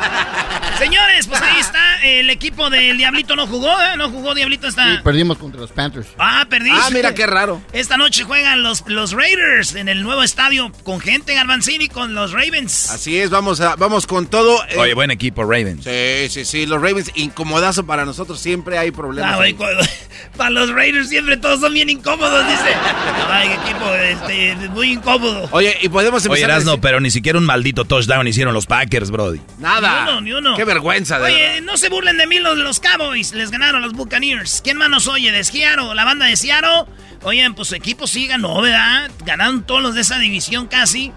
Señores, 0.82 1.28
pues 1.28 1.40
ahí 1.40 1.60
está. 1.60 2.02
El 2.04 2.32
equipo 2.32 2.72
del 2.72 2.98
Diablito 2.98 3.36
no 3.36 3.46
jugó, 3.46 3.70
¿eh? 3.70 3.96
No 3.98 4.10
jugó 4.10 4.34
Diablito 4.34 4.68
esta. 4.68 5.02
perdimos 5.04 5.38
contra 5.38 5.62
los 5.62 5.72
Panthers. 5.72 6.08
Ah, 6.18 6.48
perdiste. 6.50 6.80
Ah, 6.82 6.90
mira 6.92 7.14
qué 7.14 7.28
raro. 7.28 7.62
Esta 7.72 7.98
noche 7.98 8.24
juegan 8.24 8.64
los, 8.64 8.84
los 8.88 9.12
Raiders 9.12 9.76
en 9.76 9.90
el 9.90 10.02
nuevo 10.02 10.24
estadio 10.24 10.72
con 10.84 11.00
gente 11.00 11.36
Garbanzini 11.36 11.88
con 11.88 12.16
los 12.16 12.32
Ravens. 12.32 12.90
Así 12.90 13.20
es, 13.20 13.30
vamos 13.30 13.62
a, 13.62 13.76
vamos 13.76 14.08
con 14.08 14.26
todo. 14.26 14.64
Eh. 14.70 14.78
Oye, 14.78 14.96
buen 14.96 15.12
equipo, 15.12 15.31
Ravens. 15.36 15.84
Sí, 15.84 16.30
sí, 16.30 16.46
sí. 16.46 16.66
Los 16.66 16.82
Ravens, 16.82 17.12
incomodazo 17.16 17.86
para 17.86 18.06
nosotros. 18.06 18.40
Siempre 18.40 18.78
hay 18.78 18.92
problemas. 18.92 19.40
Ah, 19.40 19.88
para 20.38 20.50
los 20.50 20.70
Raiders 20.70 21.10
siempre 21.10 21.38
todos 21.38 21.60
son 21.60 21.74
bien 21.74 21.90
incómodos, 21.90 22.48
dice. 22.48 22.74
Ay, 23.30 23.50
equipo 23.64 23.94
este, 23.94 24.70
muy 24.70 24.94
incómodo. 24.94 25.50
Oye, 25.52 25.78
y 25.82 25.90
podemos 25.90 26.26
empezar. 26.26 26.46
Oye, 26.46 26.54
Erasno, 26.56 26.82
pero 26.82 27.00
ni 27.00 27.12
siquiera 27.12 27.40
un 27.40 27.46
maldito 27.46 27.86
touchdown 27.86 28.28
hicieron 28.28 28.54
los 28.54 28.66
Packers, 28.66 29.12
Brody. 29.12 29.42
Nada. 29.60 30.06
Ni 30.06 30.12
uno, 30.12 30.22
ni 30.22 30.34
uno. 30.34 30.56
Qué 30.56 30.64
vergüenza, 30.64 31.20
de 31.20 31.26
Oye, 31.26 31.62
no 31.62 31.78
se 31.78 31.90
burlen 31.90 32.18
de 32.18 32.28
mí 32.28 32.40
los, 32.40 32.58
los 32.58 32.80
Cowboys. 32.80 33.34
Les 33.34 33.52
ganaron 33.52 33.82
los 33.82 33.94
Buccaneers. 33.94 34.62
¿Quién 34.64 34.78
más 34.78 34.90
nos 34.90 35.08
oye? 35.08 35.32
¿De 35.32 35.44
Seattle? 35.44 35.96
¿La 35.96 36.06
banda 36.06 36.26
de 36.26 36.36
Seattle? 36.36 36.86
Oigan, 37.24 37.54
pues 37.54 37.68
su 37.68 37.76
equipo 37.76 38.08
sí 38.08 38.28
ganó, 38.28 38.62
¿verdad? 38.62 39.12
Ganaron 39.26 39.64
todos 39.64 39.82
los 39.84 39.94
de 39.94 40.02
esa 40.02 40.18
división 40.18 40.68
casi. 40.68 41.12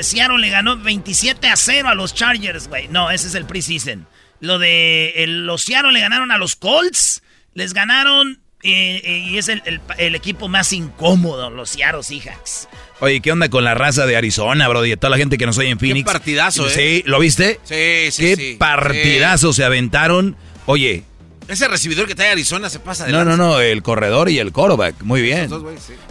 Seattle 0.00 0.38
le 0.38 0.50
ganó 0.50 0.76
27 0.76 1.48
a 1.48 1.56
0 1.56 1.88
a 1.88 1.94
los 1.94 2.14
Chargers, 2.14 2.68
güey. 2.68 2.88
No, 2.88 3.10
ese 3.10 3.28
es 3.28 3.34
el 3.34 3.44
preseason. 3.44 4.06
Lo 4.40 4.58
de 4.58 5.24
los 5.26 5.62
Seattle 5.62 5.92
le 5.92 6.00
ganaron 6.00 6.30
a 6.30 6.38
los 6.38 6.56
Colts. 6.56 7.22
Les 7.54 7.72
ganaron 7.72 8.40
eh, 8.66 9.02
eh, 9.04 9.18
y 9.28 9.36
es 9.36 9.48
el, 9.48 9.60
equipo 10.14 10.48
más 10.48 10.72
incómodo, 10.72 11.50
los 11.50 11.68
Seattle 11.68 12.02
Seahawks. 12.02 12.66
Oye, 13.00 13.20
¿qué 13.20 13.30
onda 13.30 13.50
con 13.50 13.62
la 13.62 13.74
raza 13.74 14.06
de 14.06 14.16
Arizona, 14.16 14.66
bro? 14.68 14.86
Y 14.86 14.96
toda 14.96 15.10
la 15.10 15.18
gente 15.18 15.36
que 15.36 15.44
nos 15.44 15.58
oye 15.58 15.68
en 15.68 15.78
Phoenix. 15.78 16.06
Qué 16.06 16.12
partidazo, 16.12 16.66
¿eh? 16.68 16.70
Sí, 16.70 17.02
¿lo 17.06 17.18
viste? 17.18 17.60
Sí, 17.64 18.10
sí, 18.10 18.36
Qué 18.36 18.56
partidazo 18.58 19.52
se 19.52 19.64
aventaron. 19.64 20.36
Oye. 20.64 21.04
Ese 21.48 21.68
recibidor 21.68 22.06
que 22.06 22.14
trae 22.14 22.30
Arizona 22.30 22.70
se 22.70 22.80
pasa 22.80 23.04
de 23.04 23.12
No, 23.12 23.24
no, 23.24 23.36
no, 23.36 23.60
el 23.60 23.82
corredor 23.82 24.30
y 24.30 24.38
el 24.38 24.52
quarterback. 24.52 25.02
Muy 25.02 25.20
bien. 25.20 25.50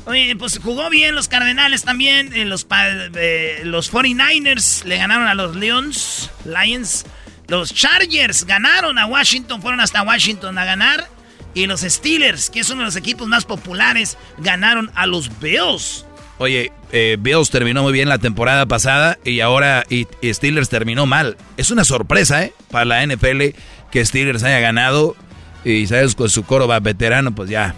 Oye, 0.06 0.36
pues 0.36 0.60
jugó 0.60 0.90
bien 0.90 1.16
los 1.16 1.28
Cardenales 1.28 1.84
también. 1.84 2.32
Eh, 2.34 2.46
los, 2.46 2.68
los 3.64 3.92
49ers 3.92 4.84
le 4.84 4.98
ganaron 4.98 5.28
a 5.28 5.34
los 5.34 5.56
Lions. 5.56 6.30
Lions. 6.46 7.06
Los 7.48 7.74
Chargers 7.74 8.46
ganaron 8.46 8.98
a 8.98 9.06
Washington, 9.06 9.62
fueron 9.62 9.80
hasta 9.80 10.02
Washington 10.04 10.58
a 10.58 10.66
ganar. 10.66 11.10
Y 11.54 11.68
los 11.68 11.82
Steelers, 11.82 12.50
que 12.50 12.62
es 12.62 12.70
uno 12.70 12.80
de 12.80 12.86
los 12.86 12.96
equipos 12.96 13.28
más 13.28 13.46
populares, 13.46 14.18
ganaron 14.38 14.92
a 14.96 15.06
los 15.06 15.40
Bills. 15.40 16.06
Oye, 16.40 16.72
eh, 16.92 17.18
Bills 17.20 17.50
terminó 17.50 17.84
muy 17.84 17.94
bien 17.94 18.10
la 18.10 18.18
temporada 18.18 18.66
pasada 18.66 19.18
y 19.24 19.40
ahora 19.40 19.84
y, 19.90 20.08
Steelers 20.24 20.70
terminó 20.70 21.06
mal. 21.06 21.38
Es 21.58 21.72
una 21.72 21.84
sorpresa, 21.84 22.44
¿eh? 22.44 22.54
Para 22.72 22.86
la 22.86 23.06
NFL 23.06 23.56
que 23.92 24.06
Steelers 24.06 24.44
haya 24.44 24.60
ganado 24.60 25.16
y 25.64 25.86
sabes 25.88 26.16
con 26.16 26.30
su 26.30 26.44
coro 26.44 26.68
va 26.68 26.80
veterano, 26.80 27.34
pues 27.34 27.50
ya. 27.50 27.76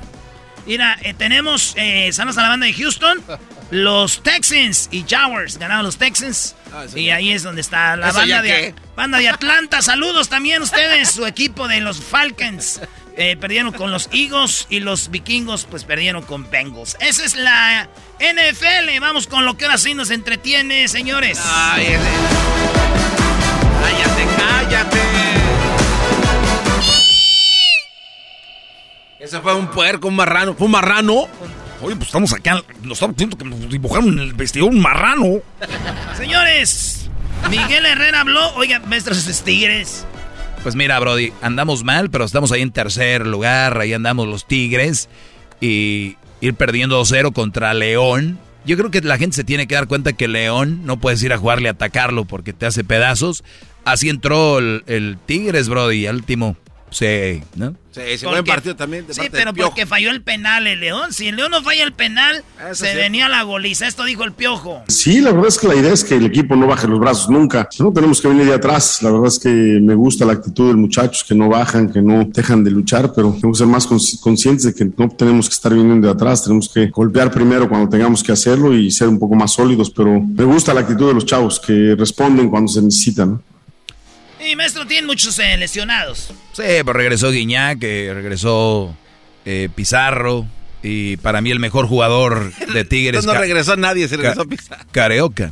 Mira, 0.65 0.97
eh, 1.01 1.13
tenemos, 1.13 1.73
eh, 1.77 2.11
a 2.17 2.25
la 2.25 2.49
banda 2.49 2.65
de 2.65 2.73
Houston, 2.73 3.21
los 3.71 4.23
Texans 4.23 4.89
y 4.91 5.05
Jaguars. 5.07 5.57
Ganaron 5.57 5.85
los 5.85 5.97
Texans. 5.97 6.55
Ah, 6.73 6.85
y 6.95 7.09
ahí 7.09 7.31
es 7.31 7.43
donde 7.43 7.61
está 7.61 7.95
la 7.95 8.11
banda 8.11 8.41
de, 8.41 8.73
banda 8.95 9.17
de 9.19 9.29
Atlanta. 9.29 9.81
Saludos 9.81 10.29
también 10.29 10.61
ustedes, 10.61 11.11
su 11.11 11.25
equipo 11.25 11.67
de 11.67 11.81
los 11.81 12.01
Falcons. 12.01 12.81
Eh, 13.17 13.37
perdieron 13.37 13.71
con 13.71 13.91
los 13.91 14.09
Eagles 14.11 14.67
y 14.69 14.81
los 14.81 15.09
vikingos 15.09 15.65
pues 15.69 15.85
perdieron 15.85 16.21
con 16.23 16.49
Bengals. 16.49 16.97
Esa 16.99 17.23
es 17.23 17.35
la 17.35 17.87
NFL. 18.19 18.99
Vamos 18.99 19.27
con 19.27 19.45
lo 19.45 19.55
que 19.55 19.65
ahora 19.65 19.77
sí 19.77 19.93
nos 19.93 20.09
entretiene, 20.09 20.87
señores. 20.89 21.39
Ay, 21.41 21.97
cállate, 23.81 24.27
cállate. 24.37 25.14
Ese 29.25 29.41
fue 29.41 29.55
un 29.55 29.65
puerco, 29.65 30.07
un 30.07 30.15
marrano. 30.15 30.53
¿Fue 30.53 30.65
un 30.65 30.71
marrano? 30.71 31.27
Oye, 31.81 31.95
pues 31.95 32.09
estamos 32.09 32.31
acá. 32.31 32.61
Nos 32.83 32.93
estamos 32.93 33.15
viendo 33.15 33.35
que 33.35 33.43
nos 33.43 33.67
dibujaron 33.67 34.09
en 34.09 34.19
el 34.19 34.33
vestido 34.33 34.67
un 34.67 34.79
marrano. 34.79 35.41
Señores, 36.15 37.09
Miguel 37.49 37.87
Herrera 37.87 38.21
habló. 38.21 38.53
Oiga, 38.53 38.81
maestros 38.81 39.25
tigres. 39.43 40.05
Pues 40.61 40.75
mira, 40.75 40.99
Brody, 40.99 41.33
andamos 41.41 41.83
mal, 41.83 42.11
pero 42.11 42.23
estamos 42.23 42.51
ahí 42.51 42.61
en 42.61 42.69
tercer 42.69 43.25
lugar, 43.25 43.79
ahí 43.79 43.93
andamos 43.93 44.27
los 44.27 44.45
Tigres 44.45 45.09
y 45.59 46.17
ir 46.39 46.53
perdiendo 46.53 47.01
2-0 47.01 47.33
contra 47.33 47.73
León. 47.73 48.37
Yo 48.63 48.77
creo 48.77 48.91
que 48.91 49.01
la 49.01 49.17
gente 49.17 49.37
se 49.37 49.43
tiene 49.43 49.65
que 49.65 49.73
dar 49.73 49.87
cuenta 49.87 50.13
que 50.13 50.27
León 50.27 50.81
no 50.85 50.97
puedes 50.97 51.23
ir 51.23 51.33
a 51.33 51.37
jugarle 51.39 51.69
a 51.69 51.71
atacarlo 51.71 52.25
porque 52.25 52.53
te 52.53 52.67
hace 52.67 52.83
pedazos. 52.83 53.43
Así 53.85 54.09
entró 54.09 54.59
el, 54.59 54.83
el 54.85 55.17
Tigres, 55.25 55.67
Brody, 55.67 56.07
último. 56.07 56.55
Sí, 56.95 57.43
¿no? 57.57 57.75
Sí, 57.91 58.25
buen 58.25 58.45
partido 58.45 58.73
también. 58.73 59.05
sí, 59.09 59.23
pero 59.29 59.53
porque 59.53 59.85
falló 59.85 60.11
el 60.11 60.21
penal 60.21 60.65
el 60.65 60.79
León. 60.79 61.11
Si 61.11 61.27
el 61.27 61.35
León 61.35 61.51
no 61.51 61.61
falla 61.61 61.83
el 61.83 61.91
penal, 61.91 62.41
se 62.71 62.95
venía 62.95 63.27
la 63.27 63.43
goliza. 63.43 63.85
Esto 63.85 64.05
dijo 64.05 64.23
el 64.23 64.31
Piojo. 64.31 64.81
Sí, 64.87 65.19
la 65.19 65.31
verdad 65.31 65.49
es 65.49 65.59
que 65.59 65.67
la 65.67 65.75
idea 65.75 65.91
es 65.91 66.05
que 66.05 66.15
el 66.15 66.25
equipo 66.25 66.55
no 66.55 66.67
baje 66.67 66.87
los 66.87 66.97
brazos 66.97 67.29
nunca. 67.29 67.67
No 67.79 67.91
tenemos 67.91 68.21
que 68.21 68.29
venir 68.29 68.45
de 68.45 68.53
atrás. 68.53 69.03
La 69.03 69.11
verdad 69.11 69.27
es 69.27 69.39
que 69.39 69.49
me 69.49 69.93
gusta 69.93 70.23
la 70.23 70.33
actitud 70.33 70.67
de 70.67 70.71
los 70.71 70.79
muchachos, 70.79 71.25
que 71.25 71.35
no 71.35 71.49
bajan, 71.49 71.91
que 71.91 72.01
no 72.01 72.23
dejan 72.23 72.63
de 72.63 72.71
luchar, 72.71 73.11
pero 73.13 73.33
tenemos 73.33 73.57
que 73.57 73.65
ser 73.65 73.67
más 73.67 73.87
conscientes 74.21 74.63
de 74.63 74.73
que 74.73 74.85
no 74.85 75.09
tenemos 75.09 75.49
que 75.49 75.53
estar 75.53 75.73
viniendo 75.73 76.07
de 76.07 76.13
atrás. 76.13 76.43
Tenemos 76.43 76.69
que 76.69 76.87
golpear 76.87 77.29
primero 77.29 77.67
cuando 77.67 77.89
tengamos 77.89 78.23
que 78.23 78.31
hacerlo 78.31 78.73
y 78.73 78.89
ser 78.89 79.09
un 79.09 79.19
poco 79.19 79.35
más 79.35 79.51
sólidos. 79.51 79.89
Pero 79.89 80.21
me 80.21 80.45
gusta 80.45 80.73
la 80.73 80.79
actitud 80.79 81.09
de 81.09 81.13
los 81.13 81.25
chavos, 81.25 81.59
que 81.59 81.93
responden 81.97 82.49
cuando 82.49 82.71
se 82.71 82.81
necesitan. 82.81 83.41
Y 84.39 84.55
maestro, 84.55 84.85
tiene 84.85 85.07
muchos 85.07 85.37
eh, 85.39 85.57
lesionados. 85.57 86.31
Sí, 86.53 86.63
pues 86.83 86.95
regresó 86.95 87.31
Guiñac, 87.31 87.81
regresó 87.81 88.95
eh, 89.45 89.69
Pizarro. 89.73 90.45
Y 90.83 91.17
para 91.17 91.41
mí 91.41 91.49
el 91.49 91.59
mejor 91.59 91.87
jugador 91.87 92.53
de 92.53 92.85
Tigres. 92.85 93.25
no 93.25 93.33
regresó 93.33 93.75
nadie, 93.75 94.07
se 94.07 94.17
regresó 94.17 94.45
Pizarro. 94.45 94.83
Careoca. 94.91 95.51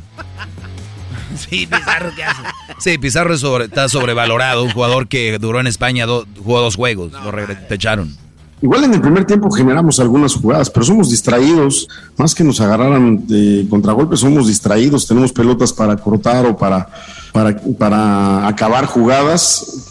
sí, 1.36 1.66
Pizarro, 1.66 2.12
¿qué 2.14 2.24
hace? 2.24 2.42
Sí, 2.78 2.98
Pizarro 2.98 3.34
está 3.34 3.88
sobrevalorado. 3.88 4.62
Un 4.62 4.70
jugador 4.70 5.08
que 5.08 5.38
duró 5.38 5.60
en 5.60 5.66
España, 5.66 6.06
jugó 6.06 6.60
dos 6.60 6.76
juegos. 6.76 7.12
lo 7.12 7.74
echaron. 7.74 8.16
Igual 8.64 8.84
en 8.84 8.94
el 8.94 9.02
primer 9.02 9.26
tiempo 9.26 9.50
generamos 9.50 10.00
algunas 10.00 10.32
jugadas, 10.32 10.70
pero 10.70 10.86
somos 10.86 11.10
distraídos. 11.10 11.86
Más 12.16 12.34
que 12.34 12.42
nos 12.42 12.62
agarraran 12.62 13.26
de 13.26 13.66
contragolpes, 13.68 14.20
somos 14.20 14.48
distraídos. 14.48 15.06
Tenemos 15.06 15.32
pelotas 15.32 15.70
para 15.70 15.94
cortar 15.98 16.46
o 16.46 16.56
para 16.56 16.88
para, 17.34 17.60
para 17.78 18.48
acabar 18.48 18.86
jugadas, 18.86 19.90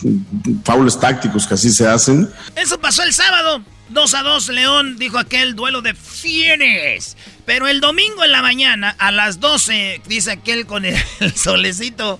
faules 0.63 0.99
tácticos 0.99 1.45
que 1.45 1.53
así 1.53 1.69
se 1.69 1.87
hacen. 1.87 2.27
Eso 2.55 2.79
pasó 2.79 3.03
el 3.03 3.13
sábado. 3.13 3.61
2 3.89 4.13
a 4.15 4.23
2, 4.23 4.49
León 4.49 4.97
dijo 4.97 5.19
aquel 5.19 5.53
duelo 5.53 5.83
de 5.83 5.93
fieres. 5.93 7.15
Pero 7.45 7.67
el 7.67 7.79
domingo 7.79 8.23
en 8.23 8.31
la 8.31 8.41
mañana, 8.41 8.95
a 8.97 9.11
las 9.11 9.39
12, 9.39 10.01
dice 10.07 10.31
aquel 10.31 10.65
con 10.65 10.83
el, 10.83 10.97
solecito. 11.35 12.19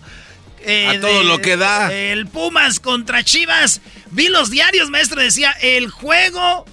Eh, 0.66 0.88
a 0.88 1.00
todo 1.00 1.24
lo 1.24 1.40
que 1.42 1.58
da. 1.58 1.94
El 1.94 2.28
Pumas 2.28 2.80
contra 2.80 3.24
Chivas. 3.24 3.82
Vi 4.12 4.28
los 4.28 4.50
diarios, 4.50 4.90
maestro, 4.90 5.22
decía 5.22 5.52
el 5.62 5.90
juego 5.90 6.66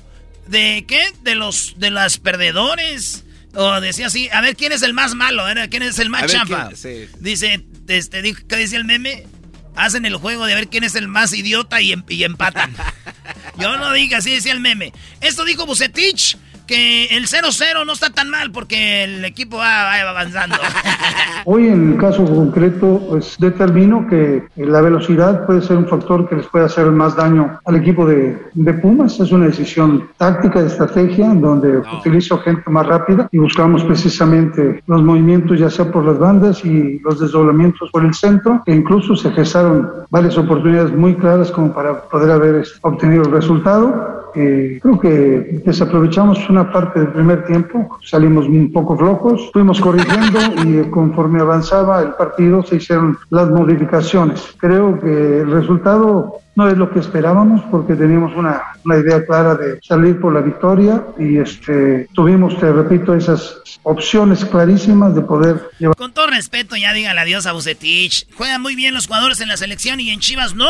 de 0.46 0.84
qué? 0.86 1.00
De 1.22 1.34
los 1.34 1.74
de 1.78 1.90
las 1.90 2.18
perdedores. 2.18 3.24
O 3.54 3.80
decía 3.80 4.06
así, 4.06 4.28
a 4.30 4.40
ver 4.40 4.56
quién 4.56 4.72
es 4.72 4.82
el 4.82 4.94
más 4.94 5.14
malo, 5.14 5.44
quién 5.70 5.82
es 5.82 5.98
el 5.98 6.08
más 6.08 6.30
chafa. 6.30 6.70
Dice, 7.18 7.64
este, 7.88 8.22
¿qué 8.48 8.56
decía 8.56 8.78
el 8.78 8.84
meme? 8.84 9.26
Hacen 9.74 10.04
el 10.04 10.16
juego 10.16 10.46
de 10.46 10.54
ver 10.54 10.68
quién 10.68 10.84
es 10.84 10.94
el 10.94 11.08
más 11.08 11.32
idiota 11.32 11.80
y, 11.80 11.92
em, 11.92 12.04
y 12.08 12.24
empatan. 12.24 12.74
Yo 13.58 13.76
no 13.76 13.92
diga, 13.92 14.18
así 14.18 14.30
decía 14.30 14.52
el 14.52 14.60
meme. 14.60 14.92
Esto 15.20 15.44
dijo 15.44 15.66
Bucetich 15.66 16.36
que 16.70 17.06
el 17.06 17.26
0-0 17.26 17.84
no 17.84 17.92
está 17.92 18.10
tan 18.10 18.30
mal 18.30 18.52
porque 18.52 19.02
el 19.02 19.24
equipo 19.24 19.56
va, 19.56 19.92
avanzando. 20.08 20.54
Hoy 21.44 21.66
en 21.66 21.92
el 21.92 21.98
caso 21.98 22.24
concreto, 22.24 23.04
pues 23.08 23.34
determino 23.40 24.06
que 24.06 24.44
la 24.54 24.80
velocidad 24.80 25.46
puede 25.46 25.62
ser 25.62 25.78
un 25.78 25.88
factor 25.88 26.28
que 26.28 26.36
les 26.36 26.46
puede 26.46 26.66
hacer 26.66 26.86
más 26.92 27.16
daño 27.16 27.58
al 27.64 27.74
equipo 27.74 28.06
de, 28.06 28.38
de 28.54 28.74
Pumas. 28.74 29.18
Es 29.18 29.32
una 29.32 29.46
decisión 29.46 30.10
táctica 30.16 30.60
de 30.60 30.68
estrategia 30.68 31.30
donde 31.34 31.78
utilizo 31.98 32.38
gente 32.38 32.70
más 32.70 32.86
rápida 32.86 33.28
y 33.32 33.38
buscamos 33.38 33.82
precisamente 33.82 34.80
los 34.86 35.02
movimientos 35.02 35.58
ya 35.58 35.70
sea 35.70 35.90
por 35.90 36.04
las 36.04 36.20
bandas 36.20 36.64
y 36.64 37.00
los 37.00 37.18
desdoblamientos 37.18 37.90
por 37.90 38.04
el 38.04 38.14
centro, 38.14 38.62
e 38.66 38.76
incluso 38.76 39.16
se 39.16 39.32
gestaron 39.32 39.90
varias 40.10 40.38
oportunidades 40.38 40.92
muy 40.92 41.16
claras 41.16 41.50
como 41.50 41.74
para 41.74 42.02
poder 42.02 42.30
haber 42.30 42.64
obtenido 42.82 43.24
el 43.24 43.32
resultado 43.32 44.19
Eh, 44.34 44.78
creo 44.82 44.98
que 44.98 45.62
desaprovechamos 45.64 46.48
una 46.48 46.70
parte 46.70 47.00
del 47.00 47.08
primer 47.08 47.44
tiempo, 47.44 47.98
salimos 48.04 48.46
un 48.46 48.72
poco 48.72 48.96
flojos, 48.96 49.50
fuimos 49.52 49.80
corrigiendo 49.80 50.38
y 50.64 50.78
eh, 50.78 50.90
conforme 50.90 51.40
avanzaba 51.40 52.02
el 52.02 52.12
partido 52.14 52.62
se 52.62 52.76
hicieron 52.76 53.18
las 53.30 53.50
modificaciones. 53.50 54.54
Creo 54.58 54.98
que 54.98 55.40
el 55.40 55.50
resultado 55.50 56.40
no 56.56 56.68
es 56.68 56.76
lo 56.76 56.90
que 56.90 56.98
esperábamos 56.98 57.62
porque 57.70 57.94
teníamos 57.94 58.36
una, 58.36 58.60
una 58.84 58.98
idea 58.98 59.24
clara 59.24 59.54
de 59.54 59.80
salir 59.82 60.20
por 60.20 60.34
la 60.34 60.40
victoria 60.40 61.04
y 61.18 61.38
este, 61.38 62.08
tuvimos, 62.14 62.58
te 62.58 62.72
repito, 62.72 63.14
esas 63.14 63.60
opciones 63.82 64.44
clarísimas 64.44 65.14
de 65.14 65.22
poder 65.22 65.70
llevar. 65.78 65.96
Con 65.96 66.12
todo 66.12 66.26
respeto, 66.26 66.76
ya 66.76 66.92
dígale 66.92 67.20
adiós 67.20 67.46
a 67.46 67.52
Bucetich. 67.52 68.26
Juegan 68.34 68.60
muy 68.60 68.74
bien 68.74 68.94
los 68.94 69.06
jugadores 69.06 69.40
en 69.40 69.48
la 69.48 69.56
selección 69.56 70.00
y 70.00 70.10
en 70.10 70.20
Chivas 70.20 70.54
no. 70.54 70.68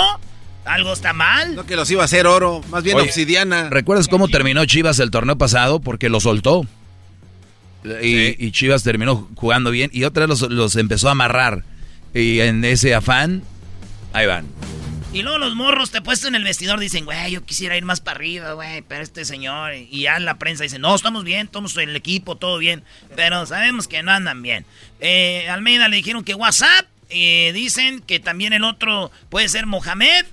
¿Algo 0.65 0.93
está 0.93 1.13
mal? 1.13 1.55
No 1.57 1.65
que 1.67 1.75
los 1.77 1.91
iba 1.91 2.03
a 2.03 2.05
hacer 2.05 2.27
oro, 2.27 2.63
más 2.71 2.83
bien 2.85 2.97
Oye, 2.97 3.07
obsidiana. 3.07 3.71
¿Recuerdas 3.71 4.09
cómo 4.09 4.29
terminó 4.29 4.65
Chivas 4.67 4.99
el 4.99 5.11
torneo 5.11 5.37
pasado? 5.39 5.81
Porque 5.81 6.09
lo 6.09 6.21
soltó. 6.21 6.67
Y, 8.03 8.45
y 8.45 8.51
Chivas 8.53 8.83
terminó 8.83 9.29
jugando 9.37 9.71
bien 9.71 9.91
y 9.93 10.05
otra 10.05 10.27
vez 10.27 10.41
los, 10.41 10.51
los 10.51 10.77
empezó 10.77 11.09
a 11.09 11.13
amarrar. 11.13 11.65
Y 12.13 12.41
en 12.41 12.65
ese 12.65 12.95
afán, 12.95 13.43
ahí 14.13 14.27
van. 14.27 14.47
Y 15.13 15.23
luego 15.23 15.39
los 15.39 15.57
morros 15.57 15.91
te 15.91 16.03
puesto 16.03 16.29
en 16.29 16.35
el 16.37 16.45
vestidor 16.45 16.79
dicen, 16.79 17.05
güey, 17.05 17.33
yo 17.33 17.45
quisiera 17.45 17.77
ir 17.77 17.85
más 17.85 18.01
para 18.01 18.17
arriba, 18.17 18.53
güey, 18.53 18.83
pero 18.83 19.03
este 19.03 19.25
señor. 19.25 19.73
Y 19.75 20.03
ya 20.03 20.21
la 20.21 20.39
prensa 20.39 20.63
dice, 20.63 20.79
no, 20.79 20.95
estamos 20.95 21.25
bien, 21.25 21.47
estamos 21.47 21.77
en 21.79 21.89
el 21.89 21.97
equipo, 21.97 22.37
todo 22.37 22.59
bien. 22.59 22.85
Pero 23.17 23.45
sabemos 23.47 23.89
que 23.89 24.03
no 24.03 24.13
andan 24.13 24.43
bien. 24.43 24.67
Eh, 25.01 25.49
Almeida 25.49 25.89
le 25.89 25.97
dijeron 25.97 26.23
que 26.23 26.35
WhatsApp. 26.35 26.87
eh, 27.09 27.51
dicen 27.55 28.01
que 28.03 28.21
también 28.21 28.53
el 28.53 28.63
otro 28.63 29.11
puede 29.31 29.49
ser 29.49 29.67
Mohamed. 29.67 30.27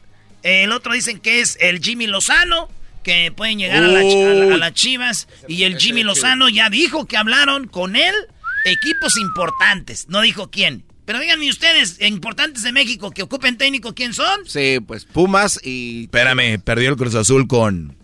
El 0.44 0.72
otro 0.72 0.94
dicen 0.94 1.20
que 1.20 1.42
es 1.42 1.58
el 1.62 1.80
Jimmy 1.82 2.08
Lozano. 2.08 2.70
Que 3.04 3.32
pueden 3.32 3.58
llegar 3.58 3.84
a, 3.86 3.88
la- 3.88 4.00
a 4.02 4.04
la- 4.04 4.56
a 4.56 4.58
las 4.58 4.74
Chivas. 4.74 5.30
Y 5.48 5.64
el 5.64 5.78
Jimmy 5.78 6.04
Lozano 6.04 6.50
ya 6.50 6.70
dijo 6.70 7.06
que 7.06 7.16
hablaron 7.16 7.68
con 7.68 7.96
él 7.96 8.14
equipos 8.66 9.18
importantes. 9.18 10.08
No 10.10 10.20
dijo 10.22 10.50
quién. 10.52 10.84
Pero 11.06 11.20
díganme 11.20 11.50
ustedes, 11.50 12.02
importantes 12.02 12.64
de 12.64 12.74
México 12.74 13.12
que 13.12 13.22
ocupen 13.24 13.58
técnico, 13.58 13.96
¿quién 13.96 14.14
son? 14.14 14.42
Sí, 14.46 14.80
pues 14.86 15.06
Pumas 15.06 15.58
y... 15.64 16.04
Espérame, 16.04 16.60
perdió 16.60 16.90
el 16.90 16.98
Cruz 16.98 17.16
Azul 17.16 17.48
con... 17.48 17.96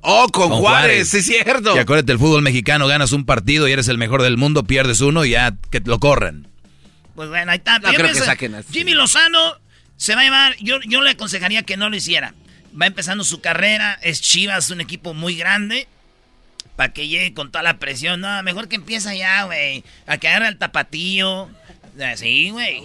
Oh, 0.00 0.28
con, 0.28 0.50
Juárez, 0.50 1.08
sí 1.08 1.16
es 1.18 1.26
cierto. 1.26 1.74
Y 1.74 1.80
acuérdate, 1.80 2.12
el 2.12 2.18
fútbol 2.20 2.42
mexicano, 2.42 2.86
ganas 2.86 3.10
un 3.10 3.24
partido 3.26 3.66
y 3.66 3.72
eres 3.72 3.88
el 3.88 3.98
mejor 3.98 4.22
del 4.22 4.36
mundo, 4.36 4.62
pierdes 4.62 5.00
uno 5.00 5.24
y 5.24 5.30
ya 5.30 5.56
que 5.72 5.80
lo 5.84 5.98
corran. 5.98 6.46
Pues 7.16 7.28
bueno, 7.28 7.50
ahí 7.50 7.58
está. 7.58 7.80
No 7.80 7.88
creo 7.88 8.06
pienso- 8.06 8.20
que 8.20 8.26
saquen 8.26 8.54
así. 8.54 8.72
Jimmy 8.72 8.92
Lozano 8.94 9.56
se 10.02 10.16
va 10.16 10.22
a 10.22 10.24
llevar. 10.24 10.56
Yo, 10.58 10.80
yo 10.80 11.00
le 11.00 11.10
aconsejaría 11.10 11.62
que 11.62 11.76
no 11.76 11.88
lo 11.88 11.94
hiciera. 11.94 12.34
Va 12.80 12.88
empezando 12.88 13.22
su 13.22 13.40
carrera. 13.40 14.00
Es 14.02 14.20
Chivas, 14.20 14.68
un 14.70 14.80
equipo 14.80 15.14
muy 15.14 15.36
grande. 15.36 15.86
Para 16.74 16.92
que 16.92 17.06
llegue 17.06 17.34
con 17.34 17.52
toda 17.52 17.62
la 17.62 17.78
presión. 17.78 18.20
No, 18.20 18.42
mejor 18.42 18.66
que 18.66 18.74
empieza 18.74 19.14
ya, 19.14 19.44
güey. 19.44 19.84
A 20.08 20.18
que 20.18 20.26
agarre 20.26 20.48
al 20.48 20.58
tapatío. 20.58 21.48
Sí, 22.16 22.50
güey. 22.50 22.82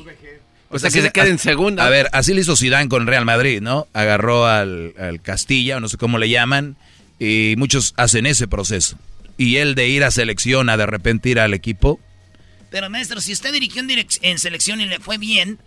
O 0.70 0.78
sea, 0.78 0.92
que 0.92 1.02
se 1.02 1.12
quede 1.12 1.30
en 1.30 1.40
segunda. 1.40 1.88
A 1.88 1.90
ver, 1.90 2.08
así 2.12 2.36
le 2.36 2.42
hizo 2.42 2.56
Zidane 2.56 2.88
con 2.88 3.08
Real 3.08 3.26
Madrid, 3.26 3.62
¿no? 3.62 3.88
Agarró 3.94 4.46
al, 4.46 4.94
al 5.00 5.20
Castilla, 5.20 5.78
o 5.78 5.80
no 5.80 5.90
sé 5.90 5.98
cómo 5.98 6.20
le 6.20 6.30
llaman, 6.30 6.76
y 7.18 7.56
muchos 7.58 7.96
hacen 7.98 8.28
ese 8.28 8.48
proceso. 8.48 8.96
Y 9.40 9.56
él 9.56 9.74
de 9.74 9.88
ir 9.88 10.04
a 10.04 10.12
selección 10.12 10.70
a 10.70 10.78
de 10.78 10.86
repente 10.86 11.30
ir 11.30 11.40
al 11.40 11.56
equipo, 11.56 12.00
Pero 12.70 12.92
maestro, 12.92 13.22
si 13.22 13.34
usted 13.34 13.54
dirigió 13.54 13.82
en 14.22 14.38
selección 14.38 14.82
y 14.82 14.86
le 14.86 15.00
fue 15.00 15.18
bien, 15.18 15.58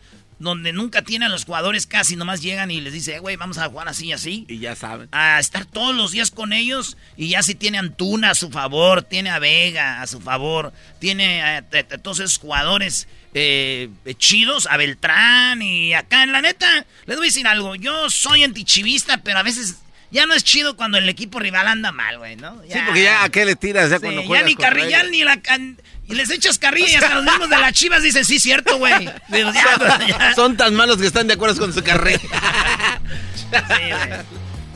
donde 0.41 0.73
nunca 0.73 1.03
tienen 1.03 1.29
a 1.29 1.33
los 1.33 1.45
jugadores 1.45 1.87
casi, 1.87 2.17
nomás 2.17 2.43
llegan 2.43 2.71
y 2.73 2.81
les 2.81 2.93
dice, 2.93 3.15
"Eh, 3.15 3.19
güey, 3.21 3.37
vamos 3.37 3.59
a 3.59 3.69
jugar 3.69 3.87
así 3.89 4.07
y 4.07 4.13
así. 4.13 4.45
Y 4.49 4.59
ya 4.59 4.75
saben. 4.75 5.09
A 5.13 5.39
estar 5.39 5.65
todos 5.67 5.95
los 5.95 6.11
días 6.11 6.33
con 6.33 6.53
ellos 6.53 6.97
y 7.17 7.29
ya 7.29 7.43
si 7.45 7.55
tiene 7.55 7.77
a 7.79 7.81
Antuna 7.81 8.31
a 8.31 8.35
su 8.35 8.51
favor, 8.51 9.03
tiene 9.03 9.31
a 9.31 9.39
Vega 9.39 10.03
a 10.03 10.07
su 10.09 10.21
favor, 10.21 10.73
tiene 10.99 11.43
a, 11.43 11.57
a- 11.59 11.59
a 11.59 11.99
todos 11.99 12.19
esos 12.21 12.39
jugadores 12.39 13.07
eh, 13.35 13.89
chidos, 14.19 14.67
a 14.69 14.77
Beltrán 14.77 15.63
y 15.63 15.95
acá, 15.95 16.25
en 16.25 16.33
la 16.33 16.43
neta, 16.43 16.85
les 17.07 17.17
voy 17.17 17.27
a 17.27 17.29
decir 17.29 17.47
algo, 17.47 17.77
yo 17.77 18.11
soy 18.11 18.43
antichivista, 18.43 19.19
pero 19.19 19.39
a 19.39 19.43
veces... 19.45 19.77
Ya 20.11 20.27
no 20.27 20.35
es 20.35 20.43
chido 20.43 20.77
cuando 20.77 20.99
el 20.99 21.09
equipo 21.09 21.39
rival 21.39 21.69
anda 21.69 21.93
mal, 21.93 22.19
güey, 22.19 22.37
¿no? 22.37 22.61
Sí, 22.71 22.79
porque 22.85 23.05
ya 23.05 23.23
a 23.23 23.29
qué 23.29 23.45
le 23.45 23.55
tiras 23.57 23.91
ya 23.91 23.97
Sí, 23.97 24.03
cuando 24.03 24.23
ya 24.23 24.27
juegas 24.27 24.47
ni 24.47 24.55
contra 24.55 24.71
carrilla, 24.71 25.03
ni 25.05 25.23
la... 25.25 25.41
can- 25.41 25.79
Y 26.09 26.15
les 26.17 26.31
echas 26.31 26.59
carrilla 26.59 26.91
y 26.91 26.95
hasta 26.97 27.15
los 27.15 27.25
mismos 27.25 27.49
de 27.49 27.59
las 27.59 27.73
chivas 27.73 28.03
dicen, 28.03 28.25
sí, 28.25 28.41
cierto, 28.41 28.77
güey. 28.79 29.09
Digo, 29.29 29.53
ya, 29.53 29.79
Son- 29.79 30.07
ya. 30.09 30.35
Son 30.35 30.57
tan 30.57 30.75
malos 30.75 30.97
que 30.99 31.07
están 31.07 31.29
de 31.29 31.35
acuerdo 31.35 31.57
con 31.61 31.73
su 31.73 31.83
carrera. 31.85 32.21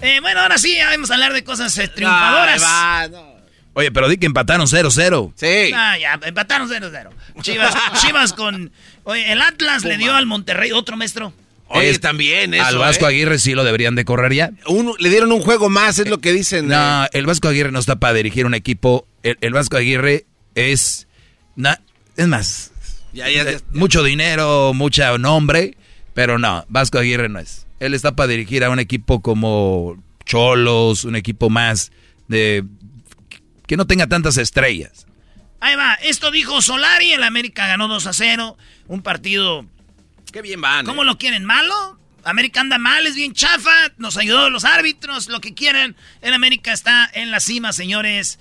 Eh, 0.02 0.20
bueno, 0.20 0.40
ahora 0.40 0.58
sí, 0.58 0.74
ya 0.76 0.90
vamos 0.90 1.10
a 1.10 1.14
hablar 1.14 1.32
de 1.32 1.44
cosas 1.44 1.76
eh, 1.78 1.88
triunfadoras. 1.88 2.62
Ay, 2.62 2.62
va, 2.62 3.08
no. 3.08 3.34
Oye, 3.72 3.90
pero 3.90 4.08
di 4.08 4.18
que 4.18 4.26
empataron 4.26 4.66
0-0. 4.66 5.32
Sí. 5.34 5.72
Ah, 5.74 5.96
ya, 5.98 6.18
empataron 6.22 6.68
0-0. 6.68 7.08
Chivas, 7.40 7.74
Chivas 8.02 8.32
con... 8.34 8.70
Oye, 9.04 9.32
el 9.32 9.40
Atlas 9.40 9.84
le 9.84 9.96
dio 9.96 10.14
al 10.14 10.26
Monterrey 10.26 10.72
otro 10.72 10.96
maestro. 10.96 11.32
Oye, 11.68 11.90
Es- 11.90 12.00
también 12.00 12.54
eso, 12.54 12.64
Al 12.64 12.78
Vasco 12.78 13.06
¿eh? 13.06 13.08
Aguirre 13.08 13.38
sí 13.38 13.54
lo 13.54 13.64
deberían 13.64 13.94
de 13.94 14.04
correr 14.04 14.32
ya. 14.32 14.50
Un- 14.66 14.94
le 14.98 15.08
dieron 15.08 15.32
un 15.32 15.40
juego 15.40 15.70
más, 15.70 15.98
es 15.98 16.08
lo 16.08 16.18
que 16.18 16.32
dicen. 16.32 16.68
No, 16.68 17.04
eh. 17.04 17.08
el 17.12 17.26
Vasco 17.26 17.48
Aguirre 17.48 17.72
no 17.72 17.78
está 17.78 17.96
para 17.96 18.14
dirigir 18.14 18.46
un 18.46 18.54
equipo. 18.54 19.06
El, 19.22 19.38
el 19.40 19.52
Vasco 19.52 19.76
Aguirre 19.76 20.26
es... 20.54 21.08
na- 21.56 21.80
es 22.16 22.28
más, 22.28 22.70
Ya, 23.12 23.28
ya, 23.30 23.44
ya. 23.50 23.58
mucho 23.72 24.02
dinero, 24.04 24.72
mucho 24.74 25.18
nombre, 25.18 25.76
pero 26.12 26.38
no, 26.38 26.64
Vasco 26.68 26.98
Aguirre 26.98 27.28
no 27.28 27.38
es. 27.40 27.66
Él 27.80 27.92
está 27.94 28.14
para 28.14 28.28
dirigir 28.28 28.62
a 28.62 28.70
un 28.70 28.78
equipo 28.78 29.20
como 29.20 29.96
Cholos, 30.24 31.04
un 31.04 31.16
equipo 31.16 31.50
más 31.50 31.90
de... 32.28 32.62
que 33.66 33.76
no 33.76 33.86
tenga 33.86 34.06
tantas 34.06 34.36
estrellas. 34.36 35.06
Ahí 35.60 35.74
va, 35.76 35.94
esto 35.94 36.30
dijo 36.30 36.60
Solari, 36.62 37.12
el 37.12 37.22
América 37.22 37.66
ganó 37.66 37.88
2 37.88 38.06
a 38.06 38.12
0. 38.12 38.56
Un 38.86 39.02
partido... 39.02 39.66
Qué 40.34 40.42
bien 40.42 40.60
van. 40.60 40.84
¿Cómo 40.84 41.02
eh. 41.02 41.04
lo 41.04 41.16
quieren? 41.16 41.44
¿Malo? 41.44 41.96
América 42.24 42.60
anda 42.60 42.76
mal, 42.76 43.06
es 43.06 43.14
bien 43.14 43.34
chafa, 43.34 43.92
nos 43.98 44.16
ayudó 44.16 44.50
los 44.50 44.64
árbitros, 44.64 45.28
lo 45.28 45.40
que 45.40 45.54
quieran. 45.54 45.94
El 46.22 46.34
América 46.34 46.72
está 46.72 47.08
en 47.14 47.30
la 47.30 47.38
cima, 47.38 47.72
señores. 47.72 48.40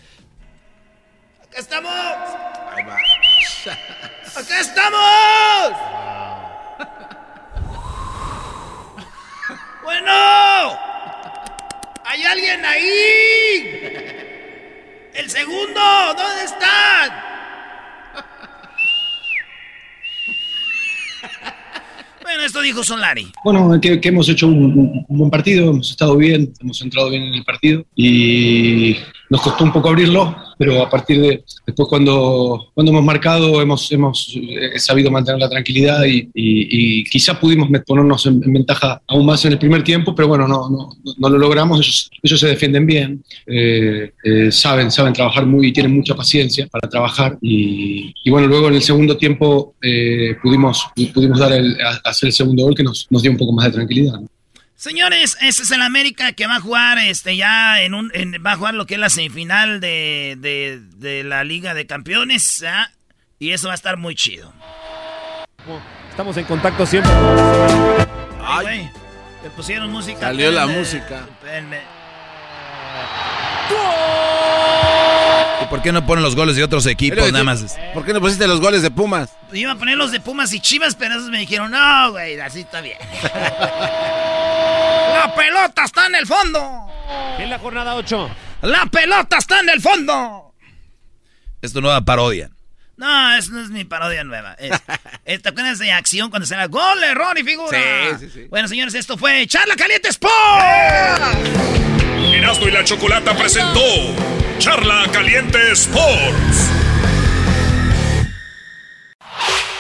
¡Acá 1.44 1.60
estamos! 1.60 1.94
¡Acá 4.36 4.60
estamos! 4.60 5.74
Bueno, 9.84 10.80
¿hay 12.06 12.24
alguien 12.24 12.66
ahí? 12.66 12.90
El 15.14 15.30
segundo, 15.30 15.82
¿dónde 16.16 16.46
están? 16.46 17.34
Bueno, 22.24 22.44
esto 22.44 22.62
dijo 22.62 22.84
Solari. 22.84 23.28
Bueno, 23.44 23.80
que, 23.82 24.00
hemos 24.02 24.30
hecho 24.30 24.48
un 24.48 25.06
buen 25.10 25.30
partido, 25.30 25.70
hemos 25.70 25.92
estado 25.92 26.16
bien, 26.16 26.54
hemos 26.62 26.82
entrado 26.82 27.10
bien 27.10 27.24
en 27.24 27.34
el 27.34 27.44
partido 27.44 27.86
y 27.96 28.96
nos 29.34 29.42
costó 29.42 29.64
un 29.64 29.74
poco 29.74 29.90
abrirlo, 29.90 30.36
pero 30.60 30.84
a 30.84 30.90
partir 30.90 31.20
de 31.20 31.44
después 31.66 31.88
cuando, 31.90 32.68
cuando 32.76 32.92
hemos 32.92 33.04
marcado 33.04 33.60
hemos, 33.64 33.92
hemos 33.92 34.32
eh, 34.36 34.78
sabido 34.78 35.10
mantener 35.10 35.40
la 35.42 35.50
tranquilidad 35.50 36.04
y, 36.06 36.30
y- 36.36 37.00
y 37.00 37.04
quizá 37.06 37.40
pudimos 37.40 37.68
ponernos 37.88 38.24
en, 38.28 38.44
en 38.44 38.54
ventaja 38.54 39.02
aún 39.08 39.26
más 39.26 39.44
en 39.46 39.54
el 39.54 39.58
primer 39.58 39.84
tiempo, 39.84 40.14
pero 40.14 40.28
bueno, 40.28 40.48
no, 40.48 40.70
no, 40.70 40.90
no- 41.18 41.30
lo 41.30 41.38
logramos, 41.40 41.80
ellos, 41.80 42.12
ellos 42.22 42.40
se 42.40 42.48
defienden 42.48 42.86
bien, 42.86 43.24
eh, 43.48 44.12
eh, 44.24 44.52
saben, 44.52 44.92
saben 44.92 45.14
trabajar 45.14 45.48
muy, 45.48 45.74
tienen 45.74 45.96
mucha 45.96 46.14
paciencia 46.16 46.68
para 46.68 46.88
trabajar 46.88 47.36
y, 47.42 48.14
y 48.24 48.30
bueno, 48.30 48.48
luego 48.48 48.68
en 48.68 48.76
el 48.76 48.84
segundo 48.84 49.18
tiempo 49.18 49.74
eh, 49.82 50.36
pudimos, 50.44 50.86
pudimos 51.12 51.40
dar 51.40 51.54
el, 51.54 51.76
hacer 52.04 52.28
el 52.28 52.34
segundo 52.34 52.64
gol 52.66 52.76
que 52.76 52.84
nos, 52.84 53.08
dio 53.10 53.32
un 53.32 53.38
poco 53.38 53.52
más 53.54 53.66
de 53.66 53.72
tranquilidad. 53.72 54.20
Señores, 54.84 55.38
este 55.40 55.64
es 55.64 55.72
el 55.72 55.82
América 55.82 56.34
que 56.34 56.46
va 56.46 56.58
a 56.58 56.60
jugar 56.60 56.98
este 57.00 57.38
ya 57.38 57.82
en 57.82 57.94
un 57.94 58.12
en- 58.14 58.44
va 58.46 58.52
a 58.52 58.56
jugar 58.58 58.74
lo 58.74 58.86
que 58.86 58.96
es 58.96 59.00
la 59.00 59.10
semifinal 59.10 59.80
de, 59.80 60.36
de, 60.38 60.82
de 60.98 61.24
la 61.24 61.46
Liga 61.46 61.74
de 61.74 61.86
Campeones 61.88 62.66
¿ah? 62.68 62.92
y 63.40 63.52
eso 63.52 63.68
va 63.68 63.76
a 63.76 63.76
estar 63.76 63.96
muy 63.96 64.14
chido. 64.14 64.54
Estamos 66.10 66.36
en 66.36 66.44
contacto 66.44 66.86
siempre. 66.86 67.10
Ay, 68.46 68.66
güey, 68.66 68.90
le 69.44 69.50
pusieron 69.56 69.90
música. 69.90 70.20
Salió 70.20 70.52
la 70.52 70.68
música. 70.68 71.28
espérenme. 71.32 71.80
¿Y 75.64 75.68
por 75.68 75.82
qué 75.82 75.92
no 75.92 76.06
ponen 76.06 76.24
los 76.24 76.36
goles 76.36 76.56
de 76.56 76.64
otros 76.64 76.86
equipos 76.86 77.32
nada 77.32 77.44
más? 77.44 77.78
¿Por 77.94 78.06
qué 78.06 78.14
no 78.14 78.22
pusiste 78.22 78.48
los 78.48 78.60
goles 78.60 78.82
de 78.82 78.92
Pumas? 78.92 79.30
Iba 79.52 79.72
a 79.72 79.76
poner 79.76 79.98
los 79.98 80.12
de 80.12 80.20
Pumas 80.20 80.54
y 80.54 80.60
Chivas, 80.60 80.96
pero 80.96 81.16
esos 81.16 81.30
me 81.30 81.40
dijeron, 81.40 81.72
no, 81.72 82.12
güey, 82.12 82.40
así 82.40 82.62
está 82.62 82.82
bien. 82.82 82.98
la 83.24 85.34
pelota 85.36 85.84
está 85.86 86.08
en 86.08 86.16
el 86.16 86.28
fondo. 86.28 86.88
En 87.40 87.50
la 87.50 87.60
jornada 87.60 87.96
8. 87.96 88.30
La 88.64 88.86
pelota 88.88 89.38
está 89.38 89.60
en 89.60 89.70
el 89.70 89.82
fondo. 89.82 90.54
Es 91.62 91.74
tu 91.74 91.82
nueva 91.82 92.02
parodia. 92.02 92.50
No, 92.98 93.36
eso 93.36 93.52
no 93.52 93.62
es 93.62 93.70
mi 93.70 93.86
parodia 93.86 94.24
nueva. 94.24 94.54
Es, 94.60 94.72
es- 95.26 95.42
¿Te 95.42 95.50
acuerdas 95.50 95.80
de 95.80 95.92
acción 95.92 96.30
cuando 96.30 96.46
se 96.46 96.54
era 96.56 96.68
gol, 96.68 97.04
error 97.04 97.38
y 97.40 97.44
figura? 97.44 97.78
Sí, 98.20 98.26
sí, 98.26 98.32
sí. 98.34 98.48
Bueno, 98.50 98.68
señores, 98.68 98.94
esto 98.96 99.18
fue 99.18 99.46
Charla 99.48 99.76
Caliente 99.76 100.10
Sport. 100.10 100.34
Erasmo 102.44 102.68
y 102.68 102.72
la 102.72 102.84
Chocolata 102.84 103.34
presentó 103.38 103.80
Charla 104.58 105.06
Caliente 105.14 105.58
Sports. 105.72 106.70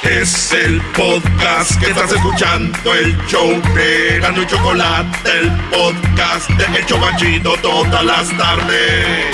Es 0.04 0.54
el 0.54 0.80
podcast 0.96 1.78
que 1.82 1.88
estás 1.88 2.14
escuchando, 2.14 2.94
el 2.94 3.18
show 3.28 3.62
de 3.76 4.16
Erasmo 4.16 4.44
y 4.44 4.48
Chocolate, 4.48 5.40
el 5.40 5.52
podcast 5.72 6.50
de 6.52 6.80
El 6.80 6.86
Chocachito 6.86 7.54
todas 7.62 8.06
las 8.06 8.38
tardes. 8.38 9.26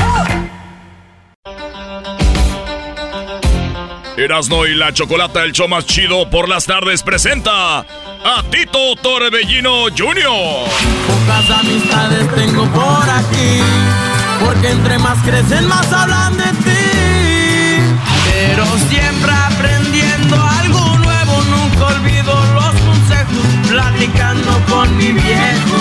Erasmo 4.19 4.65
y 4.65 4.75
la 4.75 4.93
Chocolata, 4.93 5.43
el 5.43 5.53
show 5.53 5.69
más 5.69 5.85
chido 5.85 6.29
por 6.29 6.49
las 6.49 6.65
tardes, 6.65 7.03
presenta 7.03 7.79
a 7.79 8.43
Tito 8.51 8.95
Torbellino 9.01 9.85
Jr. 9.97 10.69
Pocas 11.07 11.49
amistades 11.49 12.27
tengo 12.35 12.65
por 12.65 13.09
aquí, 13.09 13.61
porque 14.43 14.71
entre 14.71 14.99
más 14.99 15.17
crecen 15.23 15.65
más 15.69 15.89
hablan 15.93 16.35
de 16.35 16.43
ti. 16.43 16.79
Pero 18.25 18.65
siempre 18.89 19.31
aprendiendo 19.31 20.35
algo 20.35 20.97
nuevo, 20.97 21.41
nunca 21.43 21.85
olvido 21.85 22.33
los 22.55 22.75
consejos, 22.81 23.45
platicando 23.69 24.51
con 24.67 24.97
mi 24.97 25.13
viejo. 25.13 25.77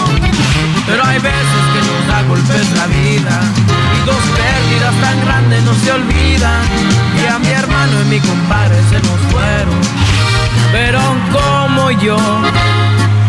Pero 0.86 1.04
hay 1.04 1.18
veces 1.18 1.62
que 1.72 1.80
nos 1.80 1.97
da 2.08 2.22
golpes 2.22 2.70
la 2.72 2.86
vida 2.86 3.40
y 3.96 4.06
dos 4.06 4.22
pérdidas 4.36 4.94
tan 5.00 5.20
grandes 5.24 5.62
no 5.62 5.74
se 5.74 5.92
olvidan. 5.92 6.62
Y 7.22 7.26
a 7.26 7.38
mi 7.38 7.48
hermano 7.48 8.00
y 8.02 8.04
mi 8.06 8.20
compadre 8.20 8.76
se 8.90 8.96
nos 9.00 9.20
fueron. 9.32 9.80
Pero 10.72 11.00
como 11.32 11.90
yo, 11.92 12.16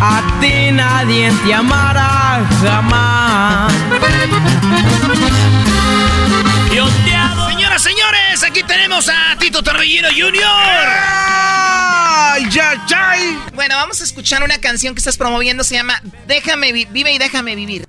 a 0.01 0.21
ti 0.41 0.71
nadie 0.71 1.31
te 1.45 1.53
amará 1.53 2.41
jamás. 2.61 3.71
Yo 6.75 6.87
te 7.05 7.15
adoro. 7.15 7.49
Señoras, 7.49 7.81
señores, 7.81 8.43
aquí 8.43 8.63
tenemos 8.63 9.09
a 9.09 9.35
Tito 9.39 9.61
Torbellino 9.63 10.07
Jr. 10.09 10.43
Bueno, 13.53 13.75
vamos 13.75 13.99
a 14.01 14.03
escuchar 14.03 14.43
una 14.43 14.57
canción 14.59 14.93
que 14.95 14.99
estás 14.99 15.17
promoviendo, 15.17 15.63
se 15.63 15.75
llama 15.75 16.01
Déjame 16.27 16.71
vi- 16.71 16.85
Vive 16.85 17.11
y 17.11 17.17
déjame 17.17 17.55
vivir. 17.55 17.87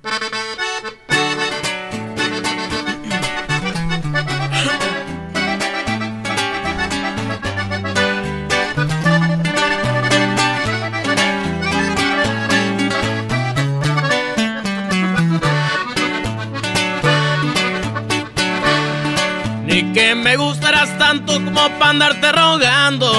Me 20.21 20.37
gustarás 20.37 20.97
tanto 20.97 21.33
como 21.33 21.69
para 21.79 21.89
andarte 21.89 22.31
rogando. 22.31 23.11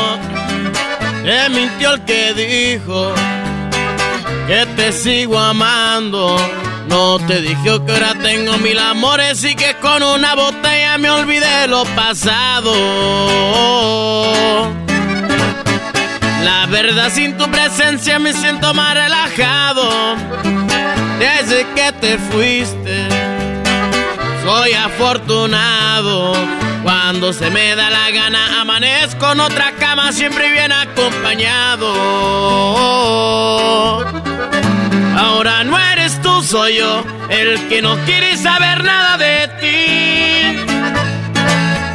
Me 1.23 1.49
mintió 1.49 1.95
el 1.95 2.05
que 2.05 2.33
dijo 2.35 3.13
que 4.47 4.67
te 4.77 4.93
sigo 4.93 5.39
amando. 5.39 6.37
No 6.89 7.19
te 7.27 7.41
dije 7.41 7.81
que 7.87 7.93
ahora 7.93 8.15
tengo 8.21 8.57
mil 8.59 8.79
amores 8.79 9.43
y 9.45 9.55
que 9.55 9.75
con 9.77 10.03
una 10.03 10.35
botella 10.35 10.99
me 10.99 11.11
olvidé 11.11 11.69
lo 11.69 11.85
pasado. 11.97 12.73
La 16.45 16.67
verdad 16.67 17.11
sin 17.13 17.37
tu 17.37 17.51
presencia 17.51 18.19
me 18.19 18.33
siento 18.33 18.75
más 18.75 18.95
relajado. 18.95 20.17
Desde 21.19 21.67
que 21.75 21.93
te 21.93 22.19
fuiste 22.19 23.09
soy 24.45 24.73
afortunado. 24.73 26.33
Cuando 26.83 27.33
se 27.33 27.51
me 27.51 27.77
da 27.77 27.91
la 27.91 28.11
gana, 28.11 28.61
amanezco 28.61 29.33
en 29.33 29.41
otra 29.41 29.73
cama, 29.73 30.13
siempre 30.13 30.51
bien 30.51 30.73
acompañado. 30.73 31.93
Ahora 35.17 35.63
no 35.65 35.79
eres 35.79 36.21
tú, 36.23 36.43
soy 36.43 36.79
yo, 36.79 37.05
el 37.29 37.69
que 37.69 37.83
no 37.83 37.97
quiere 38.05 38.37
saber 38.37 38.83
nada 38.83 39.17
de 39.17 39.49
ti. 39.61 40.63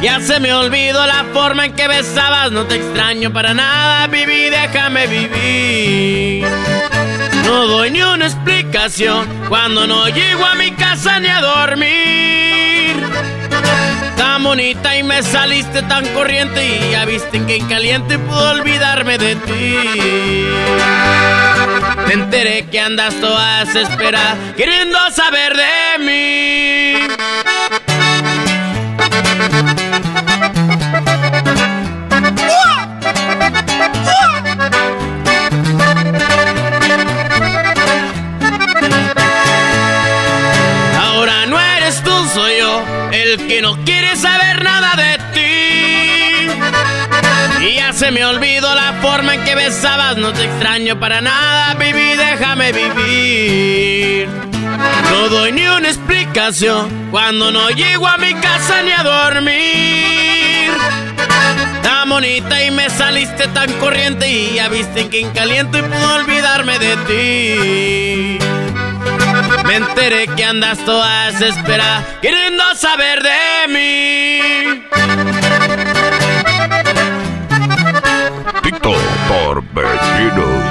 Ya 0.00 0.20
se 0.20 0.40
me 0.40 0.54
olvidó 0.54 1.04
la 1.06 1.24
forma 1.34 1.66
en 1.66 1.74
que 1.74 1.88
besabas, 1.88 2.50
no 2.52 2.64
te 2.64 2.76
extraño 2.76 3.32
para 3.32 3.52
nada, 3.52 4.06
viví, 4.06 4.48
déjame 4.48 5.06
vivir. 5.06 6.46
No 7.44 7.66
doy 7.66 7.90
ni 7.90 8.02
una 8.02 8.26
explicación 8.26 9.26
cuando 9.48 9.86
no 9.86 10.08
llego 10.08 10.46
a 10.46 10.54
mi 10.54 10.70
casa 10.72 11.18
ni 11.18 11.28
a 11.28 11.40
dormir. 11.40 12.27
Tan 14.38 14.96
y 14.96 15.02
me 15.02 15.20
saliste 15.22 15.82
tan 15.82 16.06
corriente 16.14 16.64
y 16.64 16.92
ya 16.92 17.04
viste 17.04 17.44
que 17.44 17.56
en 17.56 17.66
caliente 17.66 18.18
puedo 18.20 18.50
olvidarme 18.52 19.18
de 19.18 19.34
ti. 19.34 19.76
Me 22.06 22.12
enteré 22.14 22.66
que 22.70 22.80
andas 22.80 23.14
toda 23.16 23.64
desesperada 23.64 24.36
queriendo 24.56 24.96
saber 25.10 25.54
de 25.56 26.04
mí. 26.04 27.47
Que 43.46 43.60
no 43.62 43.76
quiere 43.84 44.16
saber 44.16 44.62
nada 44.62 44.94
de 44.96 45.18
ti. 45.34 46.48
Y 47.66 47.74
ya 47.74 47.92
se 47.92 48.10
me 48.10 48.24
olvidó 48.24 48.74
la 48.74 48.94
forma 49.00 49.34
en 49.34 49.44
que 49.44 49.54
besabas, 49.54 50.16
no 50.16 50.32
te 50.32 50.44
extraño 50.44 50.98
para 50.98 51.20
nada, 51.20 51.74
baby, 51.74 52.16
déjame 52.16 52.72
vivir. 52.72 54.28
No 55.10 55.28
doy 55.28 55.52
ni 55.52 55.66
una 55.66 55.88
explicación 55.88 57.08
cuando 57.10 57.50
no 57.50 57.70
llego 57.70 58.06
a 58.06 58.16
mi 58.16 58.34
casa 58.34 58.82
ni 58.82 58.92
a 58.92 59.02
dormir. 59.02 60.70
Tan 61.82 62.08
bonita 62.08 62.62
y 62.64 62.70
me 62.70 62.88
saliste 62.90 63.48
tan 63.48 63.72
corriente 63.74 64.30
y 64.30 64.54
ya 64.54 64.68
viste 64.68 65.08
que 65.08 65.20
en 65.20 65.30
caliente 65.30 65.82
puedo 65.82 66.14
olvidarme 66.14 66.78
de 66.78 66.96
ti. 68.38 68.57
Me 69.66 69.76
enteré 69.76 70.26
que 70.28 70.44
andas 70.44 70.78
toda 70.84 71.30
desesperada 71.30 72.04
queriendo 72.20 72.62
saber 72.74 73.22
de 73.22 73.68
mí. 73.68 74.84
Tito 78.62 78.94
Torbellino. 79.28 80.68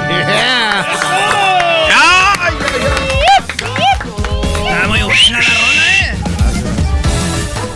Está 4.68 4.88
muy 4.88 5.02
buena 5.02 5.40
la 5.40 5.48
rola, 5.48 5.86
¿eh? 6.00 6.14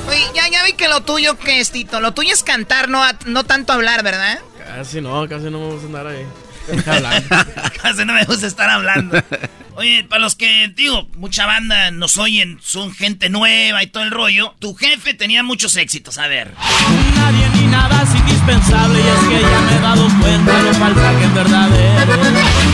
Oye, 0.08 0.24
ya, 0.34 0.48
ya 0.48 0.64
vi 0.64 0.72
que 0.74 0.88
lo 0.88 1.00
tuyo, 1.02 1.38
¿qué 1.38 1.60
es, 1.60 1.70
Tito? 1.70 2.00
Lo 2.00 2.12
tuyo 2.12 2.32
es 2.32 2.42
cantar, 2.42 2.88
no, 2.88 3.02
no 3.26 3.44
tanto 3.44 3.72
hablar, 3.72 4.02
¿verdad? 4.02 4.40
Casi 4.58 5.00
no, 5.00 5.28
casi 5.28 5.44
no 5.50 5.58
me 5.58 5.66
gusta 5.66 5.86
andar 5.86 6.06
ahí. 6.06 6.26
Casi 7.82 8.04
no 8.04 8.12
me 8.12 8.24
gusta 8.24 8.46
estar 8.46 8.68
hablando. 8.70 9.22
Oye, 9.74 10.04
para 10.04 10.20
los 10.20 10.34
que, 10.36 10.70
digo, 10.76 11.08
mucha 11.16 11.46
banda 11.46 11.90
nos 11.90 12.18
oyen, 12.18 12.58
son 12.62 12.92
gente 12.92 13.30
nueva 13.30 13.82
y 13.82 13.86
todo 13.86 14.02
el 14.02 14.10
rollo. 14.10 14.54
Tu 14.58 14.74
jefe 14.74 15.14
tenía 15.14 15.42
muchos 15.42 15.76
éxitos, 15.76 16.18
a 16.18 16.26
ver. 16.26 16.52
Nadie 17.16 17.48
ni 17.54 17.66
nada 17.68 18.02
es 18.02 18.14
indispensable 18.14 18.98
y 18.98 19.06
es 19.06 19.28
que 19.28 19.40
ya 19.40 19.60
me 19.60 19.76
he 19.76 19.80
dado 19.80 20.08
cuenta 20.20 20.62
lo 20.62 20.74
falsa 20.74 21.18
que 21.18 21.24
en 21.24 21.34
verdad 21.34 21.68
eres. 21.74 22.16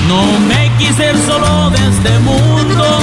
No 0.09 0.39
me 0.41 0.71
quise 0.79 1.11
ir 1.11 1.19
solo 1.25 1.71
de 1.71 1.89
este 1.89 2.19
mundo, 2.19 3.01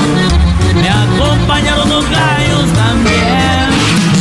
me 0.75 0.89
acompañaron 0.89 1.89
los 1.89 2.09
gallos 2.09 2.73
también. 2.73 3.69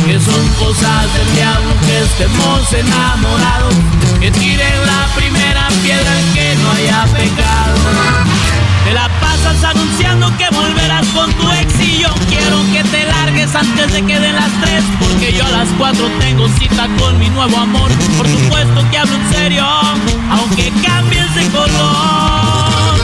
Que 0.05 0.19
son 0.19 0.47
cosas 0.59 1.13
del 1.15 1.35
diablo 1.35 1.73
que 1.85 1.99
estemos 1.99 2.73
enamorados, 2.73 3.75
que 4.25 4.31
tiren 4.39 4.85
la 4.87 5.07
primera 5.15 5.67
piedra 5.83 6.13
que 6.33 6.55
no 6.55 6.71
haya 6.71 7.03
pecado. 7.13 7.77
Te 8.83 8.91
la 8.91 9.07
pasas 9.19 9.63
anunciando 9.63 10.35
que 10.37 10.49
volverás 10.49 11.05
con 11.09 11.31
tu 11.33 11.51
ex 11.51 11.79
y 11.79 11.99
yo 11.99 12.09
quiero 12.27 12.57
que 12.73 12.83
te 12.89 13.05
largues 13.05 13.53
antes 13.53 13.93
de 13.93 14.03
que 14.03 14.19
den 14.19 14.35
las 14.35 14.51
tres 14.61 14.83
Porque 14.99 15.33
yo 15.33 15.45
a 15.45 15.49
las 15.49 15.67
cuatro 15.77 16.07
tengo 16.19 16.47
cita 16.49 16.87
con 16.99 17.17
mi 17.19 17.29
nuevo 17.29 17.57
amor 17.57 17.89
Por 18.17 18.27
supuesto 18.27 18.89
que 18.91 18.97
hablo 18.97 19.15
en 19.15 19.33
serio, 19.33 19.65
aunque 20.29 20.71
cambies 20.83 21.35
de 21.35 21.47
color 21.49 22.95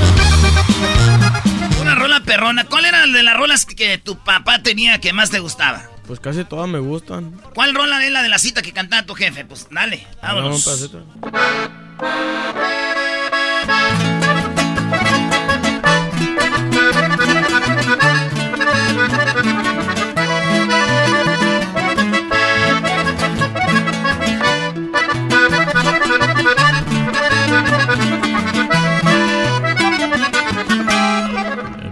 Una 1.81 1.95
rola 1.95 2.19
perrona. 2.21 2.63
¿Cuál 2.63 2.85
era 2.85 3.05
de 3.05 3.23
las 3.23 3.37
rolas 3.37 3.65
que 3.65 3.97
tu 3.99 4.17
papá 4.17 4.63
tenía 4.63 4.99
que 4.99 5.13
más 5.13 5.29
te 5.29 5.39
gustaba? 5.39 5.83
Pues 6.11 6.19
casi 6.19 6.43
todas 6.43 6.67
me 6.67 6.79
gustan. 6.79 7.31
¿Cuál 7.55 7.73
rola 7.73 8.05
es 8.05 8.11
la 8.11 8.21
de 8.21 8.27
la 8.27 8.37
cita 8.37 8.61
que 8.61 8.73
cantaba 8.73 9.05
tu 9.05 9.13
jefe? 9.15 9.45
Pues 9.45 9.69
dale, 9.71 10.05
vámonos. 10.21 10.67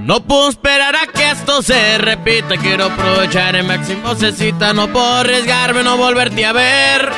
No 0.02 0.22
puedo 0.26 0.50
esperar 0.50 0.98
a 0.98 1.09
esto 1.50 1.62
se 1.64 1.98
repita. 1.98 2.58
Quiero 2.58 2.86
aprovechar 2.86 3.56
el 3.56 3.66
máximo 3.66 4.14
cecita. 4.16 4.74
No 4.74 4.88
puedo 4.88 5.16
arriesgarme, 5.16 5.84
no 5.84 5.98
volverte 5.98 6.46
a 6.46 6.54
ver. 6.54 7.10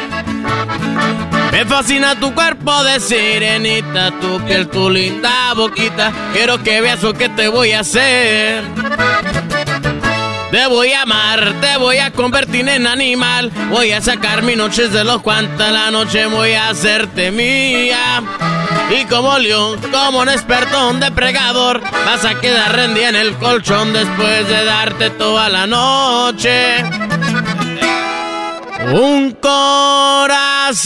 Me 1.52 1.66
fascina 1.66 2.18
tu 2.20 2.34
cuerpo 2.34 2.84
de 2.84 3.00
sirenita, 3.00 4.12
tu 4.22 4.40
piel, 4.46 4.70
tu 4.70 4.90
linda 4.90 5.54
boquita. 5.54 6.12
Quiero 6.34 6.64
que 6.64 6.80
veas 6.80 7.04
lo 7.04 7.14
que 7.14 7.28
te 7.30 7.50
voy 7.50 7.74
a 7.74 7.82
hacer. 7.82 8.64
Te 10.52 10.68
voy 10.68 10.92
a 10.92 11.04
amar, 11.04 11.56
te 11.62 11.78
voy 11.78 11.98
a 11.98 12.12
convertir 12.12 12.68
en 12.68 12.86
animal. 12.86 13.50
Voy 13.70 13.94
a 13.94 14.02
sacar 14.02 14.44
mis 14.44 14.58
noches 14.58 14.92
de 14.92 15.06
los 15.06 15.22
cuantas 15.22 15.72
la 15.72 15.90
noche 15.92 16.26
voy 16.26 16.52
a 16.52 16.68
hacerte 16.68 17.32
mía. 17.32 18.22
Y 18.90 19.06
como 19.06 19.40
león, 19.40 19.80
como 19.92 20.20
un 20.20 20.28
experto, 20.28 20.90
un 20.90 21.00
depredador, 21.00 21.80
vas 22.06 22.26
a 22.26 22.38
quedar 22.42 22.76
rendida 22.76 23.08
en 23.10 23.16
el 23.16 23.34
colchón 23.36 23.94
después 23.94 24.46
de 24.50 24.66
darte 24.66 25.12
toda 25.12 25.48
la 25.48 25.66
noche. 25.68 26.84
Un 28.92 29.32
corazón. 29.40 30.82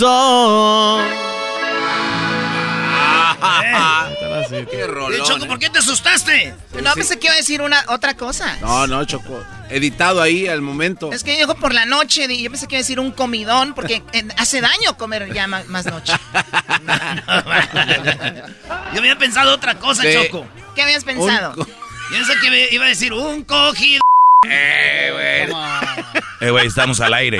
Qué 4.63 4.85
Choco, 5.23 5.47
¿por 5.47 5.59
qué 5.59 5.69
te 5.69 5.79
asustaste? 5.79 6.53
No, 6.81 6.93
pensé 6.93 7.19
que 7.19 7.27
iba 7.27 7.33
a 7.33 7.37
decir 7.37 7.61
una 7.61 7.83
otra 7.87 8.15
cosa. 8.15 8.57
No, 8.61 8.87
no, 8.87 9.03
Choco. 9.05 9.43
Editado 9.69 10.21
ahí 10.21 10.47
al 10.47 10.61
momento. 10.61 11.11
Es 11.11 11.23
que 11.23 11.35
dijo 11.35 11.55
por 11.55 11.73
la 11.73 11.85
noche, 11.85 12.25
y 12.29 12.43
yo 12.43 12.51
pensé 12.51 12.67
que 12.67 12.75
iba 12.75 12.79
a 12.79 12.83
decir 12.83 12.99
un 12.99 13.11
comidón, 13.11 13.73
porque 13.73 14.03
hace 14.37 14.61
daño 14.61 14.97
comer 14.97 15.33
ya 15.33 15.47
más, 15.47 15.85
noche. 15.85 16.13
Yo 18.93 18.99
había 18.99 19.17
pensado 19.17 19.53
otra 19.53 19.75
cosa, 19.75 20.03
Sí. 20.03 20.13
Choco. 20.13 20.45
¿Qué 20.75 20.83
habías 20.83 21.03
pensado? 21.03 21.55
Yo 21.55 21.65
pensé 22.11 22.33
que 22.41 22.69
iba 22.71 22.85
a 22.85 22.89
decir 22.89 23.13
un 23.13 23.43
cogido. 23.43 24.01
Eh, 26.41 26.51
güey, 26.51 26.67
estamos 26.67 26.99
al 26.99 27.13
aire. 27.13 27.39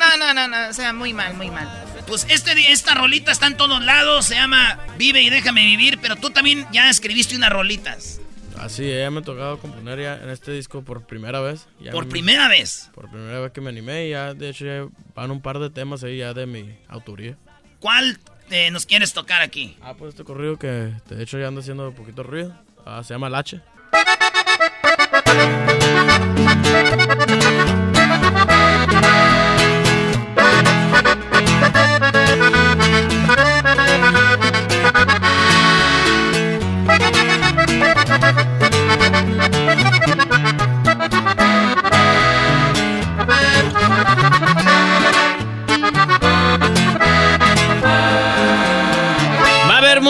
No, 0.00 0.16
no, 0.16 0.32
no, 0.34 0.48
no, 0.48 0.68
o 0.70 0.72
sea, 0.72 0.92
muy 0.94 1.12
mal, 1.12 1.34
muy 1.34 1.50
mal. 1.50 1.68
Pues 2.06 2.26
este, 2.30 2.52
esta 2.72 2.94
rolita 2.94 3.30
está 3.32 3.46
en 3.46 3.56
todos 3.56 3.84
lados, 3.84 4.24
se 4.26 4.34
llama 4.34 4.78
Vive 4.96 5.20
y 5.22 5.28
déjame 5.30 5.62
vivir, 5.64 5.98
pero 6.00 6.16
tú 6.16 6.30
también 6.30 6.66
ya 6.72 6.88
escribiste 6.88 7.36
unas 7.36 7.50
rolitas. 7.50 8.20
Así, 8.58 8.88
ya 8.90 9.10
me 9.10 9.20
ha 9.20 9.22
tocado 9.22 9.58
componer 9.58 10.00
ya 10.00 10.16
en 10.22 10.30
este 10.30 10.52
disco 10.52 10.82
por 10.82 11.06
primera 11.06 11.40
vez. 11.40 11.66
Ya 11.80 11.92
¿Por 11.92 12.06
me- 12.06 12.10
primera 12.10 12.48
vez? 12.48 12.90
Por 12.94 13.10
primera 13.10 13.40
vez 13.40 13.52
que 13.52 13.60
me 13.60 13.68
animé 13.70 14.06
y 14.06 14.10
ya, 14.10 14.34
de 14.34 14.48
hecho, 14.50 14.64
ya 14.64 14.86
van 15.14 15.30
un 15.30 15.40
par 15.42 15.58
de 15.58 15.70
temas 15.70 16.02
ahí 16.02 16.18
ya 16.18 16.34
de 16.34 16.46
mi 16.46 16.74
autoría. 16.88 17.36
¿Cuál 17.78 18.18
eh, 18.50 18.70
nos 18.70 18.86
quieres 18.86 19.12
tocar 19.12 19.40
aquí? 19.42 19.76
Ah, 19.82 19.94
pues 19.94 20.10
este 20.10 20.24
corrido 20.24 20.58
que 20.58 20.66
de 21.08 21.22
hecho 21.22 21.38
ya 21.38 21.48
anda 21.48 21.60
haciendo 21.60 21.88
un 21.88 21.94
poquito 21.94 22.22
ruido. 22.22 22.54
Ah, 22.84 23.02
se 23.04 23.14
llama 23.14 23.28
Lache. 23.30 23.60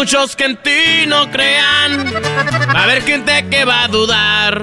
Muchos 0.00 0.34
que 0.34 0.44
en 0.46 0.56
ti 0.56 1.04
no 1.06 1.30
crean. 1.30 2.06
Va 2.74 2.80
a 2.80 2.84
haber 2.84 3.02
gente 3.02 3.46
que 3.50 3.66
va 3.66 3.82
a 3.82 3.88
dudar. 3.88 4.62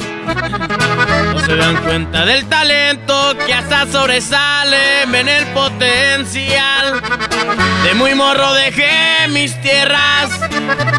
No 1.32 1.40
se 1.42 1.56
dan 1.56 1.78
cuenta 1.84 2.26
del 2.26 2.48
talento 2.48 3.38
que 3.46 3.54
hasta 3.54 3.86
sobresale. 3.86 5.06
Ven 5.10 5.30
el 5.30 5.46
potencial. 5.54 7.00
De 7.84 7.94
muy 7.94 8.16
morro 8.16 8.52
dejé 8.56 9.28
mis 9.30 9.62
tierras. 9.62 10.28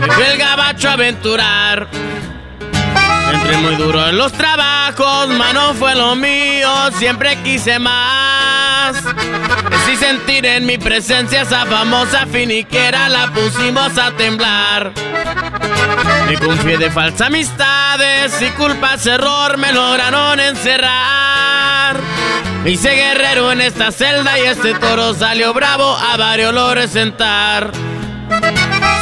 Me 0.00 0.06
fui 0.12 0.24
el 0.24 0.38
gabacho 0.38 0.88
a 0.88 0.92
aventurar. 0.92 1.88
Entré 3.32 3.56
muy 3.56 3.74
duro 3.74 4.08
en 4.08 4.18
los 4.18 4.32
trabajos, 4.32 5.28
mano 5.30 5.74
fue 5.74 5.96
lo 5.96 6.14
mío, 6.14 6.70
siempre 6.96 7.36
quise 7.42 7.80
más. 7.80 8.57
Sí 9.86 9.96
sentir 9.96 10.46
en 10.46 10.66
mi 10.66 10.78
presencia 10.78 11.42
esa 11.42 11.66
famosa 11.66 12.26
finiquera, 12.26 13.08
la 13.08 13.32
pusimos 13.32 13.96
a 13.98 14.12
temblar. 14.12 14.92
Me 16.26 16.36
confié 16.38 16.78
de 16.78 16.90
falsas 16.90 17.28
amistades 17.28 18.40
y 18.42 18.50
culpas, 18.50 19.06
error, 19.06 19.56
me 19.58 19.72
lograron 19.72 20.40
encerrar. 20.40 21.96
Me 22.64 22.70
hice 22.70 22.90
guerrero 22.90 23.52
en 23.52 23.60
esta 23.60 23.92
celda 23.92 24.38
y 24.38 24.42
este 24.42 24.74
toro 24.74 25.14
salió 25.14 25.54
bravo 25.54 25.96
a 25.96 26.16
varios 26.16 26.52
lo 26.52 26.88
sentar. 26.88 27.72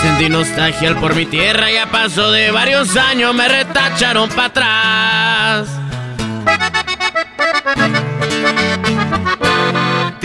Sentí 0.02 0.28
nostalgia 0.28 0.88
al 0.88 0.96
por 0.96 1.14
mi 1.14 1.26
tierra, 1.26 1.70
ya 1.70 1.86
pasó 1.90 2.30
de 2.30 2.50
varios 2.50 2.96
años, 2.96 3.34
me 3.34 3.48
retacharon 3.48 4.28
para 4.28 4.46
atrás. 4.46 5.68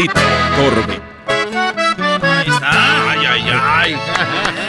Tito 0.02 0.14
Torbe. 0.56 1.00
Ahí 1.28 2.50
está. 2.50 3.12
Ay, 3.12 3.26
ay, 3.28 3.44
ay. 3.54 3.96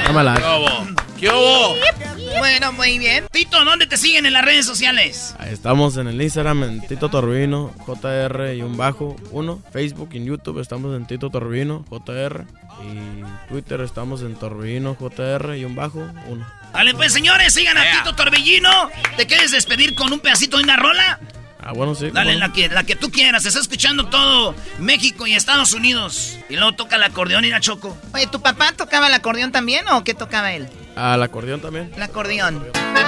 Dámela. 0.04 0.34
¿Qué 0.34 0.44
hubo? 0.44 0.86
¿Qué 1.18 1.28
hubo? 1.30 2.38
Bueno, 2.38 2.72
muy 2.72 2.98
bien. 2.98 3.24
Tito, 3.30 3.64
¿dónde 3.64 3.86
te 3.86 3.96
siguen 3.96 4.26
en 4.26 4.34
las 4.34 4.44
redes 4.44 4.66
sociales? 4.66 5.34
Ahí 5.38 5.50
estamos 5.54 5.96
en 5.96 6.08
el 6.08 6.20
Instagram 6.20 6.64
en 6.64 6.86
Tito 6.86 7.08
Torbino, 7.08 7.74
JR 7.86 8.54
y 8.54 8.60
un 8.60 8.76
bajo 8.76 9.16
1. 9.30 9.62
Facebook 9.72 10.10
y 10.12 10.18
en 10.18 10.26
YouTube 10.26 10.58
estamos 10.58 10.94
en 10.94 11.06
Tito 11.06 11.30
Torbino, 11.30 11.82
JR. 11.88 12.44
Y 12.84 13.48
Twitter 13.48 13.80
estamos 13.80 14.20
en 14.20 14.34
Torbino, 14.34 14.98
JR 15.00 15.56
y 15.56 15.64
un 15.64 15.74
bajo 15.74 16.06
1. 16.28 16.46
Vale, 16.74 16.92
pues 16.92 17.10
señores, 17.14 17.54
sigan 17.54 17.78
a 17.78 17.90
Tito 17.90 18.14
Torbellino. 18.14 18.90
¿Te 19.16 19.26
quieres 19.26 19.50
despedir 19.50 19.94
con 19.94 20.12
un 20.12 20.20
pedacito 20.20 20.58
de 20.58 20.64
una 20.64 20.76
rola? 20.76 21.20
Ah, 21.64 21.72
bueno, 21.72 21.94
sí. 21.94 22.10
Dale, 22.12 22.34
la 22.36 22.52
que, 22.52 22.68
la 22.68 22.82
que 22.84 22.96
tú 22.96 23.10
quieras. 23.10 23.46
Está 23.46 23.60
escuchando 23.60 24.06
todo 24.06 24.54
México 24.78 25.26
y 25.26 25.34
Estados 25.34 25.72
Unidos. 25.74 26.38
Y 26.48 26.56
luego 26.56 26.72
toca 26.72 26.96
el 26.96 27.04
acordeón 27.04 27.44
y 27.44 27.50
la 27.50 27.60
choco. 27.60 27.96
Oye, 28.12 28.26
¿tu 28.26 28.42
papá 28.42 28.72
tocaba 28.76 29.06
el 29.06 29.14
acordeón 29.14 29.52
también 29.52 29.86
o 29.88 30.02
qué 30.02 30.14
tocaba 30.14 30.52
él? 30.52 30.68
Al 30.96 31.22
acordeón 31.22 31.60
también. 31.60 31.92
El 31.94 32.02
acordeón. 32.02 32.66
Tierra 32.72 33.06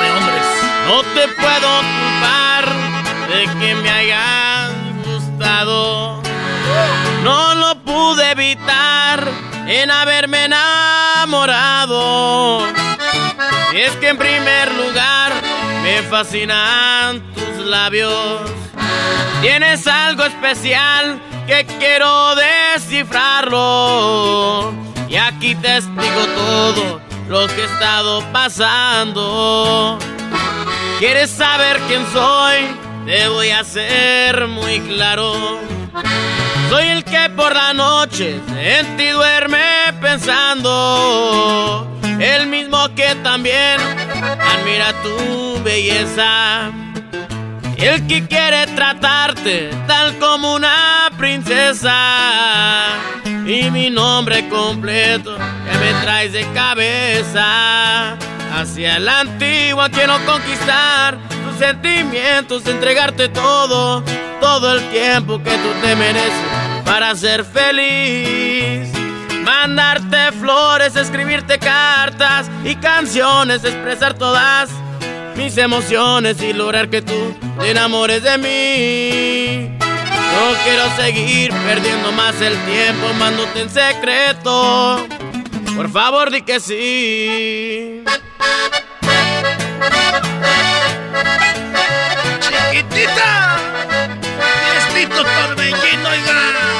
de 0.00 0.10
hombres. 0.10 0.44
No 0.86 1.02
te 1.02 1.28
puedo 1.34 1.80
culpar 1.82 2.64
de 3.28 3.44
que 3.60 3.74
me 3.74 3.90
haya 3.90 4.70
gustado. 5.04 6.22
No 7.22 7.54
lo 7.54 7.78
pude 7.84 8.30
evitar 8.30 9.28
en 9.66 9.90
haberme 9.90 10.46
enamorado. 10.46 11.86
Y 13.72 13.78
es 13.80 13.92
que 13.96 14.08
en 14.08 14.16
primer 14.16 14.74
lugar 14.74 15.32
me 15.86 16.02
fascinan 16.02 17.22
tus 17.32 17.64
labios. 17.64 18.50
Tienes 19.40 19.86
algo 19.86 20.24
especial 20.24 21.22
que 21.46 21.64
quiero 21.78 22.34
descifrarlo. 22.34 24.74
Y 25.08 25.14
aquí 25.14 25.54
te 25.54 25.76
explico 25.76 26.26
todo 26.34 27.00
lo 27.28 27.46
que 27.46 27.62
he 27.62 27.66
estado 27.66 28.20
pasando. 28.32 29.96
¿Quieres 30.98 31.30
saber 31.30 31.78
quién 31.86 32.04
soy? 32.12 32.66
Te 33.06 33.28
voy 33.28 33.50
a 33.50 33.60
hacer 33.60 34.48
muy 34.48 34.80
claro. 34.80 35.60
Soy 36.68 36.88
el 36.88 37.04
que 37.04 37.30
por 37.36 37.54
la 37.54 37.72
noche 37.72 38.40
en 38.58 38.96
ti 38.96 39.08
duerme 39.08 39.92
pensando. 40.00 41.88
El 42.18 42.46
mismo 42.48 42.94
que 42.94 43.14
también 43.22 43.80
admira 44.40 44.92
tu 45.02 45.62
belleza. 45.62 46.70
El 47.76 48.06
que 48.06 48.26
quiere 48.26 48.66
tratarte 48.68 49.70
tal 49.86 50.18
como 50.18 50.54
una 50.54 51.10
princesa. 51.16 52.88
Y 53.46 53.70
mi 53.70 53.90
nombre 53.90 54.48
completo 54.48 55.36
que 55.36 55.78
me 55.78 55.92
traes 56.02 56.32
de 56.32 56.44
cabeza. 56.52 58.16
Hacia 58.54 58.98
la 58.98 59.20
antigua 59.20 59.88
quiero 59.90 60.14
conquistar 60.24 61.18
tus 61.28 61.58
sentimientos, 61.58 62.66
entregarte 62.66 63.28
todo, 63.28 64.02
todo 64.40 64.72
el 64.72 64.80
tiempo 64.90 65.42
que 65.42 65.50
tú 65.50 65.68
te 65.82 65.94
mereces 65.94 66.55
para 66.86 67.14
ser 67.16 67.44
feliz. 67.44 68.88
Mandarte 69.42 70.32
flores, 70.40 70.96
escribirte 70.96 71.58
cartas 71.58 72.48
y 72.64 72.76
canciones, 72.76 73.62
expresar 73.64 74.14
todas 74.14 74.70
mis 75.36 75.58
emociones 75.58 76.40
y 76.40 76.52
lograr 76.52 76.88
que 76.88 77.02
tú 77.02 77.36
te 77.60 77.70
enamores 77.72 78.22
de 78.22 78.38
mí. 78.38 79.76
No 79.78 80.54
quiero 80.64 80.96
seguir 80.96 81.52
perdiendo 81.66 82.12
más 82.12 82.40
el 82.40 82.56
tiempo, 82.64 83.12
mándote 83.18 83.62
en 83.62 83.70
secreto. 83.70 85.06
Por 85.74 85.90
favor, 85.90 86.30
di 86.30 86.42
que 86.42 86.60
sí. 86.60 88.04
¡Chiquitita! 92.40 93.58
¡Diestito 94.72 95.22
torbellino, 95.22 96.08
oiga! 96.08 96.75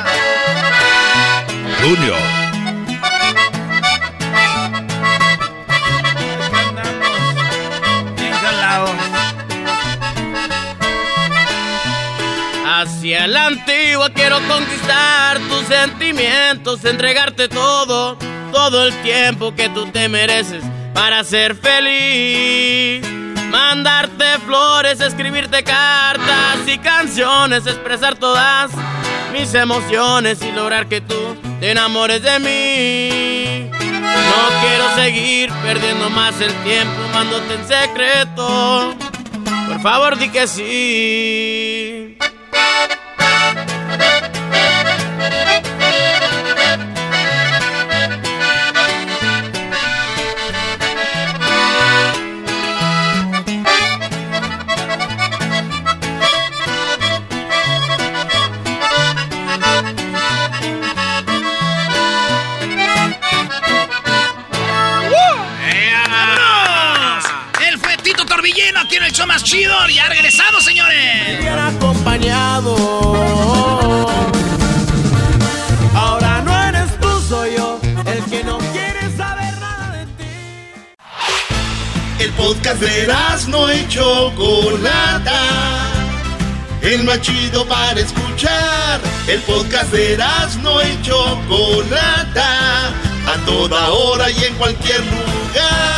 Junior. 1.87 2.19
Hacia 12.67 13.29
la 13.29 13.47
antigua 13.47 14.11
quiero 14.11 14.41
conquistar 14.49 15.39
tus 15.49 15.63
sentimientos, 15.69 16.85
entregarte 16.85 17.49
todo, 17.49 18.19
todo 18.51 18.89
el 18.89 18.93
tiempo 19.03 19.55
que 19.55 19.69
tú 19.69 19.87
te 19.87 20.09
mereces 20.09 20.65
para 20.93 21.23
ser 21.23 21.55
feliz. 21.55 23.07
Mandarte 23.49 24.25
flores, 24.45 25.01
escribirte 25.01 25.63
cartas 25.63 26.67
y 26.67 26.79
canciones, 26.79 27.65
expresar 27.65 28.17
todas 28.17 28.73
mis 29.33 29.55
emociones 29.55 30.43
y 30.43 30.51
lograr 30.51 30.89
que 30.89 31.01
tú 31.01 31.46
te 31.61 31.71
enamores 31.71 32.23
de 32.23 32.39
mí. 32.41 33.71
No 33.71 34.61
quiero 34.61 34.95
seguir 34.95 35.51
perdiendo 35.63 36.11
más 36.11 36.41
el 36.41 36.53
tiempo 36.65 36.95
amándote 37.11 37.55
en 37.55 37.67
secreto. 37.67 38.95
Por 39.69 39.81
favor, 39.81 40.19
di 40.19 40.29
que 40.29 40.47
sí. 40.47 41.86
Más 69.37 69.45
chido. 69.45 69.75
Ya 69.89 70.09
regresamos, 70.09 70.65
señores. 70.65 71.47
acompañado. 71.69 72.75
Ahora 75.95 76.41
no 76.43 76.63
eres 76.69 76.99
tú, 76.99 77.21
soy 77.29 77.51
yo, 77.57 77.79
el 77.83 78.25
que 78.31 78.45
no 78.45 78.57
quiere 78.73 79.15
saber 79.15 79.53
nada 79.59 79.91
de 79.93 80.07
ti. 80.19 80.95
El 82.19 82.31
podcast 82.33 82.81
de 82.81 83.13
no 83.49 83.73
y 83.75 83.87
Chocolata. 83.89 85.43
El 86.81 87.05
más 87.05 87.21
chido 87.21 87.67
para 87.67 88.01
escuchar. 88.01 89.01
El 89.27 89.41
podcast 89.41 89.93
de 89.93 90.17
no 90.63 90.81
y 90.83 91.03
Chocolata. 91.03 92.89
A 93.27 93.37
toda 93.45 93.91
hora 93.91 94.31
y 94.31 94.45
en 94.45 94.55
cualquier 94.55 95.01
lugar. 95.01 95.96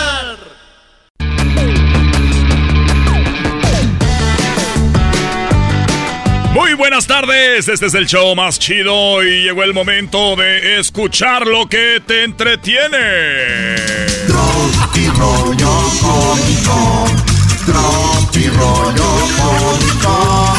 Muy 6.52 6.74
buenas 6.74 7.06
tardes, 7.06 7.68
este 7.68 7.86
es 7.86 7.94
el 7.94 8.06
show 8.06 8.34
más 8.34 8.58
chido 8.58 9.22
y 9.22 9.42
llegó 9.42 9.62
el 9.62 9.74
momento 9.74 10.34
de 10.34 10.80
escuchar 10.80 11.46
lo 11.46 11.66
que 11.68 12.02
te 12.04 12.24
entretiene. 12.24 13.76
Tropi 14.26 15.06
rollo 15.18 15.80
cómico. 16.00 17.06
Tropi 17.66 18.48
rollo 18.48 19.28
cómico. 19.36 20.54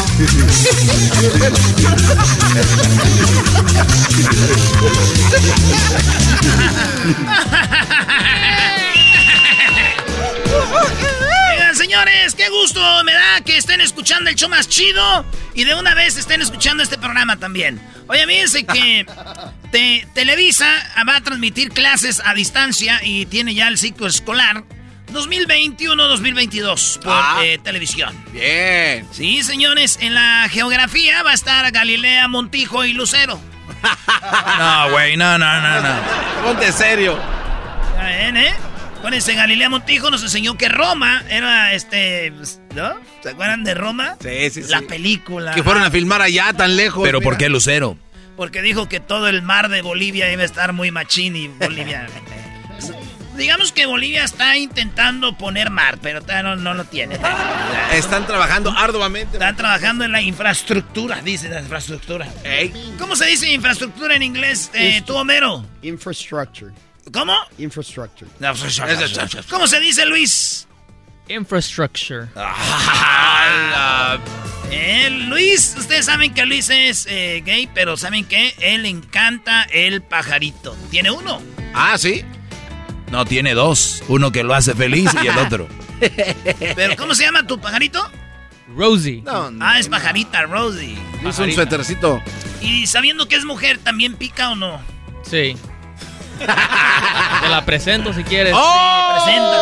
Señores, 11.94 12.36
qué 12.36 12.48
gusto 12.50 12.80
me 13.02 13.12
da 13.12 13.40
que 13.44 13.56
estén 13.56 13.80
escuchando 13.80 14.30
el 14.30 14.36
show 14.36 14.48
más 14.48 14.68
chido 14.68 15.26
y 15.54 15.64
de 15.64 15.74
una 15.74 15.92
vez 15.92 16.16
estén 16.16 16.40
escuchando 16.40 16.84
este 16.84 16.96
programa 16.98 17.36
también. 17.36 17.80
Oye, 18.06 18.24
fíjense 18.28 18.64
que 18.64 19.04
te- 19.72 20.06
Televisa 20.14 20.68
va 21.08 21.16
a 21.16 21.20
transmitir 21.20 21.70
clases 21.70 22.22
a 22.24 22.32
distancia 22.34 23.00
y 23.02 23.26
tiene 23.26 23.56
ya 23.56 23.66
el 23.66 23.76
ciclo 23.76 24.06
escolar 24.06 24.62
2021-2022 25.12 27.00
por 27.00 27.12
Ah. 27.12 27.40
eh, 27.42 27.58
televisión. 27.58 28.14
Bien. 28.32 29.04
Sí, 29.10 29.42
señores, 29.42 29.98
en 30.00 30.14
la 30.14 30.48
geografía 30.48 31.24
va 31.24 31.32
a 31.32 31.34
estar 31.34 31.68
Galilea, 31.72 32.28
Montijo 32.28 32.84
y 32.84 32.92
Lucero. 32.92 33.40
No, 34.60 34.90
güey, 34.92 35.16
no, 35.16 35.38
no, 35.38 35.60
no, 35.60 35.80
no. 35.80 35.94
Ponte 36.44 36.70
serio. 36.70 37.18
¿eh? 38.00 38.54
Acuérdense, 39.00 39.34
Galilea 39.34 39.70
Montijo 39.70 40.10
nos 40.10 40.22
enseñó 40.22 40.58
que 40.58 40.68
Roma 40.68 41.24
era 41.30 41.72
este. 41.72 42.34
¿No? 42.74 42.92
¿Se 43.22 43.30
acuerdan 43.30 43.64
de 43.64 43.72
Roma? 43.72 44.18
Sí, 44.20 44.50
sí, 44.50 44.62
sí. 44.62 44.70
La 44.70 44.82
película. 44.82 45.54
Que 45.54 45.62
fueron 45.62 45.82
a 45.82 45.90
filmar 45.90 46.20
allá 46.20 46.52
tan 46.52 46.76
lejos. 46.76 47.02
Pero 47.02 47.22
¿por 47.22 47.32
mira. 47.32 47.38
qué 47.38 47.48
Lucero? 47.48 47.96
Porque 48.36 48.60
dijo 48.60 48.90
que 48.90 49.00
todo 49.00 49.28
el 49.28 49.40
mar 49.40 49.70
de 49.70 49.80
Bolivia 49.80 50.30
iba 50.30 50.42
a 50.42 50.44
estar 50.44 50.74
muy 50.74 50.90
machín 50.90 51.34
y 51.34 51.48
Bolivia. 51.48 52.08
Digamos 53.38 53.72
que 53.72 53.86
Bolivia 53.86 54.22
está 54.22 54.58
intentando 54.58 55.34
poner 55.38 55.70
mar, 55.70 55.96
pero 56.02 56.20
no, 56.42 56.56
no 56.56 56.74
lo 56.74 56.84
tiene. 56.84 57.18
Están 57.94 58.26
trabajando 58.26 58.70
arduamente. 58.76 59.38
Están 59.38 59.56
trabajando 59.56 60.04
en 60.04 60.12
la 60.12 60.20
infraestructura, 60.20 61.22
dice 61.22 61.48
la 61.48 61.60
infraestructura. 61.60 62.28
¿Cómo 62.98 63.16
se 63.16 63.24
dice 63.24 63.50
infraestructura 63.50 64.14
en 64.14 64.24
inglés, 64.24 64.70
eh, 64.74 65.00
tú, 65.06 65.16
Homero? 65.16 65.64
Infrastructure. 65.80 66.70
¿Cómo? 67.12 67.34
Infrastructure. 67.58 68.30
¿Cómo 69.48 69.66
se 69.66 69.80
dice, 69.80 70.06
Luis? 70.06 70.66
Infrastructure. 71.28 72.28
Eh, 74.70 75.10
Luis, 75.28 75.74
ustedes 75.78 76.06
saben 76.06 76.32
que 76.34 76.44
Luis 76.46 76.70
es 76.70 77.06
eh, 77.08 77.42
gay, 77.44 77.68
pero 77.74 77.96
¿saben 77.96 78.24
qué? 78.24 78.54
Él 78.60 78.86
encanta 78.86 79.64
el 79.64 80.02
pajarito. 80.02 80.76
Tiene 80.90 81.10
uno. 81.10 81.42
Ah, 81.74 81.96
sí. 81.98 82.24
No, 83.10 83.24
tiene 83.24 83.54
dos. 83.54 84.02
Uno 84.08 84.30
que 84.30 84.44
lo 84.44 84.54
hace 84.54 84.74
feliz 84.74 85.10
y 85.22 85.26
el 85.26 85.38
otro. 85.46 85.68
¿Pero 86.76 86.96
cómo 86.96 87.14
se 87.14 87.24
llama 87.24 87.46
tu 87.46 87.60
pajarito? 87.60 88.08
Rosie. 88.76 89.22
ah, 89.26 89.78
es 89.78 89.88
pajarita, 89.88 90.42
Rosie. 90.42 90.96
Es 91.26 91.38
un 91.38 91.52
suétercito. 91.52 92.22
Y 92.60 92.86
sabiendo 92.86 93.26
que 93.26 93.34
es 93.36 93.44
mujer, 93.44 93.78
¿también 93.78 94.14
pica 94.14 94.50
o 94.50 94.56
no? 94.56 94.80
Sí. 95.22 95.56
Te 96.40 97.48
la 97.48 97.62
presento 97.64 98.12
si 98.12 98.24
quieres. 98.24 98.54
Sí, 98.54 98.62
presenta. 99.12 99.58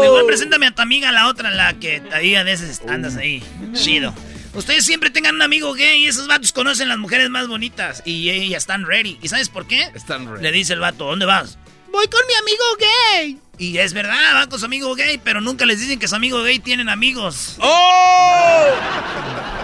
Mejor 0.00 0.26
preséntame 0.26 0.66
a 0.66 0.70
tu 0.72 0.82
amiga, 0.82 1.12
la 1.12 1.28
otra, 1.28 1.50
la 1.50 1.74
que 1.74 2.02
ahí 2.12 2.34
a 2.36 2.42
veces 2.42 2.80
andas 2.88 3.16
ahí. 3.16 3.42
Chido. 3.72 4.14
Ustedes 4.54 4.84
siempre 4.84 5.10
tengan 5.10 5.36
un 5.36 5.42
amigo 5.42 5.72
gay 5.74 6.02
y 6.02 6.06
esos 6.08 6.26
vatos 6.26 6.52
conocen 6.52 6.88
las 6.88 6.98
mujeres 6.98 7.30
más 7.30 7.46
bonitas 7.46 8.02
y 8.04 8.30
ellas 8.30 8.62
están 8.64 8.84
ready. 8.84 9.18
¿Y 9.22 9.28
sabes 9.28 9.48
por 9.48 9.66
qué? 9.66 9.88
Están 9.94 10.28
ready. 10.28 10.42
Le 10.42 10.52
dice 10.52 10.72
el 10.72 10.80
vato, 10.80 11.04
¿dónde 11.04 11.24
vas? 11.24 11.56
Voy 11.92 12.06
con 12.08 12.20
mi 12.26 12.34
amigo 12.34 12.64
gay. 12.78 13.38
Y 13.58 13.78
es 13.78 13.92
verdad, 13.92 14.34
va 14.34 14.46
con 14.48 14.58
su 14.58 14.64
amigo 14.64 14.94
gay, 14.94 15.20
pero 15.22 15.40
nunca 15.40 15.66
les 15.66 15.78
dicen 15.80 15.98
que 15.98 16.08
su 16.08 16.16
amigo 16.16 16.42
gay 16.42 16.58
tienen 16.58 16.88
amigos. 16.88 17.56
¡Oh! 17.60 18.66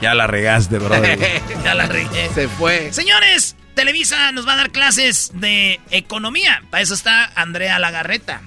Ya 0.00 0.14
la 0.14 0.26
regaste, 0.26 0.78
brother. 0.78 1.18
ya 1.64 1.74
la 1.74 1.86
regué. 1.86 2.28
Se 2.34 2.48
fue. 2.48 2.92
Señores, 2.92 3.56
Televisa 3.76 4.32
nos 4.32 4.48
va 4.48 4.54
a 4.54 4.56
dar 4.56 4.70
clases 4.72 5.30
de 5.34 5.80
economía. 5.90 6.62
Para 6.70 6.82
eso 6.82 6.94
está 6.94 7.30
Andrea 7.36 7.78
Lagarreta. 7.78 8.40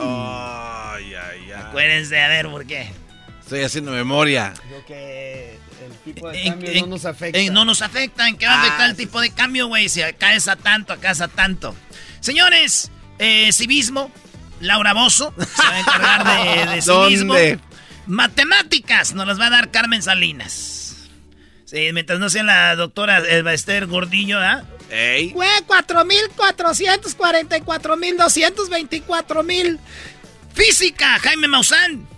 Ay, 0.00 1.14
ay, 1.14 1.40
ay. 1.46 1.52
Acuérdense, 1.52 2.20
a 2.20 2.26
ver, 2.28 2.48
¿por 2.48 2.66
qué? 2.66 2.90
Estoy 3.40 3.62
haciendo 3.62 3.92
memoria. 3.92 4.52
que 4.86 5.58
el 5.86 5.94
tipo 6.14 6.28
de 6.30 6.42
En- 6.42 6.48
cambio 6.52 6.70
en- 6.70 6.80
no 6.80 6.86
nos 6.88 7.04
afecta. 7.04 7.38
en- 7.38 7.52
no 7.52 7.64
nos 7.64 7.82
afecta. 7.82 8.26
¿En 8.28 8.36
qué 8.36 8.46
va 8.46 8.54
a 8.54 8.56
Ah, 8.56 8.62
afectar 8.62 8.90
el 8.90 8.96
tipo 8.96 9.20
de 9.20 9.30
cambio, 9.30 9.66
güey? 9.68 9.88
Si 9.88 10.02
acá 10.02 10.34
es 10.34 10.48
a 10.48 10.56
tanto, 10.56 10.92
acá 10.94 11.10
es 11.12 11.20
a 11.20 11.28
tanto. 11.28 11.74
Señores, 12.20 12.90
eh, 13.18 13.52
civismo, 13.52 14.10
Laura 14.60 14.92
Bozo 14.94 15.34
se 15.38 15.62
va 15.62 15.74
a 15.74 15.80
encargar 15.80 16.24
de, 16.24 16.74
de 16.76 16.82
civismo. 16.82 17.34
¿Dónde? 17.34 17.58
Matemáticas 18.06 19.14
nos 19.14 19.26
las 19.26 19.38
va 19.38 19.46
a 19.46 19.50
dar 19.50 19.70
Carmen 19.70 20.02
Salinas. 20.02 20.79
Sí, 21.70 21.90
mientras 21.92 22.18
no 22.18 22.28
sea 22.28 22.42
la 22.42 22.74
doctora 22.74 23.20
eh, 23.20 23.44
Esther 23.52 23.86
Gordillo, 23.86 24.40
¿ah? 24.40 24.64
Ey. 24.90 25.30
Güey, 25.30 25.48
4.444 25.68 27.96
mil 27.96 28.16
224 28.16 29.42
mil. 29.44 29.78
Física, 30.52 31.16
Jaime 31.20 31.46
Maussan. 31.46 32.08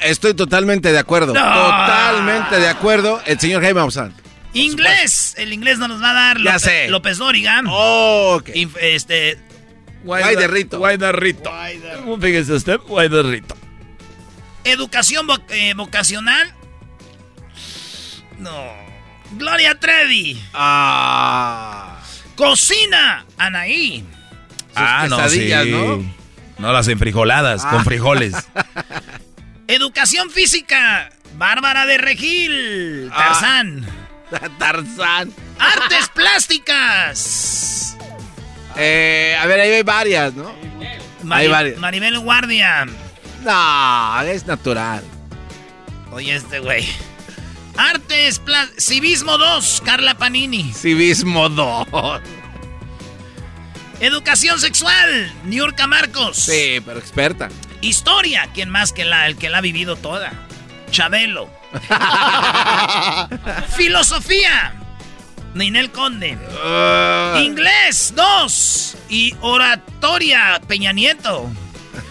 Estoy 0.00 0.32
totalmente 0.32 0.90
de 0.90 0.98
acuerdo. 0.98 1.34
No. 1.34 1.40
Totalmente 1.40 2.58
de 2.58 2.68
acuerdo. 2.68 3.20
El 3.26 3.38
señor 3.38 3.60
Jaime 3.62 3.80
Maussan. 3.80 4.14
Inglés. 4.54 5.34
El 5.36 5.52
inglés 5.52 5.76
no 5.78 5.86
nos 5.88 6.02
va 6.02 6.12
a 6.12 6.14
dar 6.14 6.38
Ya 6.38 6.44
López, 6.54 6.62
sé. 6.62 6.88
López 6.88 7.18
Dóriga. 7.18 7.60
Oh, 7.68 8.36
ok. 8.40 8.48
Inf- 8.54 8.78
Este, 8.80 9.38
Guay 10.02 10.34
de 10.36 10.48
rito. 10.48 10.78
Guay 10.78 10.96
de 10.96 11.12
rito. 11.12 11.52
Fíjese 12.20 12.54
usted, 12.54 12.78
guay 12.78 13.10
de 13.10 13.22
rito. 13.22 13.54
Educación 14.64 15.28
vo- 15.28 15.42
eh, 15.50 15.74
vocacional. 15.74 16.54
No. 18.40 18.72
Gloria 19.32 19.78
Trevi. 19.78 20.42
Ah. 20.54 22.00
Cocina. 22.36 23.24
Anaí. 23.38 24.04
Ah, 24.74 25.06
no, 25.08 25.28
sí. 25.28 25.50
¿no? 25.70 26.02
No 26.58 26.72
las 26.72 26.88
enfrijoladas, 26.88 27.64
Ah. 27.64 27.70
con 27.70 27.84
frijoles. 27.84 28.34
Educación 29.68 30.30
física. 30.30 31.10
Bárbara 31.34 31.86
de 31.86 31.98
Regil. 31.98 33.10
Tarzán. 33.16 33.86
Tarzán. 34.58 35.32
Artes 35.58 36.08
plásticas. 36.14 37.96
Eh, 38.76 39.36
a 39.40 39.46
ver, 39.46 39.60
ahí 39.60 39.70
hay 39.70 39.82
varias, 39.82 40.34
¿no? 40.34 40.52
Mari- 41.22 41.42
Hay 41.42 41.48
varias. 41.48 41.78
Maribel 41.78 42.18
Guardia. 42.20 42.86
No, 43.42 44.20
es 44.22 44.46
natural. 44.46 45.02
Oye, 46.12 46.34
este 46.34 46.58
güey. 46.60 46.86
Artes. 47.76 48.40
Civismo 48.78 49.38
2. 49.38 49.82
Carla 49.84 50.14
Panini. 50.14 50.72
Civismo 50.72 51.48
2. 51.48 51.86
Educación 54.00 54.58
sexual. 54.58 55.32
Niurka 55.44 55.86
Marcos. 55.86 56.36
Sí, 56.36 56.80
pero 56.84 56.98
experta. 56.98 57.48
Historia. 57.80 58.48
¿Quién 58.54 58.70
más 58.70 58.92
que 58.92 59.04
la, 59.04 59.26
el 59.26 59.36
que 59.36 59.50
la 59.50 59.58
ha 59.58 59.62
vivido 59.62 59.96
toda? 59.96 60.32
Chabelo. 60.90 61.50
Filosofía. 63.76 64.74
Ninel 65.54 65.90
Conde. 65.90 66.38
Inglés, 67.42 68.12
dos. 68.14 68.96
Y 69.08 69.34
oratoria, 69.40 70.60
Peña 70.66 70.92
Nieto. 70.92 71.50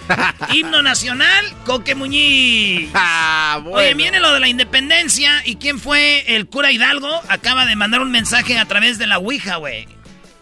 Himno 0.54 0.82
nacional, 0.82 1.46
Coque 1.66 1.96
Muñiz. 1.96 2.90
Oye, 3.66 3.94
viene 3.94 4.20
lo 4.20 4.34
de 4.34 4.40
la 4.40 4.48
independencia. 4.48 5.42
¿Y 5.46 5.56
quién 5.58 5.80
fue 5.80 6.36
el 6.36 6.48
cura 6.48 6.72
Hidalgo? 6.72 7.22
Acaba 7.30 7.66
de 7.66 7.76
mandar 7.76 8.02
un 8.02 8.12
mensaje 8.12 8.58
a 8.58 8.66
través 8.66 8.98
de 8.98 9.08
la 9.08 9.20
Ouija, 9.20 9.58
güey. 9.58 9.88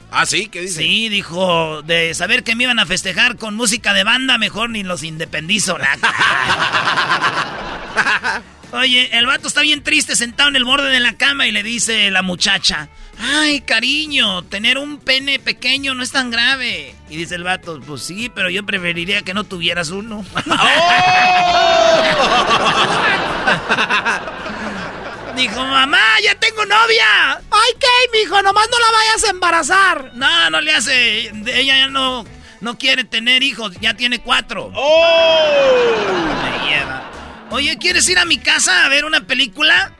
Ah, 0.09 0.25
sí, 0.25 0.47
¿qué 0.47 0.61
dice? 0.61 0.81
Sí, 0.81 1.09
dijo, 1.09 1.81
de 1.81 2.13
saber 2.13 2.43
que 2.43 2.55
me 2.55 2.63
iban 2.63 2.79
a 2.79 2.85
festejar 2.85 3.35
con 3.35 3.55
música 3.55 3.93
de 3.93 4.05
banda, 4.05 4.37
mejor 4.37 4.69
ni 4.69 4.83
los 4.83 5.03
independizo. 5.03 5.77
la- 5.77 5.97
Oye, 8.71 9.09
el 9.17 9.25
vato 9.25 9.47
está 9.47 9.61
bien 9.61 9.81
triste 9.83 10.15
sentado 10.15 10.49
en 10.49 10.55
el 10.57 10.65
borde 10.65 10.89
de 10.89 10.99
la 10.99 11.13
cama 11.17 11.47
y 11.47 11.51
le 11.51 11.63
dice 11.63 12.11
la 12.11 12.21
muchacha, 12.21 12.89
ay, 13.19 13.61
cariño, 13.61 14.43
tener 14.43 14.77
un 14.77 14.99
pene 14.99 15.39
pequeño 15.39 15.93
no 15.93 16.03
es 16.03 16.11
tan 16.11 16.29
grave. 16.31 16.95
Y 17.09 17.17
dice 17.17 17.35
el 17.35 17.43
vato, 17.43 17.79
pues 17.85 18.03
sí, 18.03 18.29
pero 18.33 18.49
yo 18.49 18.65
preferiría 18.65 19.21
que 19.21 19.33
no 19.33 19.43
tuvieras 19.43 19.89
uno. 19.89 20.25
Dijo, 25.35 25.63
mamá, 25.63 25.99
ya 26.23 26.33
tengo 26.35 26.65
novia. 26.65 27.35
Ay, 27.51 27.73
¿qué, 27.79 27.87
mijo? 28.19 28.41
Nomás 28.41 28.67
no 28.71 28.79
la 28.79 28.91
vayas 28.91 29.23
a 29.23 29.29
embarazar. 29.29 30.11
No, 30.15 30.49
no 30.49 30.61
le 30.61 30.73
hace. 30.73 31.27
Ella 31.27 31.77
ya 31.77 31.87
no, 31.89 32.25
no 32.59 32.77
quiere 32.79 33.03
tener 33.03 33.43
hijos, 33.43 33.73
ya 33.79 33.93
tiene 33.93 34.19
cuatro. 34.19 34.71
Me 34.71 34.79
lleva. 36.67 37.11
Oye, 37.51 37.77
¿quieres 37.77 38.09
ir 38.09 38.17
a 38.17 38.25
mi 38.25 38.39
casa 38.39 38.85
a 38.85 38.89
ver 38.89 39.05
una 39.05 39.27
película? 39.27 39.93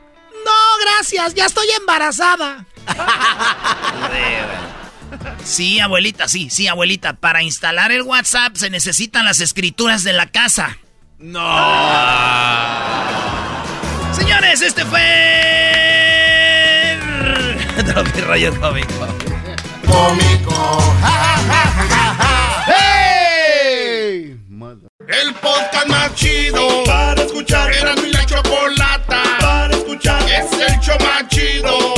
No, 0.44 0.52
gracias, 0.86 1.34
ya 1.34 1.46
estoy 1.46 1.68
embarazada. 1.78 2.64
Sí, 5.44 5.80
abuelita, 5.80 6.28
sí, 6.28 6.50
sí, 6.50 6.68
abuelita. 6.68 7.14
Para 7.14 7.42
instalar 7.42 7.90
el 7.90 8.02
WhatsApp 8.02 8.54
se 8.56 8.68
necesitan 8.70 9.24
las 9.24 9.40
escrituras 9.40 10.04
de 10.04 10.12
la 10.12 10.26
casa. 10.26 10.76
No. 11.18 11.40
Señores, 14.12 14.60
este 14.62 14.84
fue. 14.84 15.00
Tropi 17.86 18.20
rollo 18.26 18.60
cómico. 18.60 19.06
Cómico. 19.86 20.94
¡Hey! 22.66 24.38
El 25.08 25.34
podcast 25.34 25.86
más 25.88 26.14
chido 26.14 26.84
para 26.84 27.22
escuchar. 27.22 27.72
Era 27.72 27.94
mi 27.96 28.10
la 28.12 28.26
chocolata 28.26 29.22
para 29.40 29.74
escuchar. 29.74 30.22
Es 30.30 30.52
el 30.52 30.78
show 30.80 30.96
más 31.00 31.26
chido 31.28 31.97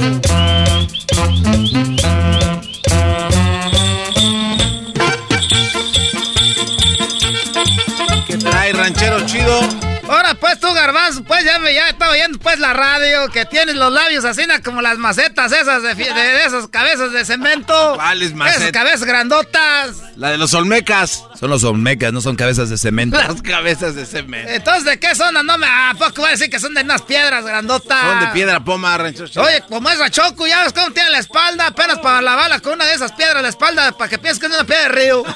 Pues 11.41 11.53
ya, 11.53 11.59
me, 11.59 11.73
ya 11.73 11.89
estaba 11.89 12.11
oyendo 12.11 12.37
pues 12.39 12.59
la 12.59 12.73
radio, 12.73 13.29
que 13.29 13.45
tienes 13.45 13.75
los 13.75 13.91
labios 13.91 14.25
así 14.25 14.45
na, 14.45 14.61
como 14.61 14.81
las 14.81 14.97
macetas 14.97 15.51
esas 15.51 15.81
de, 15.83 15.95
de- 15.95 16.13
de 16.13 16.45
esas 16.45 16.67
cabezas 16.67 17.11
de 17.11 17.25
cemento. 17.25 17.93
¿Cuáles 17.95 18.33
macetas? 18.33 18.61
Esas 18.61 18.71
cabezas 18.71 19.03
grandotas. 19.03 19.95
La 20.17 20.29
de 20.31 20.37
los 20.37 20.53
Olmecas. 20.53 21.23
Son 21.39 21.49
los 21.49 21.63
olmecas, 21.63 22.13
no 22.13 22.21
son 22.21 22.35
cabezas 22.35 22.69
de 22.69 22.77
cemento. 22.77 23.17
Las 23.17 23.41
cabezas 23.41 23.95
de 23.95 24.05
cemento. 24.05 24.51
Entonces, 24.51 24.85
¿de 24.85 24.99
qué 24.99 25.15
son? 25.15 25.33
No 25.45 25.57
me... 25.57 25.65
¿A 25.65 25.93
poco 25.97 26.21
voy 26.21 26.27
a 26.27 26.31
decir 26.31 26.49
que 26.51 26.59
son 26.59 26.73
de 26.75 26.81
unas 26.83 27.01
piedras 27.01 27.43
grandotas? 27.43 27.99
Son 28.01 28.19
de 28.19 28.27
piedra 28.27 28.59
poma, 28.63 28.99
chido. 29.11 29.41
Oye, 29.43 29.63
como 29.67 29.89
es 29.89 29.97
Rachoco, 29.97 30.45
ya 30.45 30.63
ves 30.63 30.73
cómo 30.73 30.91
tiene 30.91 31.09
la 31.09 31.17
espalda, 31.17 31.67
apenas 31.67 31.97
para 31.99 32.21
lavarla 32.21 32.59
con 32.59 32.73
una 32.73 32.85
de 32.85 32.93
esas 32.93 33.11
piedras 33.13 33.41
la 33.41 33.49
espalda, 33.49 33.91
para 33.93 34.09
que 34.09 34.19
pienses 34.19 34.39
que 34.39 34.45
es 34.45 34.53
una 34.53 34.63
piedra 34.65 34.83
de 34.83 34.89
río. 34.89 35.23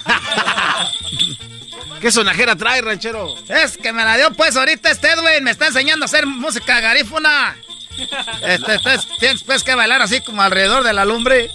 ¿Qué 2.02 2.12
sonajera 2.12 2.56
trae, 2.56 2.82
ranchero? 2.82 3.36
Es 3.48 3.78
que 3.78 3.94
me 3.94 4.04
la 4.04 4.18
dio 4.18 4.32
pues 4.34 4.56
ahorita 4.56 4.92
este 4.92 5.10
Edwin, 5.10 5.44
me 5.44 5.52
está 5.52 5.68
enseñando 5.68 6.06
a 6.06 6.08
hacer 6.08 6.26
música 6.26 6.80
garífuna. 6.80 7.56
Este, 8.42 8.76
este, 8.76 9.00
tienes 9.20 9.44
pues 9.44 9.64
que 9.64 9.74
bailar 9.74 10.02
así 10.02 10.22
como 10.22 10.42
alrededor 10.42 10.84
de 10.84 10.94
la 10.94 11.06
lumbre. 11.06 11.50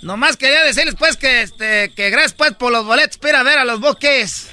Nomás 0.00 0.36
quería 0.36 0.62
decirles 0.64 0.94
pues 0.98 1.16
que 1.16 1.42
este 1.42 1.92
que 1.94 2.10
gracias 2.10 2.34
pues 2.34 2.52
por 2.52 2.72
los 2.72 2.84
boletos 2.84 3.18
para 3.18 3.30
ir 3.30 3.36
a 3.36 3.42
ver 3.42 3.58
a 3.58 3.64
los 3.64 3.80
buques. 3.80 4.50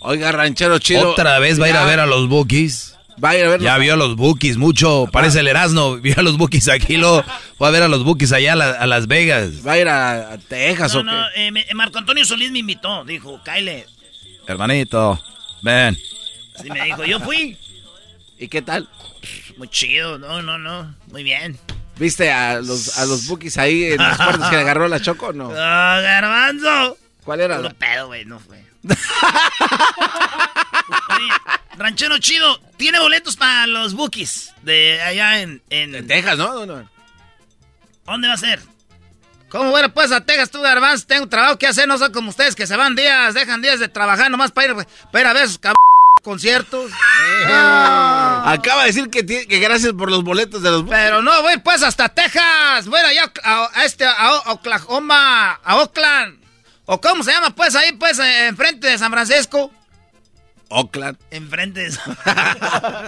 Oiga, 0.00 0.32
ranchero 0.32 0.78
chido. 0.78 1.12
Otra 1.12 1.38
vez 1.38 1.60
va 1.60 1.66
a 1.66 1.68
ir 1.68 1.76
a 1.76 1.84
ver 1.84 2.00
a 2.00 2.06
los 2.06 2.28
bookies. 2.28 2.91
Va 3.24 3.30
a 3.30 3.36
ir 3.36 3.44
a 3.44 3.48
ver 3.50 3.60
Ya 3.60 3.78
vio 3.78 3.94
a 3.94 3.96
los 3.96 4.16
bookies 4.16 4.56
mucho. 4.56 5.06
Parece 5.12 5.40
el 5.40 5.48
Erasmo. 5.48 5.96
Vio 6.00 6.14
a 6.18 6.22
los 6.22 6.36
bookies 6.36 6.68
aquí. 6.68 6.96
Lo 6.96 7.24
fue 7.56 7.68
a 7.68 7.70
ver 7.70 7.82
a 7.84 7.88
los 7.88 8.02
bookies 8.04 8.32
allá 8.32 8.54
a, 8.54 8.56
la- 8.56 8.70
a 8.72 8.86
Las 8.86 9.06
Vegas. 9.06 9.64
¿Va 9.66 9.72
a 9.72 9.78
ir 9.78 9.88
a, 9.88 10.32
a 10.32 10.38
Texas 10.38 10.92
No, 10.94 11.00
o 11.00 11.04
qué? 11.04 11.10
no, 11.10 11.24
eh, 11.36 11.50
me- 11.52 11.66
Marco 11.74 11.98
Antonio 11.98 12.24
Solís 12.24 12.50
me 12.50 12.58
invitó. 12.58 13.04
Dijo, 13.04 13.40
Kyle. 13.44 13.86
Hermanito, 14.48 15.22
ven. 15.62 15.96
Así 16.58 16.68
me 16.70 16.82
dijo, 16.84 17.04
yo 17.04 17.20
fui. 17.20 17.56
¿Y 18.38 18.48
qué 18.48 18.60
tal? 18.60 18.88
Muy 19.56 19.68
chido, 19.68 20.18
no, 20.18 20.42
no, 20.42 20.58
no. 20.58 20.94
Muy 21.12 21.22
bien. 21.22 21.56
¿Viste 21.96 22.32
a 22.32 22.60
los, 22.60 22.98
a 22.98 23.04
los 23.06 23.26
bookies 23.28 23.56
ahí 23.58 23.84
en 23.84 23.98
los 23.98 24.16
cuartos 24.16 24.48
que 24.48 24.56
agarró 24.56 24.88
la 24.88 25.00
Choco 25.00 25.26
o 25.28 25.32
no? 25.32 25.52
¡Ah, 25.56 26.00
garbanzo! 26.02 26.96
¿Cuál 27.24 27.40
era? 27.42 27.58
Puro 27.58 27.70
pedo, 27.74 28.06
güey, 28.08 28.24
no 28.24 28.40
fue. 28.40 28.64
Ranchero 31.76 32.18
chido, 32.18 32.60
tiene 32.76 32.98
boletos 32.98 33.36
para 33.36 33.66
los 33.66 33.94
bookies 33.94 34.52
de 34.62 35.00
allá 35.02 35.40
en... 35.40 35.62
En 35.70 36.06
Texas, 36.06 36.38
¿no? 36.38 36.66
No. 36.66 36.88
¿Dónde 38.04 38.28
va 38.28 38.34
a 38.34 38.38
ser? 38.38 38.60
¿Cómo 39.48 39.70
bueno 39.70 39.92
pues 39.92 40.12
a 40.12 40.20
Texas 40.24 40.50
tú, 40.50 40.60
Garbanzo? 40.60 41.06
Tengo 41.06 41.28
trabajo 41.28 41.58
que 41.58 41.66
hacer, 41.66 41.86
no 41.86 41.98
soy 41.98 42.12
como 42.12 42.30
ustedes 42.30 42.54
que 42.54 42.66
se 42.66 42.76
van 42.76 42.94
días, 42.96 43.34
dejan 43.34 43.62
días 43.62 43.80
de 43.80 43.88
trabajar 43.88 44.30
nomás 44.30 44.50
para 44.50 44.72
ir, 44.72 44.86
para 45.10 45.20
ir 45.20 45.26
a 45.26 45.32
ver 45.32 45.46
sus 45.46 45.58
cab... 45.58 45.74
conciertos. 46.22 46.90
Ah. 47.46 48.44
Acaba 48.46 48.82
de 48.82 48.88
decir 48.88 49.10
que, 49.10 49.22
gracias 49.58 49.92
por 49.92 50.10
los 50.10 50.22
boletos 50.22 50.62
de 50.62 50.70
los 50.70 50.82
bookies. 50.84 50.98
Pero 50.98 51.20
no, 51.22 51.42
voy 51.42 51.58
pues 51.58 51.82
hasta 51.82 52.08
Texas. 52.08 52.86
Voy 52.86 53.00
allá 53.00 53.32
a, 53.42 53.68
a 53.74 53.84
este, 53.84 54.04
a 54.04 54.52
Oklahoma, 54.52 55.52
a 55.64 55.76
Oakland. 55.76 56.41
¿O 56.86 57.00
cómo 57.00 57.22
se 57.22 57.32
llama 57.32 57.54
pues 57.54 57.74
ahí 57.74 57.92
pues 57.92 58.18
eh, 58.18 58.48
enfrente 58.48 58.88
de 58.88 58.98
San 58.98 59.12
Francisco? 59.12 59.70
Oakland. 60.68 61.18
Enfrente. 61.30 61.88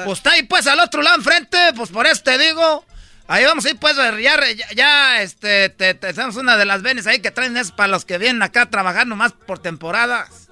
pues 0.05 0.18
está 0.18 0.32
ahí 0.32 0.42
pues 0.44 0.66
al 0.66 0.80
otro 0.80 1.02
lado 1.02 1.16
enfrente, 1.16 1.59
pues 1.74 1.90
por 1.90 2.06
eso 2.06 2.22
te 2.22 2.38
digo. 2.38 2.84
Ahí 3.26 3.44
vamos 3.44 3.64
a 3.64 3.70
ir 3.70 3.78
pues, 3.78 3.96
ya, 3.96 4.14
ya, 4.20 4.66
ya, 4.76 5.22
este, 5.22 5.70
te, 5.70 5.94
te 5.94 6.09
hacemos 6.09 6.36
una 6.36 6.59
de 6.59 6.66
las 6.66 6.82
venes 6.82 7.06
ahí 7.06 7.20
que 7.20 7.30
traen 7.30 7.56
es 7.56 7.72
para 7.72 7.88
los 7.88 8.05
que 8.05 8.18
vienen 8.18 8.42
acá 8.42 8.62
a 8.62 8.70
trabajar 8.70 9.06
nomás 9.06 9.32
por 9.32 9.59
temporadas. 9.59 10.51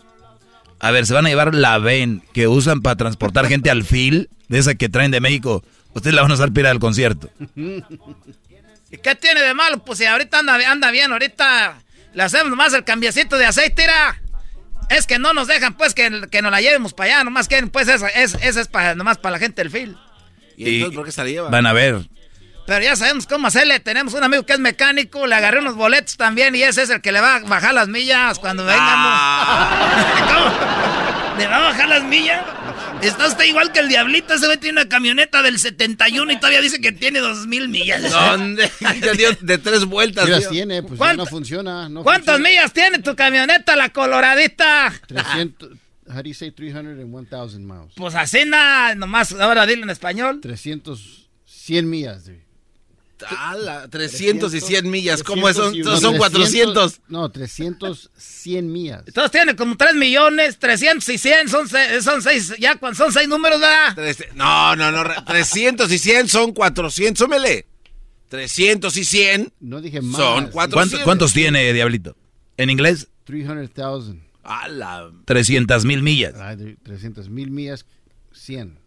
A 0.81 0.91
ver, 0.91 1.07
se 1.07 1.13
van 1.13 1.27
a 1.27 1.29
llevar 1.29 1.55
la 1.55 1.77
ven 1.79 2.25
que 2.33 2.49
usan 2.49 2.81
para 2.81 2.97
transportar 2.97 3.47
gente 3.47 3.71
al 3.71 3.85
fil, 3.85 4.31
de 4.49 4.59
esa 4.59 4.75
que 4.75 4.89
traen 4.89 5.11
de 5.11 5.21
México. 5.21 5.63
Ustedes 5.93 6.15
la 6.15 6.23
van 6.23 6.31
a 6.31 6.35
usar 6.35 6.49
para 6.49 6.61
ir 6.61 6.67
al 6.69 6.81
concierto. 6.81 7.31
¿Y 7.55 8.99
qué 8.99 9.15
tiene 9.15 9.43
de 9.43 9.55
malo? 9.55 9.85
Pues 9.85 9.99
si 9.99 10.07
ahorita 10.07 10.39
anda, 10.39 10.55
anda 10.71 10.91
bien, 10.91 11.13
ahorita 11.13 11.77
le 12.15 12.23
hacemos 12.23 12.51
nomás 12.51 12.73
el 12.75 12.85
cambiecito 12.85 13.37
de 13.37 13.47
aceite, 13.47 13.85
era. 13.85 14.21
Es 14.91 15.07
que 15.07 15.19
no 15.19 15.33
nos 15.33 15.49
dejan, 15.49 15.75
pues, 15.75 15.95
que, 15.95 16.29
que 16.31 16.43
nos 16.43 16.51
la 16.51 16.61
llevemos 16.61 16.93
para 16.93 17.15
allá. 17.15 17.25
Nomás 17.25 17.49
que, 17.49 17.63
pues, 17.67 17.89
esa 17.89 18.09
es, 18.09 18.37
esa 18.43 18.61
es 18.61 18.69
para, 18.69 18.95
nomás 18.95 19.19
para 19.19 19.33
la 19.33 19.39
gente 19.39 19.63
del 19.63 19.71
fil. 19.71 19.97
¿Y, 20.57 20.77
entonces 20.77 20.97
por 20.97 21.07
qué 21.07 21.13
se 21.13 21.23
la 21.23 21.31
lleva? 21.31 21.51
Van 21.51 21.67
a 21.67 21.73
ver. 21.73 22.09
Pero 22.67 22.85
ya 22.85 22.95
sabemos 22.95 23.27
cómo 23.27 23.49
hacerle. 23.49 23.81
Tenemos 23.81 24.15
un 24.15 24.23
amigo 24.23 24.45
que 24.45 24.53
es 24.53 24.59
mecánico, 24.59 25.27
le 25.27 25.35
agarré 25.35 25.61
unos 25.61 25.75
boletos 25.75 26.17
también 26.17 26.55
y 26.55 26.63
ese 26.63 26.83
es 26.83 26.91
el 26.91 27.01
que 27.01 27.11
le 27.11 27.21
va 27.21 27.37
a 27.37 27.41
bajar 27.41 27.75
las 27.75 27.89
millas 27.89 28.39
cuando 28.39 28.65
vengamos. 28.65 29.19
¿Cómo? 30.33 31.39
¿Le 31.39 31.47
va 31.47 31.57
a 31.57 31.61
bajar 31.61 31.89
las 31.89 32.05
millas? 32.05 32.45
Está 33.03 33.27
usted 33.27 33.45
igual 33.45 33.73
que 33.73 33.81
el 33.81 33.89
diablito, 33.89 34.35
ese 34.35 34.47
güey 34.47 34.59
tiene 34.59 34.81
una 34.81 34.89
camioneta 34.89 35.43
del 35.43 35.59
71 35.59 36.33
y 36.33 36.37
todavía 36.37 36.61
dice 36.61 36.81
que 36.81 36.93
tiene 36.93 37.19
dos 37.21 37.47
mil 37.47 37.69
millas. 37.69 38.11
¿Dónde? 38.11 38.71
Ya 39.03 39.13
dio 39.13 39.33
de 39.41 39.59
tres 39.59 39.85
vueltas. 39.85 40.27
Tío. 40.27 40.49
tiene, 40.49 40.83
pues 40.83 40.93
ya 40.93 40.99
¿Cuánto- 40.99 41.25
no 41.25 41.31
funciona. 41.31 41.89
No 41.89 42.03
¿Cuántas 42.03 42.37
funciona. 42.37 42.49
millas 42.49 42.73
tiene 42.73 42.99
tu 43.01 43.15
camioneta, 43.17 43.75
la 43.77 43.89
coloradita? 43.91 44.93
300, 45.09 45.71
how 46.09 46.23
do 46.23 46.29
you 46.29 46.35
say 46.35 46.51
300 46.51 46.99
and 47.01 47.11
1000 47.13 47.59
miles? 47.61 47.93
Pues 47.97 48.15
así 48.15 48.45
nada, 48.45 48.95
nomás, 48.95 49.33
ahora 49.33 49.67
dilo 49.67 49.83
en 49.83 49.91
español. 49.91 50.41
300, 50.41 51.29
100 51.45 51.89
millas. 51.91 52.25
dude. 52.27 52.42
Ala, 53.29 53.89
300 53.89 54.53
y 54.55 54.61
100 54.61 54.91
millas. 54.91 55.23
¿Cómo 55.23 55.49
es? 55.49 55.57
Son, 55.57 55.73
300 55.73 56.01
son 56.01 56.17
400. 56.17 57.01
No, 57.09 57.31
300, 57.31 58.11
100 58.17 58.73
millas. 58.73 59.05
Todos 59.15 59.31
tienen 59.31 59.57
como 59.57 59.77
3 59.77 59.95
millones, 59.95 60.59
300 60.59 61.09
y 61.09 61.19
100, 61.19 61.49
son, 61.49 61.69
son 62.03 62.23
seis, 62.23 62.55
ya 62.59 62.77
cuando 62.77 62.97
son 62.97 63.13
seis 63.13 63.29
números, 63.29 63.61
¿verdad? 63.61 63.95
Tres- 63.95 64.25
No, 64.35 64.75
no, 64.77 64.91
no. 64.93 65.05
re- 65.05 65.17
300 65.27 65.91
y 65.93 65.99
100 65.99 66.29
son 66.29 66.53
400. 66.53 67.19
Súmele. 67.19 67.67
300 68.29 68.97
y 68.97 69.05
100 69.05 69.53
No 69.61 69.81
dije 69.81 70.01
más. 70.01 70.17
son 70.17 70.47
400. 70.49 70.73
¿Cuántos, 70.73 71.01
cuántos 71.01 71.33
tiene, 71.33 71.73
Diablito? 71.73 72.17
¿En 72.57 72.71
inglés? 72.71 73.09
300,000. 73.25 74.23
Ala. 74.43 75.11
300 75.27 75.85
mil 75.85 76.03
millas. 76.03 76.35
Ay, 76.41 76.57
de 76.57 76.77
300 76.83 77.29
mil 77.29 77.51
millas, 77.51 77.87
100. 78.33 78.79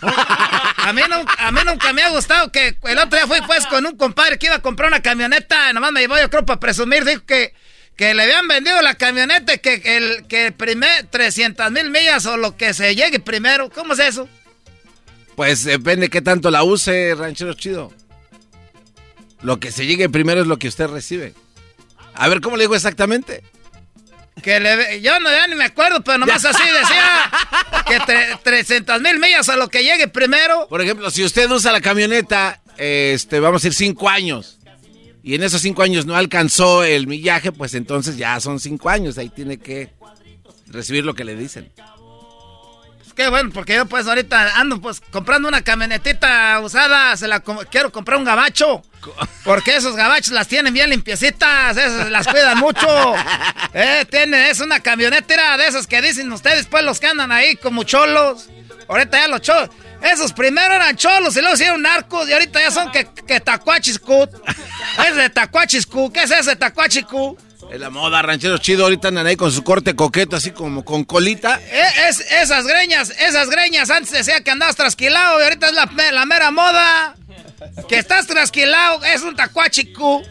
A 0.00 0.92
mí, 0.92 1.02
a 1.38 1.50
nunca 1.50 1.92
me 1.92 2.02
ha 2.02 2.10
gustado 2.10 2.50
que 2.50 2.76
el 2.82 2.98
otro 2.98 3.16
día 3.16 3.26
fui 3.26 3.40
pues 3.46 3.66
con 3.66 3.86
un 3.86 3.96
compadre 3.96 4.38
que 4.38 4.46
iba 4.46 4.56
a 4.56 4.62
comprar 4.62 4.88
una 4.88 5.00
camioneta, 5.00 5.72
nomás 5.72 5.92
me 5.92 6.00
llevó 6.00 6.18
yo 6.18 6.28
creo 6.28 6.44
para 6.44 6.58
presumir, 6.58 7.04
dijo 7.04 7.24
que, 7.24 7.54
que 7.96 8.14
le 8.14 8.24
habían 8.24 8.48
vendido 8.48 8.80
la 8.82 8.94
camioneta 8.94 9.58
que 9.58 9.80
el 9.96 10.26
que 10.26 10.50
primer 10.50 11.06
300 11.06 11.70
mil 11.70 11.90
millas 11.90 12.26
o 12.26 12.36
lo 12.36 12.56
que 12.56 12.74
se 12.74 12.94
llegue 12.96 13.20
primero, 13.20 13.70
¿cómo 13.70 13.92
es 13.92 14.00
eso? 14.00 14.28
Pues 15.36 15.64
depende 15.64 16.10
qué 16.10 16.20
tanto 16.20 16.50
la 16.50 16.62
use, 16.62 17.14
ranchero 17.14 17.54
chido. 17.54 17.92
Lo 19.40 19.58
que 19.58 19.72
se 19.72 19.86
llegue 19.86 20.08
primero 20.08 20.42
es 20.42 20.46
lo 20.46 20.58
que 20.58 20.68
usted 20.68 20.88
recibe. 20.88 21.34
A 22.14 22.28
ver, 22.28 22.40
¿cómo 22.40 22.56
le 22.56 22.64
digo 22.64 22.74
exactamente? 22.74 23.42
Que 24.40 24.58
le, 24.60 25.00
yo 25.02 25.18
no, 25.20 25.30
ya 25.30 25.46
ni 25.46 25.54
me 25.54 25.64
acuerdo, 25.64 26.02
pero 26.02 26.18
nomás 26.18 26.44
así 26.44 26.62
decía 26.62 27.30
que 27.86 27.98
tre- 27.98 28.38
300 28.42 29.00
mil 29.00 29.18
millas 29.18 29.48
a 29.48 29.56
lo 29.56 29.68
que 29.68 29.82
llegue 29.84 30.08
primero. 30.08 30.66
Por 30.68 30.80
ejemplo, 30.80 31.10
si 31.10 31.22
usted 31.22 31.50
usa 31.50 31.70
la 31.72 31.80
camioneta, 31.80 32.60
este, 32.78 33.40
vamos 33.40 33.62
a 33.62 33.68
decir 33.68 33.74
cinco 33.74 34.08
años, 34.08 34.58
y 35.22 35.34
en 35.34 35.42
esos 35.42 35.60
cinco 35.60 35.82
años 35.82 36.06
no 36.06 36.16
alcanzó 36.16 36.82
el 36.82 37.06
millaje, 37.06 37.52
pues 37.52 37.74
entonces 37.74 38.16
ya 38.16 38.40
son 38.40 38.58
cinco 38.58 38.88
años, 38.88 39.18
ahí 39.18 39.28
tiene 39.28 39.58
que 39.58 39.90
recibir 40.66 41.04
lo 41.04 41.14
que 41.14 41.24
le 41.24 41.36
dicen. 41.36 41.70
Pues 43.12 43.26
qué 43.26 43.30
bueno, 43.30 43.50
porque 43.52 43.74
yo 43.74 43.84
pues 43.84 44.06
ahorita 44.06 44.58
ando 44.58 44.80
pues 44.80 45.02
comprando 45.10 45.46
una 45.46 45.60
camionetita 45.60 46.58
usada, 46.60 47.14
se 47.16 47.28
la 47.28 47.40
quiero 47.40 47.92
comprar 47.92 48.18
un 48.18 48.24
gabacho. 48.24 48.82
Porque 49.44 49.76
esos 49.76 49.96
gabachos 49.96 50.32
las 50.32 50.48
tienen 50.48 50.72
bien 50.72 50.88
limpiecitas, 50.88 51.76
esas 51.76 52.10
las 52.10 52.26
cuidan 52.26 52.58
mucho. 52.58 52.86
Eh, 53.74 54.04
tiene, 54.10 54.50
es 54.50 54.60
una 54.60 54.80
camionetera 54.80 55.56
de 55.56 55.66
esas 55.66 55.86
que 55.86 56.02
dicen 56.02 56.30
ustedes, 56.30 56.66
pues 56.66 56.84
los 56.84 57.00
que 57.00 57.06
andan 57.06 57.32
ahí 57.32 57.56
como 57.56 57.84
cholos. 57.84 58.50
Ahorita 58.86 59.18
ya 59.18 59.28
los 59.28 59.40
cholos. 59.40 59.70
Esos 60.02 60.34
primero 60.34 60.74
eran 60.74 60.94
cholos 60.94 61.34
y 61.36 61.40
luego 61.40 61.54
hicieron 61.54 61.80
narcos 61.80 62.28
y 62.28 62.34
ahorita 62.34 62.60
ya 62.60 62.70
son 62.70 62.92
que, 62.92 63.06
que 63.06 63.40
tacuachiscut. 63.40 64.28
Es 65.08 65.16
de 65.16 65.30
tacuachiscu. 65.30 66.12
¿Qué 66.12 66.24
es 66.24 66.30
ese 66.32 66.54
tacuachiscu? 66.54 67.38
Es 67.72 67.80
la 67.80 67.88
moda, 67.88 68.20
ranchero 68.20 68.58
chido, 68.58 68.84
ahorita 68.84 69.08
andan 69.08 69.26
ahí 69.26 69.34
con 69.34 69.50
su 69.50 69.64
corte 69.64 69.96
coqueto, 69.96 70.36
así 70.36 70.50
como 70.50 70.84
con 70.84 71.04
colita. 71.04 71.58
Eh, 71.58 71.88
es, 72.06 72.20
esas 72.20 72.66
greñas, 72.66 73.08
esas 73.18 73.48
greñas, 73.48 73.88
antes 73.88 74.10
decía 74.10 74.42
que 74.44 74.50
andabas 74.50 74.76
trasquilado 74.76 75.40
y 75.40 75.44
ahorita 75.44 75.68
es 75.68 75.72
la, 75.72 75.88
la 76.12 76.26
mera 76.26 76.50
moda. 76.50 77.14
Que 77.88 77.96
estás 77.96 78.26
trasquilado, 78.26 79.02
es 79.04 79.22
un 79.22 79.34
tacuachicu. 79.34 80.22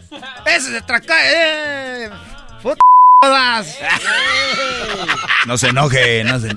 Ese 0.46 0.70
de 0.70 0.82
traca... 0.82 1.16
Eh, 1.20 2.10
puta 2.62 2.80
modas. 3.24 3.76
No 5.46 5.58
se 5.58 5.70
enoje, 5.70 6.22
no 6.22 6.38
se... 6.38 6.50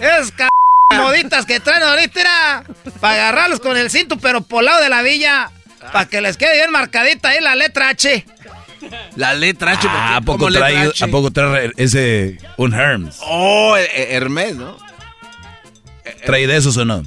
Es 0.00 0.32
c... 0.36 0.48
moditas 0.96 1.46
que 1.46 1.60
traen 1.60 1.84
ahorita 1.84 2.20
era 2.20 2.64
para 2.98 3.14
agarrarlos 3.14 3.60
con 3.60 3.76
el 3.76 3.88
cinto, 3.88 4.18
pero 4.18 4.40
por 4.40 4.64
lado 4.64 4.82
de 4.82 4.88
la 4.88 5.02
villa. 5.02 5.52
Para 5.92 6.06
que 6.06 6.20
les 6.20 6.36
quede 6.36 6.54
bien 6.54 6.72
marcadita 6.72 7.28
ahí 7.28 7.40
la 7.40 7.54
letra 7.54 7.90
H. 7.90 8.26
La 9.16 9.34
letra 9.34 9.72
H. 9.72 9.86
Ah, 9.90 10.16
¿a 10.16 10.20
¿cómo 10.20 10.38
poco, 10.38 10.50
letra 10.50 10.68
trae, 10.68 10.88
H? 10.88 11.04
¿A 11.04 11.08
poco 11.08 11.30
trae 11.30 11.72
ese, 11.76 12.38
un 12.56 12.74
Hermes? 12.74 13.18
Oh, 13.22 13.76
eh, 13.76 13.84
eh, 13.94 14.06
Hermes, 14.16 14.56
¿no? 14.56 14.76
¿Trae 16.24 16.46
de 16.46 16.56
esos 16.56 16.76
o 16.76 16.84
no? 16.84 17.02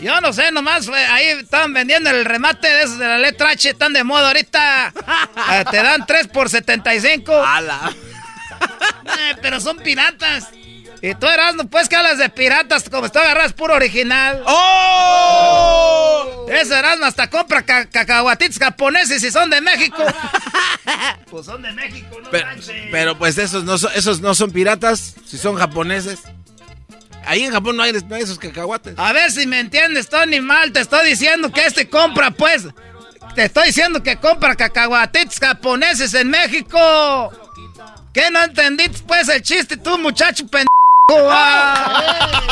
Yo 0.00 0.20
no 0.20 0.32
sé, 0.32 0.50
nomás 0.52 0.86
fue- 0.86 1.04
ahí 1.06 1.26
estaban 1.40 1.72
vendiendo 1.72 2.10
el 2.10 2.24
remate 2.26 2.68
de 2.68 2.82
esos 2.82 2.98
de 2.98 3.06
la 3.06 3.18
letra 3.18 3.50
H, 3.50 3.70
están 3.70 3.92
de 3.92 4.04
moda 4.04 4.28
ahorita. 4.28 4.92
Eh, 5.52 5.64
te 5.70 5.76
dan 5.76 6.04
3 6.06 6.26
por 6.28 6.50
75. 6.50 7.32
Eh, 9.04 9.36
pero 9.40 9.60
son 9.60 9.76
piratas. 9.78 10.48
Y 11.02 11.14
tú 11.14 11.26
eras, 11.28 11.54
no 11.54 11.66
pues 11.68 11.88
que 11.88 11.96
hablas 11.96 12.18
de 12.18 12.28
piratas, 12.30 12.88
como 12.88 13.10
tú 13.10 13.18
agarras 13.18 13.52
puro 13.52 13.74
original. 13.74 14.42
¡Oh! 14.46 16.46
Ese 16.48 16.78
Erasmo 16.78 17.04
hasta 17.06 17.28
compra 17.28 17.62
ca- 17.62 17.86
cacahuatitos 17.86 18.58
japoneses 18.58 19.22
y 19.22 19.30
son 19.30 19.50
de 19.50 19.60
México. 19.60 20.02
pues 21.30 21.46
son 21.46 21.62
de 21.62 21.72
México, 21.72 22.16
no 22.22 22.30
Pero, 22.30 22.46
manches. 22.46 22.74
pero, 22.90 23.18
pues 23.18 23.36
esos 23.38 23.64
no, 23.64 23.78
son, 23.78 23.90
esos 23.94 24.20
no 24.20 24.34
son 24.34 24.50
piratas, 24.52 25.14
si 25.26 25.38
son 25.38 25.56
japoneses. 25.56 26.20
Ahí 27.26 27.42
en 27.42 27.52
Japón 27.52 27.76
no 27.76 27.82
hay, 27.82 27.92
no 27.92 28.14
hay 28.14 28.22
esos 28.22 28.38
cacahuates. 28.38 28.94
A 28.96 29.12
ver 29.12 29.30
si 29.32 29.46
me 29.46 29.58
entiendes, 29.60 30.08
Tony 30.08 30.40
Mal. 30.40 30.72
Te 30.72 30.80
estoy 30.80 31.08
diciendo 31.08 31.50
que 31.52 31.66
este 31.66 31.88
compra, 31.88 32.30
pues. 32.30 32.64
Te 33.34 33.44
estoy 33.44 33.66
diciendo 33.66 34.02
que 34.02 34.16
compra 34.16 34.54
cacahuatitos 34.54 35.38
japoneses 35.40 36.14
en 36.14 36.30
México. 36.30 37.32
¿Qué 38.14 38.30
no 38.30 38.42
entendiste, 38.44 39.02
pues, 39.06 39.28
el 39.28 39.42
chiste, 39.42 39.76
tú, 39.76 39.98
muchacho 39.98 40.46
pendejo? 40.46 40.66
Ah. 41.08 42.42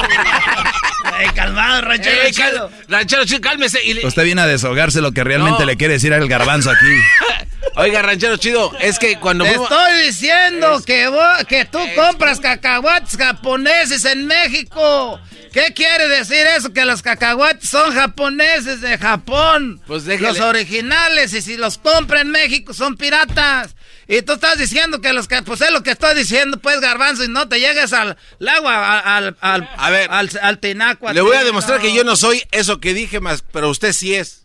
Ey, 1.21 1.29
calmado, 1.31 1.81
ranchero 1.83 2.31
chido. 2.31 2.71
ranchero 2.89 3.25
chido, 3.25 3.41
cálmese. 3.41 3.83
y 3.85 3.95
le- 3.95 4.07
Usted 4.07 4.25
viene 4.25 4.43
a 4.43 4.47
desahogarse 4.47 5.01
lo 5.01 5.13
que 5.13 5.25
realmente 5.25 5.61
No. 5.61 5.67
le 5.67 5.77
quiere 5.77 5.95
decir 5.95 6.13
al 6.15 6.27
garbanzo 6.29 6.71
aquí. 6.71 6.87
Oiga, 7.77 8.03
ranchero 8.03 8.37
chido, 8.37 8.73
es 8.81 8.99
que 9.01 9.19
cuando 9.19 9.45
Te 9.45 9.51
fuimos- 9.55 9.71
estoy 9.71 10.07
diciendo 10.07 10.83
que, 10.85 11.09
vo- 11.09 11.45
que 11.47 11.65
tú 11.65 11.79
compras 11.97 12.39
cacahuates 12.39 13.17
japoneses 13.17 14.05
en 14.05 14.27
México. 14.27 15.21
¿Qué 15.53 15.73
quiere 15.75 16.09
decir 16.09 16.47
eso? 16.57 16.73
Que 16.73 16.85
los 16.85 17.03
cacahuates 17.03 17.69
son 17.69 17.93
japoneses 17.95 18.81
de 18.81 18.99
Japón. 18.99 19.81
Pues 19.87 20.05
déjale. 20.05 20.29
Los 20.29 20.41
originales. 20.41 21.33
Y 21.33 21.43
si 21.43 21.57
los 21.57 21.79
compra 21.79 22.21
en 22.23 22.31
México 22.31 22.73
son 22.75 22.97
piratas. 22.97 23.75
Y 24.07 24.23
tú 24.23 24.35
estás 24.35 24.59
diciendo 24.59 25.01
que 25.01 25.13
los 25.13 25.29
que... 25.29 25.43
Pues 25.43 25.61
es 25.61 25.71
lo 25.71 25.83
que 25.83 25.93
estoy 25.93 26.15
diciendo, 26.15 26.59
pues, 26.59 26.81
garbanzo. 26.81 27.25
Y 27.25 27.29
no 27.29 27.49
te 27.49 27.59
llegues 27.61 27.93
al, 27.93 28.17
al 28.41 28.49
agua, 28.49 28.99
al... 28.99 29.37
al 29.41 29.69
A 29.77 29.91
ver. 29.91 30.11
Al, 30.11 30.31
al 30.43 30.59
tinaco. 30.59 31.13
le 31.13 31.21
voy 31.21 31.37
a 31.37 31.45
demostrar 31.45 31.81
que 31.81 31.93
yo 31.95 32.05
no 32.05 32.17
soy 32.17 32.43
eso 32.51 32.81
que 32.81 32.93
dije 32.95 33.21
más, 33.21 33.43
pero 33.53 33.71
usted 33.71 33.93
sí 33.93 34.15
es. 34.15 34.45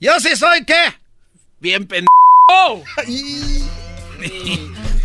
Yo 0.00 0.18
sí 0.20 0.36
soy, 0.36 0.64
¿qué? 0.64 0.94
Bien 1.60 1.86
pendejo. 1.86 2.10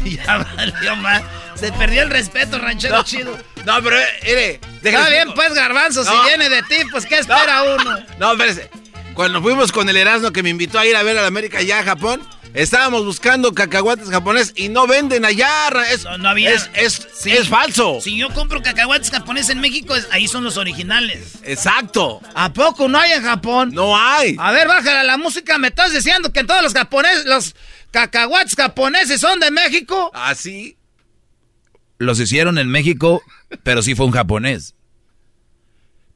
ya 0.06 0.38
valió 0.56 0.96
más. 0.98 1.24
Se 1.56 1.72
perdió 1.74 2.04
el 2.04 2.10
respeto, 2.10 2.58
ranchero 2.58 2.98
No. 2.98 3.04
chido. 3.04 3.38
No, 3.66 3.82
pero, 3.84 3.98
eh, 4.00 4.08
mire, 4.24 4.60
Está 4.84 5.10
bien, 5.10 5.34
pues, 5.34 5.54
garbanzo, 5.54 6.04
No. 6.04 6.12
si 6.12 6.28
viene 6.28 6.50
de 6.50 6.64
ti, 6.64 6.78
pues, 6.92 7.06
¿qué 7.06 7.20
espera 7.20 7.64
uno? 7.64 7.98
No, 8.18 8.32
espérese. 8.32 8.70
Cuando 9.14 9.42
fuimos 9.42 9.72
con 9.74 9.90
el 9.90 9.98
Erasmo 9.98 10.32
que 10.32 10.42
me 10.44 10.50
invitó 10.50 10.80
a 10.80 10.86
ir 10.86 10.96
a 10.96 11.04
ver 11.04 11.18
a 11.18 11.22
la 11.22 11.28
América 11.28 11.58
allá 11.58 11.80
a 11.80 11.84
Japón, 11.84 12.22
Estábamos 12.54 13.06
buscando 13.06 13.54
cacahuates 13.54 14.10
japoneses 14.10 14.54
y 14.56 14.70
no 14.70 14.88
venden 14.88 15.24
allá. 15.24 15.50
Es, 15.92 16.04
no, 16.04 16.18
no 16.18 16.30
había. 16.30 16.52
Es, 16.52 16.70
es, 16.74 17.08
Sí. 17.14 17.32
es 17.32 17.48
falso. 17.48 18.00
Si 18.02 18.18
yo 18.18 18.30
compro 18.34 18.62
cacahuates 18.62 19.12
japoneses 19.12 19.52
en 19.52 19.60
México, 19.62 19.96
es- 19.96 20.08
ahí 20.12 20.28
son 20.28 20.44
los 20.44 20.58
originales. 20.58 21.34
Exacto. 21.44 22.22
¿A 22.34 22.52
poco 22.52 22.88
no 22.88 22.98
hay 23.00 23.12
en 23.12 23.24
Japón? 23.24 23.70
No 23.74 23.96
hay. 23.96 24.36
A 24.40 24.52
ver, 24.52 24.68
bájala 24.68 25.04
la 25.04 25.18
música. 25.18 25.58
¿Me 25.60 25.68
estás 25.68 25.94
diciendo 25.94 26.34
que 26.34 26.44
todos 26.44 26.64
los 26.64 26.74
japoneses, 26.74 27.26
los 27.26 27.56
cacahuates 27.92 28.56
japoneses 28.56 29.22
son 29.22 29.40
de 29.40 29.52
México? 29.52 30.10
Así. 30.16 30.76
Los 32.00 32.20
hicieron 32.20 32.58
en 32.58 32.70
México, 32.70 33.22
pero 33.62 33.82
sí 33.84 33.94
fue 33.94 34.06
un 34.08 34.12
japonés. 34.12 34.74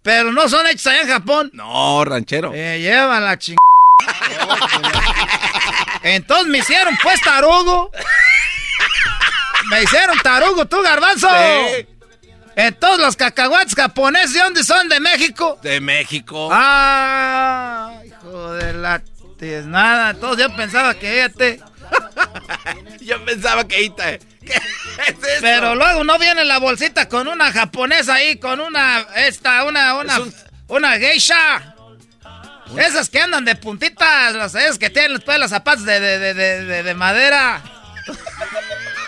Pero 0.02 0.32
no 0.34 0.50
son 0.50 0.66
hechos 0.68 0.88
allá 0.88 1.02
en 1.02 1.08
Japón. 1.10 1.52
No, 1.54 2.04
ranchero. 2.06 2.52
Eh, 2.56 2.80
lleva 2.82 3.20
la 3.20 3.38
ching... 3.38 3.56
Entonces 6.04 6.48
me 6.48 6.60
hicieron 6.60 6.98
pues 7.02 7.20
tarugo. 7.22 7.92
Me 9.70 9.82
hicieron 9.84 10.18
tarugo, 10.20 10.66
tú, 10.66 10.82
garbanzo. 10.82 11.28
Sí. 11.30 11.88
Entonces 12.56 13.00
los 13.00 13.16
cacahuates 13.16 13.74
japoneses, 13.76 14.34
¿de 14.34 14.40
dónde 14.40 14.64
son? 14.64 14.88
¿De 14.90 15.00
México? 15.00 15.58
De 15.64 15.82
México. 15.82 16.50
Ah, 16.52 17.94
hijo 18.06 18.54
de 18.54 18.74
la... 18.74 19.02
es 19.42 19.66
nada, 19.66 20.12
entonces 20.12 20.46
yo 20.46 20.56
pensaba 20.56 20.94
que 20.94 21.26
este... 21.26 21.60
Yo 23.02 23.24
pensaba 23.26 23.68
que 23.68 23.84
Ita. 23.84 24.18
¿Qué 24.46 24.54
es 24.54 25.08
esto? 25.08 25.22
Pero 25.42 25.76
luego 25.76 26.04
no 26.04 26.18
viene 26.18 26.46
la 26.46 26.58
bolsita 26.58 27.08
con 27.08 27.28
una 27.28 27.52
japonesa 27.52 28.16
ahí, 28.16 28.38
con 28.38 28.60
una, 28.60 29.06
esta, 29.16 29.64
una, 29.66 29.96
una, 29.96 30.20
una 30.68 30.98
geisha. 30.98 31.73
Esas 32.78 33.10
que 33.10 33.20
andan 33.22 33.45
de 33.45 33.56
puntitas, 33.56 34.34
las 34.36 34.56
esas 34.56 34.78
que 34.80 34.90
tienen 34.90 35.14
después 35.16 35.38
los 35.40 35.50
zapatos 35.50 35.86
de, 35.86 36.00
de, 36.00 36.20
de, 36.20 36.34
de, 36.34 36.66
de- 36.66 36.84
de 36.84 36.94
madera. 36.95 37.62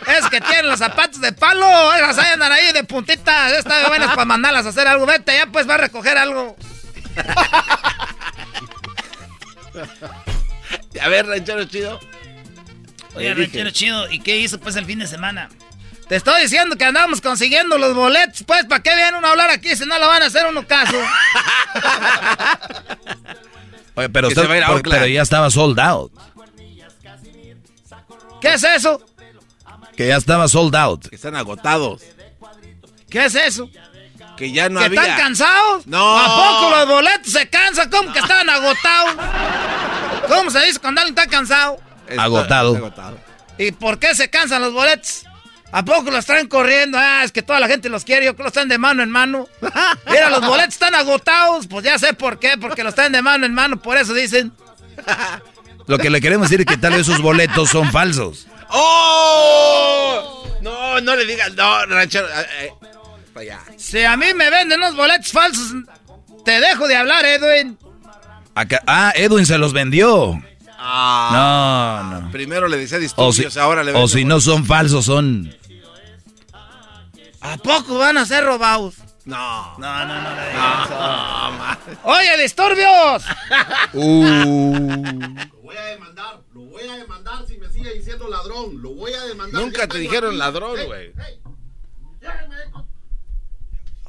Esas 0.07 0.29
que 0.29 0.39
tienen 0.39 0.67
los 0.69 0.79
zapatos 0.79 1.19
de 1.19 1.31
palo, 1.33 1.93
esas 1.95 2.17
ahí 2.19 2.31
andan 2.33 2.51
ahí 2.51 2.71
de 2.73 2.83
puntitas. 2.83 3.51
Están 3.53 3.87
buenas 3.87 4.09
para 4.09 4.25
mandarlas 4.25 4.65
a 4.65 4.69
hacer 4.69 4.87
algo. 4.87 5.05
Vete, 5.05 5.35
ya 5.35 5.47
pues 5.47 5.67
va 5.67 5.73
a 5.75 5.77
recoger 5.77 6.17
algo. 6.17 6.55
A 11.01 11.09
ver, 11.09 11.25
ranchero 11.27 11.65
chido. 11.65 11.99
Oye, 13.15 13.29
dije. 13.35 13.41
ranchero 13.43 13.69
chido, 13.71 14.09
¿y 14.11 14.19
qué 14.19 14.37
hizo 14.37 14.59
pues 14.59 14.75
el 14.77 14.85
fin 14.85 14.99
de 14.99 15.07
semana? 15.07 15.49
Te 16.07 16.15
estoy 16.15 16.41
diciendo 16.43 16.75
que 16.77 16.85
andamos 16.85 17.19
consiguiendo 17.19 17.77
los 17.77 17.93
boletos, 17.95 18.43
pues, 18.45 18.65
¿para 18.65 18.81
qué 18.83 18.95
viene 18.95 19.17
uno 19.17 19.27
a 19.27 19.31
hablar 19.31 19.49
aquí 19.49 19.75
si 19.75 19.85
no 19.85 19.97
lo 19.97 20.07
van 20.07 20.21
a 20.23 20.27
hacer 20.27 20.45
uno 20.45 20.65
caso? 20.67 20.97
Oye, 23.95 24.09
pero, 24.09 24.27
usted- 24.27 24.47
pero 24.89 25.05
ya 25.07 25.21
estaba 25.21 25.49
sold 25.49 25.79
out. 25.79 26.11
¿Qué 28.41 28.53
es 28.53 28.63
eso? 28.63 29.01
Que 29.95 30.07
ya 30.07 30.17
estaba 30.17 30.47
sold 30.47 30.75
out. 30.75 31.07
Que 31.07 31.15
están 31.15 31.35
agotados. 31.35 32.01
¿Qué 33.09 33.25
es 33.25 33.35
eso? 33.35 33.69
Que 34.37 34.51
ya 34.51 34.67
no 34.67 34.79
¿Que 34.81 34.87
había. 34.87 35.01
están 35.01 35.17
cansados? 35.17 35.87
No. 35.87 36.17
¿A 36.19 36.25
poco 36.35 36.75
los 36.75 36.87
boletos 36.87 37.31
se 37.31 37.49
cansan? 37.49 37.89
¿Cómo 37.89 38.11
que 38.11 38.19
estaban 38.19 38.49
agotados? 38.49 39.13
¿Cómo 40.27 40.51
se 40.51 40.59
dice 40.65 40.79
cuando 40.79 41.01
alguien 41.01 41.17
está 41.17 41.29
cansado? 41.29 41.77
Está- 42.07 42.23
Agotado. 42.23 42.73
está 42.75 42.85
agotado. 42.85 43.17
¿Y 43.57 43.71
por 43.71 43.97
qué 43.99 44.13
se 44.13 44.29
cansan 44.29 44.61
los 44.61 44.73
boletos? 44.73 45.23
¿A 45.75 45.83
poco 45.83 46.09
los 46.09 46.25
traen 46.25 46.47
corriendo? 46.47 46.97
Ah, 46.97 47.23
es 47.25 47.33
que 47.33 47.41
toda 47.41 47.59
la 47.59 47.67
gente 47.67 47.89
los 47.89 48.05
quiere, 48.05 48.25
yo 48.25 48.31
creo 48.33 48.37
que 48.37 48.43
los 48.43 48.53
traen 48.53 48.69
de 48.69 48.77
mano 48.77 49.03
en 49.03 49.09
mano. 49.09 49.49
Mira, 50.09 50.29
los 50.29 50.39
boletos 50.47 50.75
están 50.75 50.95
agotados. 50.95 51.67
Pues 51.67 51.83
ya 51.83 51.99
sé 51.99 52.13
por 52.13 52.39
qué, 52.39 52.57
porque 52.57 52.81
los 52.81 52.95
traen 52.95 53.11
de 53.11 53.21
mano 53.21 53.45
en 53.45 53.53
mano, 53.53 53.81
por 53.81 53.97
eso 53.97 54.13
dicen. 54.13 54.53
Lo 55.87 55.97
que 55.97 56.09
le 56.09 56.21
queremos 56.21 56.47
decir 56.49 56.61
es 56.61 56.65
que 56.65 56.77
tal 56.77 56.93
vez 56.93 57.05
sus 57.05 57.19
boletos 57.19 57.69
son 57.71 57.91
falsos. 57.91 58.47
¡Oh! 58.69 60.47
No, 60.61 61.01
no 61.01 61.13
le 61.13 61.25
digas. 61.25 61.53
No, 61.55 61.85
ranchero. 61.87 62.25
eh, 62.29 62.47
eh, 62.61 62.71
allá. 63.35 63.59
Si 63.75 64.01
a 64.01 64.15
mí 64.15 64.33
me 64.33 64.49
venden 64.49 64.79
unos 64.79 64.95
boletos 64.95 65.33
falsos, 65.33 65.73
te 66.45 66.61
dejo 66.61 66.87
de 66.87 66.95
hablar, 66.95 67.25
Edwin. 67.25 67.77
Acá- 68.55 68.81
ah, 68.87 69.11
Edwin 69.13 69.45
se 69.45 69.57
los 69.57 69.73
vendió. 69.73 70.41
Ah. 70.77 71.99
No, 72.13 72.21
no. 72.21 72.31
Primero 72.31 72.69
le 72.69 72.77
decía 72.77 72.97
O 72.97 73.01
disturbios, 73.01 73.53
si, 73.53 73.59
ahora 73.59 73.83
le 73.83 73.91
o 73.91 74.07
si 74.07 74.23
no 74.23 74.39
son 74.39 74.65
falsos, 74.65 75.03
son... 75.05 75.53
¿A 77.53 77.57
poco 77.57 77.97
van 77.99 78.17
a 78.17 78.25
ser 78.25 78.43
robados? 78.45 78.95
No. 79.25 79.77
No, 79.79 80.05
no, 80.05 80.21
no 80.21 80.41
eso. 80.41 80.89
No, 80.89 81.51
ma- 81.57 81.79
¡Oye, 82.03 82.41
disturbios! 82.41 83.23
Lo 83.93 85.61
voy 85.61 85.75
a 85.77 85.85
demandar, 85.85 86.41
lo 86.53 86.61
voy 86.61 86.83
a 86.87 86.95
demandar 86.97 87.45
si 87.47 87.57
me 87.57 87.67
sigue 87.69 87.93
diciendo 87.93 88.27
ladrón. 88.27 88.81
Lo 88.81 88.91
voy 88.93 89.13
a 89.13 89.23
demandar. 89.25 89.61
Nunca 89.61 89.81
Ya 89.83 89.87
te 89.87 89.97
dijeron 89.99 90.29
aquí. 90.31 90.37
ladrón, 90.39 90.79
Ey, 90.79 90.85
güey. 90.85 91.05
ey, 91.07 91.41
lléveme, 92.21 92.55
con- 92.71 92.84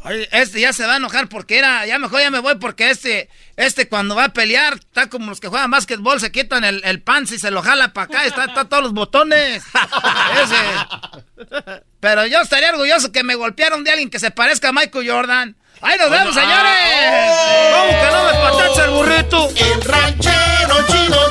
Oye, 0.06 0.28
este 0.30 0.60
ya 0.60 0.72
se 0.72 0.86
va 0.86 0.94
a 0.94 0.96
enojar 0.98 1.28
porque 1.28 1.58
era, 1.58 1.84
ya 1.84 1.98
mejor 1.98 2.20
ya 2.20 2.30
me 2.30 2.38
voy 2.38 2.54
porque 2.56 2.90
este, 2.90 3.28
este 3.56 3.88
cuando 3.88 4.14
va 4.14 4.24
a 4.24 4.32
pelear, 4.32 4.74
está 4.74 5.08
como 5.08 5.30
los 5.30 5.40
que 5.40 5.48
juegan 5.48 5.70
básquetbol, 5.70 6.20
se 6.20 6.30
quitan 6.30 6.62
el, 6.62 6.80
el 6.84 7.02
pants 7.02 7.32
y 7.32 7.40
se 7.40 7.50
lo 7.50 7.60
jala 7.60 7.92
para 7.92 8.04
acá, 8.04 8.24
está, 8.24 8.44
está 8.44 8.68
todos 8.68 8.84
los 8.84 8.92
botones. 8.92 9.64
Ese. 10.42 11.60
Pero 11.98 12.24
yo 12.26 12.40
estaría 12.40 12.70
orgulloso 12.70 13.10
que 13.10 13.24
me 13.24 13.34
golpearon 13.34 13.82
de 13.82 13.90
alguien 13.90 14.08
que 14.08 14.20
se 14.20 14.30
parezca 14.30 14.68
a 14.68 14.72
Michael 14.72 15.10
Jordan. 15.10 15.56
¡Ahí 15.82 15.98
nos 15.98 16.10
vemos, 16.10 16.34
señores! 16.34 17.34
¿Cómo 17.72 18.00
que 18.00 18.10
no 18.10 18.24
me 18.24 18.32
patacha 18.32 18.84
el 18.84 18.90
burrito? 18.90 19.50
El 19.56 19.82
ranchero 19.82 20.86
chido 20.86 21.28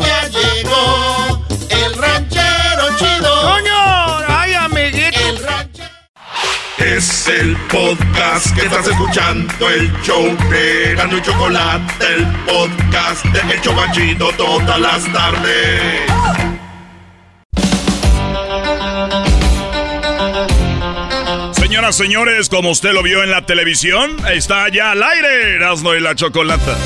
Es 6.96 7.28
el 7.28 7.58
podcast 7.70 8.56
que 8.56 8.68
estás 8.68 8.88
escuchando, 8.88 9.70
el 9.70 9.92
show 10.02 10.24
de 10.50 10.96
Gano 10.96 11.18
y 11.18 11.22
Chocolate, 11.22 12.06
el 12.16 12.26
podcast 12.46 13.26
de 13.26 13.54
El 13.54 13.62
Chocachito 13.62 14.30
todas 14.38 14.80
las 14.80 15.04
tardes. 15.12 16.02
Señoras, 21.58 21.98
señores, 21.98 22.48
como 22.48 22.70
usted 22.70 22.94
lo 22.94 23.04
vio 23.04 23.24
en 23.24 23.32
la 23.32 23.46
televisión, 23.46 24.16
está 24.34 24.70
ya 24.70 24.92
al 24.92 25.04
aire 25.04 25.56
Erasmo 25.56 25.94
y 25.96 26.00
la 26.00 26.16
Chocolata. 26.16 26.78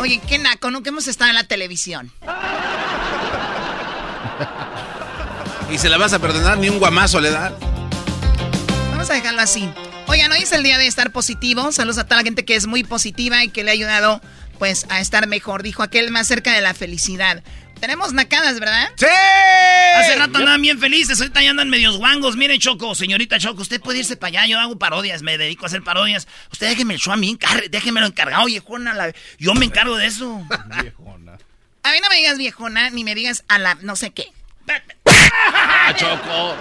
Oye, 0.00 0.20
qué 0.26 0.40
naco, 0.40 0.72
nunca 0.72 0.88
hemos 0.90 1.06
estado 1.06 1.30
en 1.30 1.36
la 1.36 1.44
televisión. 1.44 2.10
¿Y 5.70 5.78
se 5.78 5.88
la 5.88 5.98
vas 5.98 6.12
a 6.14 6.18
perdonar? 6.18 6.58
Ni 6.58 6.68
un 6.68 6.80
guamazo 6.80 7.20
le 7.20 7.30
da. 7.30 7.52
Vamos 9.00 9.12
a 9.12 9.14
dejarlo 9.14 9.40
así. 9.40 9.66
Oigan, 10.08 10.30
hoy 10.30 10.40
es 10.40 10.52
el 10.52 10.62
día 10.62 10.76
de 10.76 10.86
estar 10.86 11.10
positivo. 11.10 11.72
Saludos 11.72 11.96
a 11.96 12.04
toda 12.04 12.16
la 12.16 12.22
gente 12.22 12.44
que 12.44 12.54
es 12.54 12.66
muy 12.66 12.84
positiva 12.84 13.42
y 13.42 13.48
que 13.48 13.64
le 13.64 13.70
ha 13.70 13.72
ayudado, 13.72 14.20
pues, 14.58 14.84
a 14.90 15.00
estar 15.00 15.26
mejor. 15.26 15.62
Dijo 15.62 15.82
aquel 15.82 16.10
más 16.10 16.26
cerca 16.26 16.52
de 16.52 16.60
la 16.60 16.74
felicidad. 16.74 17.42
Tenemos 17.80 18.12
nacadas, 18.12 18.60
¿verdad? 18.60 18.90
¡Sí! 18.96 19.06
Hace 19.96 20.16
rato 20.16 20.36
andaban 20.36 20.60
bien 20.60 20.78
felices, 20.78 21.18
ahorita 21.18 21.42
ya 21.42 21.48
andan 21.48 21.70
medios 21.70 21.96
guangos. 21.96 22.36
Mire, 22.36 22.58
Choco, 22.58 22.94
señorita 22.94 23.38
Choco, 23.38 23.62
usted 23.62 23.80
puede 23.80 24.00
irse 24.00 24.18
para 24.18 24.28
allá, 24.42 24.46
yo 24.48 24.60
hago 24.60 24.78
parodias, 24.78 25.22
me 25.22 25.38
dedico 25.38 25.64
a 25.64 25.68
hacer 25.68 25.82
parodias. 25.82 26.28
Usted 26.52 26.68
déjeme 26.68 26.92
el 26.92 27.00
show 27.00 27.14
a 27.14 27.16
mí, 27.16 27.38
déjemelo 27.70 28.06
encargado, 28.06 28.44
viejona. 28.44 28.92
la- 28.92 29.14
Yo 29.38 29.54
me 29.54 29.64
encargo 29.64 29.96
de 29.96 30.08
eso. 30.08 30.46
A 31.82 31.92
mí 31.92 31.98
no 32.02 32.10
me 32.10 32.16
digas 32.16 32.36
viejona, 32.36 32.90
ni 32.90 33.02
me 33.04 33.14
digas 33.14 33.44
a 33.48 33.58
la 33.58 33.76
no 33.76 33.96
sé 33.96 34.10
qué. 34.10 34.26
¡Ah, 35.06 35.94
Choco! 35.96 36.54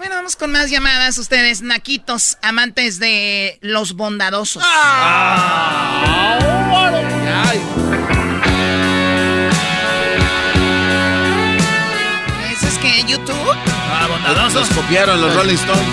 Bueno, 0.00 0.14
vamos 0.14 0.34
con 0.34 0.50
más 0.50 0.70
llamadas. 0.70 1.18
Ustedes, 1.18 1.60
naquitos, 1.60 2.38
amantes 2.40 2.98
de 3.00 3.58
los 3.60 3.92
bondadosos. 3.92 4.62
Ay, 4.66 6.40
¿Eso 12.50 12.66
es 12.66 12.78
que 12.78 13.04
YouTube? 13.06 13.36
Ah, 13.92 14.06
bondadosos. 14.08 14.54
Los 14.54 14.70
copiaron 14.70 15.20
los 15.20 15.34
Rolling 15.34 15.56
Stones. 15.56 15.84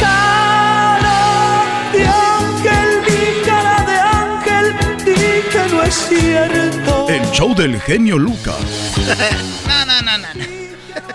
Cara 0.00 1.90
de 1.92 2.06
ángel, 2.06 3.02
mi 3.02 3.44
cara 3.44 3.84
de 3.84 3.98
ángel, 4.00 4.74
di 5.04 5.42
que 5.50 5.62
no 5.74 5.82
es 5.82 5.94
cierto. 6.08 7.06
El 7.10 7.30
show 7.32 7.54
del 7.54 7.78
genio 7.82 8.16
Lucas. 8.16 8.56
No, 9.68 9.84
no, 9.84 10.00
no, 10.00 10.16
no. 10.16 10.34
no. 10.34 10.61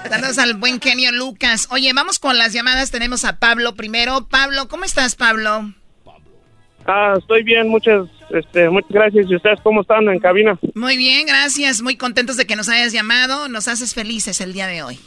Saludos 0.09 0.37
al 0.37 0.53
buen 0.55 0.79
genio 0.81 1.11
Lucas. 1.11 1.67
Oye, 1.71 1.91
vamos 1.93 2.19
con 2.19 2.37
las 2.37 2.53
llamadas. 2.53 2.91
Tenemos 2.91 3.25
a 3.25 3.39
Pablo 3.39 3.75
primero. 3.75 4.27
Pablo, 4.27 4.67
¿cómo 4.67 4.85
estás, 4.85 5.15
Pablo? 5.15 5.73
Ah, 6.85 7.15
estoy 7.17 7.43
bien, 7.43 7.67
muchas, 7.67 8.07
este, 8.29 8.69
muchas 8.69 8.91
gracias. 8.91 9.25
¿Y 9.29 9.35
ustedes 9.35 9.59
cómo 9.61 9.81
están 9.81 10.07
en 10.07 10.19
cabina? 10.19 10.57
Muy 10.73 10.95
bien, 10.95 11.27
gracias. 11.27 11.81
Muy 11.81 11.97
contentos 11.97 12.37
de 12.37 12.47
que 12.47 12.55
nos 12.55 12.69
hayas 12.69 12.93
llamado. 12.93 13.49
Nos 13.49 13.67
haces 13.67 13.93
felices 13.93 14.39
el 14.39 14.53
día 14.53 14.67
de 14.67 14.83
hoy. 14.83 14.99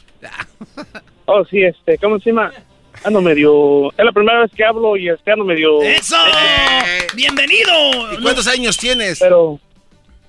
Oh, 1.25 1.45
sí, 1.47 1.63
este, 1.63 1.97
¿cómo 1.99 2.19
se 2.19 2.31
llama? 2.31 2.53
Ando 3.05 3.23
medio, 3.23 3.91
es 3.93 4.05
la 4.05 4.13
primera 4.13 4.41
vez 4.41 4.51
que 4.55 4.63
hablo 4.63 4.97
y 4.97 5.09
este 5.09 5.33
ando 5.33 5.45
medio... 5.45 5.81
¡Eso! 5.81 6.17
¡Bienvenido! 7.15 8.13
¿Y 8.13 8.21
cuántos 8.21 8.47
años 8.47 8.77
tienes? 8.77 9.21
Pero, 9.21 9.59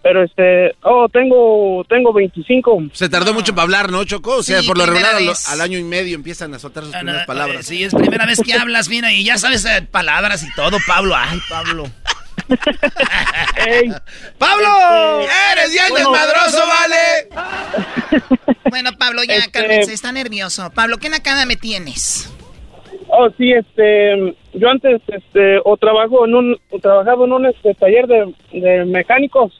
Pero 0.03 0.23
este, 0.23 0.71
oh, 0.83 1.07
tengo, 1.09 1.83
tengo 1.87 2.11
25. 2.11 2.83
Se 2.93 3.07
tardó 3.07 3.33
mucho 3.35 3.53
para 3.53 3.63
hablar, 3.63 3.91
¿no, 3.91 4.03
Choco? 4.03 4.37
O 4.37 4.43
sea, 4.43 4.61
Sí, 4.61 4.67
por 4.67 4.77
lo 4.77 4.85
regular 4.87 5.15
al, 5.15 5.29
al 5.49 5.61
año 5.61 5.77
y 5.77 5.83
medio 5.83 6.15
empiezan 6.15 6.53
a 6.55 6.59
soltar 6.59 6.83
sus 6.85 6.95
primeras 6.95 7.27
palabras. 7.27 7.65
Sí, 7.67 7.83
es 7.83 7.93
primera 7.93 8.25
vez 8.25 8.39
que 8.43 8.53
hablas, 8.53 8.89
mira, 8.89 9.11
y 9.13 9.23
ya 9.23 9.37
sabes 9.37 9.63
eh, 9.65 9.87
palabras 9.89 10.43
y 10.43 10.51
todo, 10.55 10.77
Pablo. 10.87 11.15
Ay, 11.15 11.39
Pablo. 11.49 11.83
¡Pablo! 14.37 15.21
¡Eres 15.51 15.71
bien 15.71 15.85
Bueno, 15.89 16.11
desmadroso, 16.11 16.63
vale! 16.67 18.23
Bueno, 18.69 18.91
Pablo, 18.97 19.23
ya, 19.23 19.35
Este- 19.35 19.51
cálmense, 19.51 19.93
está 19.93 20.11
nervioso. 20.11 20.71
Pablo, 20.73 20.97
¿qué 20.97 21.09
nakada 21.09 21.45
me 21.45 21.55
tienes? 21.55 22.33
Oh, 23.07 23.29
sí, 23.37 23.51
este, 23.51 24.35
yo 24.53 24.69
antes, 24.69 25.01
este, 25.07 25.59
o 25.65 25.75
trabajo 25.77 26.25
en 26.25 26.33
un, 26.35 26.57
o 26.69 26.79
trabajaba 26.79 27.25
en 27.25 27.33
un 27.33 27.45
este, 27.45 27.73
taller 27.75 28.07
de, 28.07 28.33
de 28.53 28.85
mecánicos 28.85 29.51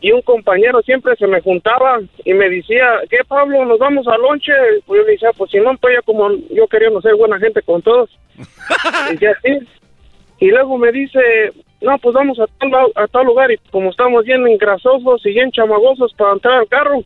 y 0.00 0.12
un 0.12 0.22
compañero 0.22 0.82
siempre 0.82 1.16
se 1.16 1.26
me 1.26 1.40
juntaba 1.40 2.00
y 2.24 2.34
me 2.34 2.50
decía, 2.50 3.00
¿qué 3.08 3.18
Pablo, 3.26 3.64
nos 3.64 3.78
vamos 3.78 4.06
al 4.06 4.20
lonche? 4.20 4.52
Pues 4.86 5.00
yo 5.00 5.06
le 5.06 5.12
decía, 5.12 5.30
pues 5.36 5.50
si 5.50 5.58
no, 5.58 5.76
pues 5.78 5.96
ya 5.96 6.02
como 6.02 6.30
yo 6.50 6.66
queriendo 6.68 7.00
ser 7.00 7.14
buena 7.14 7.38
gente 7.38 7.62
con 7.62 7.82
todos. 7.82 8.10
decía, 9.10 9.34
sí. 9.42 9.58
Y 10.38 10.50
luego 10.50 10.76
me 10.76 10.92
dice, 10.92 11.20
no, 11.80 11.96
pues 11.98 12.14
vamos 12.14 12.38
a 12.38 12.46
tal, 12.46 12.92
a 12.94 13.06
tal 13.06 13.24
lugar 13.24 13.50
y 13.50 13.58
como 13.70 13.90
estamos 13.90 14.24
bien 14.24 14.46
engrasosos 14.46 15.24
y 15.24 15.30
bien 15.30 15.50
chamagosos 15.50 16.12
para 16.14 16.34
entrar 16.34 16.58
al 16.58 16.68
carro, 16.68 17.02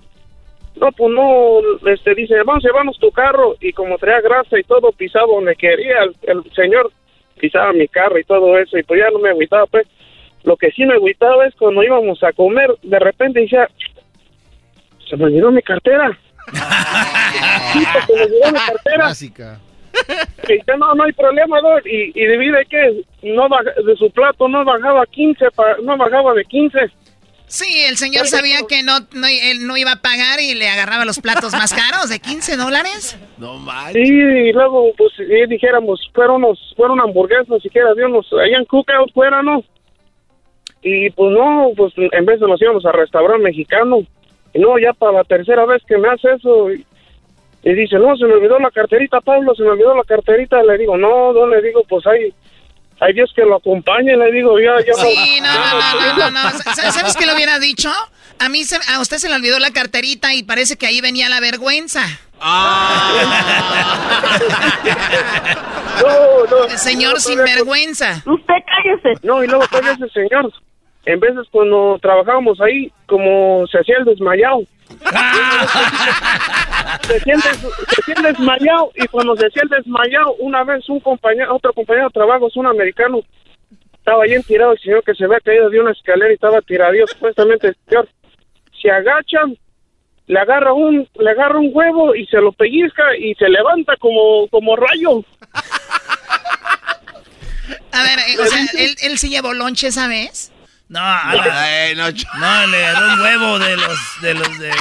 no, 0.76 0.92
pues 0.92 1.12
no, 1.12 1.60
este, 1.90 2.14
dice, 2.14 2.42
vamos, 2.44 2.64
llevamos 2.64 2.98
tu 2.98 3.10
carro, 3.10 3.56
y 3.60 3.72
como 3.72 3.98
traía 3.98 4.20
grasa 4.20 4.58
y 4.58 4.62
todo, 4.62 4.92
pisaba 4.92 5.26
donde 5.26 5.54
quería, 5.56 6.04
el, 6.04 6.14
el 6.22 6.52
señor 6.52 6.90
pisaba 7.38 7.72
mi 7.72 7.88
carro 7.88 8.18
y 8.18 8.24
todo 8.24 8.58
eso, 8.58 8.78
y 8.78 8.82
pues 8.82 9.00
ya 9.00 9.10
no 9.10 9.18
me 9.18 9.30
agüitaba, 9.30 9.66
pues. 9.66 9.86
Lo 10.44 10.56
que 10.56 10.70
sí 10.72 10.84
me 10.84 10.94
agüitaba 10.94 11.46
es 11.46 11.54
cuando 11.56 11.82
íbamos 11.82 12.22
a 12.22 12.32
comer, 12.32 12.70
de 12.82 12.98
repente 12.98 13.40
decía, 13.40 13.68
se 15.08 15.16
me 15.16 15.24
olvidó 15.24 15.50
mi 15.50 15.62
cartera. 15.62 16.18
Sí, 17.72 17.84
se 18.06 18.14
me 18.14 18.22
olvidó 18.22 18.46
mi 18.52 18.58
cartera. 18.58 18.96
Clásica. 19.04 19.60
Y 20.48 20.52
dice, 20.54 20.72
no, 20.78 20.94
no 20.94 21.04
hay 21.04 21.12
problema, 21.12 21.60
Doc, 21.60 21.84
y, 21.86 22.10
y 22.14 22.26
divide 22.26 22.64
que 22.68 23.02
no 23.22 23.48
baja- 23.48 23.74
de 23.86 23.96
su 23.96 24.10
plato 24.10 24.48
no 24.48 24.64
bajaba 24.64 25.04
15, 25.06 25.50
pa- 25.52 25.76
no 25.82 25.96
bajaba 25.96 26.34
de 26.34 26.44
15. 26.44 26.78
Sí, 27.46 27.82
el 27.88 27.96
señor 27.96 28.26
sabía 28.26 28.58
que 28.68 28.82
no, 28.82 29.00
no- 29.12 29.26
él 29.26 29.66
no 29.66 29.76
iba 29.76 29.92
a 29.92 29.96
pagar 30.02 30.40
y 30.40 30.54
le 30.54 30.68
agarraba 30.68 31.04
los 31.04 31.18
platos 31.20 31.52
más 31.52 31.72
caros 31.72 32.08
de 32.08 32.18
15 32.20 32.56
dólares. 32.56 33.18
No 33.38 33.56
manches. 33.58 34.08
Sí, 34.08 34.14
y 34.14 34.52
luego, 34.52 34.92
pues, 34.96 35.12
y 35.18 35.46
dijéramos, 35.48 36.00
fueron 36.14 36.44
unos, 36.44 36.72
fueron 36.76 37.00
hamburguesas, 37.00 37.60
siquiera 37.62 37.92
de 37.94 38.04
unos, 38.06 38.26
allá 38.32 38.58
en 38.58 38.64
Cookout 38.64 39.12
fuera, 39.12 39.42
¿no? 39.42 39.62
Y 40.82 41.10
pues 41.10 41.30
no, 41.32 41.70
pues 41.76 41.92
en 41.96 42.24
vez 42.24 42.40
de 42.40 42.46
nos 42.46 42.60
íbamos 42.62 42.84
a 42.86 42.92
restaurante 42.92 43.42
mexicano. 43.44 43.98
Y 44.54 44.58
no, 44.58 44.78
ya 44.78 44.92
para 44.94 45.12
la 45.18 45.24
tercera 45.24 45.64
vez 45.66 45.82
que 45.86 45.98
me 45.98 46.08
hace 46.08 46.32
eso, 46.32 46.72
y, 46.72 46.84
y 47.62 47.72
dice, 47.74 47.96
no, 47.98 48.16
se 48.16 48.24
me 48.24 48.32
olvidó 48.34 48.58
la 48.58 48.70
carterita, 48.70 49.20
Pablo, 49.20 49.54
se 49.54 49.62
me 49.62 49.70
olvidó 49.70 49.94
la 49.94 50.04
carterita. 50.04 50.62
Le 50.62 50.78
digo, 50.78 50.96
no, 50.96 51.32
no, 51.32 51.46
le 51.46 51.60
digo, 51.62 51.82
pues 51.88 52.06
hay, 52.06 52.32
hay 53.00 53.12
Dios 53.12 53.30
que 53.36 53.42
lo 53.42 53.56
acompañe, 53.56 54.16
le 54.16 54.32
digo, 54.32 54.58
ya, 54.58 54.76
ya. 54.84 54.94
Sí, 54.94 55.40
no, 55.42 55.52
no, 55.52 55.60
no, 55.78 56.16
no, 56.16 56.30
no, 56.30 56.30
no. 56.30 56.50
Sa- 56.58 56.90
¿Sabes 56.92 57.16
qué 57.16 57.26
le 57.26 57.34
hubiera 57.34 57.58
dicho? 57.58 57.90
A 58.38 58.48
mí, 58.48 58.64
se- 58.64 58.80
a 58.90 59.00
usted 59.00 59.18
se 59.18 59.28
le 59.28 59.34
olvidó 59.34 59.58
la 59.58 59.70
carterita 59.70 60.32
y 60.34 60.42
parece 60.42 60.76
que 60.78 60.86
ahí 60.86 61.00
venía 61.02 61.28
la 61.28 61.40
vergüenza. 61.40 62.00
No, 66.00 66.46
no. 66.50 66.64
El 66.64 66.78
señor 66.78 67.16
No, 67.28 67.42
vergüenza. 67.42 68.22
Usted 68.26 68.54
cállese. 68.66 69.20
No, 69.26 69.44
y 69.44 69.46
luego 69.46 69.66
todavía 69.68 69.92
ese 69.92 70.08
señor. 70.08 70.50
En 71.06 71.18
veces 71.18 71.46
cuando 71.50 71.98
trabajábamos 72.00 72.60
ahí, 72.60 72.92
como 73.06 73.66
se 73.68 73.78
hacía 73.78 73.96
el 73.98 74.04
desmayado. 74.04 74.60
se, 77.02 77.16
hacía 77.16 77.34
el 77.34 77.40
des- 77.40 77.58
se 78.04 78.12
el 78.12 78.22
desmayado 78.22 78.90
y 78.94 79.06
cuando 79.06 79.36
se 79.36 79.46
hacía 79.46 79.62
el 79.62 79.68
desmayado, 79.70 80.34
una 80.40 80.64
vez 80.64 80.88
un 80.88 81.00
compañero, 81.00 81.54
otro 81.54 81.72
compañero 81.72 82.06
de 82.08 82.12
trabajo, 82.12 82.48
es 82.48 82.56
un 82.56 82.66
americano, 82.66 83.20
estaba 83.94 84.24
ahí 84.24 84.40
tirado 84.42 84.72
el 84.72 84.78
señor 84.80 85.02
que 85.04 85.14
se 85.14 85.24
había 85.24 85.40
caído 85.40 85.70
de 85.70 85.80
una 85.80 85.92
escalera 85.92 86.30
y 86.30 86.34
estaba 86.34 86.60
tiradillo, 86.62 87.06
supuestamente 87.06 87.68
el 87.68 87.76
señor. 87.86 88.08
Se 88.82 88.90
agacha, 88.90 89.40
le 90.26 90.38
agarra 90.40 90.72
un, 90.72 91.08
le 91.18 91.30
agarra 91.30 91.58
un 91.58 91.70
huevo 91.72 92.14
y 92.14 92.26
se 92.26 92.38
lo 92.40 92.52
pellizca 92.52 93.16
y 93.18 93.34
se 93.34 93.48
levanta 93.48 93.94
como, 93.98 94.48
como 94.48 94.76
rayo. 94.76 95.22
A 97.92 98.02
ver, 98.02 98.18
eh, 98.20 98.38
o 98.40 98.44
sea, 98.46 98.58
¿él, 98.78 98.94
él 99.02 99.18
sí 99.18 99.28
llevó 99.30 99.52
lonche 99.52 99.88
esa 99.88 100.08
vez? 100.08 100.49
No, 100.90 101.00
no, 101.94 102.10
no, 102.40 102.66
le 102.66 102.84
agarró 102.86 103.14
un 103.14 103.20
huevo 103.20 103.58
de 103.60 103.76
los, 103.76 103.98
de 104.22 104.34
los 104.34 104.58
de 104.58 104.72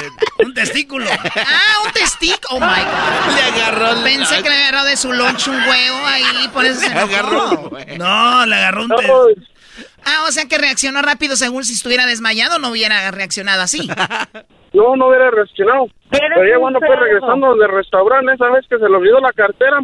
un 0.44 0.52
testículo. 0.52 1.06
Ah, 1.36 1.86
un 1.86 1.92
testículo. 1.92 2.48
Oh 2.50 2.60
my 2.60 2.66
God. 2.66 3.34
Le 3.36 3.42
agarró. 3.62 4.02
Pensé 4.02 4.42
que 4.42 4.50
le 4.50 4.56
agarró 4.56 4.84
de 4.84 4.96
su 4.96 5.12
lonche 5.12 5.50
un 5.50 5.56
huevo 5.56 6.06
ahí, 6.06 6.48
por 6.52 6.64
eso 6.64 6.80
se 6.80 6.86
enojó. 6.86 7.70
No, 7.96 8.44
le 8.44 8.54
agarró 8.56 8.82
un 8.84 8.88
tes- 8.90 9.10
Ah, 10.04 10.24
o 10.26 10.32
sea 10.32 10.46
que 10.48 10.58
reaccionó 10.58 11.00
rápido 11.02 11.36
según 11.36 11.62
si 11.64 11.74
estuviera 11.74 12.06
desmayado, 12.06 12.58
no 12.58 12.70
hubiera 12.70 13.10
reaccionado 13.10 13.62
así. 13.62 13.88
No, 14.72 14.94
no 14.94 15.08
hubiera 15.08 15.32
reaccionado. 15.32 15.88
Pero 16.10 16.46
ya 16.48 16.56
cuando 16.60 16.78
fue 16.78 16.94
regresando 16.94 17.56
del 17.56 17.72
restaurante, 17.72 18.34
esa 18.34 18.48
vez 18.50 18.64
que 18.70 18.78
se 18.78 18.88
le 18.88 18.96
olvidó 18.96 19.18
la 19.18 19.32
cartera, 19.32 19.80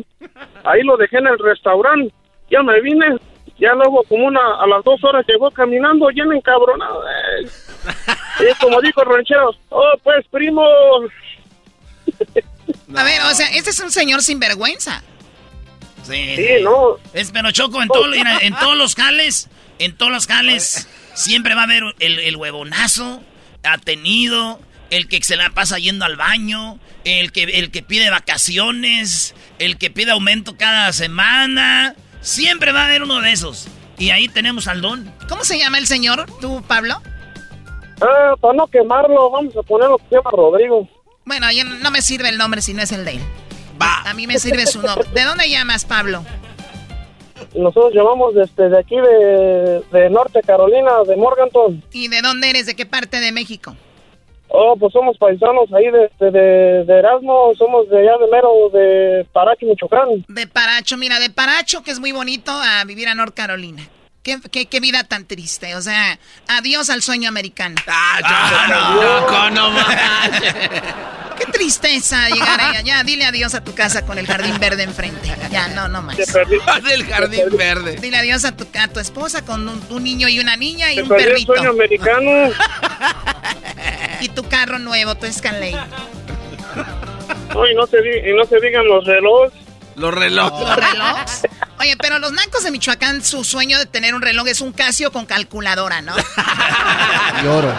ahí 0.65 0.83
lo 0.85 0.97
dejé 0.97 1.19
en 1.19 1.27
el 1.27 1.37
restaurante. 1.41 2.15
Ya 2.53 2.63
me 2.63 2.81
vine, 2.81 3.17
ya 3.59 3.73
luego 3.75 4.03
como 4.09 4.27
una, 4.27 4.41
a 4.61 4.67
las 4.67 4.85
dos 4.85 5.03
horas 5.05 5.25
llegó 5.27 5.51
caminando, 5.51 6.07
bien 6.09 6.33
encabronado. 6.33 7.03
eh. 7.09 7.49
Y 8.51 8.55
como 8.63 8.81
dijo 8.83 9.03
el 9.03 9.09
ranchero, 9.09 9.51
oh, 9.71 9.93
pues 10.03 10.27
primo. 10.31 10.63
A 12.95 13.03
ver, 13.05 13.21
o 13.23 13.35
sea, 13.35 13.47
este 13.49 13.71
es 13.71 13.81
un 13.81 13.91
señor 13.91 14.23
sin 14.23 14.39
vergüenza. 14.39 15.03
Sí, 16.05 16.37
Sí, 16.37 16.47
no. 16.63 16.97
Es, 17.15 17.31
pero 17.33 17.51
Choco, 17.51 17.83
en, 17.83 17.89
todo- 17.89 18.13
en 18.15 18.55
todos 18.57 18.77
los 18.77 18.95
jales, 18.95 19.49
en 19.79 19.97
todos 19.97 20.13
los 20.13 20.27
jales, 20.27 20.89
siempre 21.15 21.55
va 21.55 21.63
a 21.63 21.65
haber 21.65 21.83
el, 21.99 22.19
el 22.21 22.37
huevonazo, 22.37 23.23
atenido, 23.65 24.61
el 24.91 25.09
que 25.09 25.23
se 25.23 25.37
la 25.37 25.51
pasa 25.51 25.79
yendo 25.79 26.05
al 26.05 26.17
baño, 26.17 26.79
el 27.05 27.33
que, 27.33 27.43
el 27.45 27.71
que 27.71 27.83
pide 27.83 28.09
vacaciones, 28.11 29.35
el 29.59 29.79
que 29.79 29.91
pide 29.91 30.13
aumento 30.13 30.57
cada 30.57 30.93
semana. 30.93 31.95
Siempre 32.27 32.73
va 32.73 32.83
a 32.83 32.87
haber 32.87 33.05
uno 33.05 33.21
de 33.21 33.31
esos. 33.31 33.69
Y 33.99 34.11
ahí 34.11 34.27
tenemos 34.27 34.67
al 34.67 34.81
don. 34.81 35.15
¿Cómo 35.29 35.45
se 35.45 35.61
llama 35.61 35.79
el 35.79 35.87
señor, 35.87 36.27
tú, 36.41 36.61
Pablo? 36.67 37.01
Ah, 38.01 38.35
para 38.41 38.55
no 38.55 38.67
quemarlo, 38.67 39.31
vamos 39.31 39.57
a 39.57 39.63
poner 39.63 39.89
lo 39.89 39.97
que 39.97 40.09
se 40.09 40.17
llama 40.17 40.33
Rodrigo. 40.33 40.89
Bueno, 41.25 41.47
yo 41.53 41.63
no 41.63 41.91
me 41.93 42.03
sirve 42.03 42.29
el 42.29 42.37
nombre 42.37 42.63
si 42.63 42.75
no 42.75 42.83
es 42.83 42.91
el 42.91 43.05
de 43.05 43.13
él. 43.13 43.21
A 43.79 44.13
mí 44.15 44.27
me 44.27 44.41
sirve 44.41 44.67
su 44.67 44.83
nombre. 44.83 45.09
¿De 45.15 45.23
dónde 45.23 45.49
llamas, 45.49 45.85
Pablo? 45.85 46.25
Nosotros 47.55 47.95
llamamos 47.95 48.35
desde 48.35 48.71
de 48.71 48.79
aquí 48.81 48.97
de, 48.97 49.83
de 49.93 50.11
Norte 50.11 50.41
Carolina, 50.43 51.05
de 51.07 51.15
Morganton. 51.15 51.85
¿Y 51.93 52.09
de 52.09 52.23
dónde 52.23 52.51
eres? 52.51 52.67
¿De 52.67 52.75
qué 52.75 52.87
parte 52.87 53.21
de 53.21 53.31
México? 53.31 53.77
Oh, 54.49 54.77
pues 54.79 54.93
somos 54.93 55.19
paisanos 55.19 55.73
ahí 55.73 55.91
de, 55.91 56.11
de, 56.21 56.31
de, 56.31 56.85
de 56.85 56.99
Erasmo, 56.99 57.53
somos 57.59 57.89
de 57.89 57.99
allá 57.99 58.17
de 58.19 58.31
mero, 58.31 58.71
de 58.73 59.27
Parachi, 59.33 59.67
Michoacán. 59.67 60.25
De 60.29 60.47
Paracho, 60.47 60.97
mira, 60.97 61.19
de 61.19 61.31
Paracho, 61.31 61.83
que 61.83 61.91
es 61.91 62.01
muy 62.01 62.13
bonito, 62.13 62.53
a 62.53 62.85
vivir 62.85 63.09
a 63.09 63.15
North 63.15 63.35
Carolina. 63.35 63.83
Qué, 64.27 64.41
qué, 64.51 64.67
qué 64.67 64.81
vida 64.81 65.05
tan 65.05 65.25
triste, 65.25 65.77
o 65.77 65.81
sea, 65.83 66.19
adiós 66.49 66.91
al 66.91 67.01
sueño 67.01 67.29
americano. 67.29 67.77
no, 68.69 69.51
no, 69.51 69.71
no 69.71 69.87
Qué 71.39 71.45
tristeza 71.53 72.29
llegar 72.31 72.61
allá. 72.61 72.81
Ya, 72.81 73.05
dile 73.05 73.25
adiós 73.25 73.55
a 73.55 73.63
tu 73.63 73.73
casa 73.77 74.05
con 74.05 74.19
el 74.19 74.27
jardín 74.27 74.59
verde 74.59 74.83
enfrente. 74.83 75.33
Ya, 75.49 75.69
no, 75.69 75.87
no 75.87 76.03
más. 76.03 76.17
Del 76.83 77.07
jardín 77.07 77.57
verde. 77.57 77.99
Dile 78.03 78.17
adiós 78.17 78.45
a 78.45 78.51
tu, 78.51 78.67
a 78.77 78.89
tu 78.89 78.99
esposa 78.99 79.45
con 79.45 79.69
un, 79.69 79.81
un 79.91 80.03
niño 80.03 80.27
y 80.29 80.41
una 80.41 80.57
niña 80.57 80.93
y 80.93 80.99
un 81.03 81.09
perdió 81.09 81.27
el 81.27 81.33
perrito. 81.35 81.55
sueño 81.55 81.71
americano. 81.71 82.53
Y 84.21 84.31
tu 84.31 84.43
carro 84.49 84.81
nuevo, 84.81 85.15
tu 85.15 85.27
Escalade. 85.27 85.79
No, 87.55 87.69
y 87.69 87.75
no 87.77 87.87
se, 87.87 87.99
y 87.99 88.35
no 88.35 88.45
se 88.45 88.59
digan 88.61 88.89
los 88.89 89.05
relojes. 89.05 89.53
Los 89.95 90.13
relojes. 90.13 90.67
¿Los 90.69 90.77
relojes? 90.77 91.43
Oye, 91.79 91.97
pero 91.99 92.19
los 92.19 92.33
nancos 92.33 92.65
de 92.65 92.71
Michoacán, 92.71 93.23
su 93.25 93.45
sueño 93.45 93.79
de 93.79 93.87
tener 93.87 94.15
un 94.15 94.23
reloj 94.23 94.47
es 94.49 94.61
un 94.61 94.73
Casio 94.73 95.13
con 95.13 95.27
calculadora, 95.27 96.01
¿no? 96.03 96.15
Lloro. 97.45 97.73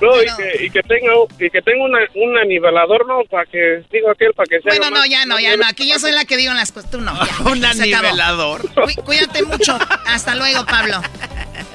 No, 0.00 0.22
y 0.22 0.26
que, 0.36 0.64
y 0.66 0.70
que 0.70 0.80
tenga, 0.84 1.12
y 1.40 1.50
que 1.50 1.60
tenga 1.60 1.84
una, 1.84 1.98
un 2.14 2.48
nivelador, 2.48 3.04
¿no? 3.08 3.22
Para 3.28 3.44
que, 3.46 3.82
digo 3.90 4.08
aquel, 4.12 4.32
para 4.32 4.46
que 4.46 4.60
sea. 4.60 4.78
Bueno, 4.78 4.90
no, 4.96 5.04
ya 5.06 5.26
no, 5.26 5.40
ya 5.40 5.56
no. 5.56 5.66
Aquí 5.66 5.90
yo 5.90 5.98
soy 5.98 6.12
la 6.12 6.24
que 6.24 6.36
digo 6.36 6.54
las 6.54 6.70
cosas. 6.70 6.88
Tú 6.88 7.00
no. 7.00 7.12
ya. 7.26 7.32
Un 7.50 7.60
nivelador. 7.60 8.62
Cuí- 8.74 8.94
Cuídate 9.04 9.42
mucho. 9.42 9.76
Hasta 10.06 10.36
luego, 10.36 10.64
Pablo. 10.66 11.02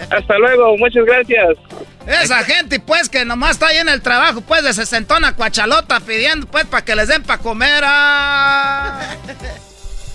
Hasta 0.09 0.38
luego, 0.38 0.77
muchas 0.77 1.03
gracias. 1.05 1.49
Esa 2.07 2.43
gente, 2.45 2.80
pues, 2.80 3.09
que 3.09 3.25
nomás 3.25 3.51
está 3.51 3.67
ahí 3.67 3.77
en 3.80 3.89
el 3.89 4.01
trabajo, 4.01 4.39
pues, 4.39 4.63
de 4.63 4.71
sesentona 4.73 5.35
cuachalota 5.35 5.99
pidiendo, 5.99 6.47
pues, 6.47 6.63
para 6.65 6.85
que 6.85 6.95
les 6.95 7.09
den 7.09 7.23
para 7.23 7.41
comer. 7.41 7.84
ah. 7.85 9.15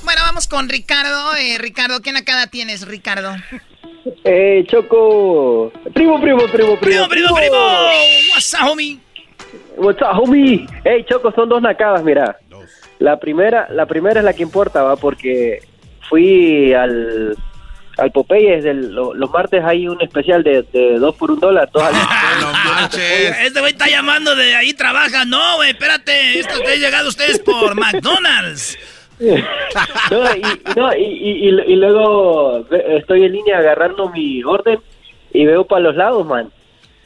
Bueno, 0.08 0.22
vamos 0.22 0.48
con 0.48 0.70
Ricardo. 0.70 1.36
Eh, 1.36 1.58
Ricardo, 1.58 2.00
¿qué 2.00 2.12
nacada 2.12 2.46
tienes, 2.46 2.88
Ricardo? 2.88 3.36
Eh, 4.24 4.64
Choco. 4.66 5.70
Primo, 5.92 6.18
primo, 6.18 6.46
primo, 6.46 6.78
primo. 6.78 6.80
Primo, 6.80 7.08
primo, 7.08 7.34
primo. 7.36 7.56
What's 8.32 8.54
up, 8.54 8.70
homie? 8.70 8.98
What's 9.76 10.00
up, 10.00 10.18
homie? 10.18 10.66
Hey, 10.86 11.04
Choco, 11.06 11.30
son 11.32 11.50
dos 11.50 11.60
nacadas, 11.60 12.02
mira. 12.04 12.38
La 13.00 13.20
primera, 13.20 13.68
la 13.70 13.84
primera 13.84 14.20
es 14.20 14.24
la 14.24 14.32
que 14.32 14.42
importa, 14.44 14.82
va, 14.82 14.96
porque 14.96 15.58
fui 16.08 16.72
al 16.72 17.36
al 17.98 18.10
Popeyes 18.12 18.64
del- 18.64 18.94
lo- 18.94 19.12
los 19.12 19.28
martes 19.30 19.62
hay 19.62 19.88
un 19.88 20.00
especial 20.00 20.42
de, 20.42 20.62
de 20.72 20.98
dos 20.98 21.16
por 21.16 21.30
un 21.32 21.38
dólar. 21.38 21.68
Dos 21.70 21.82
al- 21.82 22.90
Este 23.44 23.60
güey 23.60 23.72
está 23.72 23.88
llamando 23.88 24.34
de 24.34 24.54
ahí 24.56 24.72
trabaja. 24.72 25.26
No, 25.26 25.56
güey, 25.56 25.72
espérate. 25.72 26.38
Esto 26.38 26.60
te 26.62 26.72
ha 26.72 26.76
llegado 26.76 27.10
ustedes 27.10 27.40
por 27.40 27.74
McDonald's. 27.74 28.78
No, 29.20 30.36
y, 30.36 30.76
no, 30.76 30.96
y, 30.96 31.02
y- 31.02 31.48
y- 31.72 31.76
luego 31.76 32.64
estoy 32.70 33.24
en 33.24 33.32
línea 33.32 33.58
agarrando 33.58 34.08
mi 34.10 34.42
orden 34.44 34.78
y 35.32 35.44
veo 35.46 35.64
para 35.64 35.82
los 35.82 35.96
lados, 35.96 36.26
man. 36.26 36.48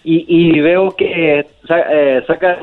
Y, 0.05 0.25
y 0.29 0.61
veo 0.61 0.95
que 0.97 1.41
eh, 1.41 2.23
sacan, 2.27 2.57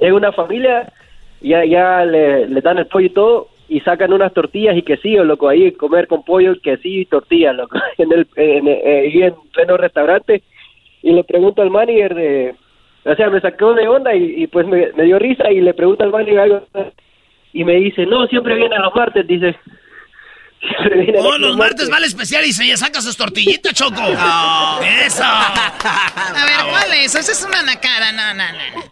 llega 0.00 0.14
una 0.14 0.32
familia, 0.32 0.92
ya, 1.40 1.64
ya 1.64 2.04
le, 2.04 2.46
le 2.48 2.60
dan 2.60 2.78
el 2.78 2.86
pollo 2.86 3.06
y 3.06 3.10
todo, 3.10 3.48
y 3.68 3.80
sacan 3.80 4.12
unas 4.12 4.32
tortillas 4.32 4.76
y 4.76 4.82
quesillo, 4.82 5.24
loco, 5.24 5.48
ahí 5.48 5.72
comer 5.72 6.06
con 6.06 6.22
pollo, 6.24 6.54
quesillo 6.60 7.00
y 7.00 7.06
tortillas, 7.06 7.56
loco, 7.56 7.76
en 7.98 8.12
el, 8.12 8.26
en, 8.36 8.68
eh, 8.68 9.10
ahí 9.12 9.22
en 9.22 9.34
pleno 9.52 9.76
restaurante. 9.76 10.42
Y 11.02 11.12
le 11.12 11.24
pregunto 11.24 11.60
al 11.60 11.70
manager 11.70 12.14
de, 12.14 12.54
o 13.04 13.14
sea, 13.14 13.28
me 13.30 13.40
sacó 13.40 13.74
de 13.74 13.88
onda 13.88 14.14
y, 14.14 14.42
y 14.44 14.46
pues 14.46 14.66
me, 14.66 14.90
me 14.96 15.04
dio 15.04 15.18
risa 15.18 15.50
y 15.50 15.60
le 15.60 15.74
pregunto 15.74 16.04
al 16.04 16.10
manager 16.12 16.38
algo 16.40 16.62
y 17.54 17.64
me 17.64 17.76
dice, 17.76 18.04
no, 18.04 18.26
siempre 18.26 18.54
viene 18.56 18.78
los 18.78 18.94
martes, 18.94 19.26
dice. 19.26 19.56
Siempre 20.60 20.98
viene 21.02 21.18
Oh, 21.20 21.32
aquí 21.32 21.40
los 21.42 21.56
martes 21.56 21.90
va 21.90 21.96
al 21.98 22.04
especial 22.04 22.44
y 22.44 22.52
se 22.52 22.76
saca 22.76 23.00
sus 23.00 23.16
tortillitas, 23.16 23.72
Choco. 23.74 24.00
Eso. 25.06 25.22
A 25.24 26.44
ver, 26.46 26.70
¿cuál 26.70 26.92
es? 26.94 27.14
Esa 27.14 27.32
es 27.32 27.44
una 27.46 27.62
nacada. 27.62 28.12
No, 28.12 28.34
no, 28.34 28.44
no. 28.52 28.82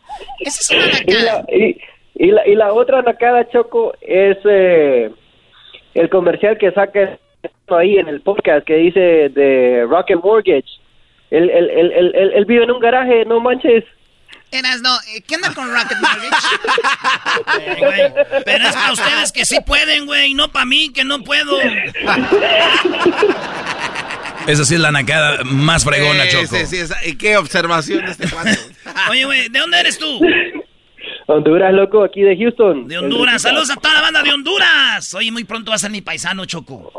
Esa 0.40 0.60
es 0.60 0.70
una 0.70 0.86
y, 0.86 1.06
nacada. 1.06 1.44
la, 1.48 1.54
y, 1.56 1.76
y 2.14 2.30
la, 2.30 2.46
y 2.46 2.54
la 2.54 2.72
otra 2.72 3.02
nacada, 3.02 3.48
Choco, 3.50 3.94
es 4.00 4.36
eh, 4.44 5.10
el 5.94 6.08
comercial 6.10 6.56
que 6.58 6.70
saca 6.72 7.18
ahí 7.68 7.96
en 7.98 8.06
el 8.08 8.20
podcast 8.20 8.66
que 8.66 8.74
dice 8.76 9.00
de 9.30 9.86
Rocket 9.88 10.22
Mortgage. 10.22 10.68
Él, 11.30 11.48
él, 11.48 11.70
él, 11.70 11.92
él, 11.92 12.12
él- 12.14 12.32
él 12.34 12.44
vive 12.44 12.64
en 12.64 12.70
un 12.70 12.80
garaje, 12.80 13.24
no 13.24 13.40
manches. 13.40 13.84
Eras, 14.52 14.82
no. 14.82 14.94
eh, 15.08 15.22
¿Qué 15.26 15.36
onda 15.36 15.52
con 15.54 15.72
Rocket 15.72 15.98
Mortgage? 15.98 16.46
Eh, 17.60 18.14
Pero 18.44 18.68
es 18.68 18.74
para 18.74 18.92
ustedes 18.92 19.32
que 19.32 19.46
sí 19.46 19.58
pueden, 19.66 20.04
güey. 20.06 20.34
No 20.34 20.52
para 20.52 20.66
mí, 20.66 20.92
que 20.92 21.04
no 21.04 21.24
puedo. 21.24 21.58
Esa 24.46 24.64
sí 24.64 24.74
es 24.74 24.80
la 24.80 24.92
nacada 24.92 25.42
más 25.44 25.84
fregona, 25.84 26.24
Sí, 26.24 26.30
Choco. 26.32 26.56
sí, 26.56 26.66
sí, 26.66 26.76
esa- 26.78 27.04
¿Y 27.06 27.16
qué 27.16 27.36
observación 27.36 28.04
de 28.04 28.10
este 28.12 28.28
cuate? 28.28 28.58
Oye, 29.10 29.24
güey, 29.24 29.48
¿de 29.48 29.58
dónde 29.58 29.80
eres 29.80 29.98
tú? 29.98 30.20
Honduras, 31.26 31.72
loco, 31.72 32.02
aquí 32.04 32.20
de 32.22 32.36
Houston. 32.36 32.86
De 32.88 32.98
Honduras. 32.98 33.42
Saludos 33.42 33.70
a 33.70 33.76
toda 33.76 33.94
la 33.94 34.00
banda 34.02 34.22
de 34.22 34.32
Honduras. 34.32 35.14
Oye, 35.14 35.30
muy 35.30 35.44
pronto 35.44 35.70
va 35.70 35.76
a 35.76 35.78
ser 35.78 35.90
mi 35.90 36.00
paisano, 36.00 36.44
Choco. 36.44 36.92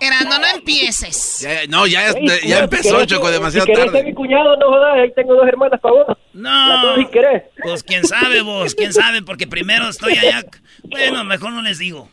Erasno, 0.00 0.38
no 0.38 0.46
empieces. 0.56 1.40
Ya- 1.40 1.66
no, 1.68 1.86
ya, 1.86 2.08
Ey, 2.08 2.26
ya 2.26 2.40
cuñado, 2.40 2.64
empezó, 2.64 3.00
si 3.00 3.06
Choco, 3.06 3.30
demasiado 3.30 3.66
si 3.66 3.72
tarde. 3.72 3.90
ser 3.92 4.04
mi 4.06 4.14
cuñado, 4.14 4.56
no 4.56 4.68
jodas, 4.68 4.94
ahí 4.98 5.12
tengo 5.14 5.34
dos 5.34 5.46
hermanas 5.46 5.78
para 5.80 5.94
vos. 5.94 6.16
No. 6.32 6.96
si 6.96 7.06
querés. 7.06 7.42
Pues 7.62 7.82
quién 7.82 8.04
sabe, 8.06 8.40
vos, 8.40 8.74
quién 8.74 8.92
sabe, 8.94 9.20
porque 9.22 9.46
primero 9.46 9.88
estoy 9.88 10.12
allá. 10.16 10.42
Bueno, 10.84 11.22
mejor 11.24 11.52
no 11.52 11.60
les 11.62 11.78
digo. 11.78 12.08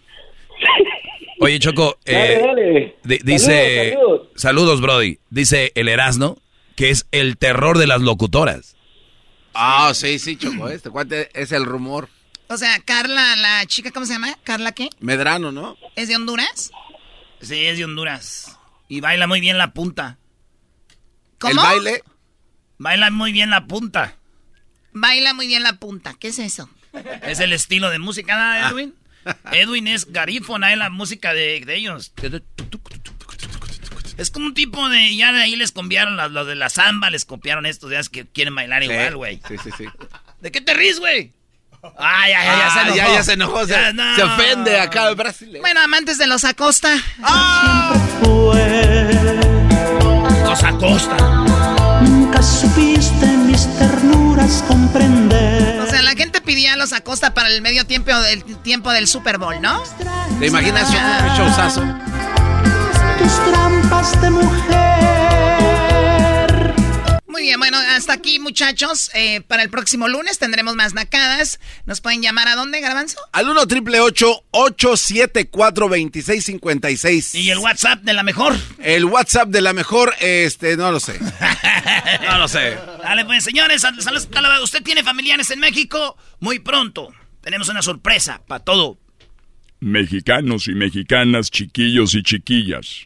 Oye, 1.40 1.60
Choco, 1.60 1.98
eh, 2.06 2.40
Dale, 2.42 2.48
dale. 2.48 2.96
di- 3.04 3.20
dice... 3.24 3.92
Saludos, 3.94 4.28
Saludos, 4.36 4.82
Brody. 4.82 5.20
Dice 5.30 5.72
el 5.76 5.88
Erasno 5.88 6.38
que 6.76 6.90
es 6.92 7.08
el 7.12 7.38
terror 7.38 7.78
de 7.80 7.88
las 7.88 8.02
locutoras. 8.02 8.76
Ah, 9.60 9.92
sí, 9.96 10.20
sí, 10.20 10.38
Choco, 10.38 10.70
este 10.70 10.92
cuate 10.92 11.32
es 11.34 11.52
el 11.52 11.66
rumor. 11.66 12.10
O 12.48 12.58
sea, 12.58 12.80
Carla, 12.80 13.36
la 13.38 13.66
chica, 13.66 13.90
¿cómo 13.92 14.06
se 14.06 14.14
llama? 14.14 14.38
¿Carla 14.44 14.72
qué? 14.72 14.90
Medrano, 15.00 15.52
¿no? 15.52 15.76
¿Es 15.96 16.08
de 16.08 16.16
Honduras? 16.16 16.70
Sí, 17.42 17.66
es 17.66 17.80
de 17.80 17.86
Honduras. 17.86 18.56
Y 18.88 19.02
baila 19.02 19.26
muy 19.26 19.42
bien 19.42 19.58
la 19.58 19.74
punta. 19.74 20.20
¿Cómo? 21.40 21.54
El 21.54 21.58
baile. 21.58 22.04
Baila 22.78 23.10
muy 23.10 23.32
bien 23.32 23.50
la 23.50 23.66
punta. 23.66 24.16
Baila 24.94 25.34
muy 25.34 25.48
bien 25.48 25.64
la 25.64 25.74
punta. 25.80 26.14
¿Qué 26.20 26.28
es 26.28 26.38
eso? 26.38 26.70
Es 27.24 27.40
el 27.40 27.52
estilo 27.52 27.90
de 27.90 27.98
música, 27.98 28.36
¿no, 28.36 28.70
Edwin? 28.70 28.94
Edwin 29.52 29.88
es 29.88 30.06
garífona, 30.12 30.72
es 30.72 30.78
la 30.78 30.92
música 30.92 31.34
de, 31.34 31.64
de 31.66 31.76
ellos. 31.76 32.14
Es 34.18 34.32
como 34.32 34.48
un 34.48 34.54
tipo 34.54 34.90
de. 34.90 35.16
Ya 35.16 35.32
de 35.32 35.42
ahí 35.44 35.56
les 35.56 35.72
copiaron 35.72 36.18
las- 36.18 36.32
los 36.32 36.48
de 36.48 36.56
la 36.56 36.70
samba, 36.70 37.10
les 37.10 37.26
copiaron 37.26 37.66
estos 37.66 37.92
es 37.92 38.10
que 38.10 38.26
quieren 38.26 38.56
bailar 38.56 38.84
igual, 38.84 39.16
güey. 39.16 39.40
Sí, 39.48 39.56
sí, 39.64 39.70
sí. 39.78 39.86
¿De 40.42 40.52
qué 40.52 40.62
te 40.62 40.74
ríes, 40.74 41.00
güey? 41.00 41.34
Ah, 42.00 42.28
ya, 42.28 42.44
ya, 42.44 42.58
ya 42.58 42.70
se 42.72 42.80
Ah, 42.80 42.82
enojó. 42.82 42.96
ya, 42.98 43.08
ya 43.14 43.24
se 43.24 43.34
enojó, 43.34 43.66
se, 43.66 43.72
Ya, 43.72 43.94
no. 43.94 44.16
se 44.16 44.24
ofende 44.24 44.80
acá 44.80 45.08
el 45.10 45.16
Brasil. 45.16 45.58
Bueno, 45.62 45.80
amantes 45.82 46.18
de 46.18 46.26
los 46.28 46.44
Acosta. 46.44 46.90
Los 50.44 50.64
Acosta. 50.64 51.18
Nunca 52.02 52.42
supiste 52.42 53.26
mis 53.28 53.68
ternuras 53.78 54.64
comprender. 54.68 55.80
O 55.82 55.88
sea, 55.88 56.02
la 56.02 56.12
gente 56.16 56.42
pedía 56.42 56.74
a 56.74 56.78
los 56.78 56.94
Acosta 56.94 57.34
para 57.34 57.50
el 57.50 57.62
medio 57.62 57.86
tiempo 57.86 58.12
del 58.20 58.44
tiempo 58.62 58.92
del 58.92 59.08
Super 59.08 59.38
Bowl, 59.38 59.62
¿no? 59.62 59.82
¿Te 60.40 60.48
imaginas 60.48 60.90
qué 60.90 60.98
showzazo? 61.38 61.84
Tus 63.28 63.44
trampas 63.52 64.22
de 64.22 64.30
mujer. 64.30 64.74
Muy 67.28 67.42
bien, 67.42 67.60
bueno, 67.60 67.78
hasta 67.78 68.14
aquí, 68.14 68.40
muchachos. 68.40 69.12
Eh, 69.16 69.42
para 69.42 69.64
el 69.64 69.70
próximo 69.70 70.08
lunes 70.08 70.40
tendremos 70.40 70.76
más 70.76 70.94
nacadas. 70.94 71.60
¿Nos 71.86 72.00
pueden 72.00 72.22
llamar 72.22 72.48
a 72.48 72.56
dónde, 72.56 72.80
Garbanzo? 72.80 73.20
Al 73.34 73.50
1 73.50 73.68
triple 73.68 74.00
874 74.00 75.88
2656 75.90 77.36
¿Y 77.36 77.50
el 77.52 77.58
WhatsApp 77.58 78.02
de 78.04 78.14
la 78.14 78.24
mejor? 78.24 78.56
El 78.80 79.04
WhatsApp 79.04 79.50
de 79.50 79.60
la 79.60 79.74
mejor, 79.74 80.16
este, 80.22 80.78
no 80.78 80.90
lo 80.94 81.02
sé. 81.02 81.20
No 82.22 82.38
lo 82.40 82.48
sé. 82.48 82.78
Dale, 83.04 83.26
pues, 83.26 83.44
señores, 83.44 83.82
sal- 83.82 84.02
saludos 84.02 84.30
a 84.34 84.40
la- 84.42 84.62
¿Usted 84.62 84.82
tiene 84.84 85.04
familiares 85.04 85.52
en 85.52 85.60
México? 85.60 86.16
Muy 86.40 86.60
pronto. 86.60 87.10
Tenemos 87.42 87.68
una 87.68 87.82
sorpresa 87.82 88.42
para 88.48 88.64
todo. 88.64 88.98
Mexicanos 89.82 90.68
y 90.70 90.76
mexicanas, 90.76 91.52
chiquillos 91.52 92.16
y 92.16 92.24
chiquillas. 92.24 93.06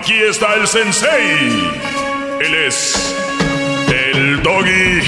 Aquí 0.00 0.14
está 0.14 0.54
el 0.54 0.66
sensei. 0.66 1.38
Él 2.40 2.54
es 2.54 3.14
el 3.86 4.42
doggy. 4.42 5.02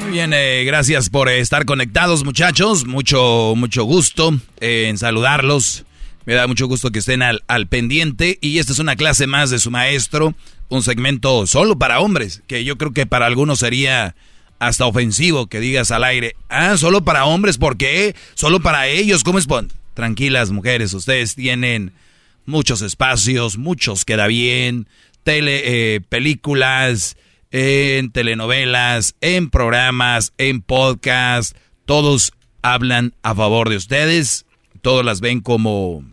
Muy 0.00 0.10
bien, 0.10 0.32
eh, 0.34 0.64
gracias 0.64 1.08
por 1.10 1.28
estar 1.28 1.64
conectados, 1.64 2.24
muchachos. 2.24 2.84
Mucho, 2.84 3.54
mucho 3.56 3.84
gusto 3.84 4.36
eh, 4.60 4.86
en 4.88 4.98
saludarlos. 4.98 5.84
Me 6.24 6.34
da 6.34 6.48
mucho 6.48 6.66
gusto 6.66 6.90
que 6.90 6.98
estén 6.98 7.22
al 7.22 7.66
pendiente. 7.68 8.38
Y 8.40 8.58
esta 8.58 8.72
es 8.72 8.80
una 8.80 8.96
clase 8.96 9.28
más 9.28 9.50
de 9.50 9.60
su 9.60 9.70
maestro. 9.70 10.34
Un 10.70 10.82
segmento 10.82 11.46
solo 11.46 11.78
para 11.78 12.00
hombres, 12.00 12.42
que 12.48 12.64
yo 12.64 12.76
creo 12.76 12.92
que 12.92 13.06
para 13.06 13.26
algunos 13.26 13.60
sería 13.60 14.16
hasta 14.58 14.86
ofensivo 14.86 15.46
que 15.46 15.60
digas 15.60 15.90
al 15.90 16.04
aire. 16.04 16.36
Ah, 16.48 16.76
solo 16.76 17.04
para 17.04 17.24
hombres, 17.24 17.58
¿por 17.58 17.76
qué? 17.76 18.14
Solo 18.34 18.60
para 18.60 18.88
ellos, 18.88 19.24
¿cómo 19.24 19.38
es? 19.38 19.46
Tranquilas, 19.94 20.50
mujeres, 20.50 20.92
ustedes 20.94 21.34
tienen 21.34 21.92
muchos 22.46 22.82
espacios, 22.82 23.58
muchos 23.58 24.04
queda 24.04 24.26
bien, 24.26 24.88
tele, 25.22 25.94
eh, 25.94 26.00
películas, 26.00 27.16
en 27.50 28.10
telenovelas, 28.10 29.14
en 29.20 29.48
programas, 29.48 30.32
en 30.38 30.60
podcast, 30.60 31.56
todos 31.84 32.32
hablan 32.62 33.14
a 33.22 33.34
favor 33.34 33.68
de 33.68 33.76
ustedes, 33.76 34.44
todos 34.82 35.04
las 35.04 35.20
ven 35.20 35.40
como, 35.40 36.04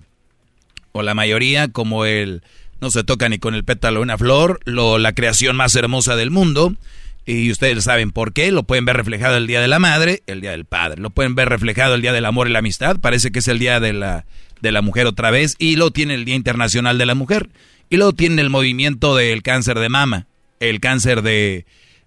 o 0.92 1.02
la 1.02 1.16
mayoría, 1.16 1.70
como 1.70 2.06
el, 2.06 2.44
no 2.80 2.92
se 2.92 3.04
toca 3.04 3.28
ni 3.28 3.40
con 3.40 3.56
el 3.56 3.64
pétalo 3.64 4.02
una 4.02 4.18
flor, 4.18 4.60
lo, 4.66 5.00
la 5.00 5.14
creación 5.14 5.56
más 5.56 5.76
hermosa 5.76 6.16
del 6.16 6.30
mundo, 6.30 6.76
Y 7.26 7.52
ustedes 7.52 7.84
saben 7.84 8.11
por 8.11 8.34
qué. 8.34 8.52
Lo 8.52 8.64
pueden 8.64 8.85
ver 8.85 8.98
reflejado 8.98 9.38
el 9.38 9.48
Día 9.48 9.61
de 9.61 9.68
la 9.68 9.80
Madre, 9.80 10.23
el 10.27 10.41
Día 10.41 10.52
del 10.52 10.65
Padre. 10.65 11.02
Lo 11.02 11.11
pueden 11.11 11.35
ver 11.35 11.49
reflejado 11.49 11.95
el 11.95 12.02
Día 12.02 12.14
del 12.14 12.26
Amor 12.26 12.48
y 12.48 12.52
la 12.52 12.60
Amistad. 12.60 12.99
Parece 12.99 13.31
que 13.31 13.39
es 13.39 13.48
el 13.48 13.60
Día 13.60 13.80
de 13.80 13.93
la, 13.93 14.26
de 14.61 14.72
la 14.72 14.81
Mujer 14.81 15.06
otra 15.07 15.30
vez. 15.31 15.56
Y 15.60 15.76
luego 15.76 15.91
tiene 15.91 16.15
el 16.15 16.26
Día 16.26 16.35
Internacional 16.35 16.98
de 16.98 17.06
la 17.06 17.15
Mujer. 17.15 17.49
Y 17.89 17.98
luego 17.98 18.14
tiene 18.14 18.41
el 18.41 18.49
movimiento 18.49 19.15
del 19.15 19.43
cáncer 19.43 19.77
de 19.80 19.89
mama. 19.89 20.27
El 20.60 20.80
cáncer 20.80 21.22
de, 21.22 21.65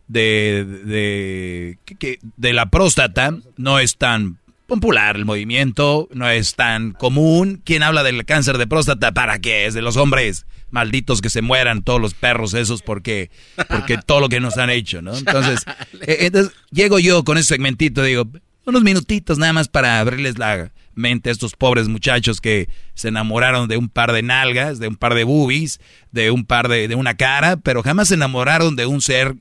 de, 0.09 0.65
de, 0.85 1.79
que- 1.99 2.19
de 2.37 2.53
la 2.53 2.67
próstata. 2.71 3.37
No 3.57 3.79
es 3.79 3.97
tan 3.97 4.39
popular 4.67 5.17
el 5.17 5.25
movimiento. 5.25 6.09
No 6.13 6.29
es 6.29 6.55
tan 6.55 6.93
común. 6.93 7.63
¿Quién 7.65 7.83
habla 7.83 8.03
del 8.03 8.25
cáncer 8.25 8.59
de 8.59 8.67
próstata? 8.67 9.13
¿Para 9.13 9.39
qué? 9.39 9.67
Es 9.67 9.75
de 9.75 9.83
los 9.83 9.97
hombres 9.97 10.47
malditos 10.71 11.21
que 11.21 11.31
se 11.31 11.43
mueran 11.43 11.83
todos 11.83 12.01
los 12.01 12.15
perros 12.15 12.53
esos 12.55 12.83
porque, 12.83 13.31
porque 13.69 13.97
todo 13.99 14.21
lo 14.21 14.29
que 14.29 14.41
nos 14.41 14.59
han 14.59 14.71
hecho, 14.71 15.03
¿no? 15.03 15.17
Entonces, 15.17 15.61
eh, 16.01 16.19
entonces 16.21 16.53
llego 16.71 16.99
yo 16.99 17.23
con 17.25 17.39
ese 17.39 17.49
segmentito, 17.49 18.03
digo, 18.03 18.29
unos 18.67 18.83
minutitos 18.83 19.39
nada 19.39 19.53
más 19.53 19.69
para 19.69 20.01
abrirles 20.01 20.39
la 20.39 20.73
mente 20.95 21.29
a 21.29 21.33
estos 21.33 21.55
pobres 21.55 21.89
muchachos 21.89 22.41
que 22.41 22.69
se 22.95 23.09
enamoraron 23.09 23.69
de 23.69 23.77
un 23.77 23.89
par 23.89 24.13
de 24.13 24.23
nalgas, 24.23 24.79
de 24.79 24.89
un 24.89 24.97
par 24.97 25.15
de 25.15 25.25
boobies, 25.25 25.81
de 26.13 26.31
un 26.31 26.45
par 26.45 26.69
de, 26.69 26.89
de 26.89 26.95
una 26.95 27.15
cara, 27.15 27.57
pero 27.57 27.83
jamás 27.83 28.09
se 28.09 28.15
enamoraron 28.15 28.77
de 28.77 28.87
un 28.87 29.01
ser 29.01 29.37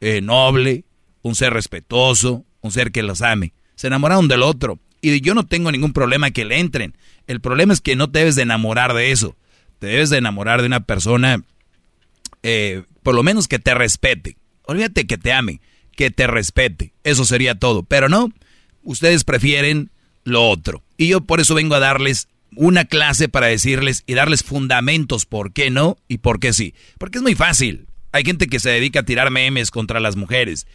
eh, 0.00 0.20
noble, 0.20 0.84
un 1.22 1.34
ser 1.34 1.52
respetuoso, 1.52 2.44
un 2.60 2.72
ser 2.72 2.92
que 2.92 3.02
los 3.02 3.22
ame. 3.22 3.52
Se 3.80 3.86
enamoraron 3.86 4.28
del 4.28 4.42
otro. 4.42 4.78
Y 5.00 5.22
yo 5.22 5.34
no 5.34 5.46
tengo 5.46 5.72
ningún 5.72 5.94
problema 5.94 6.32
que 6.32 6.44
le 6.44 6.58
entren. 6.58 6.98
El 7.26 7.40
problema 7.40 7.72
es 7.72 7.80
que 7.80 7.96
no 7.96 8.10
te 8.10 8.18
debes 8.18 8.34
de 8.34 8.42
enamorar 8.42 8.92
de 8.92 9.10
eso. 9.10 9.38
Te 9.78 9.86
debes 9.86 10.10
de 10.10 10.18
enamorar 10.18 10.60
de 10.60 10.66
una 10.66 10.80
persona, 10.80 11.42
eh, 12.42 12.82
por 13.02 13.14
lo 13.14 13.22
menos 13.22 13.48
que 13.48 13.58
te 13.58 13.72
respete. 13.72 14.36
Olvídate 14.64 15.06
que 15.06 15.16
te 15.16 15.32
ame, 15.32 15.62
que 15.96 16.10
te 16.10 16.26
respete. 16.26 16.92
Eso 17.04 17.24
sería 17.24 17.54
todo. 17.54 17.82
Pero 17.82 18.10
no, 18.10 18.30
ustedes 18.82 19.24
prefieren 19.24 19.90
lo 20.24 20.46
otro. 20.46 20.82
Y 20.98 21.08
yo 21.08 21.22
por 21.22 21.40
eso 21.40 21.54
vengo 21.54 21.74
a 21.74 21.80
darles 21.80 22.28
una 22.56 22.84
clase 22.84 23.30
para 23.30 23.46
decirles 23.46 24.04
y 24.06 24.12
darles 24.12 24.42
fundamentos 24.42 25.24
por 25.24 25.54
qué 25.54 25.70
no 25.70 25.96
y 26.06 26.18
por 26.18 26.38
qué 26.38 26.52
sí. 26.52 26.74
Porque 26.98 27.16
es 27.16 27.22
muy 27.22 27.34
fácil. 27.34 27.86
Hay 28.12 28.24
gente 28.24 28.46
que 28.46 28.60
se 28.60 28.68
dedica 28.68 29.00
a 29.00 29.04
tirar 29.04 29.30
memes 29.30 29.70
contra 29.70 30.00
las 30.00 30.16
mujeres. 30.16 30.66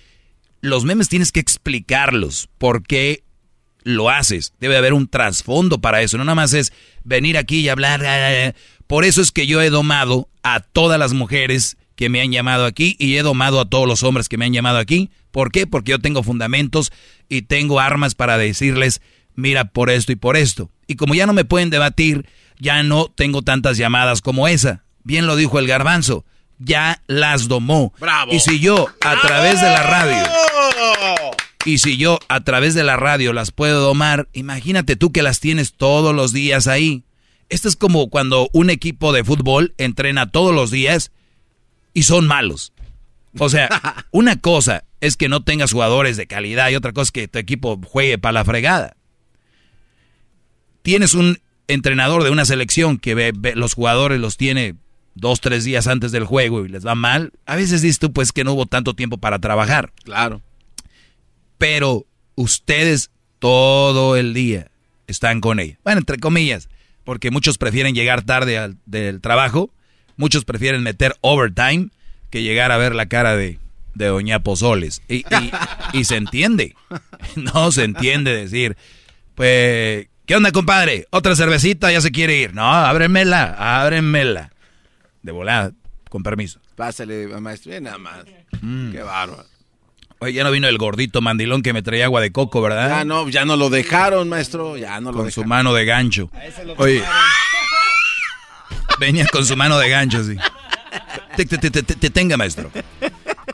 Los 0.61 0.85
memes 0.85 1.09
tienes 1.09 1.31
que 1.31 1.39
explicarlos. 1.39 2.49
¿Por 2.57 2.83
qué 2.83 3.23
lo 3.83 4.09
haces? 4.09 4.53
Debe 4.59 4.77
haber 4.77 4.93
un 4.93 5.07
trasfondo 5.07 5.79
para 5.79 6.01
eso. 6.01 6.17
No 6.17 6.23
nada 6.23 6.35
más 6.35 6.53
es 6.53 6.73
venir 7.03 7.37
aquí 7.37 7.59
y 7.59 7.69
hablar. 7.69 8.55
Por 8.87 9.05
eso 9.05 9.21
es 9.21 9.31
que 9.31 9.47
yo 9.47 9.61
he 9.61 9.69
domado 9.69 10.29
a 10.43 10.59
todas 10.59 10.99
las 10.99 11.13
mujeres 11.13 11.77
que 11.95 12.09
me 12.09 12.21
han 12.21 12.31
llamado 12.31 12.65
aquí 12.65 12.95
y 12.99 13.15
he 13.15 13.21
domado 13.21 13.59
a 13.59 13.69
todos 13.69 13.87
los 13.87 14.03
hombres 14.03 14.27
que 14.27 14.37
me 14.37 14.45
han 14.45 14.53
llamado 14.53 14.77
aquí. 14.77 15.09
¿Por 15.31 15.51
qué? 15.51 15.67
Porque 15.67 15.91
yo 15.91 15.99
tengo 15.99 16.23
fundamentos 16.23 16.91
y 17.29 17.43
tengo 17.43 17.79
armas 17.79 18.15
para 18.15 18.37
decirles, 18.37 19.01
mira, 19.33 19.65
por 19.65 19.89
esto 19.89 20.11
y 20.11 20.15
por 20.15 20.37
esto. 20.37 20.71
Y 20.87 20.95
como 20.95 21.15
ya 21.15 21.25
no 21.25 21.33
me 21.33 21.45
pueden 21.45 21.69
debatir, 21.69 22.27
ya 22.59 22.83
no 22.83 23.07
tengo 23.07 23.41
tantas 23.41 23.77
llamadas 23.77 24.21
como 24.21 24.47
esa. 24.47 24.83
Bien 25.03 25.27
lo 25.27 25.35
dijo 25.35 25.59
el 25.59 25.67
garbanzo, 25.67 26.25
ya 26.59 27.01
las 27.07 27.47
domó. 27.47 27.93
Bravo. 27.99 28.33
Y 28.33 28.39
si 28.39 28.59
yo 28.59 28.87
a 29.01 29.19
través 29.21 29.61
de 29.61 29.67
la 29.67 29.83
radio, 29.83 30.23
y 31.65 31.79
si 31.79 31.97
yo 31.97 32.19
a 32.27 32.41
través 32.43 32.73
de 32.75 32.83
la 32.83 32.95
radio 32.97 33.33
las 33.33 33.51
puedo 33.51 33.81
domar, 33.81 34.27
imagínate 34.33 34.95
tú 34.95 35.11
que 35.11 35.23
las 35.23 35.39
tienes 35.39 35.73
todos 35.73 36.13
los 36.15 36.31
días 36.33 36.67
ahí. 36.67 37.03
Esto 37.49 37.67
es 37.67 37.75
como 37.75 38.09
cuando 38.09 38.49
un 38.53 38.69
equipo 38.69 39.13
de 39.13 39.23
fútbol 39.23 39.73
entrena 39.77 40.31
todos 40.31 40.53
los 40.53 40.71
días 40.71 41.11
y 41.93 42.03
son 42.03 42.27
malos. 42.27 42.71
O 43.37 43.49
sea, 43.49 43.69
una 44.11 44.39
cosa 44.39 44.83
es 45.01 45.17
que 45.17 45.29
no 45.29 45.43
tengas 45.43 45.71
jugadores 45.71 46.17
de 46.17 46.25
calidad 46.27 46.69
y 46.69 46.75
otra 46.75 46.93
cosa 46.93 47.09
es 47.09 47.11
que 47.11 47.27
tu 47.27 47.37
equipo 47.39 47.79
juegue 47.85 48.17
para 48.17 48.31
la 48.33 48.45
fregada. 48.45 48.95
Tienes 50.81 51.13
un 51.13 51.39
entrenador 51.67 52.23
de 52.23 52.29
una 52.29 52.45
selección 52.45 52.97
que 52.99 53.15
ve, 53.15 53.31
ve- 53.35 53.55
los 53.55 53.73
jugadores 53.73 54.19
los 54.19 54.37
tiene 54.37 54.75
dos, 55.15 55.41
tres 55.41 55.63
días 55.63 55.87
antes 55.87 56.11
del 56.11 56.25
juego 56.25 56.63
y 56.65 56.69
les 56.69 56.85
va 56.85 56.93
mal. 56.95 57.31
A 57.45 57.55
veces 57.55 57.81
dices 57.81 57.99
tú 57.99 58.13
pues 58.13 58.31
que 58.31 58.43
no 58.43 58.53
hubo 58.53 58.65
tanto 58.67 58.93
tiempo 58.93 59.17
para 59.17 59.39
trabajar. 59.39 59.91
Claro. 60.03 60.41
Pero 61.57 62.05
ustedes 62.35 63.11
todo 63.39 64.15
el 64.15 64.33
día 64.33 64.67
están 65.07 65.41
con 65.41 65.59
ella. 65.59 65.77
Bueno, 65.83 65.99
entre 65.99 66.17
comillas, 66.17 66.69
porque 67.03 67.31
muchos 67.31 67.57
prefieren 67.57 67.95
llegar 67.95 68.23
tarde 68.23 68.57
al, 68.57 68.77
del 68.85 69.21
trabajo, 69.21 69.71
muchos 70.17 70.45
prefieren 70.45 70.83
meter 70.83 71.15
overtime 71.21 71.89
que 72.29 72.43
llegar 72.43 72.71
a 72.71 72.77
ver 72.77 72.93
la 72.95 73.05
cara 73.07 73.35
de, 73.37 73.59
de 73.93 74.07
Doña 74.07 74.39
Pozoles. 74.43 75.01
Y, 75.07 75.17
y- 75.17 75.51
y 75.93 76.03
se 76.05 76.17
entiende, 76.17 76.75
no 77.35 77.71
se 77.71 77.83
entiende 77.85 78.35
decir, 78.35 78.75
pues, 79.35 80.07
¿qué 80.25 80.35
onda, 80.35 80.51
compadre? 80.51 81.05
¿Otra 81.11 81.35
cervecita? 81.35 81.91
Ya 81.91 82.01
se 82.01 82.11
quiere 82.11 82.37
ir. 82.37 82.53
No, 82.53 82.63
ábremela, 82.69 83.55
ábremela. 83.81 84.51
De 85.25 85.31
volada, 85.31 85.71
con 86.11 86.21
permiso. 86.21 86.59
Pásale, 86.75 87.25
maestro. 87.39 87.71
Bien, 87.71 87.83
nada 87.85 87.97
más. 87.97 88.25
Mm. 88.61 88.91
Qué 88.91 89.01
bárbaro. 89.01 89.43
Oye, 90.19 90.33
ya 90.33 90.43
no 90.43 90.51
vino 90.51 90.67
el 90.67 90.77
gordito 90.77 91.19
mandilón 91.19 91.63
que 91.63 91.73
me 91.73 91.81
traía 91.81 92.05
agua 92.05 92.21
de 92.21 92.31
coco, 92.31 92.61
¿verdad? 92.61 92.89
Ya 92.99 93.05
no, 93.05 93.27
ya 93.27 93.43
no 93.43 93.55
lo 93.55 93.71
dejaron, 93.71 94.29
maestro. 94.29 94.77
Ya 94.77 95.01
no 95.01 95.11
lo 95.11 95.17
con 95.17 95.31
su 95.31 95.43
mano 95.43 95.73
de 95.73 95.83
gancho. 95.85 96.29
Oye, 96.77 97.03
venía 98.99 99.25
con 99.31 99.43
su 99.45 99.57
mano 99.57 99.79
de 99.79 99.89
gancho, 99.89 100.23
sí. 100.23 100.35
Te, 101.35 101.45
te- 101.45 101.57
te- 101.57 101.71
te- 101.83 101.95
te 101.95 102.09
tenga, 102.11 102.37
maestro. 102.37 102.71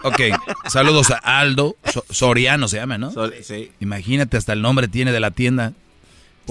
Ok, 0.03 0.19
saludos 0.67 1.09
a 1.11 1.39
Aldo 1.39 1.77
So- 1.85 2.03
Soriano 2.09 2.67
se 2.67 2.77
llama, 2.77 2.97
¿no? 2.97 3.13
sí. 3.41 3.71
Imagínate, 3.79 4.35
hasta 4.35 4.51
el 4.51 4.61
nombre 4.61 4.89
tiene 4.89 5.13
de 5.13 5.19
la 5.21 5.31
tienda. 5.31 5.71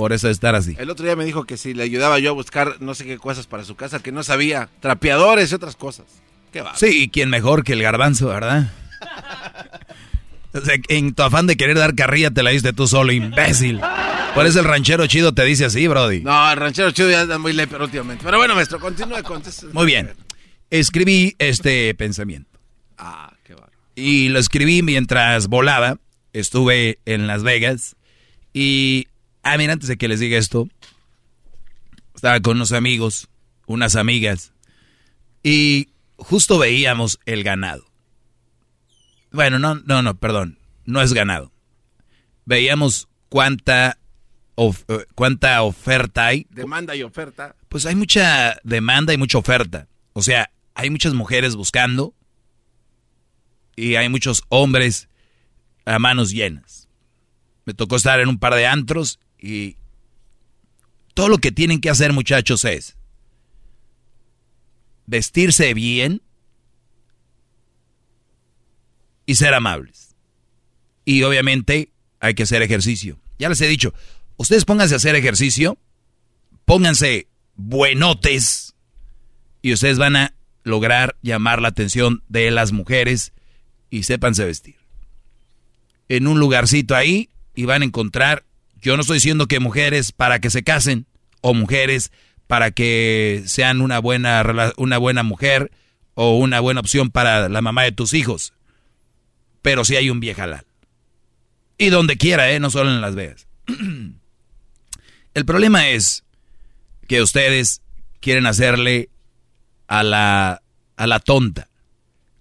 Por 0.00 0.14
eso 0.14 0.28
de 0.28 0.32
estar 0.32 0.54
así. 0.54 0.74
El 0.78 0.88
otro 0.88 1.04
día 1.04 1.14
me 1.14 1.26
dijo 1.26 1.44
que 1.44 1.58
si 1.58 1.74
le 1.74 1.82
ayudaba 1.82 2.18
yo 2.18 2.30
a 2.30 2.32
buscar 2.32 2.80
no 2.80 2.94
sé 2.94 3.04
qué 3.04 3.18
cosas 3.18 3.46
para 3.46 3.64
su 3.64 3.76
casa, 3.76 3.98
que 3.98 4.12
no 4.12 4.22
sabía. 4.22 4.70
Trapeadores 4.80 5.52
y 5.52 5.54
otras 5.54 5.76
cosas. 5.76 6.06
Qué 6.54 6.62
va. 6.62 6.74
Sí, 6.74 7.02
y 7.02 7.08
quién 7.10 7.28
mejor 7.28 7.64
que 7.64 7.74
el 7.74 7.82
garbanzo, 7.82 8.28
¿verdad? 8.28 8.72
O 10.52 10.60
sea, 10.62 10.74
en 10.88 11.14
tu 11.14 11.22
afán 11.22 11.46
de 11.46 11.56
querer 11.56 11.78
dar 11.78 11.94
carrilla 11.94 12.32
te 12.32 12.42
la 12.42 12.50
diste 12.50 12.72
tú 12.72 12.88
solo, 12.88 13.12
imbécil. 13.12 13.80
Por 14.34 14.46
eso 14.46 14.58
el 14.58 14.64
ranchero 14.64 15.06
chido 15.06 15.32
te 15.32 15.44
dice 15.44 15.66
así, 15.66 15.86
Brody. 15.86 16.22
No, 16.22 16.50
el 16.50 16.56
ranchero 16.56 16.90
chido 16.90 17.08
ya 17.08 17.20
anda 17.20 17.38
muy 17.38 17.52
leper 17.52 17.80
últimamente. 17.80 18.24
Pero 18.24 18.38
bueno, 18.38 18.56
maestro, 18.56 18.80
continúe 18.80 19.22
con 19.22 19.42
Muy 19.72 19.86
bien. 19.86 20.10
Escribí 20.70 21.36
este 21.38 21.94
pensamiento. 21.94 22.58
Ah, 22.98 23.32
qué 23.44 23.52
bárbaro. 23.52 23.74
Y 23.94 24.30
lo 24.30 24.40
escribí 24.40 24.82
mientras 24.82 25.46
volaba. 25.46 25.98
Estuve 26.32 26.98
en 27.04 27.28
Las 27.28 27.44
Vegas. 27.44 27.94
Y, 28.52 29.06
ah, 29.42 29.56
mira, 29.58 29.72
antes 29.72 29.88
de 29.88 29.96
que 29.96 30.08
les 30.08 30.20
diga 30.20 30.38
esto, 30.38 30.68
estaba 32.14 32.40
con 32.40 32.56
unos 32.56 32.72
amigos, 32.72 33.28
unas 33.66 33.96
amigas. 33.96 34.52
Y 35.42 35.88
justo 36.16 36.58
veíamos 36.58 37.18
el 37.26 37.42
ganado. 37.44 37.84
Bueno, 39.32 39.58
no, 39.58 39.76
no, 39.76 40.02
no, 40.02 40.14
perdón. 40.16 40.58
No 40.84 41.00
es 41.02 41.12
ganado. 41.12 41.52
Veíamos 42.44 43.08
cuánta, 43.28 43.98
of- 44.56 44.84
eh, 44.88 45.06
cuánta 45.14 45.62
oferta 45.62 46.26
hay. 46.26 46.46
Demanda 46.50 46.96
y 46.96 47.02
oferta. 47.02 47.54
Pues 47.68 47.86
hay 47.86 47.94
mucha 47.94 48.56
demanda 48.64 49.12
y 49.14 49.18
mucha 49.18 49.38
oferta. 49.38 49.86
O 50.12 50.22
sea, 50.22 50.50
hay 50.74 50.90
muchas 50.90 51.14
mujeres 51.14 51.54
buscando 51.54 52.14
y 53.76 53.94
hay 53.94 54.08
muchos 54.08 54.42
hombres 54.48 55.08
a 55.84 55.98
manos 55.98 56.30
llenas. 56.32 56.88
Me 57.64 57.74
tocó 57.74 57.96
estar 57.96 58.18
en 58.20 58.28
un 58.28 58.38
par 58.38 58.54
de 58.54 58.66
antros 58.66 59.20
y 59.40 59.76
todo 61.14 61.28
lo 61.28 61.38
que 61.38 61.52
tienen 61.52 61.80
que 61.80 61.90
hacer 61.90 62.12
muchachos 62.12 62.64
es 62.64 62.96
vestirse 65.06 65.74
bien 65.74 66.22
y 69.26 69.34
ser 69.34 69.54
amables. 69.54 70.14
Y 71.04 71.22
obviamente 71.24 71.92
hay 72.20 72.34
que 72.34 72.44
hacer 72.44 72.62
ejercicio. 72.62 73.18
Ya 73.38 73.48
les 73.48 73.60
he 73.60 73.66
dicho, 73.66 73.92
ustedes 74.36 74.64
pónganse 74.64 74.94
a 74.94 74.98
hacer 74.98 75.16
ejercicio, 75.16 75.78
pónganse 76.64 77.26
buenotes 77.56 78.74
y 79.62 79.72
ustedes 79.72 79.98
van 79.98 80.16
a 80.16 80.34
lograr 80.62 81.16
llamar 81.22 81.60
la 81.60 81.68
atención 81.68 82.22
de 82.28 82.50
las 82.50 82.72
mujeres 82.72 83.32
y 83.90 84.04
sépanse 84.04 84.44
vestir. 84.44 84.76
En 86.08 86.26
un 86.26 86.38
lugarcito 86.38 86.94
ahí 86.94 87.30
y 87.54 87.64
van 87.64 87.82
a 87.82 87.84
encontrar, 87.84 88.44
yo 88.80 88.96
no 88.96 89.02
estoy 89.02 89.16
diciendo 89.16 89.46
que 89.46 89.60
mujeres 89.60 90.12
para 90.12 90.38
que 90.38 90.50
se 90.50 90.62
casen 90.62 91.06
o 91.40 91.54
mujeres 91.54 92.12
para 92.46 92.70
que 92.70 93.42
sean 93.46 93.80
una 93.80 93.98
buena, 94.00 94.72
una 94.76 94.98
buena 94.98 95.22
mujer 95.22 95.70
o 96.14 96.36
una 96.36 96.60
buena 96.60 96.80
opción 96.80 97.10
para 97.10 97.48
la 97.48 97.62
mamá 97.62 97.84
de 97.84 97.92
tus 97.92 98.12
hijos. 98.12 98.52
Pero 99.62 99.84
sí 99.84 99.96
hay 99.96 100.10
un 100.10 100.20
viejalal. 100.20 100.64
Y 101.78 101.90
donde 101.90 102.16
quiera, 102.16 102.50
¿eh? 102.50 102.60
No 102.60 102.70
solo 102.70 102.90
en 102.90 103.00
Las 103.00 103.14
Vegas. 103.14 103.46
El 105.34 105.44
problema 105.44 105.88
es 105.88 106.24
que 107.06 107.22
ustedes 107.22 107.82
quieren 108.20 108.46
hacerle 108.46 109.08
a 109.86 110.02
la, 110.02 110.62
a 110.96 111.06
la 111.06 111.20
tonta. 111.20 111.68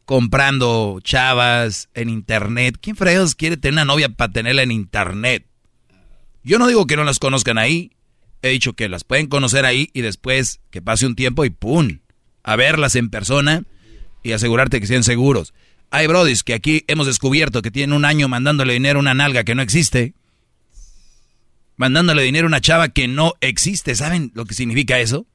comprando 0.06 1.00
chavas 1.04 1.88
en 1.94 2.10
internet. 2.10 2.78
¿Quién 2.82 2.96
fregados 2.96 3.36
quiere 3.36 3.58
tener 3.58 3.74
una 3.74 3.86
novia 3.86 4.10
para 4.10 4.34
tenerla 4.34 4.64
en 4.64 4.72
internet? 4.72 5.46
Yo 6.44 6.60
no 6.60 6.68
digo 6.68 6.88
que 6.88 6.96
no 6.96 7.04
las 7.04 7.20
conozcan 7.20 7.58
ahí. 7.58 7.92
He 8.42 8.50
dicho 8.50 8.74
que 8.74 8.88
las 8.88 9.04
pueden 9.04 9.28
conocer 9.28 9.66
ahí 9.66 9.90
y 9.94 10.02
después 10.02 10.62
que 10.72 10.82
pase 10.82 11.06
un 11.06 11.16
tiempo 11.16 11.44
y 11.46 11.50
¡pum! 11.50 12.00
A 12.44 12.56
verlas 12.56 12.96
en 12.96 13.10
persona 13.10 13.64
y 14.24 14.32
asegurarte 14.32 14.80
que 14.80 14.88
sean 14.88 15.04
seguros. 15.04 15.54
Hay 15.92 16.08
brodis 16.08 16.44
que 16.44 16.54
aquí 16.54 16.84
hemos 16.88 17.08
descubierto 17.08 17.62
que 17.62 17.72
tienen 17.72 17.96
un 17.96 18.06
año 18.06 18.28
mandándole 18.28 18.74
dinero 18.74 19.00
a 19.00 19.02
una 19.02 19.14
nalga 19.14 19.44
que 19.44 19.56
no 19.56 19.62
existe. 19.62 20.14
Mandándole 21.76 22.24
dinero 22.24 22.46
a 22.46 22.50
una 22.50 22.62
chava 22.62 22.90
que 22.90 23.08
no 23.08 23.34
existe. 23.42 23.96
¿Saben 23.96 24.32
lo 24.36 24.46
que 24.46 24.54
significa 24.54 25.00
eso? 25.00 25.26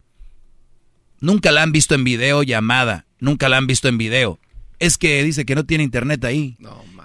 Nunca 1.21 1.53
la 1.53 1.63
han 1.63 1.73
visto 1.73 1.95
en 1.95 2.05
video 2.05 2.43
llamada. 2.43 3.07
Nunca 3.19 3.49
la 3.49 3.57
han 3.57 3.67
visto 3.67 3.89
en 3.89 3.99
video. 3.99 4.39
Es 4.79 4.99
que 4.99 5.23
dice 5.23 5.45
que 5.45 5.55
no 5.55 5.65
tiene 5.65 5.85
internet 5.85 6.25
ahí. 6.25 6.57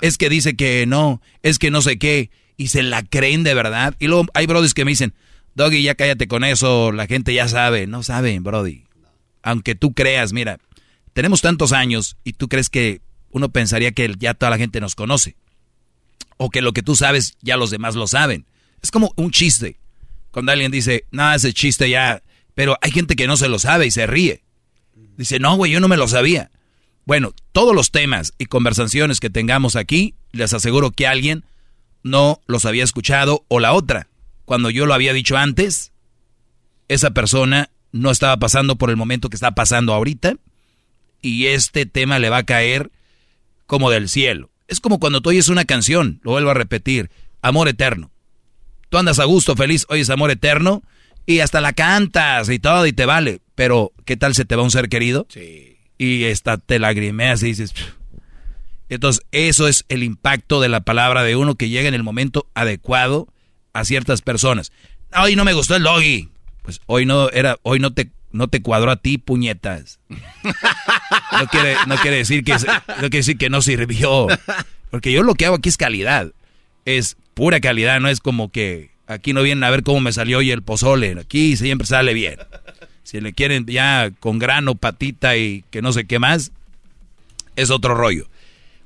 es 0.01 0.17
que 0.17 0.29
dice 0.29 0.55
que 0.55 0.85
no. 0.85 1.21
Es 1.41 1.57
que 1.59 1.71
no 1.71 1.81
sé 1.81 1.97
qué. 1.97 2.29
Y 2.59 2.67
se 2.67 2.83
la 2.83 3.03
creen 3.03 3.43
de 3.43 3.53
verdad. 3.53 3.95
Y 3.99 4.07
luego 4.07 4.25
hay 4.33 4.45
brodis 4.45 4.73
que 4.73 4.83
me 4.83 4.91
dicen, 4.91 5.13
Doggy, 5.55 5.81
ya 5.81 5.95
cállate 5.95 6.27
con 6.27 6.43
eso. 6.43 6.91
La 6.91 7.07
gente 7.07 7.33
ya 7.33 7.47
sabe. 7.47 7.87
No 7.87 8.03
saben, 8.03 8.43
brody. 8.43 8.83
Aunque 9.41 9.75
tú 9.75 9.93
creas, 9.93 10.33
mira, 10.33 10.59
tenemos 11.13 11.39
tantos 11.39 11.71
años 11.71 12.17
y 12.25 12.33
tú 12.33 12.49
crees 12.49 12.69
que 12.69 12.99
uno 13.31 13.47
pensaría 13.47 13.93
que 13.93 14.13
ya 14.19 14.33
toda 14.33 14.49
la 14.49 14.57
gente 14.57 14.81
nos 14.81 14.95
conoce. 14.95 15.37
O 16.35 16.49
que 16.49 16.61
lo 16.61 16.73
que 16.73 16.83
tú 16.83 16.97
sabes 16.97 17.37
ya 17.41 17.55
los 17.55 17.71
demás 17.71 17.95
lo 17.95 18.07
saben. 18.07 18.45
Es 18.81 18.91
como 18.91 19.13
un 19.15 19.31
chiste. 19.31 19.79
Cuando 20.31 20.51
alguien 20.51 20.69
dice, 20.69 21.05
nada, 21.11 21.35
ese 21.35 21.53
chiste 21.53 21.89
ya... 21.89 22.21
Pero 22.55 22.77
hay 22.81 22.91
gente 22.91 23.15
que 23.15 23.27
no 23.27 23.37
se 23.37 23.47
lo 23.47 23.57
sabe 23.57 23.87
y 23.87 23.91
se 23.91 24.05
ríe. 24.05 24.43
Dice, 25.15 25.39
no, 25.39 25.55
güey, 25.55 25.71
yo 25.71 25.79
no 25.79 25.87
me 25.87 25.95
lo 25.95 26.09
sabía. 26.09 26.51
Bueno, 27.05 27.33
todos 27.53 27.73
los 27.73 27.91
temas 27.91 28.33
y 28.37 28.47
conversaciones 28.47 29.21
que 29.21 29.29
tengamos 29.29 29.77
aquí, 29.77 30.15
les 30.33 30.53
aseguro 30.53 30.91
que 30.91 31.07
alguien 31.07 31.45
no 32.03 32.41
los 32.47 32.65
había 32.65 32.83
escuchado 32.83 33.45
o 33.47 33.59
la 33.59 33.73
otra. 33.73 34.07
Cuando 34.45 34.69
yo 34.69 34.85
lo 34.85 34.93
había 34.93 35.13
dicho 35.13 35.37
antes, 35.37 35.91
esa 36.87 37.11
persona 37.11 37.69
no 37.91 38.11
estaba 38.11 38.37
pasando 38.37 38.75
por 38.75 38.89
el 38.89 38.97
momento 38.97 39.29
que 39.29 39.35
está 39.35 39.51
pasando 39.51 39.93
ahorita 39.93 40.35
y 41.21 41.47
este 41.47 41.85
tema 41.85 42.19
le 42.19 42.29
va 42.29 42.37
a 42.37 42.43
caer 42.43 42.91
como 43.65 43.89
del 43.89 44.09
cielo. 44.09 44.49
Es 44.67 44.79
como 44.79 44.99
cuando 44.99 45.21
tú 45.21 45.29
oyes 45.29 45.49
una 45.49 45.65
canción, 45.65 46.19
lo 46.23 46.31
vuelvo 46.31 46.51
a 46.51 46.55
repetir, 46.55 47.09
amor 47.41 47.67
eterno. 47.67 48.11
Tú 48.89 48.97
andas 48.97 49.19
a 49.19 49.25
gusto, 49.25 49.55
feliz, 49.55 49.85
oyes 49.89 50.09
amor 50.09 50.31
eterno 50.31 50.83
y 51.25 51.39
hasta 51.39 51.61
la 51.61 51.73
cantas 51.73 52.49
y 52.49 52.59
todo 52.59 52.87
y 52.87 52.93
te 52.93 53.05
vale. 53.05 53.41
Pero, 53.55 53.91
¿qué 54.05 54.17
tal 54.17 54.33
se 54.33 54.45
te 54.45 54.55
va 54.55 54.63
un 54.63 54.71
ser 54.71 54.89
querido? 54.89 55.27
Sí. 55.29 55.77
Y 55.97 56.23
esta 56.23 56.57
te 56.57 56.79
lagrimeas 56.79 57.43
y 57.43 57.47
dices... 57.47 57.73
Entonces, 58.89 59.23
eso 59.31 59.67
es 59.67 59.85
el 59.89 60.03
impacto 60.03 60.61
de 60.61 60.69
la 60.69 60.81
palabra 60.81 61.23
de 61.23 61.35
uno 61.35 61.55
que 61.55 61.69
llega 61.69 61.87
en 61.87 61.93
el 61.93 62.03
momento 62.03 62.47
adecuado 62.55 63.27
a 63.73 63.85
ciertas 63.85 64.21
personas. 64.21 64.71
Hoy 65.15 65.35
no 65.35 65.45
me 65.45 65.53
gustó 65.53 65.75
el 65.75 65.83
doggy. 65.83 66.29
Pues 66.63 66.81
hoy 66.87 67.05
no 67.05 67.29
era, 67.29 67.57
hoy 67.63 67.79
no 67.79 67.93
te 67.93 68.11
no 68.31 68.47
te 68.47 68.61
cuadró 68.61 68.91
a 68.91 68.97
ti, 68.97 69.17
puñetas. 69.17 69.99
No 70.43 71.47
quiere, 71.47 71.75
no 71.87 71.95
quiere 71.97 72.17
decir 72.17 72.43
que 72.43 72.53
no 72.53 72.57
quiere 72.95 73.17
decir 73.17 73.37
que 73.37 73.49
no 73.49 73.61
sirvió. 73.61 74.27
Porque 74.91 75.11
yo 75.11 75.23
lo 75.23 75.35
que 75.35 75.45
hago 75.45 75.55
aquí 75.55 75.69
es 75.69 75.77
calidad. 75.77 76.31
Es 76.85 77.17
pura 77.33 77.59
calidad, 77.59 77.99
no 77.99 78.09
es 78.09 78.19
como 78.19 78.51
que 78.51 78.91
aquí 79.07 79.33
no 79.33 79.41
vienen 79.41 79.63
a 79.63 79.69
ver 79.69 79.83
cómo 79.83 79.99
me 79.99 80.11
salió 80.11 80.39
hoy 80.39 80.51
el 80.51 80.61
pozole. 80.61 81.15
Aquí 81.19 81.55
siempre 81.55 81.87
sale 81.87 82.13
bien. 82.13 82.37
Si 83.03 83.21
le 83.21 83.33
quieren 83.33 83.65
ya 83.65 84.11
con 84.19 84.39
grano, 84.39 84.75
patita 84.75 85.35
y 85.37 85.63
que 85.71 85.81
no 85.81 85.91
sé 85.93 86.05
qué 86.05 86.19
más, 86.19 86.51
es 87.55 87.69
otro 87.69 87.95
rollo. 87.95 88.27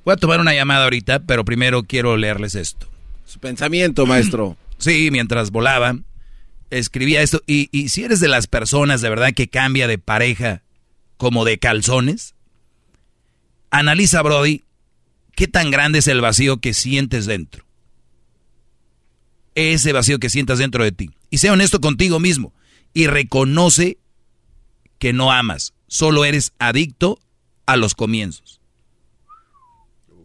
Voy 0.05 0.13
a 0.13 0.17
tomar 0.17 0.39
una 0.39 0.53
llamada 0.53 0.83
ahorita, 0.83 1.19
pero 1.19 1.45
primero 1.45 1.83
quiero 1.83 2.17
leerles 2.17 2.55
esto. 2.55 2.87
Su 3.25 3.39
pensamiento, 3.39 4.05
maestro. 4.05 4.57
Sí, 4.79 5.09
mientras 5.11 5.51
volaba 5.51 5.95
escribía 6.79 7.21
esto. 7.21 7.41
Y, 7.47 7.69
y 7.71 7.89
si 7.89 8.03
eres 8.03 8.19
de 8.19 8.27
las 8.27 8.47
personas 8.47 9.01
de 9.01 9.09
verdad 9.09 9.33
que 9.33 9.47
cambia 9.47 9.87
de 9.87 9.97
pareja 9.97 10.63
como 11.17 11.45
de 11.45 11.57
calzones, 11.59 12.35
analiza, 13.69 14.21
Brody, 14.21 14.63
qué 15.35 15.47
tan 15.47 15.71
grande 15.71 15.99
es 15.99 16.07
el 16.07 16.21
vacío 16.21 16.57
que 16.57 16.73
sientes 16.73 17.25
dentro. 17.25 17.65
Ese 19.55 19.93
vacío 19.93 20.19
que 20.19 20.29
sientas 20.29 20.57
dentro 20.57 20.83
de 20.83 20.91
ti. 20.91 21.11
Y 21.29 21.37
sea 21.37 21.53
honesto 21.53 21.79
contigo 21.79 22.19
mismo. 22.19 22.53
Y 22.93 23.07
reconoce 23.07 23.97
que 24.99 25.13
no 25.13 25.31
amas. 25.31 25.73
Solo 25.87 26.25
eres 26.25 26.53
adicto 26.59 27.19
a 27.65 27.77
los 27.77 27.93
comienzos. 27.93 28.61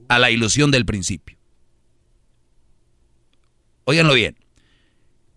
A 0.09 0.19
la 0.19 0.31
ilusión 0.31 0.71
del 0.71 0.87
principio. 0.87 1.37
Óiganlo 3.85 4.15
bien. 4.15 4.37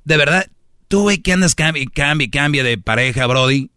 De 0.04 0.18
verdad, 0.18 0.50
Tú, 0.92 1.04
güey, 1.04 1.20
que 1.20 1.32
andas 1.32 1.56
cambia, 1.56 1.86
cambia, 1.86 2.30
cambia 2.30 2.66
de 2.66 2.78
pareja, 2.78 3.26
Brody. 3.26 3.72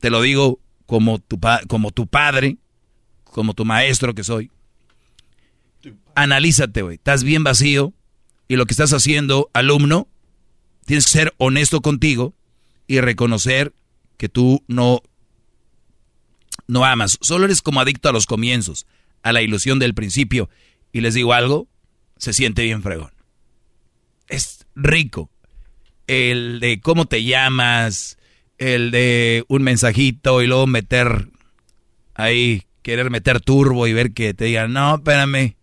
Te 0.00 0.10
lo 0.10 0.20
digo 0.20 0.58
como 0.84 1.20
tu, 1.20 1.38
como 1.68 1.92
tu 1.92 2.08
padre, 2.08 2.56
como 3.22 3.54
tu 3.54 3.64
maestro 3.64 4.16
que 4.16 4.24
soy. 4.24 4.50
Analízate, 6.16 6.82
güey. 6.82 6.96
Estás 6.96 7.22
bien 7.22 7.44
vacío 7.44 7.92
y 8.48 8.56
lo 8.56 8.66
que 8.66 8.72
estás 8.72 8.92
haciendo, 8.92 9.48
alumno, 9.52 10.08
tienes 10.86 11.04
que 11.04 11.12
ser 11.12 11.34
honesto 11.38 11.82
contigo 11.82 12.34
y 12.88 12.98
reconocer 12.98 13.72
que 14.16 14.28
tú 14.28 14.64
no, 14.66 15.02
no 16.66 16.84
amas. 16.84 17.16
Solo 17.20 17.44
eres 17.44 17.62
como 17.62 17.80
adicto 17.80 18.08
a 18.08 18.12
los 18.12 18.26
comienzos, 18.26 18.88
a 19.24 19.32
la 19.32 19.42
ilusión 19.42 19.80
del 19.80 19.94
principio. 19.94 20.48
Y 20.92 21.00
les 21.00 21.14
digo 21.14 21.32
algo, 21.32 21.66
se 22.16 22.32
siente 22.32 22.62
bien 22.62 22.82
fregón. 22.82 23.10
Es 24.28 24.66
rico 24.76 25.30
el 26.06 26.60
de 26.60 26.80
cómo 26.80 27.06
te 27.06 27.24
llamas, 27.24 28.18
el 28.58 28.90
de 28.90 29.44
un 29.48 29.62
mensajito 29.62 30.42
y 30.42 30.46
luego 30.46 30.66
meter 30.66 31.28
ahí, 32.14 32.64
querer 32.82 33.10
meter 33.10 33.40
turbo 33.40 33.86
y 33.86 33.92
ver 33.92 34.12
que 34.12 34.34
te 34.34 34.44
digan, 34.44 34.72
no, 34.72 34.96
espérame, 34.96 35.56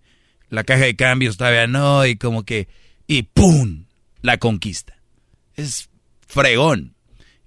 la 0.50 0.64
caja 0.64 0.86
de 0.86 0.96
cambios 0.96 1.38
todavía 1.38 1.68
no, 1.68 2.06
y 2.06 2.16
como 2.16 2.44
que, 2.44 2.68
y 3.08 3.24
¡pum! 3.24 3.86
La 4.22 4.38
conquista. 4.38 4.98
Es 5.56 5.90
fregón. 6.28 6.96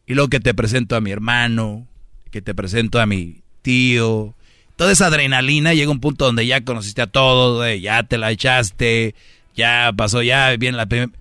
Y 0.07 0.15
luego 0.15 0.29
que 0.29 0.41
te 0.41 0.55
presento 0.55 0.97
a 0.97 1.01
mi 1.01 1.11
hermano, 1.11 1.89
que 2.31 2.43
te 2.43 2.55
presento 2.55 3.01
a 3.01 3.07
mi 3.07 3.43
tío, 3.63 4.37
toda 4.77 4.93
esa 4.93 5.07
adrenalina 5.07 5.75
llega 5.75 5.89
a 5.89 5.93
un 5.93 6.01
punto 6.01 6.25
donde 6.25 6.47
ya 6.47 6.65
conociste 6.65 7.03
a 7.03 7.07
todos, 7.07 7.67
ya 7.81 8.03
te 8.03 8.19
la 8.19 8.31
echaste, 8.31 9.15
ya 9.55 9.93
pasó 9.97 10.23
ya 10.23 10.57
bien 10.57 10.77
la 10.77 10.87
primera. 10.87 11.13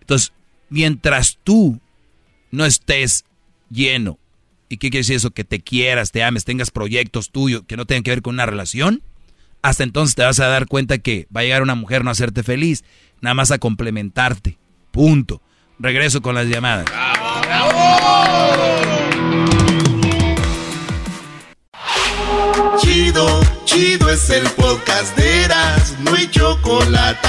Entonces, 0.00 0.32
mientras 0.68 1.38
tú 1.42 1.80
no 2.50 2.64
estés 2.64 3.24
lleno, 3.70 4.18
¿y 4.68 4.76
qué 4.76 4.90
quiere 4.90 5.00
decir 5.00 5.16
eso? 5.16 5.30
Que 5.30 5.44
te 5.44 5.60
quieras, 5.60 6.10
te 6.10 6.22
ames, 6.22 6.44
tengas 6.44 6.70
proyectos 6.70 7.30
tuyos 7.30 7.62
que 7.66 7.76
no 7.76 7.86
tengan 7.86 8.02
que 8.02 8.10
ver 8.10 8.22
con 8.22 8.34
una 8.34 8.46
relación, 8.46 9.02
hasta 9.62 9.82
entonces 9.82 10.14
te 10.14 10.22
vas 10.22 10.40
a 10.40 10.48
dar 10.48 10.66
cuenta 10.66 10.98
que 10.98 11.26
va 11.34 11.40
a 11.40 11.44
llegar 11.44 11.62
una 11.62 11.74
mujer 11.74 12.04
no 12.04 12.10
a 12.10 12.12
hacerte 12.12 12.42
feliz, 12.42 12.84
nada 13.22 13.34
más 13.34 13.50
a 13.50 13.58
complementarte. 13.58 14.58
Punto. 14.90 15.40
Regreso 15.78 16.20
con 16.22 16.34
las 16.34 16.46
llamadas. 16.46 16.84
Chido, 23.14 23.40
chido 23.64 24.10
es 24.10 24.28
el 24.28 24.42
podcast 24.56 25.16
de 25.16 25.44
Eras, 25.44 25.96
no 26.00 26.14
hay 26.16 26.26
chocolate. 26.26 27.28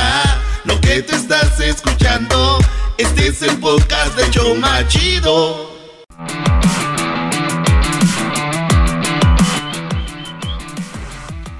Lo 0.63 0.81
que 0.81 1.03
te 1.03 1.15
estás 1.15 1.59
escuchando. 1.59 2.57
Este 2.97 3.27
es 3.27 3.43
el 3.43 3.55
podcast 3.59 4.17
de 4.17 4.31
Choma 4.31 4.87
Chido. 4.87 5.69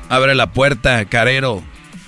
Abre 0.09 0.33
la 0.33 0.51
puerta, 0.51 1.05
carero. 1.05 1.61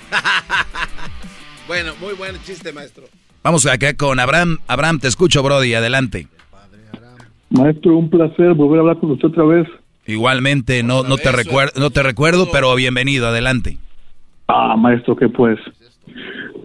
bueno, 1.68 1.94
muy 2.02 2.15
buen 2.15 2.41
chiste, 2.41 2.73
maestro. 2.73 3.03
Vamos 3.44 3.68
acá 3.68 3.95
con 3.95 4.19
Abraham. 4.19 4.57
Abraham, 4.65 4.98
te 4.98 5.07
escucho, 5.07 5.44
Brody. 5.44 5.76
Adelante. 5.76 6.27
Maestro, 7.52 7.95
un 7.95 8.10
placer 8.10 8.56
volver 8.56 8.80
a 8.80 8.81
hablar 8.81 8.99
con 8.99 9.11
usted 9.11 9.27
otra 9.27 9.44
vez. 9.44 9.68
Igualmente, 10.07 10.84
no, 10.84 11.03
no, 11.03 11.17
te, 11.17 11.34
recuerdo, 11.34 11.73
no 11.79 11.89
te 11.89 12.01
recuerdo, 12.01 12.47
pero 12.49 12.73
bienvenido, 12.75 13.27
adelante. 13.27 13.77
Ah, 14.47 14.77
maestro, 14.77 15.17
¿qué 15.17 15.27
pues? 15.27 15.59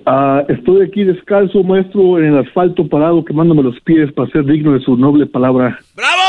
Ah, 0.07 0.45
estoy 0.49 0.87
aquí 0.87 1.03
descalzo, 1.03 1.65
maestro, 1.65 2.19
en 2.19 2.27
el 2.27 2.39
asfalto 2.39 2.87
parado, 2.87 3.25
quemándome 3.25 3.65
los 3.65 3.79
pies 3.81 4.13
para 4.13 4.31
ser 4.31 4.45
digno 4.45 4.75
de 4.75 4.81
su 4.81 4.97
noble 4.97 5.27
palabra. 5.27 5.77
¡Bravo! 5.97 6.23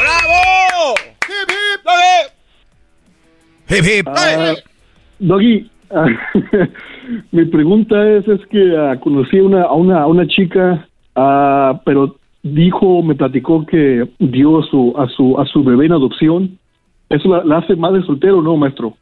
¡Bravo! 0.00 0.94
¡Hip, 1.28 1.50
hip! 3.68 3.78
¡Hip, 3.78 3.84
hip! 3.84 4.08
Ah, 4.08 4.54
Doggy, 5.20 5.70
ah, 5.92 6.06
mi 7.30 7.44
pregunta 7.44 8.10
es, 8.10 8.26
es 8.26 8.40
que 8.46 8.98
conocí 9.02 9.38
una, 9.38 9.62
a, 9.62 9.72
una, 9.72 10.02
a 10.02 10.06
una 10.08 10.26
chica, 10.26 10.88
pero 11.84 12.16
dijo, 12.42 13.02
me 13.02 13.14
platicó 13.14 13.66
que 13.66 14.08
dio 14.18 14.62
su, 14.62 14.94
a, 14.96 15.08
su, 15.08 15.38
a 15.38 15.46
su 15.46 15.62
bebé 15.62 15.86
en 15.86 15.92
adopción 15.92 16.58
¿Eso 17.10 17.28
la, 17.28 17.44
la 17.44 17.58
hace 17.58 17.74
madre 17.74 18.02
soltera 18.06 18.34
o 18.34 18.40
no, 18.40 18.56
maestro? 18.56 18.96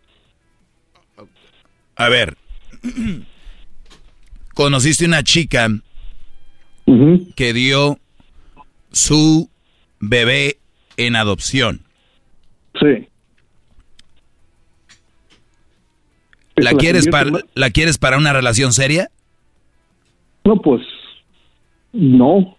A 1.95 2.09
ver, 2.09 2.37
conociste 4.55 5.05
una 5.05 5.23
chica 5.23 5.69
que 7.37 7.53
dio 7.53 7.99
su 8.91 9.51
bebé 10.01 10.57
en 10.97 11.17
adopción. 11.17 11.83
Sí. 12.81 13.09
¿La 16.57 16.71
¿Eso 16.71 16.73
la 16.73 16.73
quieres, 16.79 17.09
para, 17.09 17.31
¿La 17.55 17.71
quieres 17.71 17.99
para 17.99 18.17
una 18.17 18.33
relación 18.33 18.73
seria? 18.73 19.11
No, 20.45 20.57
pues, 20.63 20.81
no. 21.93 22.57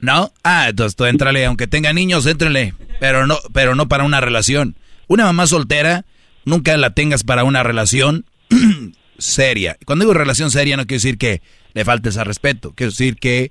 ¿No? 0.00 0.32
Ah, 0.44 0.68
entonces 0.68 0.94
tú 0.96 1.04
éntrale, 1.06 1.44
aunque 1.46 1.66
tenga 1.66 1.92
niños, 1.92 2.26
éntrale, 2.26 2.74
pero 3.00 3.26
no, 3.26 3.38
pero 3.52 3.74
no 3.74 3.88
para 3.88 4.04
una 4.04 4.20
relación. 4.20 4.76
Una 5.08 5.24
mamá 5.24 5.46
soltera, 5.46 6.04
nunca 6.44 6.76
la 6.76 6.90
tengas 6.90 7.24
para 7.24 7.44
una 7.44 7.62
relación 7.62 8.24
seria. 9.18 9.76
Cuando 9.84 10.04
digo 10.04 10.14
relación 10.14 10.50
seria 10.50 10.76
no 10.76 10.86
quiero 10.86 10.98
decir 10.98 11.18
que 11.18 11.42
le 11.74 11.84
faltes 11.84 12.16
al 12.16 12.26
respeto, 12.26 12.72
quiero 12.74 12.90
decir 12.90 13.16
que 13.16 13.50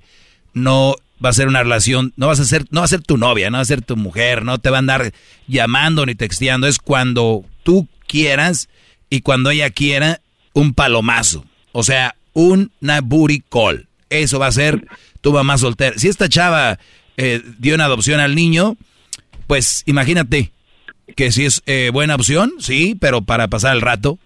no 0.52 0.96
va 1.24 1.30
a 1.30 1.34
ser 1.34 1.48
una 1.48 1.62
relación, 1.62 2.12
no 2.16 2.26
vas 2.26 2.40
a 2.40 2.44
ser, 2.44 2.64
no 2.70 2.80
va 2.80 2.86
a 2.86 2.88
ser 2.88 3.02
tu 3.02 3.16
novia, 3.16 3.50
no 3.50 3.58
va 3.58 3.62
a 3.62 3.66
ser 3.66 3.82
tu 3.82 3.96
mujer, 3.96 4.44
no 4.44 4.58
te 4.58 4.70
va 4.70 4.78
a 4.78 4.80
andar 4.80 5.12
llamando 5.46 6.04
ni 6.06 6.14
texteando, 6.14 6.66
es 6.66 6.78
cuando 6.78 7.44
tú 7.62 7.88
quieras 8.06 8.68
y 9.10 9.20
cuando 9.20 9.50
ella 9.50 9.70
quiera 9.70 10.20
un 10.52 10.74
palomazo, 10.74 11.44
o 11.72 11.82
sea, 11.82 12.16
una 12.32 13.00
booty. 13.02 13.42
Eso 14.08 14.38
va 14.38 14.46
a 14.46 14.52
ser 14.52 14.86
tu 15.26 15.32
mamá 15.32 15.58
soltera. 15.58 15.98
Si 15.98 16.06
esta 16.06 16.28
chava 16.28 16.78
eh, 17.16 17.42
dio 17.58 17.74
una 17.74 17.86
adopción 17.86 18.20
al 18.20 18.36
niño, 18.36 18.76
pues 19.48 19.82
imagínate 19.84 20.52
que 21.16 21.32
si 21.32 21.46
es 21.46 21.64
eh, 21.66 21.90
buena 21.92 22.14
opción, 22.14 22.52
sí, 22.60 22.96
pero 23.00 23.22
para 23.22 23.48
pasar 23.48 23.74
el 23.74 23.82
rato, 23.82 24.20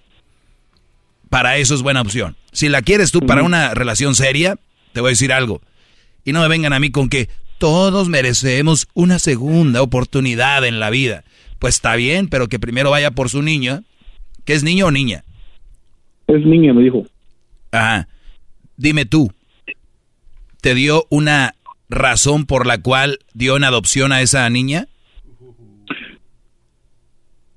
para 1.31 1.57
eso 1.57 1.75
es 1.75 1.81
buena 1.81 2.03
opción. 2.03 2.37
Si 2.53 2.69
la 2.69 2.83
quieres 2.83 3.13
tú 3.13 3.21
para 3.21 3.43
una 3.43 3.73
relación 3.73 4.15
seria, 4.15 4.59
te 4.93 5.01
voy 5.01 5.09
a 5.09 5.17
decir 5.17 5.33
algo. 5.33 5.63
Y 6.23 6.33
no 6.33 6.43
me 6.43 6.49
vengan 6.49 6.75
a 6.75 6.81
mí 6.81 6.91
con 6.91 7.09
que 7.09 7.31
todos 7.57 8.11
merecemos 8.11 8.87
una 8.93 9.19
segunda 9.19 9.81
oportunidad 9.81 10.67
en 10.67 10.81
la 10.81 10.91
vida. 10.91 11.25
Pues 11.59 11.77
está 11.77 11.97
bien, 11.97 12.29
pero 12.29 12.49
que 12.49 12.59
primero 12.59 12.91
vaya 12.91 13.11
por 13.13 13.31
su 13.31 13.41
niña. 13.41 13.85
¿Que 14.45 14.53
es 14.53 14.63
niño 14.63 14.89
o 14.89 14.91
niña? 14.91 15.25
Es 16.27 16.45
niña, 16.45 16.75
me 16.75 16.83
dijo. 16.83 17.07
Ajá. 17.73 18.07
Dime 18.77 19.07
tú, 19.07 19.33
¿te 20.61 20.75
dio 20.75 21.05
una 21.11 21.55
razón 21.89 22.47
por 22.47 22.67
la 22.67 22.81
cual 22.81 23.19
dio 23.35 23.57
en 23.57 23.65
adopción 23.65 24.13
a 24.13 24.21
esa 24.23 24.49
niña? 24.51 24.87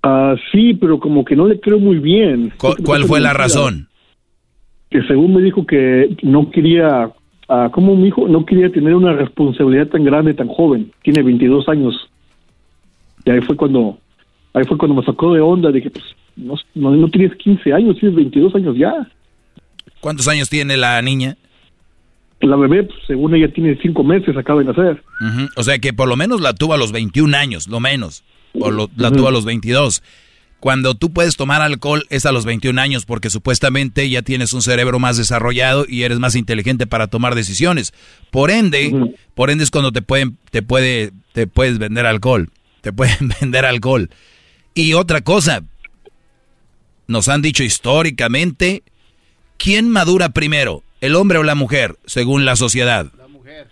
Ah, 0.02 0.36
sí, 0.52 0.74
pero 0.74 1.00
como 1.00 1.24
que 1.24 1.36
no 1.36 1.48
le 1.48 1.60
creo 1.60 1.80
muy 1.80 1.98
bien. 2.00 2.52
¿Cu- 2.58 2.76
¿Cuál 2.84 3.06
fue 3.06 3.20
la 3.22 3.34
razón? 3.34 3.88
Que 4.90 5.02
según 5.04 5.34
me 5.34 5.42
dijo 5.42 5.66
que 5.66 6.16
no 6.24 6.52
quería, 6.52 7.10
ah, 7.48 7.70
¿cómo 7.72 7.96
me 7.96 8.04
dijo? 8.06 8.28
No 8.28 8.46
quería 8.46 8.70
tener 8.72 8.94
una 8.96 9.14
responsabilidad 9.14 9.88
tan 9.88 10.04
grande, 10.04 10.34
tan 10.34 10.50
joven. 10.50 10.92
Tiene 11.04 11.24
22 11.24 11.70
años. 11.70 11.96
Y 13.26 13.32
ahí 13.32 13.40
fue 13.42 13.56
cuando, 13.56 13.98
ahí 14.54 14.66
fue 14.66 14.78
cuando 14.78 14.96
me 14.96 15.06
sacó 15.06 15.34
de 15.34 15.40
onda 15.40 15.72
que 15.72 15.90
pues, 15.90 16.04
no, 16.36 16.56
no, 16.76 16.92
no 16.92 17.08
tienes 17.08 17.36
15 17.38 17.72
años, 17.72 17.98
tienes 17.98 18.16
22 18.18 18.56
años 18.56 18.76
ya. 18.78 18.94
¿Cuántos 20.02 20.28
años 20.28 20.50
tiene 20.50 20.76
la 20.76 21.02
niña? 21.02 21.38
La 22.44 22.56
bebé, 22.56 22.84
pues, 22.84 23.00
según 23.08 23.34
ella, 23.36 23.52
tiene 23.54 23.78
5 23.82 24.04
meses, 24.04 24.36
acaba 24.38 24.60
de 24.60 24.66
nacer. 24.66 25.04
O 25.56 25.64
sea 25.64 25.80
que 25.80 25.94
por 25.94 26.08
lo 26.08 26.16
menos 26.16 26.42
la 26.42 26.54
tuvo 26.54 26.74
a 26.74 26.78
los 26.78 26.92
21 26.92 27.34
años, 27.36 27.68
lo 27.68 27.80
menos. 27.80 28.24
O 28.60 28.70
lo- 28.72 28.90
la 28.98 29.12
tuvo 29.12 29.28
a 29.28 29.32
los 29.32 29.46
22. 29.46 30.04
Cuando 30.60 30.96
tú 30.96 31.12
puedes 31.12 31.36
tomar 31.36 31.62
alcohol 31.62 32.06
es 32.10 32.26
a 32.26 32.32
los 32.32 32.46
21 32.46 32.80
años 32.80 33.06
porque 33.06 33.30
supuestamente 33.30 34.10
ya 34.10 34.22
tienes 34.22 34.54
un 34.54 34.62
cerebro 34.62 34.98
más 35.00 35.18
desarrollado 35.18 35.86
y 35.90 36.04
eres 36.04 36.20
más 36.20 36.36
inteligente 36.36 36.88
para 36.88 37.08
tomar 37.08 37.36
decisiones. 37.36 37.94
Por 38.32 38.50
ende, 38.52 38.94
por 39.36 39.50
ende 39.50 39.64
es 39.66 39.72
cuando 39.72 39.92
te 39.92 40.02
pueden 40.02 40.38
te 40.52 40.62
puede 40.62 41.12
te 41.34 41.48
puedes 41.48 41.80
vender 41.80 42.06
alcohol. 42.06 42.50
Te 42.82 42.94
pueden 42.94 43.30
vender 43.42 43.66
alcohol. 43.66 44.10
Y 44.74 44.94
otra 44.94 45.22
cosa, 45.22 45.64
nos 47.08 47.28
han 47.28 47.42
dicho 47.42 47.64
históricamente 47.64 48.84
¿quién 49.58 49.90
madura 49.90 50.30
primero? 50.30 50.84
¿El 51.04 51.16
hombre 51.16 51.38
o 51.38 51.44
la 51.44 51.54
mujer, 51.56 51.98
según 52.06 52.46
la 52.46 52.56
sociedad? 52.56 53.12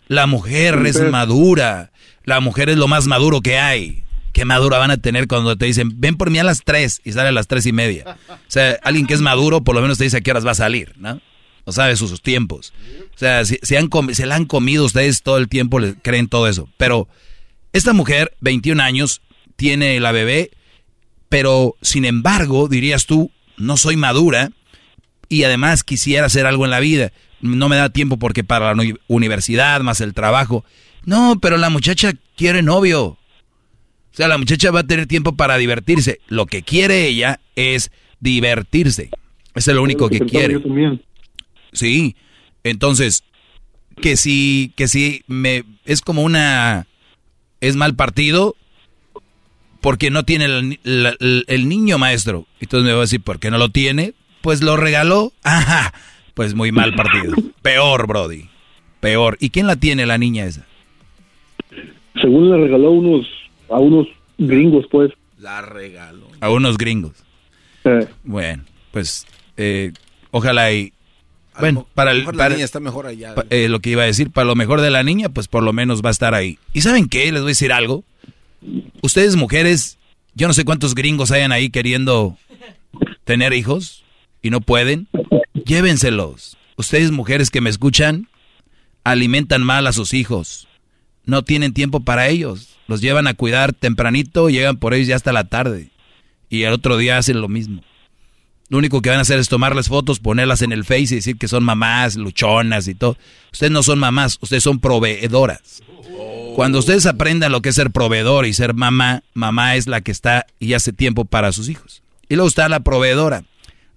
La 0.08 0.28
mujer 0.28 0.76
La 0.76 0.90
es 0.90 0.96
mujer. 0.98 1.12
madura. 1.12 1.92
La 2.26 2.40
mujer 2.42 2.70
es 2.70 2.78
lo 2.78 2.88
más 2.90 3.08
maduro 3.08 3.40
que 3.42 3.58
hay. 3.58 4.04
¿Qué 4.34 4.44
madura 4.46 4.78
van 4.78 4.92
a 4.92 4.98
tener 4.98 5.28
cuando 5.28 5.56
te 5.58 5.66
dicen, 5.66 5.94
ven 5.96 6.18
por 6.18 6.30
mí 6.30 6.40
a 6.40 6.44
las 6.44 6.62
3 6.66 7.02
y 7.06 7.14
sale 7.14 7.30
a 7.30 7.32
las 7.32 7.48
tres 7.48 7.66
y 7.66 7.72
media? 7.72 8.18
O 8.30 8.36
sea, 8.50 8.78
alguien 8.84 9.08
que 9.08 9.14
es 9.14 9.22
maduro 9.22 9.62
por 9.64 9.76
lo 9.76 9.82
menos 9.82 9.98
te 9.98 10.04
dice 10.04 10.18
a 10.18 10.22
qué 10.22 10.32
horas 10.32 10.46
va 10.46 10.52
a 10.52 10.56
salir, 10.56 10.94
¿no? 10.98 11.22
O 11.64 11.72
sabe 11.72 11.96
sus, 11.96 12.10
sus 12.10 12.22
tiempos. 12.22 12.74
O 13.16 13.18
sea, 13.18 13.46
si, 13.46 13.60
si 13.62 13.76
han 13.78 13.90
comi- 13.90 14.14
se 14.14 14.26
la 14.26 14.36
han 14.36 14.46
comido 14.46 14.84
ustedes 14.84 15.22
todo 15.22 15.38
el 15.38 15.48
tiempo, 15.48 15.80
le 15.80 15.96
creen 15.96 16.28
todo 16.28 16.48
eso. 16.50 16.68
Pero 16.78 17.08
esta 17.72 17.94
mujer, 17.94 18.34
21 18.42 18.82
años, 18.84 19.22
tiene 19.56 20.00
la 20.02 20.12
bebé, 20.12 20.52
pero 21.30 21.76
sin 21.82 22.04
embargo, 22.06 22.68
dirías 22.68 23.06
tú, 23.06 23.32
no 23.58 23.78
soy 23.78 23.96
madura 23.96 24.50
y 25.32 25.44
además 25.46 25.84
quisiera 25.84 26.26
hacer 26.26 26.46
algo 26.46 26.66
en 26.66 26.72
la 26.72 26.80
vida. 26.82 27.12
No 27.40 27.70
me 27.70 27.78
da 27.78 27.90
tiempo 27.90 28.18
porque 28.18 28.44
para 28.44 28.68
la 28.68 28.82
uni- 28.82 28.96
universidad, 29.08 29.80
más 29.82 30.02
el 30.02 30.14
trabajo. 30.14 30.66
No, 31.06 31.40
pero 31.42 31.56
la 31.58 31.70
muchacha 31.70 32.12
quiere 32.36 32.62
novio. 32.62 33.04
O 33.06 33.18
sea, 34.12 34.28
la 34.28 34.38
muchacha 34.38 34.72
va 34.72 34.82
a 34.82 34.88
tener 34.88 35.08
tiempo 35.08 35.36
para 35.38 35.58
divertirse. 35.58 36.20
Lo 36.28 36.46
que 36.46 36.64
quiere 36.64 37.08
ella 37.08 37.40
es 37.56 37.92
divertirse. 38.20 39.10
Eso 39.56 39.72
es 39.72 39.76
lo 39.76 39.82
único 39.84 40.10
que 40.10 40.20
quiere. 40.28 40.56
Sí. 41.72 42.16
Entonces, 42.64 43.24
que 44.02 44.18
si, 44.18 44.74
que 44.76 44.88
si 44.90 45.24
me, 45.28 45.64
es 45.86 46.02
como 46.02 46.24
una, 46.24 46.88
es 47.62 47.76
mal 47.78 47.96
partido 47.96 48.56
porque 49.80 50.12
no 50.12 50.24
tiene 50.26 50.46
el, 50.46 50.80
la- 50.84 51.16
el- 51.20 51.46
el 51.48 51.70
niño 51.70 51.98
maestro. 51.98 52.46
Entonces 52.60 52.86
me 52.86 52.92
va 52.92 53.00
a 53.00 53.02
decir, 53.02 53.22
¿por 53.22 53.40
qué 53.40 53.50
no 53.50 53.58
lo 53.58 53.70
tiene? 53.70 54.14
Pues 54.42 54.62
lo 54.62 54.78
regaló. 54.78 55.32
Ajá. 55.44 55.94
Pues 56.34 56.54
muy 56.56 56.72
mal 56.72 56.94
partido. 56.96 57.34
Peor, 57.62 58.08
Brody. 58.08 58.50
Peor. 59.00 59.38
¿Y 59.40 59.50
quién 59.50 59.68
la 59.68 59.76
tiene 59.76 60.06
la 60.06 60.18
niña 60.18 60.46
esa? 60.46 60.66
Según 62.22 62.50
le 62.50 62.58
regaló 62.58 62.88
a 62.88 62.92
unos, 62.92 63.28
a 63.70 63.80
unos 63.80 64.08
gringos, 64.38 64.86
pues. 64.92 65.12
La 65.38 65.62
regaló. 65.62 66.28
A 66.40 66.50
unos 66.50 66.78
gringos. 66.78 67.14
Eh, 67.84 68.08
Bueno, 68.24 68.64
pues 68.92 69.26
eh, 69.58 69.92
ojalá 70.32 70.72
y... 70.72 70.94
Bueno, 71.60 71.88
para 71.96 72.12
el... 72.12 72.20
mejor 72.20 72.36
la 72.36 72.50
niña 72.50 72.64
está 72.66 72.80
mejor 72.80 73.08
allá. 73.08 73.36
pa- 73.36 73.46
eh, 73.50 73.68
lo 73.68 73.80
que 73.80 73.90
iba 73.92 74.04
a 74.04 74.06
decir, 74.06 74.32
para 74.32 74.46
lo 74.46 74.56
mejor 74.56 74.82
de 74.82 74.90
la 74.90 75.04
niña, 75.04 75.30
pues 75.30 75.48
por 75.48 75.64
lo 75.64 75.74
menos 75.74 76.02
va 76.04 76.10
a 76.10 76.12
estar 76.12 76.34
ahí. 76.34 76.58
¿Y 76.74 76.82
saben 76.82 77.08
qué? 77.10 77.26
Les 77.32 77.42
voy 77.42 77.50
a 77.50 77.56
decir 77.56 77.74
algo. 77.74 78.04
Ustedes 79.02 79.36
mujeres, 79.36 79.98
yo 80.34 80.48
no 80.48 80.54
sé 80.54 80.64
cuántos 80.64 80.96
gringos 80.96 81.32
hayan 81.32 81.52
ahí 81.52 81.70
queriendo 81.70 82.38
tener 83.26 83.54
hijos 83.54 84.04
y 84.42 84.50
no 84.50 84.62
pueden. 84.62 85.08
Llévenselos. 85.66 86.58
Ustedes 86.78 87.12
mujeres 87.12 87.50
que 87.50 87.62
me 87.62 87.70
escuchan, 87.70 88.28
alimentan 89.04 89.64
mal 89.64 89.88
a 89.88 89.94
sus 89.94 90.14
hijos. 90.14 90.68
No 91.26 91.44
tienen 91.44 91.74
tiempo 91.74 92.00
para 92.00 92.28
ellos. 92.28 92.78
Los 92.88 93.02
llevan 93.02 93.28
a 93.28 93.34
cuidar 93.34 93.74
tempranito, 93.74 94.50
llegan 94.50 94.78
por 94.78 94.94
ellos 94.94 95.08
ya 95.08 95.16
hasta 95.16 95.34
la 95.34 95.46
tarde. 95.46 95.92
Y 96.50 96.64
el 96.64 96.74
otro 96.74 96.98
día 96.98 97.18
hacen 97.18 97.40
lo 97.40 97.48
mismo. 97.48 97.82
Lo 98.70 98.78
único 98.78 99.02
que 99.02 99.10
van 99.10 99.20
a 99.20 99.24
hacer 99.24 99.38
es 99.38 99.50
tomarles 99.50 99.90
fotos, 99.90 100.20
ponerlas 100.20 100.62
en 100.62 100.72
el 100.72 100.86
Face 100.86 101.14
y 101.14 101.16
decir 101.16 101.38
que 101.38 101.50
son 101.50 101.64
mamás, 101.64 102.16
luchonas 102.16 102.88
y 102.88 102.96
todo. 102.96 103.18
Ustedes 103.52 103.72
no 103.72 103.84
son 103.84 104.00
mamás, 104.00 104.38
ustedes 104.42 104.64
son 104.64 104.80
proveedoras. 104.80 105.84
Cuando 106.56 106.80
ustedes 106.80 107.06
aprendan 107.06 107.52
lo 107.52 107.62
que 107.62 107.70
es 107.70 107.76
ser 107.76 107.92
proveedor 107.92 108.46
y 108.46 108.54
ser 108.54 108.74
mamá, 108.74 109.24
mamá 109.34 109.76
es 109.76 109.88
la 109.88 110.02
que 110.02 110.12
está 110.12 110.48
y 110.60 110.74
hace 110.74 110.94
tiempo 110.94 111.26
para 111.26 111.52
sus 111.52 111.70
hijos. 111.70 112.02
Y 112.30 112.36
luego 112.36 112.48
está 112.48 112.70
la 112.70 112.80
proveedora. 112.80 113.44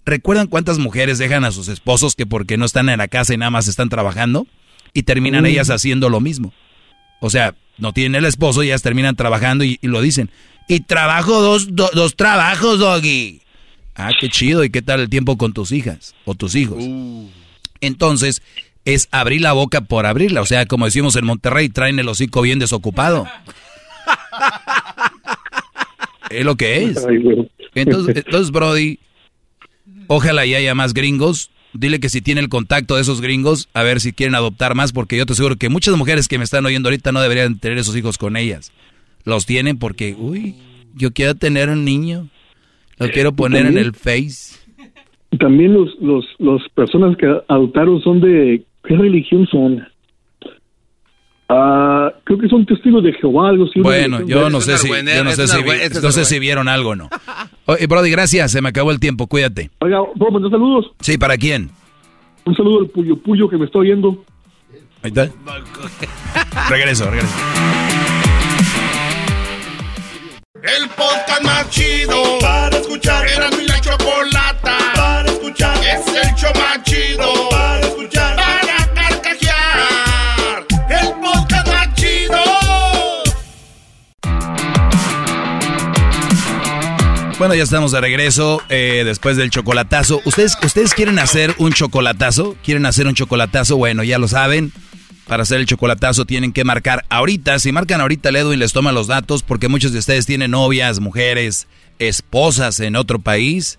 ¿Recuerdan 0.07 0.47
cuántas 0.49 0.79
mujeres 0.79 1.19
dejan 1.19 1.45
a 1.45 1.51
sus 1.53 1.69
esposos 1.69 2.15
que 2.15 2.27
porque 2.27 2.57
no 2.57 2.65
están 2.67 2.89
en 2.89 2.99
la 2.99 3.09
casa 3.09 3.35
y 3.35 3.39
nada 3.39 3.51
más 3.51 3.69
están 3.69 3.89
trabajando? 3.89 4.47
Y 4.93 5.05
terminan 5.05 5.45
Mm. 5.45 5.47
ellas 5.47 5.71
haciendo 5.71 6.09
lo 6.09 6.21
mismo. 6.21 6.53
O 7.21 7.31
sea, 7.31 7.55
no 7.79 7.93
tienen 7.93 8.15
el 8.17 8.25
esposo 8.27 8.63
y 8.63 8.67
ellas 8.67 8.83
terminan 8.83 9.17
trabajando 9.17 9.65
y, 9.65 9.79
y 9.83 9.87
lo 9.89 10.01
dicen. 10.03 10.31
Y 10.69 10.81
trabajo 10.81 11.41
dos, 11.41 11.75
do- 11.75 11.91
dos 11.95 12.17
trabajos, 12.17 12.79
doggy. 12.79 13.41
Ah, 13.97 14.11
qué 14.21 14.29
chido. 14.29 14.63
¿Y 14.65 14.71
qué 14.71 14.83
tal 14.83 15.01
el 15.01 15.09
tiempo 15.09 15.37
con 15.39 15.53
tus 15.53 15.73
hijas 15.73 16.15
o 16.25 16.35
tus 16.35 16.55
hijos? 16.55 16.83
Entonces, 17.81 18.43
es 18.85 19.09
abrir 19.11 19.41
la 19.41 19.53
boca 19.53 19.81
por 19.83 20.05
abrirla. 20.07 20.43
O 20.43 20.47
sea, 20.47 20.67
como 20.67 20.85
decimos 20.85 21.17
en 21.17 21.25
Monterrey, 21.25 21.69
traen 21.71 21.99
el 21.99 22.09
hocico 22.09 22.43
bien 22.43 22.59
desocupado. 22.59 23.27
es 26.31 26.45
lo 26.45 26.57
que 26.57 26.85
es. 26.85 27.05
Entonces, 27.75 28.17
entonces, 28.17 28.51
Brody, 28.51 28.99
ojalá 30.09 30.47
y 30.47 30.55
haya 30.55 30.75
más 30.75 30.95
gringos. 30.95 31.51
Dile 31.73 31.99
que 31.99 32.09
si 32.09 32.21
tiene 32.21 32.41
el 32.41 32.49
contacto 32.49 32.95
de 32.95 33.03
esos 33.03 33.21
gringos, 33.21 33.69
a 33.75 33.83
ver 33.83 34.01
si 34.01 34.13
quieren 34.13 34.37
adoptar 34.37 34.77
más, 34.77 34.93
porque 34.93 35.17
yo 35.17 35.27
te 35.27 35.33
aseguro 35.33 35.57
que 35.57 35.69
muchas 35.69 35.97
mujeres 35.97 36.29
que 36.29 36.39
me 36.39 36.45
están 36.45 36.65
oyendo 36.65 36.89
ahorita 36.89 37.11
no 37.11 37.21
deberían 37.21 37.59
tener 37.59 37.79
esos 37.79 37.97
hijos 37.97 38.17
con 38.17 38.37
ellas. 38.37 38.73
Los 39.25 39.45
tienen 39.45 39.79
porque, 39.79 40.15
uy, 40.17 40.55
yo 40.95 41.13
quiero 41.13 41.35
tener 41.35 41.69
un 41.69 41.85
niño, 41.85 42.29
lo 42.99 43.09
quiero 43.11 43.33
poner 43.33 43.67
en 43.67 43.79
el 43.79 43.93
Face. 43.93 44.57
También 45.41 45.75
los, 45.75 45.91
los, 46.01 46.25
los 46.39 46.63
personas 46.75 47.17
que 47.17 47.27
adoptaron 47.49 48.01
son 48.03 48.21
de, 48.21 48.63
¿qué 48.85 48.97
religión 48.97 49.47
son? 49.51 49.85
Ah, 51.49 52.11
creo 52.25 52.39
que 52.39 52.49
son 52.49 52.65
testigos 52.65 53.03
de 53.05 53.13
Jehová, 53.13 53.51
algo 53.51 53.65
así. 53.67 53.81
Bueno, 53.81 54.27
yo 54.27 54.49
no 54.49 54.61
sé 54.63 54.79
si, 54.79 54.89
yo 54.89 55.25
no 55.25 55.33
sé 55.33 55.47
si, 55.47 55.63
vi- 55.63 56.01
no 56.03 56.11
sé 56.13 56.25
si 56.25 56.39
vieron 56.39 56.69
algo 56.69 56.91
o 56.91 56.97
no. 56.97 57.11
Oye, 57.67 57.87
Brody, 57.87 58.11
gracias, 58.11 58.51
se 58.53 58.63
me 58.63 58.71
acabó 58.71 58.91
el 58.91 58.99
tiempo, 59.01 59.27
cuídate. 59.27 59.71
Oiga, 59.81 59.99
¿puedo 60.19 60.33
mandar 60.33 60.51
saludos? 60.51 60.91
Sí, 61.01 61.19
¿para 61.19 61.37
quién? 61.37 61.71
Un 62.47 62.55
saludo 62.57 62.81
al 62.81 62.87
Puyo 62.89 63.17
Puyo 63.19 63.49
que 63.49 63.57
me 63.59 63.67
está 63.67 63.79
oyendo. 63.79 64.25
Ahí 65.03 65.13
está. 65.15 65.29
Regreso, 66.71 67.11
regreso. 67.11 67.35
El 70.63 70.89
podcast 70.91 71.43
más 71.45 71.69
chido 71.71 72.23
para 72.41 72.77
escuchar. 72.79 73.27
Era 73.29 73.51
mi 73.51 73.67
la 73.67 73.79
chocolata 73.81 74.79
para 74.97 75.29
escuchar. 75.31 75.77
Es 75.85 76.07
el 76.09 76.35
show 76.37 76.51
Bueno, 87.45 87.57
ya 87.57 87.65
estamos 87.65 87.93
de 87.93 88.01
regreso 88.01 88.63
eh, 88.71 89.03
después 89.05 89.37
del 89.37 89.51
chocolatazo. 89.51 90.23
¿Ustedes, 90.25 90.57
¿Ustedes 90.65 90.95
quieren 90.95 91.19
hacer 91.19 91.55
un 91.59 91.75
chocolatazo? 91.75 92.57
¿Quieren 92.65 92.87
hacer 92.87 93.07
un 93.07 93.15
chocolatazo? 93.15 93.77
Bueno, 93.77 94.03
ya 94.03 94.19
lo 94.19 94.29
saben. 94.29 94.73
Para 95.27 95.43
hacer 95.43 95.61
el 95.61 95.67
chocolatazo 95.67 96.25
tienen 96.25 96.55
que 96.55 96.65
marcar 96.65 97.05
ahorita. 97.11 97.59
Si 97.59 97.71
marcan 97.71 98.01
ahorita, 98.01 98.31
el 98.31 98.37
Edwin 98.37 98.61
les 98.61 98.73
toma 98.73 98.93
los 98.93 99.09
datos 99.09 99.43
porque 99.43 99.69
muchos 99.69 99.93
de 99.93 99.99
ustedes 99.99 100.25
tienen 100.25 100.53
novias, 100.53 101.01
mujeres, 101.01 101.67
esposas 101.99 102.81
en 102.81 102.97
otro 102.97 103.19
país. 103.19 103.79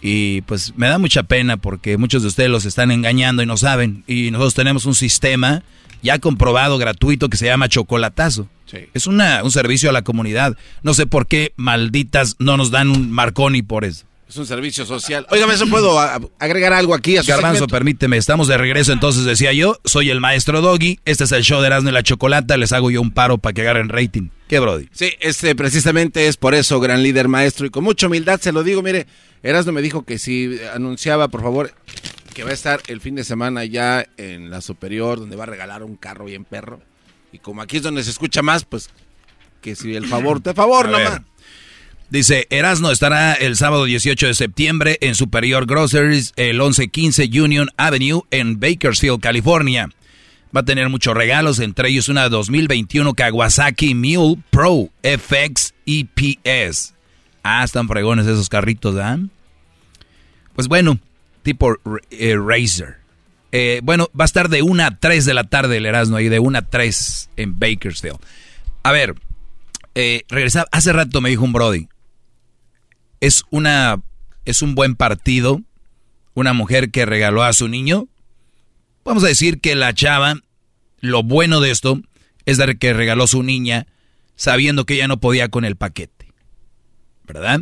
Y 0.00 0.42
pues 0.42 0.72
me 0.76 0.86
da 0.86 0.98
mucha 0.98 1.24
pena 1.24 1.56
porque 1.56 1.96
muchos 1.96 2.22
de 2.22 2.28
ustedes 2.28 2.50
los 2.50 2.66
están 2.66 2.92
engañando 2.92 3.42
y 3.42 3.46
no 3.46 3.56
saben. 3.56 4.04
Y 4.06 4.30
nosotros 4.30 4.54
tenemos 4.54 4.86
un 4.86 4.94
sistema 4.94 5.64
ya 6.04 6.20
comprobado, 6.20 6.78
gratuito, 6.78 7.28
que 7.28 7.36
se 7.36 7.46
llama 7.46 7.68
chocolatazo. 7.68 8.46
Es 8.94 9.06
una, 9.06 9.42
un 9.44 9.50
servicio 9.50 9.90
a 9.90 9.92
la 9.92 10.02
comunidad. 10.02 10.56
No 10.82 10.94
sé 10.94 11.06
por 11.06 11.26
qué 11.26 11.52
malditas 11.56 12.36
no 12.38 12.56
nos 12.56 12.70
dan 12.70 12.90
un 12.90 13.10
marconi 13.10 13.62
por 13.62 13.84
eso. 13.84 14.06
Es 14.28 14.38
un 14.38 14.46
servicio 14.46 14.86
social. 14.86 15.26
Óigame, 15.30 15.52
¿eso 15.52 15.66
puedo 15.66 15.98
agregar 16.38 16.72
algo 16.72 16.94
aquí 16.94 17.18
a 17.18 17.22
su 17.22 17.28
Garbanzo, 17.28 17.56
segmento? 17.56 17.72
permíteme, 17.74 18.16
estamos 18.16 18.48
de 18.48 18.56
regreso, 18.56 18.90
entonces 18.92 19.26
decía 19.26 19.52
yo, 19.52 19.78
soy 19.84 20.08
el 20.08 20.20
maestro 20.20 20.62
Doggy, 20.62 21.00
este 21.04 21.24
es 21.24 21.32
el 21.32 21.42
show 21.42 21.60
de 21.60 21.66
Erasmo 21.66 21.90
y 21.90 21.92
la 21.92 22.02
Chocolata, 22.02 22.56
les 22.56 22.72
hago 22.72 22.90
yo 22.90 23.02
un 23.02 23.10
paro 23.10 23.36
para 23.36 23.52
que 23.52 23.60
agarren 23.60 23.90
rating. 23.90 24.30
¿Qué, 24.48 24.58
Brody? 24.58 24.88
Sí, 24.90 25.10
este 25.20 25.54
precisamente 25.54 26.28
es 26.28 26.38
por 26.38 26.54
eso, 26.54 26.80
gran 26.80 27.02
líder 27.02 27.28
maestro, 27.28 27.66
y 27.66 27.70
con 27.70 27.84
mucha 27.84 28.06
humildad 28.06 28.40
se 28.40 28.52
lo 28.52 28.62
digo, 28.62 28.80
mire, 28.80 29.06
Erasmo 29.42 29.72
me 29.72 29.82
dijo 29.82 30.06
que 30.06 30.18
si 30.18 30.58
anunciaba, 30.74 31.28
por 31.28 31.42
favor, 31.42 31.74
que 32.32 32.42
va 32.42 32.52
a 32.52 32.54
estar 32.54 32.80
el 32.86 33.02
fin 33.02 33.14
de 33.14 33.24
semana 33.24 33.66
ya 33.66 34.06
en 34.16 34.48
la 34.48 34.62
superior, 34.62 35.18
donde 35.18 35.36
va 35.36 35.42
a 35.42 35.48
regalar 35.48 35.82
un 35.82 35.96
carro 35.96 36.24
bien 36.24 36.46
perro, 36.46 36.80
y 37.32 37.38
como 37.38 37.62
aquí 37.62 37.78
es 37.78 37.82
donde 37.82 38.04
se 38.04 38.10
escucha 38.10 38.42
más, 38.42 38.64
pues, 38.64 38.90
que 39.60 39.74
si 39.74 39.94
el 39.94 40.06
favor, 40.06 40.42
de 40.42 40.54
favor 40.54 40.88
nomás. 40.88 41.22
Dice, 42.10 42.46
Erasno 42.50 42.90
estará 42.90 43.32
el 43.32 43.56
sábado 43.56 43.84
18 43.84 44.26
de 44.26 44.34
septiembre 44.34 44.98
en 45.00 45.14
Superior 45.14 45.64
Groceries, 45.64 46.34
el 46.36 46.58
1115 46.58 47.40
Union 47.40 47.70
Avenue 47.78 48.22
en 48.30 48.60
Bakersfield, 48.60 49.20
California. 49.20 49.88
Va 50.54 50.60
a 50.60 50.64
tener 50.64 50.90
muchos 50.90 51.14
regalos, 51.14 51.58
entre 51.58 51.88
ellos 51.88 52.10
una 52.10 52.28
2021 52.28 53.14
Kawasaki 53.14 53.94
Mule 53.94 54.42
Pro 54.50 54.90
FX 55.02 55.72
EPS. 55.86 56.92
Ah, 57.42 57.64
están 57.64 57.88
fregones 57.88 58.26
esos 58.26 58.50
carritos, 58.50 58.94
¿ah? 58.96 59.18
Pues 60.54 60.68
bueno, 60.68 60.98
tipo 61.42 61.74
eh, 62.10 62.36
Razer. 62.36 63.01
Eh, 63.52 63.80
bueno, 63.84 64.08
va 64.18 64.24
a 64.24 64.26
estar 64.26 64.48
de 64.48 64.62
1 64.62 64.82
a 64.82 64.98
3 64.98 65.26
de 65.26 65.34
la 65.34 65.44
tarde 65.44 65.76
el 65.76 65.86
Erasmo 65.86 66.16
ahí, 66.16 66.28
de 66.30 66.38
1 66.38 66.58
a 66.58 66.62
3 66.62 67.30
en 67.36 67.58
Bakersfield. 67.58 68.18
A 68.82 68.92
ver, 68.92 69.14
eh, 69.94 70.24
regresaba, 70.28 70.66
hace 70.72 70.92
rato 70.92 71.20
me 71.20 71.28
dijo 71.28 71.44
un 71.44 71.52
Brody, 71.52 71.88
es 73.20 73.44
una, 73.50 74.02
es 74.46 74.62
un 74.62 74.74
buen 74.74 74.96
partido, 74.96 75.60
una 76.34 76.54
mujer 76.54 76.90
que 76.90 77.04
regaló 77.04 77.42
a 77.42 77.52
su 77.52 77.68
niño. 77.68 78.08
Vamos 79.04 79.22
a 79.22 79.28
decir 79.28 79.60
que 79.60 79.74
la 79.74 79.92
chava, 79.92 80.36
lo 81.00 81.22
bueno 81.22 81.60
de 81.60 81.70
esto 81.70 82.00
es 82.46 82.56
dar 82.56 82.78
que 82.78 82.94
regaló 82.94 83.26
su 83.26 83.42
niña 83.42 83.86
sabiendo 84.34 84.86
que 84.86 84.94
ella 84.94 85.08
no 85.08 85.20
podía 85.20 85.50
con 85.50 85.66
el 85.66 85.76
paquete, 85.76 86.32
¿verdad? 87.24 87.60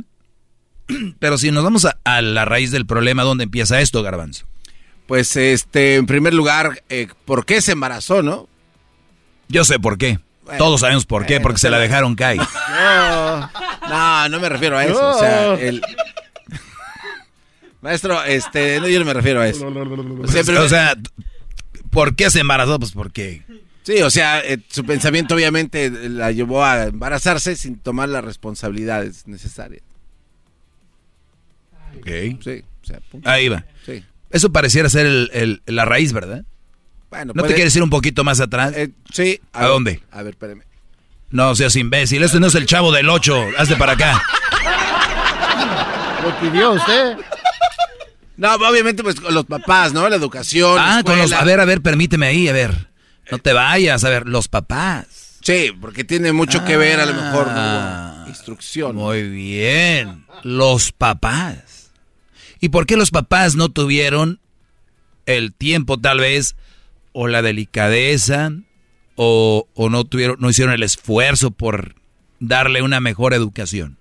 Pero 1.18 1.36
si 1.36 1.50
nos 1.50 1.64
vamos 1.64 1.84
a, 1.84 1.98
a 2.04 2.22
la 2.22 2.44
raíz 2.44 2.70
del 2.70 2.86
problema, 2.86 3.24
¿dónde 3.24 3.44
empieza 3.44 3.80
esto, 3.80 4.04
Garbanzo? 4.04 4.46
Pues, 5.10 5.34
este, 5.34 5.96
en 5.96 6.06
primer 6.06 6.32
lugar, 6.32 6.84
eh, 6.88 7.08
¿por 7.24 7.44
qué 7.44 7.60
se 7.60 7.72
embarazó, 7.72 8.22
no? 8.22 8.48
Yo 9.48 9.64
sé 9.64 9.80
por 9.80 9.98
qué. 9.98 10.20
Todos 10.56 10.82
sabemos 10.82 11.04
por 11.04 11.26
qué, 11.26 11.34
bueno, 11.34 11.42
porque 11.42 11.58
se 11.58 11.68
la 11.68 11.80
dejaron 11.80 12.14
caer. 12.14 12.38
No, 12.70 13.50
no, 13.88 14.28
no 14.28 14.38
me 14.40 14.48
refiero 14.48 14.78
a 14.78 14.84
eso. 14.84 15.10
O 15.10 15.18
sea, 15.18 15.54
el... 15.54 15.82
Maestro, 17.80 18.22
este, 18.22 18.78
no, 18.78 18.86
yo 18.86 19.00
no 19.00 19.04
me 19.04 19.12
refiero 19.12 19.40
a 19.40 19.48
eso. 19.48 19.66
O 19.66 20.28
sea, 20.28 20.44
pero- 20.46 20.62
o 20.62 20.68
sea, 20.68 20.94
¿por 21.90 22.14
qué 22.14 22.30
se 22.30 22.38
embarazó? 22.38 22.78
Pues 22.78 22.92
porque... 22.92 23.42
Sí, 23.82 24.00
o 24.02 24.10
sea, 24.10 24.38
eh, 24.44 24.58
su 24.68 24.84
pensamiento 24.84 25.34
obviamente 25.34 25.90
la 25.90 26.30
llevó 26.30 26.64
a 26.64 26.84
embarazarse 26.84 27.56
sin 27.56 27.80
tomar 27.80 28.08
las 28.10 28.24
responsabilidades 28.24 29.26
necesarias. 29.26 29.82
Ok. 31.98 32.06
Sí, 32.44 32.62
o 32.82 32.86
sea, 32.86 33.00
punto. 33.10 33.28
Ahí 33.28 33.48
va. 33.48 33.64
Sí. 33.84 34.04
Eso 34.30 34.52
pareciera 34.52 34.88
ser 34.88 35.06
el- 35.06 35.30
el- 35.32 35.62
la 35.66 35.84
raíz, 35.84 36.12
¿verdad? 36.12 36.44
Bueno, 37.10 37.32
¿No 37.34 37.42
te 37.42 37.54
quieres 37.54 37.74
ir 37.74 37.82
un 37.82 37.90
poquito 37.90 38.22
más 38.22 38.38
atrás? 38.40 38.72
Eh, 38.76 38.90
sí. 39.12 39.40
¿A, 39.52 39.60
ver, 39.62 39.68
dónde? 39.68 40.02
A 40.12 40.22
ver, 40.22 40.34
espérame. 40.34 40.62
No 41.30 41.54
seas 41.56 41.74
imbécil. 41.76 42.22
Este 42.22 42.38
no 42.40 42.46
es 42.46 42.54
el 42.54 42.66
chavo 42.66 42.92
del 42.92 43.08
8. 43.08 43.48
Hazte 43.58 43.76
para 43.76 43.92
acá. 43.92 44.22
Lo 46.22 46.38
pidió 46.40 46.72
usted. 46.72 47.16
No, 48.36 48.54
obviamente 48.54 49.02
pues 49.02 49.20
con 49.20 49.34
los 49.34 49.44
papás, 49.46 49.92
¿no? 49.92 50.08
La 50.08 50.16
educación. 50.16 50.76
Ah, 50.78 51.02
con 51.04 51.18
los, 51.18 51.32
a 51.32 51.44
ver, 51.44 51.60
a 51.60 51.64
ver, 51.64 51.82
permíteme 51.82 52.26
ahí, 52.26 52.48
a 52.48 52.52
ver. 52.52 52.88
No 53.30 53.38
te 53.38 53.52
vayas, 53.52 54.02
a 54.04 54.08
ver, 54.08 54.26
los 54.26 54.48
papás. 54.48 55.06
Sí, 55.42 55.72
porque 55.80 56.04
tiene 56.04 56.32
mucho 56.32 56.64
que 56.64 56.76
ver 56.76 57.00
a 57.00 57.06
lo 57.06 57.14
mejor, 57.14 57.46
Ah, 57.50 58.18
¿no? 58.22 58.28
Instrucción. 58.28 58.96
Muy 58.96 59.28
bien. 59.28 60.24
Los 60.42 60.92
papás. 60.92 61.58
¿Y 62.60 62.68
por 62.68 62.86
qué 62.86 62.96
los 62.96 63.10
papás 63.10 63.56
no 63.56 63.70
tuvieron 63.70 64.40
el 65.26 65.52
tiempo, 65.52 65.98
tal 65.98 66.20
vez, 66.20 66.56
o 67.12 67.26
la 67.26 67.42
delicadeza, 67.42 68.52
o, 69.16 69.66
o 69.74 69.88
no 69.88 70.04
tuvieron, 70.04 70.36
no 70.40 70.50
hicieron 70.50 70.74
el 70.74 70.82
esfuerzo 70.82 71.50
por 71.50 71.94
darle 72.38 72.82
una 72.82 73.00
mejor 73.00 73.34
educación? 73.34 73.96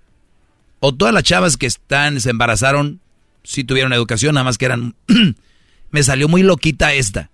O 0.82 0.94
todas 0.94 1.14
las 1.14 1.24
chavas 1.24 1.58
que 1.58 1.68
están, 1.68 2.20
se 2.20 2.30
embarazaron, 2.30 3.00
sí 3.44 3.64
tuvieron 3.64 3.94
educación, 3.94 4.36
nada 4.36 4.44
más 4.46 4.58
que 4.58 4.66
eran. 4.66 4.96
Me 5.92 6.04
salió 6.04 6.28
muy 6.28 6.44
loquita 6.44 6.94
esta. 6.94 7.30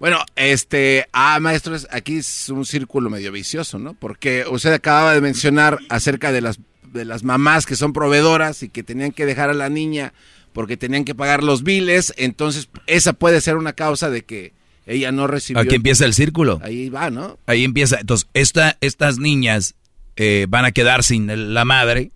Bueno, 0.00 0.18
este, 0.34 1.06
ah, 1.12 1.38
maestros, 1.40 1.86
aquí 1.90 2.16
es 2.16 2.48
un 2.48 2.64
círculo 2.64 3.10
medio 3.10 3.30
vicioso, 3.32 3.78
¿no? 3.78 3.92
Porque 3.92 4.46
usted 4.50 4.72
acababa 4.72 5.12
de 5.12 5.20
mencionar 5.20 5.78
acerca 5.90 6.32
de 6.32 6.40
las, 6.40 6.58
de 6.92 7.04
las 7.04 7.22
mamás 7.22 7.66
que 7.66 7.76
son 7.76 7.92
proveedoras 7.92 8.62
y 8.62 8.68
que 8.68 8.82
tenían 8.82 9.12
que 9.12 9.26
dejar 9.26 9.50
a 9.50 9.54
la 9.54 9.68
niña 9.68 10.12
porque 10.52 10.76
tenían 10.76 11.04
que 11.04 11.14
pagar 11.14 11.44
los 11.44 11.62
biles, 11.62 12.12
entonces 12.16 12.68
esa 12.86 13.12
puede 13.12 13.40
ser 13.40 13.56
una 13.56 13.72
causa 13.72 14.10
de 14.10 14.22
que 14.22 14.52
ella 14.86 15.12
no 15.12 15.26
recibió. 15.26 15.62
Aquí 15.62 15.76
empieza 15.76 16.04
el 16.04 16.14
círculo. 16.14 16.60
Ahí 16.62 16.88
va, 16.88 17.10
¿no? 17.10 17.38
Ahí 17.46 17.64
empieza. 17.64 18.00
Entonces, 18.00 18.28
esta, 18.34 18.76
estas 18.80 19.18
niñas 19.18 19.74
eh, 20.16 20.46
van 20.48 20.64
a 20.64 20.72
quedar 20.72 21.04
sin 21.04 21.54
la 21.54 21.64
madre. 21.64 22.10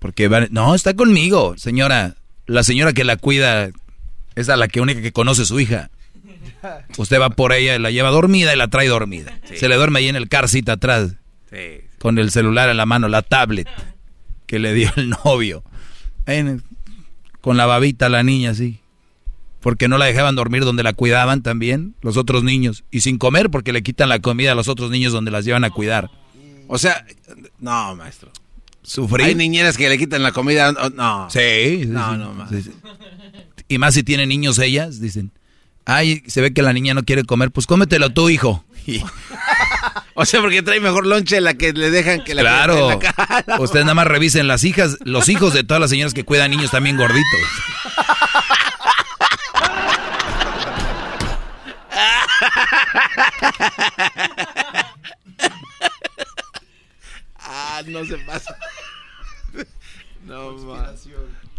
Porque 0.00 0.28
van, 0.28 0.48
no, 0.50 0.74
está 0.74 0.94
conmigo, 0.94 1.56
señora. 1.56 2.16
La 2.46 2.62
señora 2.62 2.92
que 2.92 3.04
la 3.04 3.16
cuida 3.16 3.70
es 4.34 4.48
a 4.48 4.56
la 4.56 4.68
que 4.68 4.80
única 4.80 5.02
que 5.02 5.12
conoce 5.12 5.44
su 5.44 5.60
hija. 5.60 5.90
Usted 6.96 7.20
va 7.20 7.30
por 7.30 7.52
ella, 7.52 7.78
la 7.78 7.90
lleva 7.90 8.10
dormida 8.10 8.54
y 8.54 8.56
la 8.56 8.68
trae 8.68 8.88
dormida. 8.88 9.38
Se 9.54 9.68
le 9.68 9.76
duerme 9.76 10.00
ahí 10.00 10.08
en 10.08 10.16
el 10.16 10.28
car 10.28 10.48
seat 10.48 10.68
atrás. 10.68 11.14
Con 11.98 12.18
el 12.18 12.30
celular 12.30 12.68
en 12.68 12.76
la 12.76 12.86
mano, 12.86 13.08
la 13.08 13.22
tablet 13.22 13.68
que 14.46 14.58
le 14.58 14.72
dio 14.74 14.90
el 14.96 15.10
novio. 15.24 15.62
En 16.26 16.62
con 17.40 17.56
la 17.56 17.66
babita 17.66 18.08
la 18.08 18.22
niña 18.22 18.50
así. 18.50 18.80
Porque 19.60 19.88
no 19.88 19.98
la 19.98 20.04
dejaban 20.06 20.36
dormir 20.36 20.64
donde 20.64 20.82
la 20.82 20.92
cuidaban 20.92 21.42
también 21.42 21.94
los 22.02 22.16
otros 22.16 22.44
niños. 22.44 22.84
Y 22.90 23.00
sin 23.00 23.18
comer 23.18 23.50
porque 23.50 23.72
le 23.72 23.82
quitan 23.82 24.08
la 24.08 24.20
comida 24.20 24.52
a 24.52 24.54
los 24.54 24.68
otros 24.68 24.90
niños 24.90 25.12
donde 25.12 25.30
las 25.30 25.44
llevan 25.44 25.64
a 25.64 25.70
cuidar. 25.70 26.10
O 26.68 26.78
sea, 26.78 27.04
no, 27.58 27.96
maestro. 27.96 28.30
Sufrir. 28.82 29.26
Hay 29.26 29.34
niñeras 29.34 29.76
que 29.76 29.88
le 29.88 29.98
quitan 29.98 30.22
la 30.22 30.32
comida, 30.32 30.72
no. 30.94 31.28
Sí, 31.30 31.80
sí, 31.82 31.86
No, 31.86 32.12
sí, 32.12 32.18
no, 32.18 32.48
sí, 32.48 32.62
sí. 32.62 32.70
Y 33.68 33.78
más 33.78 33.94
si 33.94 34.02
tienen 34.02 34.28
niños 34.28 34.58
ellas, 34.58 35.00
dicen. 35.00 35.30
Ay, 35.84 36.22
se 36.26 36.40
ve 36.40 36.52
que 36.52 36.62
la 36.62 36.72
niña 36.72 36.94
no 36.94 37.02
quiere 37.02 37.24
comer, 37.24 37.50
pues 37.50 37.66
cómetelo 37.66 38.10
tú, 38.10 38.28
hijo. 38.30 38.64
Y- 38.86 39.02
O 40.20 40.24
sea, 40.26 40.40
porque 40.40 40.62
trae 40.62 40.80
mejor 40.80 41.06
lonche 41.06 41.40
la 41.40 41.54
que 41.54 41.72
le 41.72 41.92
dejan 41.92 42.24
que 42.24 42.34
la 42.34 42.42
Claro. 42.42 42.90
en 42.90 42.98
la 42.98 42.98
cara. 42.98 43.44
Ustedes 43.60 43.84
nada 43.84 43.94
más 43.94 44.08
revisen 44.08 44.48
las 44.48 44.64
hijas, 44.64 44.96
los 45.04 45.28
hijos 45.28 45.54
de 45.54 45.62
todas 45.62 45.80
las 45.80 45.90
señoras 45.90 46.12
que 46.12 46.24
cuidan 46.24 46.50
niños 46.50 46.72
también 46.72 46.96
gorditos. 46.96 47.40
Ah, 57.36 57.82
no 57.86 58.04
se 58.04 58.18
pasa. 58.18 58.56
No 60.24 60.52
más. 60.58 61.06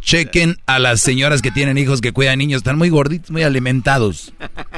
Chequen 0.02 0.58
a 0.66 0.80
las 0.80 1.02
señoras 1.02 1.42
que 1.42 1.52
tienen 1.52 1.78
hijos 1.78 2.02
que 2.02 2.12
cuidan 2.12 2.40
niños, 2.40 2.60
están 2.60 2.78
muy 2.78 2.90
gorditos, 2.90 3.32
muy 3.32 3.44
alimentados. 3.44 4.34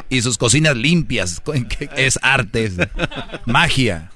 Y 0.09 0.21
sus 0.21 0.37
cocinas 0.37 0.75
limpias, 0.75 1.41
es 1.95 2.19
arte, 2.21 2.65
es 2.65 2.73
magia. 3.45 4.11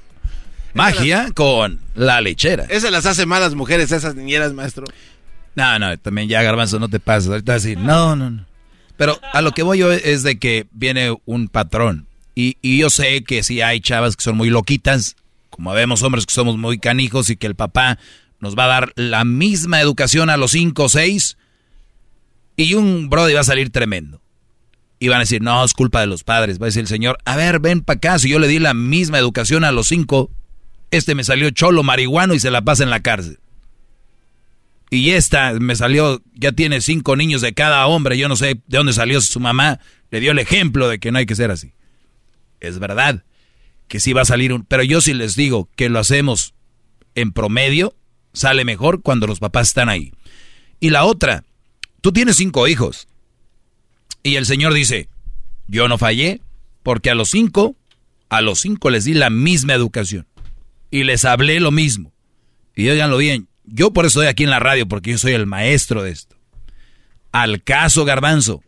Magia 0.74 1.32
con 1.34 1.80
la 1.94 2.20
lechera. 2.20 2.66
Esas 2.66 2.92
las 2.92 3.06
hace 3.06 3.26
malas 3.26 3.56
mujeres, 3.56 3.92
esas 3.92 4.16
niñeras, 4.16 4.54
maestro. 4.54 4.86
No, 5.56 5.80
no, 5.80 5.98
también 5.98 6.28
ya 6.28 6.44
garbanzo, 6.44 6.80
no 6.80 6.90
te 6.90 7.00
pases. 7.00 7.30
Ahorita 7.30 7.54
vas 7.54 7.64
a 7.64 7.68
decir, 7.68 7.82
no, 7.82 8.16
no, 8.16 8.30
no. 8.30 8.46
Pero 8.98 9.20
a 9.34 9.42
lo 9.42 9.52
que 9.52 9.64
voy 9.64 9.80
yo 9.80 9.92
es 9.92 10.24
de 10.24 10.38
que 10.38 10.68
viene 10.72 11.16
un 11.26 11.48
patrón. 11.48 12.08
Y, 12.34 12.58
y 12.62 12.78
yo 12.80 12.90
sé 12.90 13.24
que 13.24 13.44
sí 13.44 13.62
hay 13.62 13.80
chavas 13.80 14.18
que 14.18 14.24
son 14.24 14.36
muy 14.36 14.50
loquitas, 14.50 15.16
como 15.50 15.72
vemos 15.72 16.04
hombres 16.04 16.26
que 16.26 16.34
somos 16.34 16.58
muy 16.58 16.78
canijos 16.78 17.30
y 17.30 17.38
que 17.38 17.48
el 17.48 17.56
papá 17.56 17.98
nos 18.40 18.58
va 18.58 18.66
a 18.66 18.68
dar 18.68 18.94
la 18.96 19.26
misma 19.26 19.82
educación 19.82 20.30
a 20.30 20.38
los 20.38 20.52
cinco 20.52 20.86
o 20.86 20.90
seis. 20.90 21.38
Y 22.58 22.74
un 22.74 23.10
brody 23.10 23.34
va 23.34 23.42
a 23.42 23.46
salir 23.46 23.70
tremendo. 23.70 24.22
Y 25.00 25.10
van 25.10 25.18
a 25.18 25.22
decir, 25.22 25.42
no, 25.42 25.64
es 25.64 25.74
culpa 25.74 26.00
de 26.00 26.08
los 26.08 26.24
padres. 26.24 26.60
Va 26.60 26.66
a 26.66 26.68
decir 26.68 26.82
el 26.82 26.88
señor, 26.88 27.18
a 27.26 27.36
ver, 27.36 27.60
ven 27.60 27.82
para 27.82 27.98
acá. 27.98 28.20
Si 28.20 28.30
yo 28.30 28.40
le 28.40 28.48
di 28.48 28.60
la 28.60 28.74
misma 28.74 29.20
educación 29.20 29.64
a 29.64 29.72
los 29.72 29.88
cinco, 29.88 30.32
este 30.92 31.16
me 31.16 31.24
salió 31.24 31.50
cholo 31.50 31.84
marihuano 31.84 32.34
y 32.34 32.40
se 32.40 32.52
la 32.52 32.64
pasa 32.64 32.84
en 32.84 32.90
la 32.90 33.02
cárcel. 33.02 33.40
Y 34.90 35.12
esta 35.12 35.54
me 35.54 35.76
salió, 35.76 36.22
ya 36.36 36.52
tiene 36.52 36.80
cinco 36.80 37.16
niños 37.16 37.42
de 37.42 37.54
cada 37.54 37.86
hombre, 37.88 38.18
yo 38.18 38.30
no 38.30 38.36
sé 38.36 38.62
de 38.68 38.78
dónde 38.78 38.94
salió 38.94 39.20
su 39.20 39.40
mamá, 39.40 39.80
le 40.12 40.20
dio 40.20 40.32
el 40.32 40.40
ejemplo 40.40 40.88
de 40.88 41.00
que 41.00 41.12
no 41.12 41.18
hay 41.18 41.26
que 41.26 41.36
ser 41.36 41.52
así. 41.52 41.74
Es 42.60 42.80
verdad 42.80 43.24
que 43.88 44.00
sí 44.00 44.14
va 44.14 44.22
a 44.22 44.26
salir 44.26 44.54
un... 44.54 44.64
Pero 44.64 44.84
yo 44.84 45.02
sí 45.02 45.14
les 45.14 45.36
digo 45.36 45.70
que 45.76 45.90
lo 45.90 46.00
hacemos 46.00 46.54
en 47.16 47.32
promedio, 47.32 47.96
sale 48.36 48.66
mejor 48.66 49.02
cuando 49.02 49.26
los 49.26 49.40
papás 49.40 49.70
están 49.70 49.90
ahí. 49.90 50.14
Y 50.80 50.92
la 50.92 51.06
otra, 51.06 51.44
tú 52.02 52.12
tienes 52.12 52.36
cinco 52.36 52.68
hijos. 52.68 53.08
Y 54.22 54.36
el 54.36 54.46
Señor 54.46 54.74
dice, 54.74 55.10
yo 55.68 55.88
no 55.88 55.98
fallé 55.98 56.42
porque 56.84 57.10
a 57.10 57.16
los 57.16 57.30
cinco, 57.30 57.76
a 58.30 58.42
los 58.42 58.60
cinco 58.60 58.90
les 58.90 59.06
di 59.06 59.14
la 59.14 59.30
misma 59.30 59.74
educación. 59.74 60.28
Y 60.92 61.04
les 61.04 61.26
hablé 61.26 61.60
lo 61.60 61.72
mismo. 61.72 62.12
Y 62.76 62.88
oiganlo 62.90 63.18
bien, 63.18 63.48
yo 63.64 63.92
por 63.92 64.06
eso 64.06 64.20
estoy 64.22 64.30
aquí 64.30 64.44
en 64.44 64.50
la 64.50 64.60
radio, 64.60 64.88
porque 64.88 65.12
yo 65.12 65.18
soy 65.18 65.34
el 65.34 65.46
maestro 65.46 66.04
de 66.04 66.12
esto. 66.12 66.36
Al 67.32 67.64
caso 67.64 68.06
garbanzo, 68.06 68.64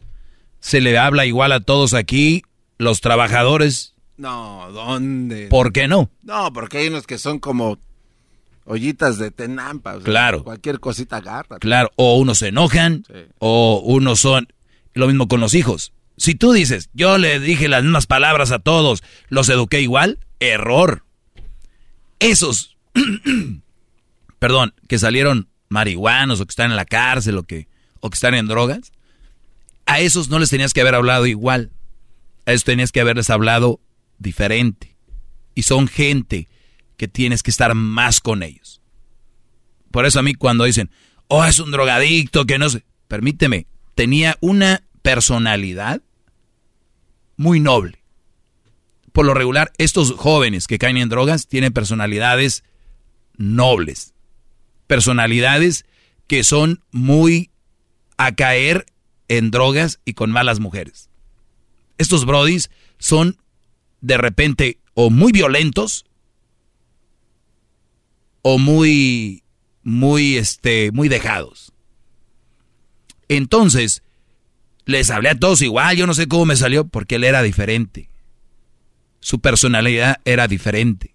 se 0.59 0.81
le 0.81 0.97
habla 0.97 1.25
igual 1.25 1.51
a 1.51 1.59
todos 1.59 1.93
aquí, 1.93 2.43
los 2.77 3.01
trabajadores. 3.01 3.93
No, 4.17 4.71
¿dónde? 4.71 5.47
¿Por 5.47 5.71
qué 5.71 5.87
no? 5.87 6.09
No, 6.23 6.51
porque 6.53 6.79
hay 6.79 6.87
unos 6.87 7.05
que 7.05 7.17
son 7.17 7.39
como 7.39 7.77
ollitas 8.67 9.17
de 9.17 9.31
tenampa. 9.31 9.95
o 9.95 10.01
sea, 10.01 10.05
Claro. 10.05 10.43
Cualquier 10.43 10.79
cosita 10.79 11.17
agarra. 11.17 11.57
Claro, 11.59 11.91
o 11.95 12.17
unos 12.17 12.39
se 12.39 12.49
enojan, 12.49 13.03
o 13.39 13.81
unos 13.83 14.19
son... 14.19 14.47
Lo 14.93 15.07
mismo 15.07 15.27
con 15.27 15.39
los 15.39 15.53
hijos. 15.53 15.93
Si 16.17 16.33
tú 16.33 16.51
dices, 16.51 16.89
yo 16.93 17.19
le 17.19 17.39
dije 17.39 17.67
las 17.67 17.83
mismas 17.83 18.07
palabras 18.07 18.51
a 18.51 18.57
todos, 18.57 19.03
los 19.29 19.47
eduqué 19.49 19.81
igual, 19.81 20.19
error. 20.39 21.03
Esos, 22.19 22.77
perdón, 24.39 24.73
que 24.87 24.97
salieron 24.97 25.49
marihuanos 25.69 26.41
o 26.41 26.45
que 26.45 26.51
están 26.51 26.71
en 26.71 26.77
la 26.77 26.85
cárcel 26.85 27.37
o 27.37 27.43
que, 27.43 27.67
o 27.99 28.09
que 28.09 28.15
están 28.15 28.33
en 28.33 28.47
drogas, 28.47 28.91
a 29.85 29.99
esos 29.99 30.29
no 30.29 30.39
les 30.39 30.49
tenías 30.49 30.73
que 30.73 30.81
haber 30.81 30.95
hablado 30.95 31.27
igual. 31.27 31.71
A 32.47 32.53
esos 32.53 32.63
tenías 32.63 32.91
que 32.91 33.01
haberles 33.01 33.29
hablado 33.29 33.79
diferente. 34.17 34.95
Y 35.53 35.61
son 35.61 35.87
gente 35.87 36.47
que 36.98 37.08
tienes 37.08 37.43
que 37.43 37.51
estar 37.51 37.74
más 37.76 38.19
con 38.19 38.43
ellos. 38.43 38.82
Por 39.92 40.06
eso 40.06 40.19
a 40.19 40.24
mí 40.24 40.34
cuando 40.34 40.66
dicen, 40.66 40.90
oh, 41.27 41.45
es 41.45 41.59
un 41.59 41.72
drogadicto, 41.72 42.45
que 42.45 42.58
no 42.58 42.69
sé, 42.69 42.84
permíteme, 43.08 43.67
tenía 43.95 44.38
una 44.42 44.84
personalidad 45.01 46.01
muy 47.38 47.59
noble. 47.59 48.03
Por 49.14 49.26
lo 49.26 49.34
regular, 49.34 49.72
estos 49.77 50.11
jóvenes 50.14 50.67
que 50.67 50.77
caen 50.77 50.98
en 50.98 51.09
drogas 51.09 51.48
tienen 51.48 51.74
personalidades 51.74 52.64
nobles. 53.38 54.14
Personalidades 54.85 55.85
que 56.27 56.43
son 56.43 56.84
muy 56.92 57.51
a 58.17 58.35
caer 58.35 58.85
en 59.27 59.51
drogas 59.51 60.00
y 60.06 60.14
con 60.14 60.32
malas 60.32 60.59
mujeres. 60.59 61.09
Estos 61.98 62.26
brodis 62.26 62.69
son 63.00 63.38
de 64.01 64.17
repente 64.17 64.80
o 64.93 65.09
muy 65.09 65.32
violentos 65.32 66.06
o 68.50 68.58
muy 68.58 69.43
muy 69.84 70.38
este 70.38 70.93
muy 70.93 71.09
dejados. 71.09 71.74
Entonces, 73.27 74.03
les 74.85 75.09
hablé 75.09 75.27
a 75.27 75.38
todos 75.38 75.61
igual, 75.61 75.98
yo 75.98 76.08
no 76.08 76.14
sé 76.14 76.30
cómo 76.30 76.45
me 76.45 76.56
salió 76.56 76.88
porque 76.88 77.16
él 77.16 77.26
era 77.26 77.42
diferente. 77.42 78.09
Su 79.19 79.42
personalidad 79.42 80.22
era 80.24 80.48
diferente. 80.48 81.14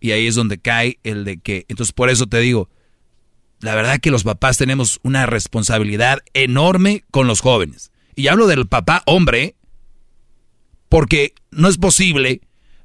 Y 0.00 0.10
ahí 0.10 0.26
es 0.26 0.34
donde 0.34 0.58
cae 0.58 0.98
el 1.02 1.24
de 1.24 1.38
que, 1.38 1.64
entonces 1.68 1.94
por 1.94 2.10
eso 2.10 2.26
te 2.26 2.40
digo, 2.40 2.68
la 3.60 3.74
verdad 3.74 3.98
que 3.98 4.10
los 4.10 4.24
papás 4.24 4.58
tenemos 4.58 5.00
una 5.02 5.24
responsabilidad 5.24 6.18
enorme 6.34 7.04
con 7.10 7.26
los 7.26 7.40
jóvenes. 7.40 7.90
Y 8.16 8.28
hablo 8.28 8.48
del 8.48 8.66
papá 8.66 9.02
hombre, 9.06 9.54
porque 10.90 11.32
no 11.50 11.68
es 11.68 11.78
posible 11.78 12.42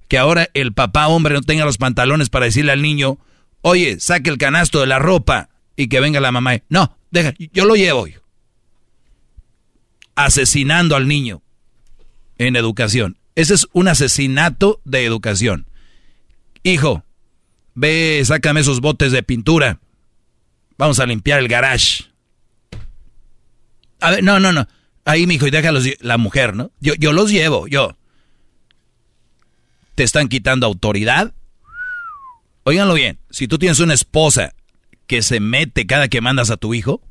que 0.08 0.18
ahora 0.18 0.48
el 0.54 0.72
papá 0.72 1.10
hombre 1.10 1.34
no 1.34 1.42
tenga 1.42 1.66
los 1.66 1.78
pantalones 1.78 2.30
para 2.30 2.46
decirle 2.46 2.72
al 2.72 2.82
niño, 2.82 3.20
oye, 3.62 4.00
saque 4.00 4.30
el 4.30 4.38
canasto 4.38 4.80
de 4.80 4.88
la 4.88 5.00
ropa 5.00 5.50
y 5.76 5.88
que 5.88 6.00
venga 6.00 6.20
la 6.20 6.32
mamá. 6.32 6.58
No, 6.70 6.98
deja, 7.12 7.34
yo 7.38 7.66
lo 7.66 7.76
llevo. 7.76 8.08
hijo". 8.08 8.22
Asesinando 10.16 10.96
al 10.96 11.08
niño 11.08 11.42
en 12.38 12.56
educación. 12.56 13.18
Ese 13.36 13.54
es 13.54 13.68
un 13.74 13.88
asesinato 13.88 14.82
de 14.84 15.06
educación. 15.06 15.68
Hijo, 16.64 17.04
ve, 17.74 18.22
sácame 18.26 18.60
esos 18.60 18.82
botes 18.82 19.12
de 19.12 19.24
pintura. 19.24 19.80
Vamos 20.78 21.00
a 21.00 21.06
limpiar 21.06 21.40
el 21.40 21.48
garage. 21.48 22.06
A 24.02 24.12
ver, 24.12 24.24
no, 24.24 24.40
no, 24.40 24.52
no. 24.52 24.68
Ahí, 25.06 25.26
mijo, 25.28 25.48
y 25.48 25.52
déjalos 25.52 25.86
la 26.02 26.18
mujer, 26.18 26.56
¿no? 26.56 26.72
Yo, 26.80 26.94
yo 26.96 27.14
los 27.14 27.32
llevo, 27.32 27.68
yo. 27.68 27.98
Te 29.96 30.04
están 30.04 30.28
quitando 30.28 30.66
autoridad. 30.66 31.34
Óiganlo 32.70 32.94
bien, 32.94 33.18
si 33.32 33.48
tú 33.48 33.58
tienes 33.58 33.80
una 33.80 33.96
esposa 33.96 34.54
que 35.08 35.24
se 35.24 35.40
mete 35.40 35.88
cada 35.88 36.08
que 36.08 36.22
mandas 36.22 36.52
a 36.52 36.58
tu 36.58 36.76
hijo, 36.76 37.02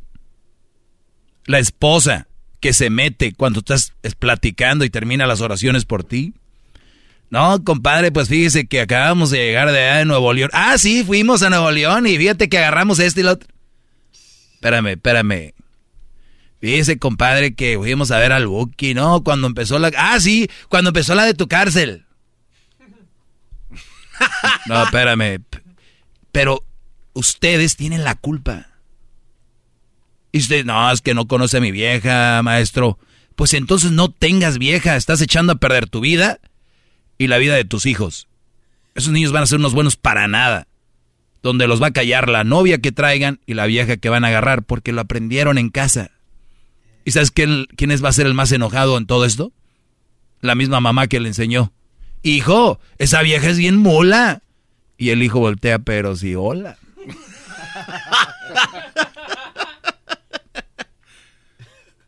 la 1.46 1.58
esposa 1.58 2.28
que 2.60 2.72
se 2.72 2.90
mete 2.90 3.32
cuando 3.32 3.58
estás 3.58 3.92
es, 4.04 4.14
platicando 4.14 4.84
y 4.84 4.90
termina 4.90 5.26
las 5.26 5.40
oraciones 5.40 5.84
por 5.84 6.04
ti. 6.04 6.32
No, 7.30 7.64
compadre, 7.64 8.12
pues 8.12 8.28
fíjese 8.28 8.68
que 8.68 8.80
acabamos 8.80 9.30
de 9.30 9.38
llegar 9.38 9.72
de 9.72 9.80
de 9.80 10.04
Nuevo 10.04 10.32
León. 10.32 10.50
Ah, 10.52 10.78
sí, 10.78 11.02
fuimos 11.02 11.42
a 11.42 11.50
Nuevo 11.50 11.72
León 11.72 12.06
y 12.06 12.16
fíjate 12.16 12.48
que 12.48 12.58
agarramos 12.58 13.00
este 13.00 13.22
y 13.22 13.24
lo 13.24 13.32
otro. 13.32 13.48
Espérame, 14.54 14.90
espérame. 14.90 15.54
Fíjese, 16.60 17.00
compadre, 17.00 17.56
que 17.56 17.76
fuimos 17.78 18.12
a 18.12 18.20
ver 18.20 18.30
al 18.30 18.46
Buki, 18.46 18.94
¿no? 18.94 19.24
Cuando 19.24 19.48
empezó 19.48 19.80
la... 19.80 19.90
Ah, 19.96 20.20
sí, 20.20 20.48
cuando 20.68 20.90
empezó 20.90 21.16
la 21.16 21.24
de 21.24 21.34
tu 21.34 21.48
cárcel. 21.48 22.04
No, 24.66 24.82
espérame. 24.82 25.42
Pero 26.32 26.64
ustedes 27.14 27.76
tienen 27.76 28.04
la 28.04 28.14
culpa. 28.14 28.66
Y 30.32 30.38
usted, 30.38 30.64
no, 30.64 30.90
es 30.90 31.00
que 31.00 31.14
no 31.14 31.26
conoce 31.26 31.56
a 31.56 31.60
mi 31.60 31.72
vieja, 31.72 32.42
maestro. 32.42 32.98
Pues 33.34 33.54
entonces 33.54 33.92
no 33.92 34.10
tengas 34.10 34.58
vieja, 34.58 34.96
estás 34.96 35.20
echando 35.20 35.52
a 35.52 35.56
perder 35.56 35.88
tu 35.88 36.00
vida 36.00 36.38
y 37.18 37.28
la 37.28 37.38
vida 37.38 37.54
de 37.54 37.64
tus 37.64 37.86
hijos. 37.86 38.28
Esos 38.94 39.12
niños 39.12 39.32
van 39.32 39.44
a 39.44 39.46
ser 39.46 39.58
unos 39.58 39.74
buenos 39.74 39.96
para 39.96 40.28
nada. 40.28 40.66
Donde 41.42 41.68
los 41.68 41.80
va 41.80 41.88
a 41.88 41.92
callar 41.92 42.28
la 42.28 42.44
novia 42.44 42.78
que 42.78 42.92
traigan 42.92 43.40
y 43.46 43.54
la 43.54 43.66
vieja 43.66 43.96
que 43.96 44.08
van 44.08 44.24
a 44.24 44.28
agarrar 44.28 44.64
porque 44.64 44.92
lo 44.92 45.00
aprendieron 45.00 45.56
en 45.56 45.70
casa. 45.70 46.10
¿Y 47.04 47.12
sabes 47.12 47.30
quién, 47.30 47.66
quién 47.76 47.90
es, 47.90 48.04
va 48.04 48.08
a 48.08 48.12
ser 48.12 48.26
el 48.26 48.34
más 48.34 48.50
enojado 48.52 48.98
en 48.98 49.06
todo 49.06 49.24
esto? 49.24 49.52
La 50.40 50.54
misma 50.54 50.80
mamá 50.80 51.06
que 51.06 51.20
le 51.20 51.28
enseñó. 51.28 51.72
Hijo, 52.22 52.80
esa 52.98 53.22
vieja 53.22 53.48
es 53.48 53.58
bien 53.58 53.76
mula. 53.76 54.42
Y 54.96 55.10
el 55.10 55.22
hijo 55.22 55.38
voltea, 55.38 55.78
pero 55.78 56.16
sí, 56.16 56.34
hola. 56.34 56.78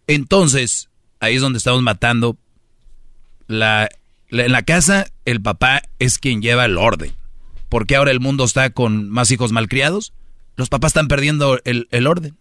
Entonces, 0.06 0.88
ahí 1.20 1.36
es 1.36 1.42
donde 1.42 1.58
estamos 1.58 1.82
matando 1.82 2.36
la 3.46 3.88
En 4.30 4.52
la 4.52 4.62
casa, 4.62 5.06
el 5.24 5.40
papá 5.40 5.82
es 5.98 6.18
quien 6.18 6.42
lleva 6.42 6.64
el 6.64 6.78
orden. 6.78 7.14
¿Por 7.68 7.86
qué 7.86 7.96
ahora 7.96 8.10
el 8.10 8.20
mundo 8.20 8.44
está 8.44 8.70
con 8.70 9.08
más 9.08 9.30
hijos 9.30 9.52
malcriados? 9.52 10.12
Los 10.56 10.68
papás 10.68 10.90
están 10.90 11.08
perdiendo 11.08 11.60
el, 11.64 11.86
el 11.92 12.06
orden. 12.08 12.36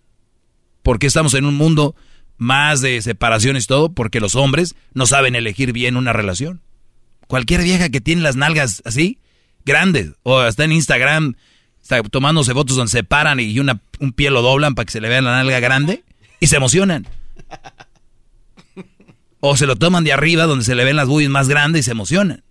¿Por 0.81 0.97
qué 0.97 1.07
estamos 1.07 1.35
en 1.35 1.45
un 1.45 1.55
mundo 1.55 1.95
más 2.37 2.81
de 2.81 3.01
separaciones 3.01 3.65
y 3.65 3.67
todo? 3.67 3.93
Porque 3.93 4.19
los 4.19 4.33
hombres 4.35 4.75
no 4.93 5.05
saben 5.05 5.35
elegir 5.35 5.71
bien 5.71 5.95
una 5.97 6.13
relación. 6.13 6.61
Cualquier 7.29 7.61
vieja 7.61 7.89
que 7.89 8.01
tiene 8.01 8.23
las 8.23 8.35
nalgas 8.35 8.81
así, 8.85 9.19
grandes, 9.63 10.13
o 10.23 10.41
está 10.41 10.63
en 10.63 10.71
Instagram, 10.71 11.35
está 11.79 12.01
tomándose 12.01 12.55
fotos 12.55 12.75
donde 12.75 12.89
se 12.89 13.03
paran 13.03 13.39
y 13.39 13.59
una, 13.59 13.79
un 13.99 14.13
pie 14.13 14.31
lo 14.31 14.41
doblan 14.41 14.73
para 14.73 14.87
que 14.87 14.91
se 14.91 14.99
le 14.99 15.09
vea 15.09 15.21
la 15.21 15.33
nalga 15.33 15.59
grande 15.59 16.03
y 16.39 16.47
se 16.47 16.55
emocionan. 16.55 17.07
O 19.41 19.55
se 19.55 19.67
lo 19.67 19.75
toman 19.75 20.03
de 20.03 20.11
arriba 20.11 20.45
donde 20.45 20.65
se 20.65 20.73
le 20.73 20.83
ven 20.83 20.95
las 20.95 21.07
boobies 21.07 21.29
más 21.29 21.47
grandes 21.47 21.81
y 21.81 21.83
se 21.83 21.91
emocionan. 21.91 22.43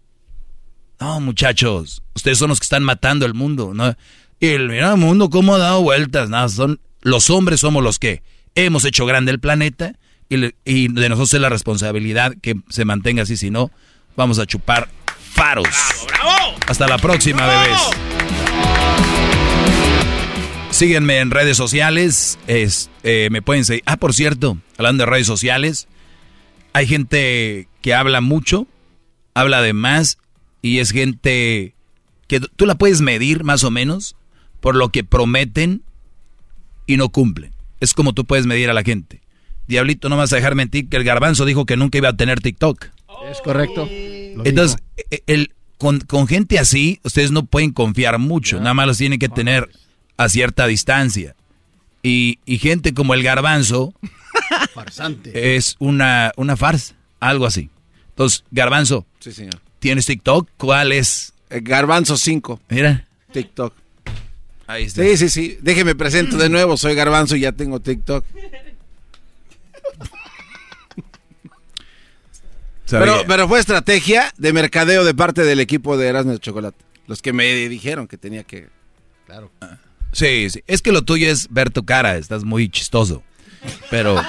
No, 1.01 1.19
muchachos, 1.19 2.05
ustedes 2.15 2.39
son 2.39 2.49
los 2.49 2.61
que 2.61 2.65
están 2.65 2.85
matando 2.85 3.27
el 3.27 3.35
mundo, 3.35 3.75
¿no? 3.75 3.97
Y 4.39 4.47
el, 4.47 4.69
mira, 4.69 4.93
el 4.93 4.97
mundo 4.97 5.29
cómo 5.29 5.57
ha 5.57 5.59
dado 5.59 5.83
vueltas, 5.83 6.31
nada, 6.31 6.49
son 6.49 6.81
los 7.03 7.31
hombres 7.31 7.59
somos 7.59 7.83
los 7.83 7.99
que 7.99 8.23
hemos 8.55 8.85
hecho 8.85 9.07
grande 9.07 9.33
el 9.33 9.41
planeta 9.41 9.99
y, 10.29 10.55
y 10.65 10.87
de 10.87 11.09
nosotros 11.09 11.35
es 11.35 11.41
la 11.41 11.49
responsabilidad 11.49 12.37
que 12.41 12.55
se 12.69 12.85
mantenga 12.85 13.25
así, 13.25 13.37
si 13.37 13.51
no, 13.51 13.73
vamos 14.17 14.39
a 14.39 14.47
chupar 14.47 14.89
faros. 15.19 15.69
Hasta 16.67 16.87
la 16.87 16.99
próxima, 16.99 17.47
bebés. 17.47 17.81
Síguenme 20.71 21.19
en 21.19 21.31
redes 21.31 21.57
sociales. 21.57 22.39
Es, 22.47 22.91
eh, 23.03 23.29
me 23.31 23.43
pueden 23.43 23.65
seguir. 23.65 23.83
Ah, 23.87 23.97
por 23.97 24.15
cierto, 24.15 24.59
hablando 24.77 25.05
de 25.05 25.11
redes 25.11 25.27
sociales, 25.27 25.89
hay 26.73 26.87
gente 26.87 27.69
que 27.81 27.95
habla 27.95 28.21
mucho, 28.21 28.67
habla 29.35 29.63
de 29.63 29.73
más, 29.73 30.19
y 30.63 30.79
es 30.79 30.91
gente 30.91 31.75
que 32.27 32.41
tú 32.41 32.67
la 32.67 32.77
puedes 32.77 33.01
medir 33.01 33.45
más 33.45 33.65
o 33.65 33.71
menos 33.71 34.17
por 34.61 34.77
lo 34.77 34.91
que 34.91 35.05
prometen 35.05 35.83
y 36.87 36.97
no 36.97 37.09
cumplen. 37.09 37.53
Es 37.81 37.95
como 37.95 38.13
tú 38.13 38.25
puedes 38.25 38.47
medir 38.47 38.71
a 38.71 38.75
la 38.75 38.83
gente. 38.83 39.21
Diablito, 39.67 40.09
no 40.09 40.17
vas 40.17 40.33
a 40.33 40.37
dejar 40.37 40.55
mentir 40.55 40.89
que 40.89 40.97
el 40.97 41.05
garbanzo 41.05 41.45
dijo 41.45 41.67
que 41.67 41.77
nunca 41.77 41.99
iba 41.99 42.09
a 42.09 42.17
tener 42.17 42.41
TikTok. 42.41 42.87
Es 43.31 43.41
correcto. 43.41 43.87
Entonces, 43.91 44.79
e, 45.11 45.23
el, 45.27 45.55
con, 45.79 46.01
con, 46.01 46.27
gente 46.27 46.59
así, 46.59 47.01
ustedes 47.05 47.31
no 47.31 47.45
pueden 47.45 47.73
confiar 47.73 48.19
mucho. 48.19 48.59
Nada 48.59 48.75
más 48.75 48.87
los 48.87 48.99
tienen 48.99 49.19
que 49.19 49.29
tener 49.29 49.69
a 50.17 50.29
cierta 50.29 50.67
distancia. 50.67 51.35
Y, 52.03 52.39
y 52.47 52.59
gente 52.59 52.95
como 52.95 53.15
el 53.15 53.23
garbanzo 53.23 53.93
Farsante. 54.75 55.57
es 55.57 55.77
una, 55.79 56.33
una 56.37 56.57
farsa, 56.57 56.95
algo 57.21 57.47
así. 57.47 57.71
Entonces, 58.11 58.45
garbanzo, 58.51 59.07
Sí, 59.21 59.33
señor. 59.33 59.61
¿tienes 59.79 60.07
TikTok? 60.07 60.49
¿Cuál 60.57 60.93
es? 60.93 61.33
Eh, 61.51 61.61
Garbanzo 61.63 62.17
5. 62.17 62.61
Mira. 62.69 63.07
TikTok. 63.33 63.75
Ahí 64.67 64.85
está. 64.85 65.03
Sí, 65.03 65.17
sí, 65.17 65.29
sí. 65.29 65.59
Déjeme 65.63 65.95
presento 65.95 66.37
de 66.37 66.49
nuevo. 66.49 66.77
Soy 66.77 66.95
Garbanzo 66.95 67.37
y 67.37 67.41
ya 67.41 67.53
tengo 67.53 67.81
TikTok. 67.81 68.25
Pero, 72.91 73.23
pero 73.27 73.49
fue 73.49 73.61
estrategia 73.61 74.33
de 74.39 74.53
mercadeo 74.53 75.05
de 75.05 75.15
parte 75.15 75.45
del 75.45 75.61
equipo 75.61 75.97
de 75.97 76.09
Erasmus 76.09 76.35
de 76.35 76.41
Chocolate. 76.41 76.85
Los 77.07 77.23
que 77.23 77.33
me 77.33 77.47
dijeron 77.69 78.07
que 78.07 78.19
tenía 78.19 78.45
que. 78.45 78.69
Claro. 79.27 79.51
Sí, 80.13 80.49
sí. 80.51 80.63
Es 80.67 80.83
que 80.83 80.93
lo 80.93 81.03
tuyo 81.03 81.31
es 81.31 81.49
ver 81.51 81.71
tu 81.71 81.85
cara. 81.85 82.17
Estás 82.17 82.45
muy 82.45 82.69
chistoso. 82.69 83.23
Pero. 83.91 84.23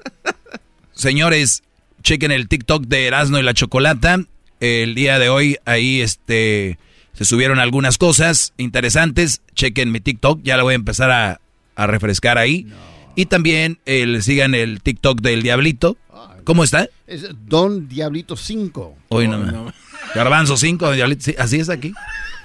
Señores, 0.92 1.62
chequen 2.02 2.30
el 2.32 2.48
TikTok 2.48 2.84
de 2.86 3.06
Erasmo 3.06 3.38
y 3.38 3.42
la 3.42 3.54
Chocolata. 3.54 4.18
El 4.60 4.94
día 4.94 5.18
de 5.18 5.28
hoy 5.28 5.58
ahí 5.64 6.00
este 6.00 6.78
se 7.14 7.24
subieron 7.24 7.58
algunas 7.58 7.98
cosas 7.98 8.52
interesantes. 8.56 9.42
Chequen 9.54 9.90
mi 9.90 10.00
TikTok, 10.00 10.40
ya 10.42 10.56
la 10.56 10.62
voy 10.62 10.72
a 10.72 10.76
empezar 10.76 11.10
a, 11.10 11.40
a 11.74 11.86
refrescar 11.86 12.38
ahí. 12.38 12.66
Y 13.14 13.26
también 13.26 13.78
el, 13.84 14.22
sigan 14.22 14.54
el 14.54 14.80
TikTok 14.82 15.20
del 15.20 15.42
Diablito. 15.42 15.96
¿Cómo 16.44 16.64
está? 16.64 16.88
Es 17.06 17.26
Don 17.46 17.88
Diablito 17.88 18.36
5. 18.36 18.96
Hoy 19.08 19.28
no, 19.28 19.72
Garbanzo 20.14 20.56
5, 20.56 20.92
Diablito, 20.92 21.22
sí, 21.22 21.34
así 21.38 21.60
es 21.60 21.68
aquí. 21.68 21.94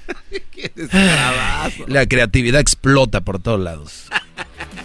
La 1.87 2.05
creatividad 2.07 2.61
explota 2.61 3.21
por 3.21 3.39
todos 3.39 3.59
lados. 3.59 4.05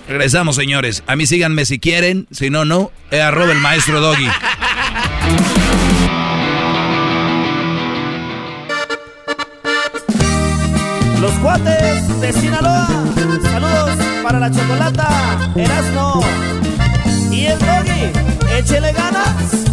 Regresamos, 0.08 0.56
señores. 0.56 1.02
A 1.06 1.16
mí 1.16 1.26
síganme 1.26 1.64
si 1.64 1.78
quieren, 1.78 2.26
si 2.30 2.50
no, 2.50 2.64
no. 2.64 2.90
Es 3.10 3.20
arroba 3.20 3.52
el 3.52 3.60
maestro 3.60 4.00
Doggy. 4.00 4.28
Los 11.20 11.32
cuates 11.34 12.20
de 12.20 12.32
Sinaloa. 12.32 12.88
Saludos 13.42 13.90
para 14.22 14.40
la 14.40 14.50
chocolata, 14.50 15.52
Erasno 15.54 16.20
el 17.46 17.58
Doggy. 17.58 18.56
Échele 18.58 18.92
ganas. 18.92 19.64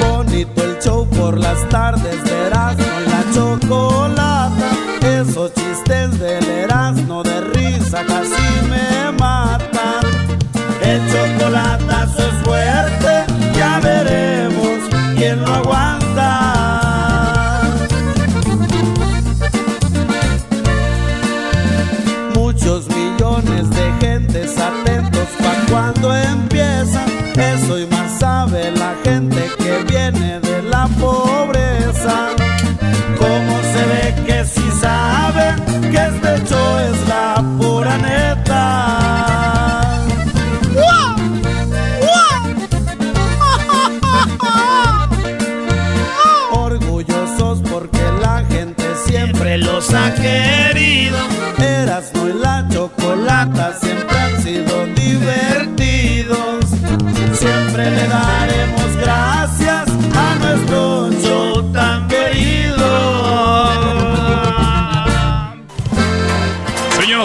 Bonito 0.00 0.64
el 0.64 0.78
show 0.78 1.08
por 1.08 1.38
las 1.38 1.68
tardes 1.68 2.29
viene 30.10 30.40
de 30.40 30.62
la 30.62 30.88
pobreza. 30.98 31.29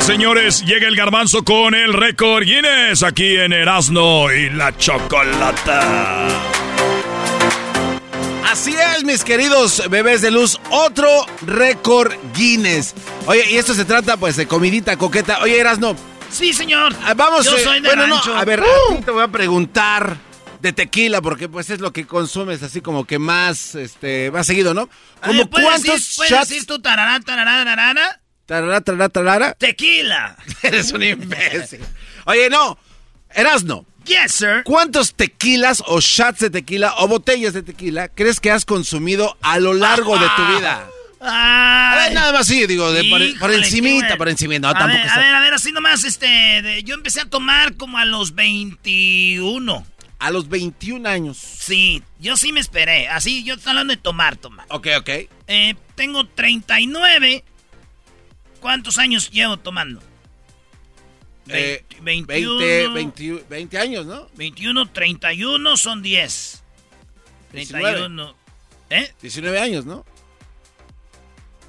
Señores, 0.05 0.63
llega 0.63 0.87
el 0.87 0.95
garbanzo 0.95 1.43
con 1.43 1.73
el 1.73 1.91
récord 1.91 2.43
Guinness 2.43 3.01
aquí 3.01 3.37
en 3.37 3.53
Erasmo 3.53 4.31
y 4.31 4.51
la 4.51 4.75
Chocolata. 4.77 6.27
Así 8.47 8.75
es, 8.95 9.03
mis 9.03 9.23
queridos 9.23 9.81
bebés 9.89 10.21
de 10.21 10.29
luz, 10.29 10.59
otro 10.69 11.09
récord 11.45 12.13
Guinness. 12.35 12.93
Oye, 13.25 13.51
y 13.51 13.57
esto 13.57 13.73
se 13.73 13.83
trata 13.83 14.15
pues 14.17 14.35
de 14.35 14.47
comidita 14.47 14.95
coqueta. 14.95 15.39
Oye, 15.41 15.59
Erasno. 15.59 15.95
Sí, 16.29 16.53
señor. 16.53 16.93
Ah, 17.03 17.15
Vamos, 17.15 17.45
Yo 17.45 17.57
eh, 17.57 17.63
soy 17.63 17.81
de 17.81 17.87
bueno, 17.87 18.07
no, 18.07 18.17
a 18.35 18.45
ver, 18.45 18.61
¡Uh! 18.61 18.93
a 18.93 18.97
ti 18.97 19.03
te 19.03 19.11
voy 19.11 19.23
a 19.23 19.27
preguntar 19.27 20.17
de 20.61 20.71
tequila 20.71 21.21
porque 21.21 21.49
pues 21.49 21.69
es 21.69 21.79
lo 21.79 21.91
que 21.91 22.05
consumes 22.05 22.61
así 22.63 22.81
como 22.81 23.05
que 23.05 23.19
más 23.19 23.75
este 23.75 24.29
más 24.31 24.45
seguido, 24.45 24.73
¿no? 24.73 24.87
Como 25.23 25.49
¿puedes 25.49 25.67
cuántos 25.67 25.93
decir, 25.93 26.15
puedes 26.17 26.31
shots 26.31 26.49
decir 26.49 26.65
tu 26.65 26.79
tarará, 26.79 27.19
tarará, 27.19 27.63
tarará? 27.63 28.21
Tarara, 28.45 28.81
tarara, 28.81 29.09
tarara? 29.09 29.53
Tequila. 29.53 30.35
Eres 30.61 30.91
un 30.91 31.03
imbécil. 31.03 31.79
Oye, 32.25 32.49
no. 32.49 32.77
Erasno. 33.33 33.85
Yes, 34.05 34.33
sir. 34.33 34.61
¿Cuántos 34.63 35.15
tequilas 35.15 35.81
o 35.87 35.99
shots 35.99 36.39
de 36.39 36.49
tequila 36.51 36.93
o 36.99 37.07
botellas 37.07 37.53
de 37.53 37.63
tequila 37.63 38.07
crees 38.09 38.39
que 38.39 38.51
has 38.51 38.63
consumido 38.63 39.35
a 39.41 39.57
lo 39.59 39.73
largo 39.73 40.17
de 40.19 40.27
tu 40.35 40.45
vida? 40.57 40.87
A 41.27 41.95
ver, 42.03 42.13
nada 42.13 42.31
más 42.31 42.45
sí, 42.45 42.67
digo, 42.67 42.91
de 42.91 43.03
por, 43.05 43.17
por 43.39 43.49
Híjole, 43.49 43.55
encimita, 43.57 44.09
qué 44.09 44.15
por 44.15 44.29
encimita, 44.29 44.59
no, 44.59 44.67
a 44.69 44.73
tampoco 44.73 44.97
ver, 44.97 45.05
está- 45.07 45.19
a 45.19 45.23
ver, 45.23 45.33
a 45.35 45.39
ver, 45.39 45.53
así 45.55 45.71
nomás, 45.71 46.03
este, 46.03 46.27
de- 46.61 46.83
yo 46.83 46.93
empecé 46.93 47.21
a 47.21 47.25
tomar 47.25 47.75
como 47.77 47.97
a 47.97 48.05
los 48.05 48.35
21. 48.35 49.85
A 50.19 50.29
los 50.31 50.47
21 50.49 51.07
años. 51.09 51.37
Sí, 51.37 52.03
yo 52.19 52.37
sí 52.37 52.51
me 52.53 52.59
esperé, 52.59 53.07
así, 53.07 53.43
yo 53.43 53.55
estoy 53.55 53.71
hablando 53.71 53.93
de 53.95 53.97
tomar, 53.97 54.37
tomar. 54.37 54.67
Ok, 54.69 54.87
ok. 54.99 55.09
Eh, 55.47 55.75
tengo 55.95 56.27
39. 56.27 57.43
¿Cuántos 58.65 58.97
años 58.97 59.29
llevo 59.29 59.57
tomando? 59.57 60.01
Eh, 61.49 61.85
21, 62.01 62.57
20, 62.57 62.87
20, 62.87 63.45
20 63.47 63.77
años, 63.77 64.07
¿no? 64.07 64.27
21, 64.33 64.91
31 64.91 65.77
son 65.77 66.01
10. 66.01 66.63
31. 67.51 68.35
¿Eh? 68.89 69.13
19 69.21 69.59
años, 69.59 69.85
¿no? 69.85 70.03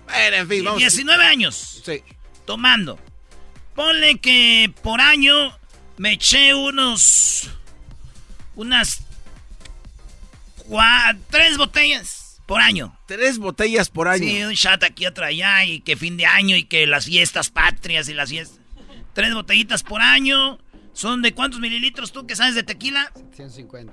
Bueno, 0.06 0.36
en 0.38 0.48
fin, 0.48 0.64
vamos. 0.64 0.78
19 0.78 1.22
años. 1.22 1.82
Sí. 1.84 2.02
Tomando. 2.46 2.98
Ponle 3.74 4.18
que 4.18 4.72
por 4.82 5.02
año 5.02 5.54
me 5.98 6.12
eché 6.12 6.54
unos. 6.54 7.50
Unas. 8.54 9.02
cua- 10.66 11.14
tres 11.28 11.58
botellas 11.58 12.25
por 12.46 12.60
año. 12.60 12.96
Tres 13.06 13.38
botellas 13.38 13.90
por 13.90 14.08
año. 14.08 14.24
Sí, 14.24 14.42
un 14.42 14.52
shot 14.52 14.82
aquí, 14.84 15.06
otro 15.06 15.24
allá, 15.26 15.64
y 15.64 15.80
que 15.80 15.96
fin 15.96 16.16
de 16.16 16.26
año, 16.26 16.56
y 16.56 16.64
que 16.64 16.86
las 16.86 17.06
fiestas 17.06 17.50
patrias 17.50 18.08
y 18.08 18.14
las 18.14 18.30
fiestas. 18.30 18.60
Tres 19.12 19.34
botellitas 19.34 19.82
por 19.82 20.00
año. 20.00 20.58
¿Son 20.92 21.20
de 21.20 21.34
cuántos 21.34 21.60
mililitros 21.60 22.12
tú 22.12 22.26
que 22.26 22.36
sabes 22.36 22.54
de 22.54 22.62
tequila? 22.62 23.12
150. 23.34 23.92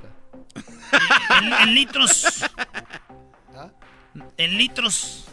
En, 1.42 1.54
en 1.54 1.76
litros. 1.76 2.46
¿Ah? 3.56 3.70
En 4.38 4.58
litros. 4.58 5.26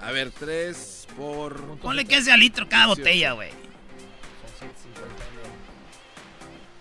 A 0.00 0.10
ver, 0.12 0.30
tres 0.30 1.06
por. 1.16 1.78
Ponle 1.78 2.04
que 2.06 2.16
es 2.16 2.24
de 2.24 2.32
a 2.32 2.36
litro 2.36 2.68
cada 2.68 2.86
botella, 2.86 3.32
güey. 3.32 3.50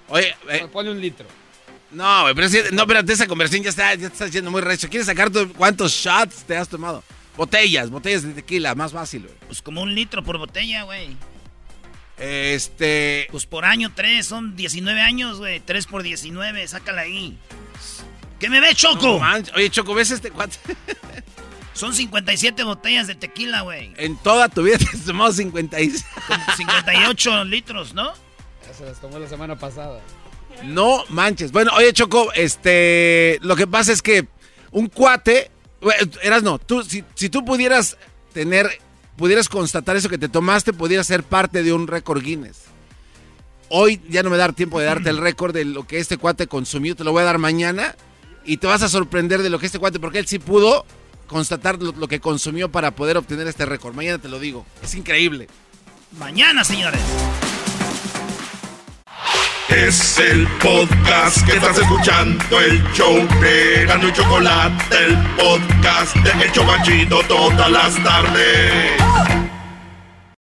Oye, 0.08 0.36
eh, 0.50 0.68
Ponle 0.72 0.92
un 0.92 1.02
litro. 1.02 1.28
No, 1.92 2.22
güey, 2.24 2.36
pero 2.36 2.50
que- 2.50 2.72
no, 2.72 2.82
espérate, 2.84 3.14
esa 3.14 3.28
conversación 3.28 3.64
ya 3.64 3.70
está, 3.70 3.96
ya 3.96 4.08
está 4.08 4.28
yendo 4.28 4.52
muy 4.52 4.62
recho. 4.62 4.90
¿Quieres 4.90 5.08
sacar 5.08 5.30
tú 5.30 5.52
cuántos 5.54 5.92
shots 5.94 6.44
te 6.46 6.56
has 6.58 6.68
tomado? 6.70 7.04
Botellas, 7.38 7.90
botellas 7.90 8.24
de 8.24 8.34
tequila, 8.34 8.76
más 8.76 8.92
fácil, 8.92 9.24
güey. 9.24 9.34
Pues 9.48 9.62
como 9.62 9.82
un 9.82 9.96
litro 9.96 10.24
por 10.24 10.38
botella, 10.38 10.84
güey. 10.84 11.16
Este. 12.18 13.28
Pues 13.32 13.46
por 13.46 13.64
año 13.66 13.92
tres, 13.96 14.26
son 14.26 14.56
19 14.56 15.00
años, 15.02 15.38
güey. 15.40 15.60
Tres 15.62 15.86
por 15.88 16.04
19, 16.04 16.68
sácala 16.68 17.02
ahí. 17.02 17.38
¿Qué 18.40 18.50
me 18.50 18.60
ve, 18.60 18.74
Choco? 18.76 19.20
No. 19.20 19.44
Oye, 19.56 19.70
Choco, 19.70 19.94
¿ves 19.94 20.12
este 20.12 20.32
cuate? 20.32 20.58
Son 21.74 21.94
57 21.94 22.64
botellas 22.66 23.08
de 23.08 23.16
tequila, 23.16 23.62
güey. 23.62 23.94
En 23.96 24.18
toda 24.18 24.50
tu 24.50 24.64
vida 24.64 24.78
te 24.78 24.86
has 24.86 25.06
tomado 25.06 25.32
56. 25.32 26.06
Con 26.28 26.38
58 26.58 27.46
litros, 27.46 27.94
¿no? 27.94 28.12
Ya 28.68 28.74
se 28.74 28.84
las 28.84 29.00
tomó 29.00 29.18
la 29.18 29.30
semana 29.30 29.58
pasada. 29.58 30.02
No 30.64 31.04
manches. 31.10 31.52
Bueno, 31.52 31.72
oye, 31.76 31.94
Choco, 31.94 32.32
este. 32.34 33.40
Lo 33.42 33.56
que 33.56 33.68
pasa 33.68 33.92
es 33.92 34.02
que 34.02 34.28
un 34.72 34.88
cuate. 34.88 35.52
Eras 36.22 36.44
no, 36.44 36.60
tú, 36.60 36.84
si, 36.84 37.04
si 37.16 37.30
tú 37.30 37.46
pudieras 37.46 37.98
tener. 38.34 38.70
Pudieras 39.16 39.50
constatar 39.50 39.98
eso 39.98 40.08
que 40.08 40.18
te 40.18 40.30
tomaste, 40.30 40.72
pudieras 40.72 41.06
ser 41.06 41.24
parte 41.24 41.62
de 41.62 41.74
un 41.74 41.88
récord 41.88 42.24
Guinness. 42.24 42.58
Hoy 43.68 44.02
ya 44.08 44.24
no 44.24 44.30
me 44.30 44.38
da 44.38 44.50
tiempo 44.54 44.80
de 44.80 44.86
darte 44.86 45.10
el 45.10 45.18
récord 45.22 45.54
de 45.54 45.66
lo 45.66 45.86
que 45.86 46.00
este 46.00 46.18
cuate 46.18 46.48
consumió, 46.48 46.96
te 46.96 47.04
lo 47.04 47.12
voy 47.12 47.22
a 47.22 47.26
dar 47.26 47.38
mañana. 47.38 47.96
Y 48.46 48.58
te 48.58 48.68
vas 48.68 48.82
a 48.82 48.88
sorprender 48.88 49.44
de 49.44 49.50
lo 49.50 49.60
que 49.60 49.66
este 49.66 49.78
cuate, 49.78 50.00
porque 50.00 50.20
él 50.20 50.26
sí 50.26 50.40
pudo 50.40 50.86
constatar 51.28 51.82
lo, 51.82 51.92
lo 51.92 52.08
que 52.08 52.22
consumió 52.22 52.72
para 52.72 52.92
poder 52.92 53.18
obtener 53.18 53.46
este 53.48 53.66
récord. 53.66 53.94
Mañana 53.94 54.20
te 54.20 54.30
lo 54.30 54.40
digo. 54.40 54.66
Es 54.82 54.96
increíble. 54.96 55.50
Mañana, 56.18 56.64
señores. 56.64 57.02
Es 59.70 60.18
el 60.18 60.48
podcast 60.62 61.46
que 61.46 61.54
estás 61.54 61.78
escuchando, 61.78 62.60
el 62.60 62.84
show 62.94 63.16
de 63.40 63.84
y 63.84 64.14
Chocolate, 64.14 65.06
el 65.06 65.18
podcast 65.38 66.16
de 66.16 66.44
El 66.44 66.52
Chobachito 66.52 67.20
todas 67.28 67.70
las 67.70 68.04
tardes. 68.04 69.59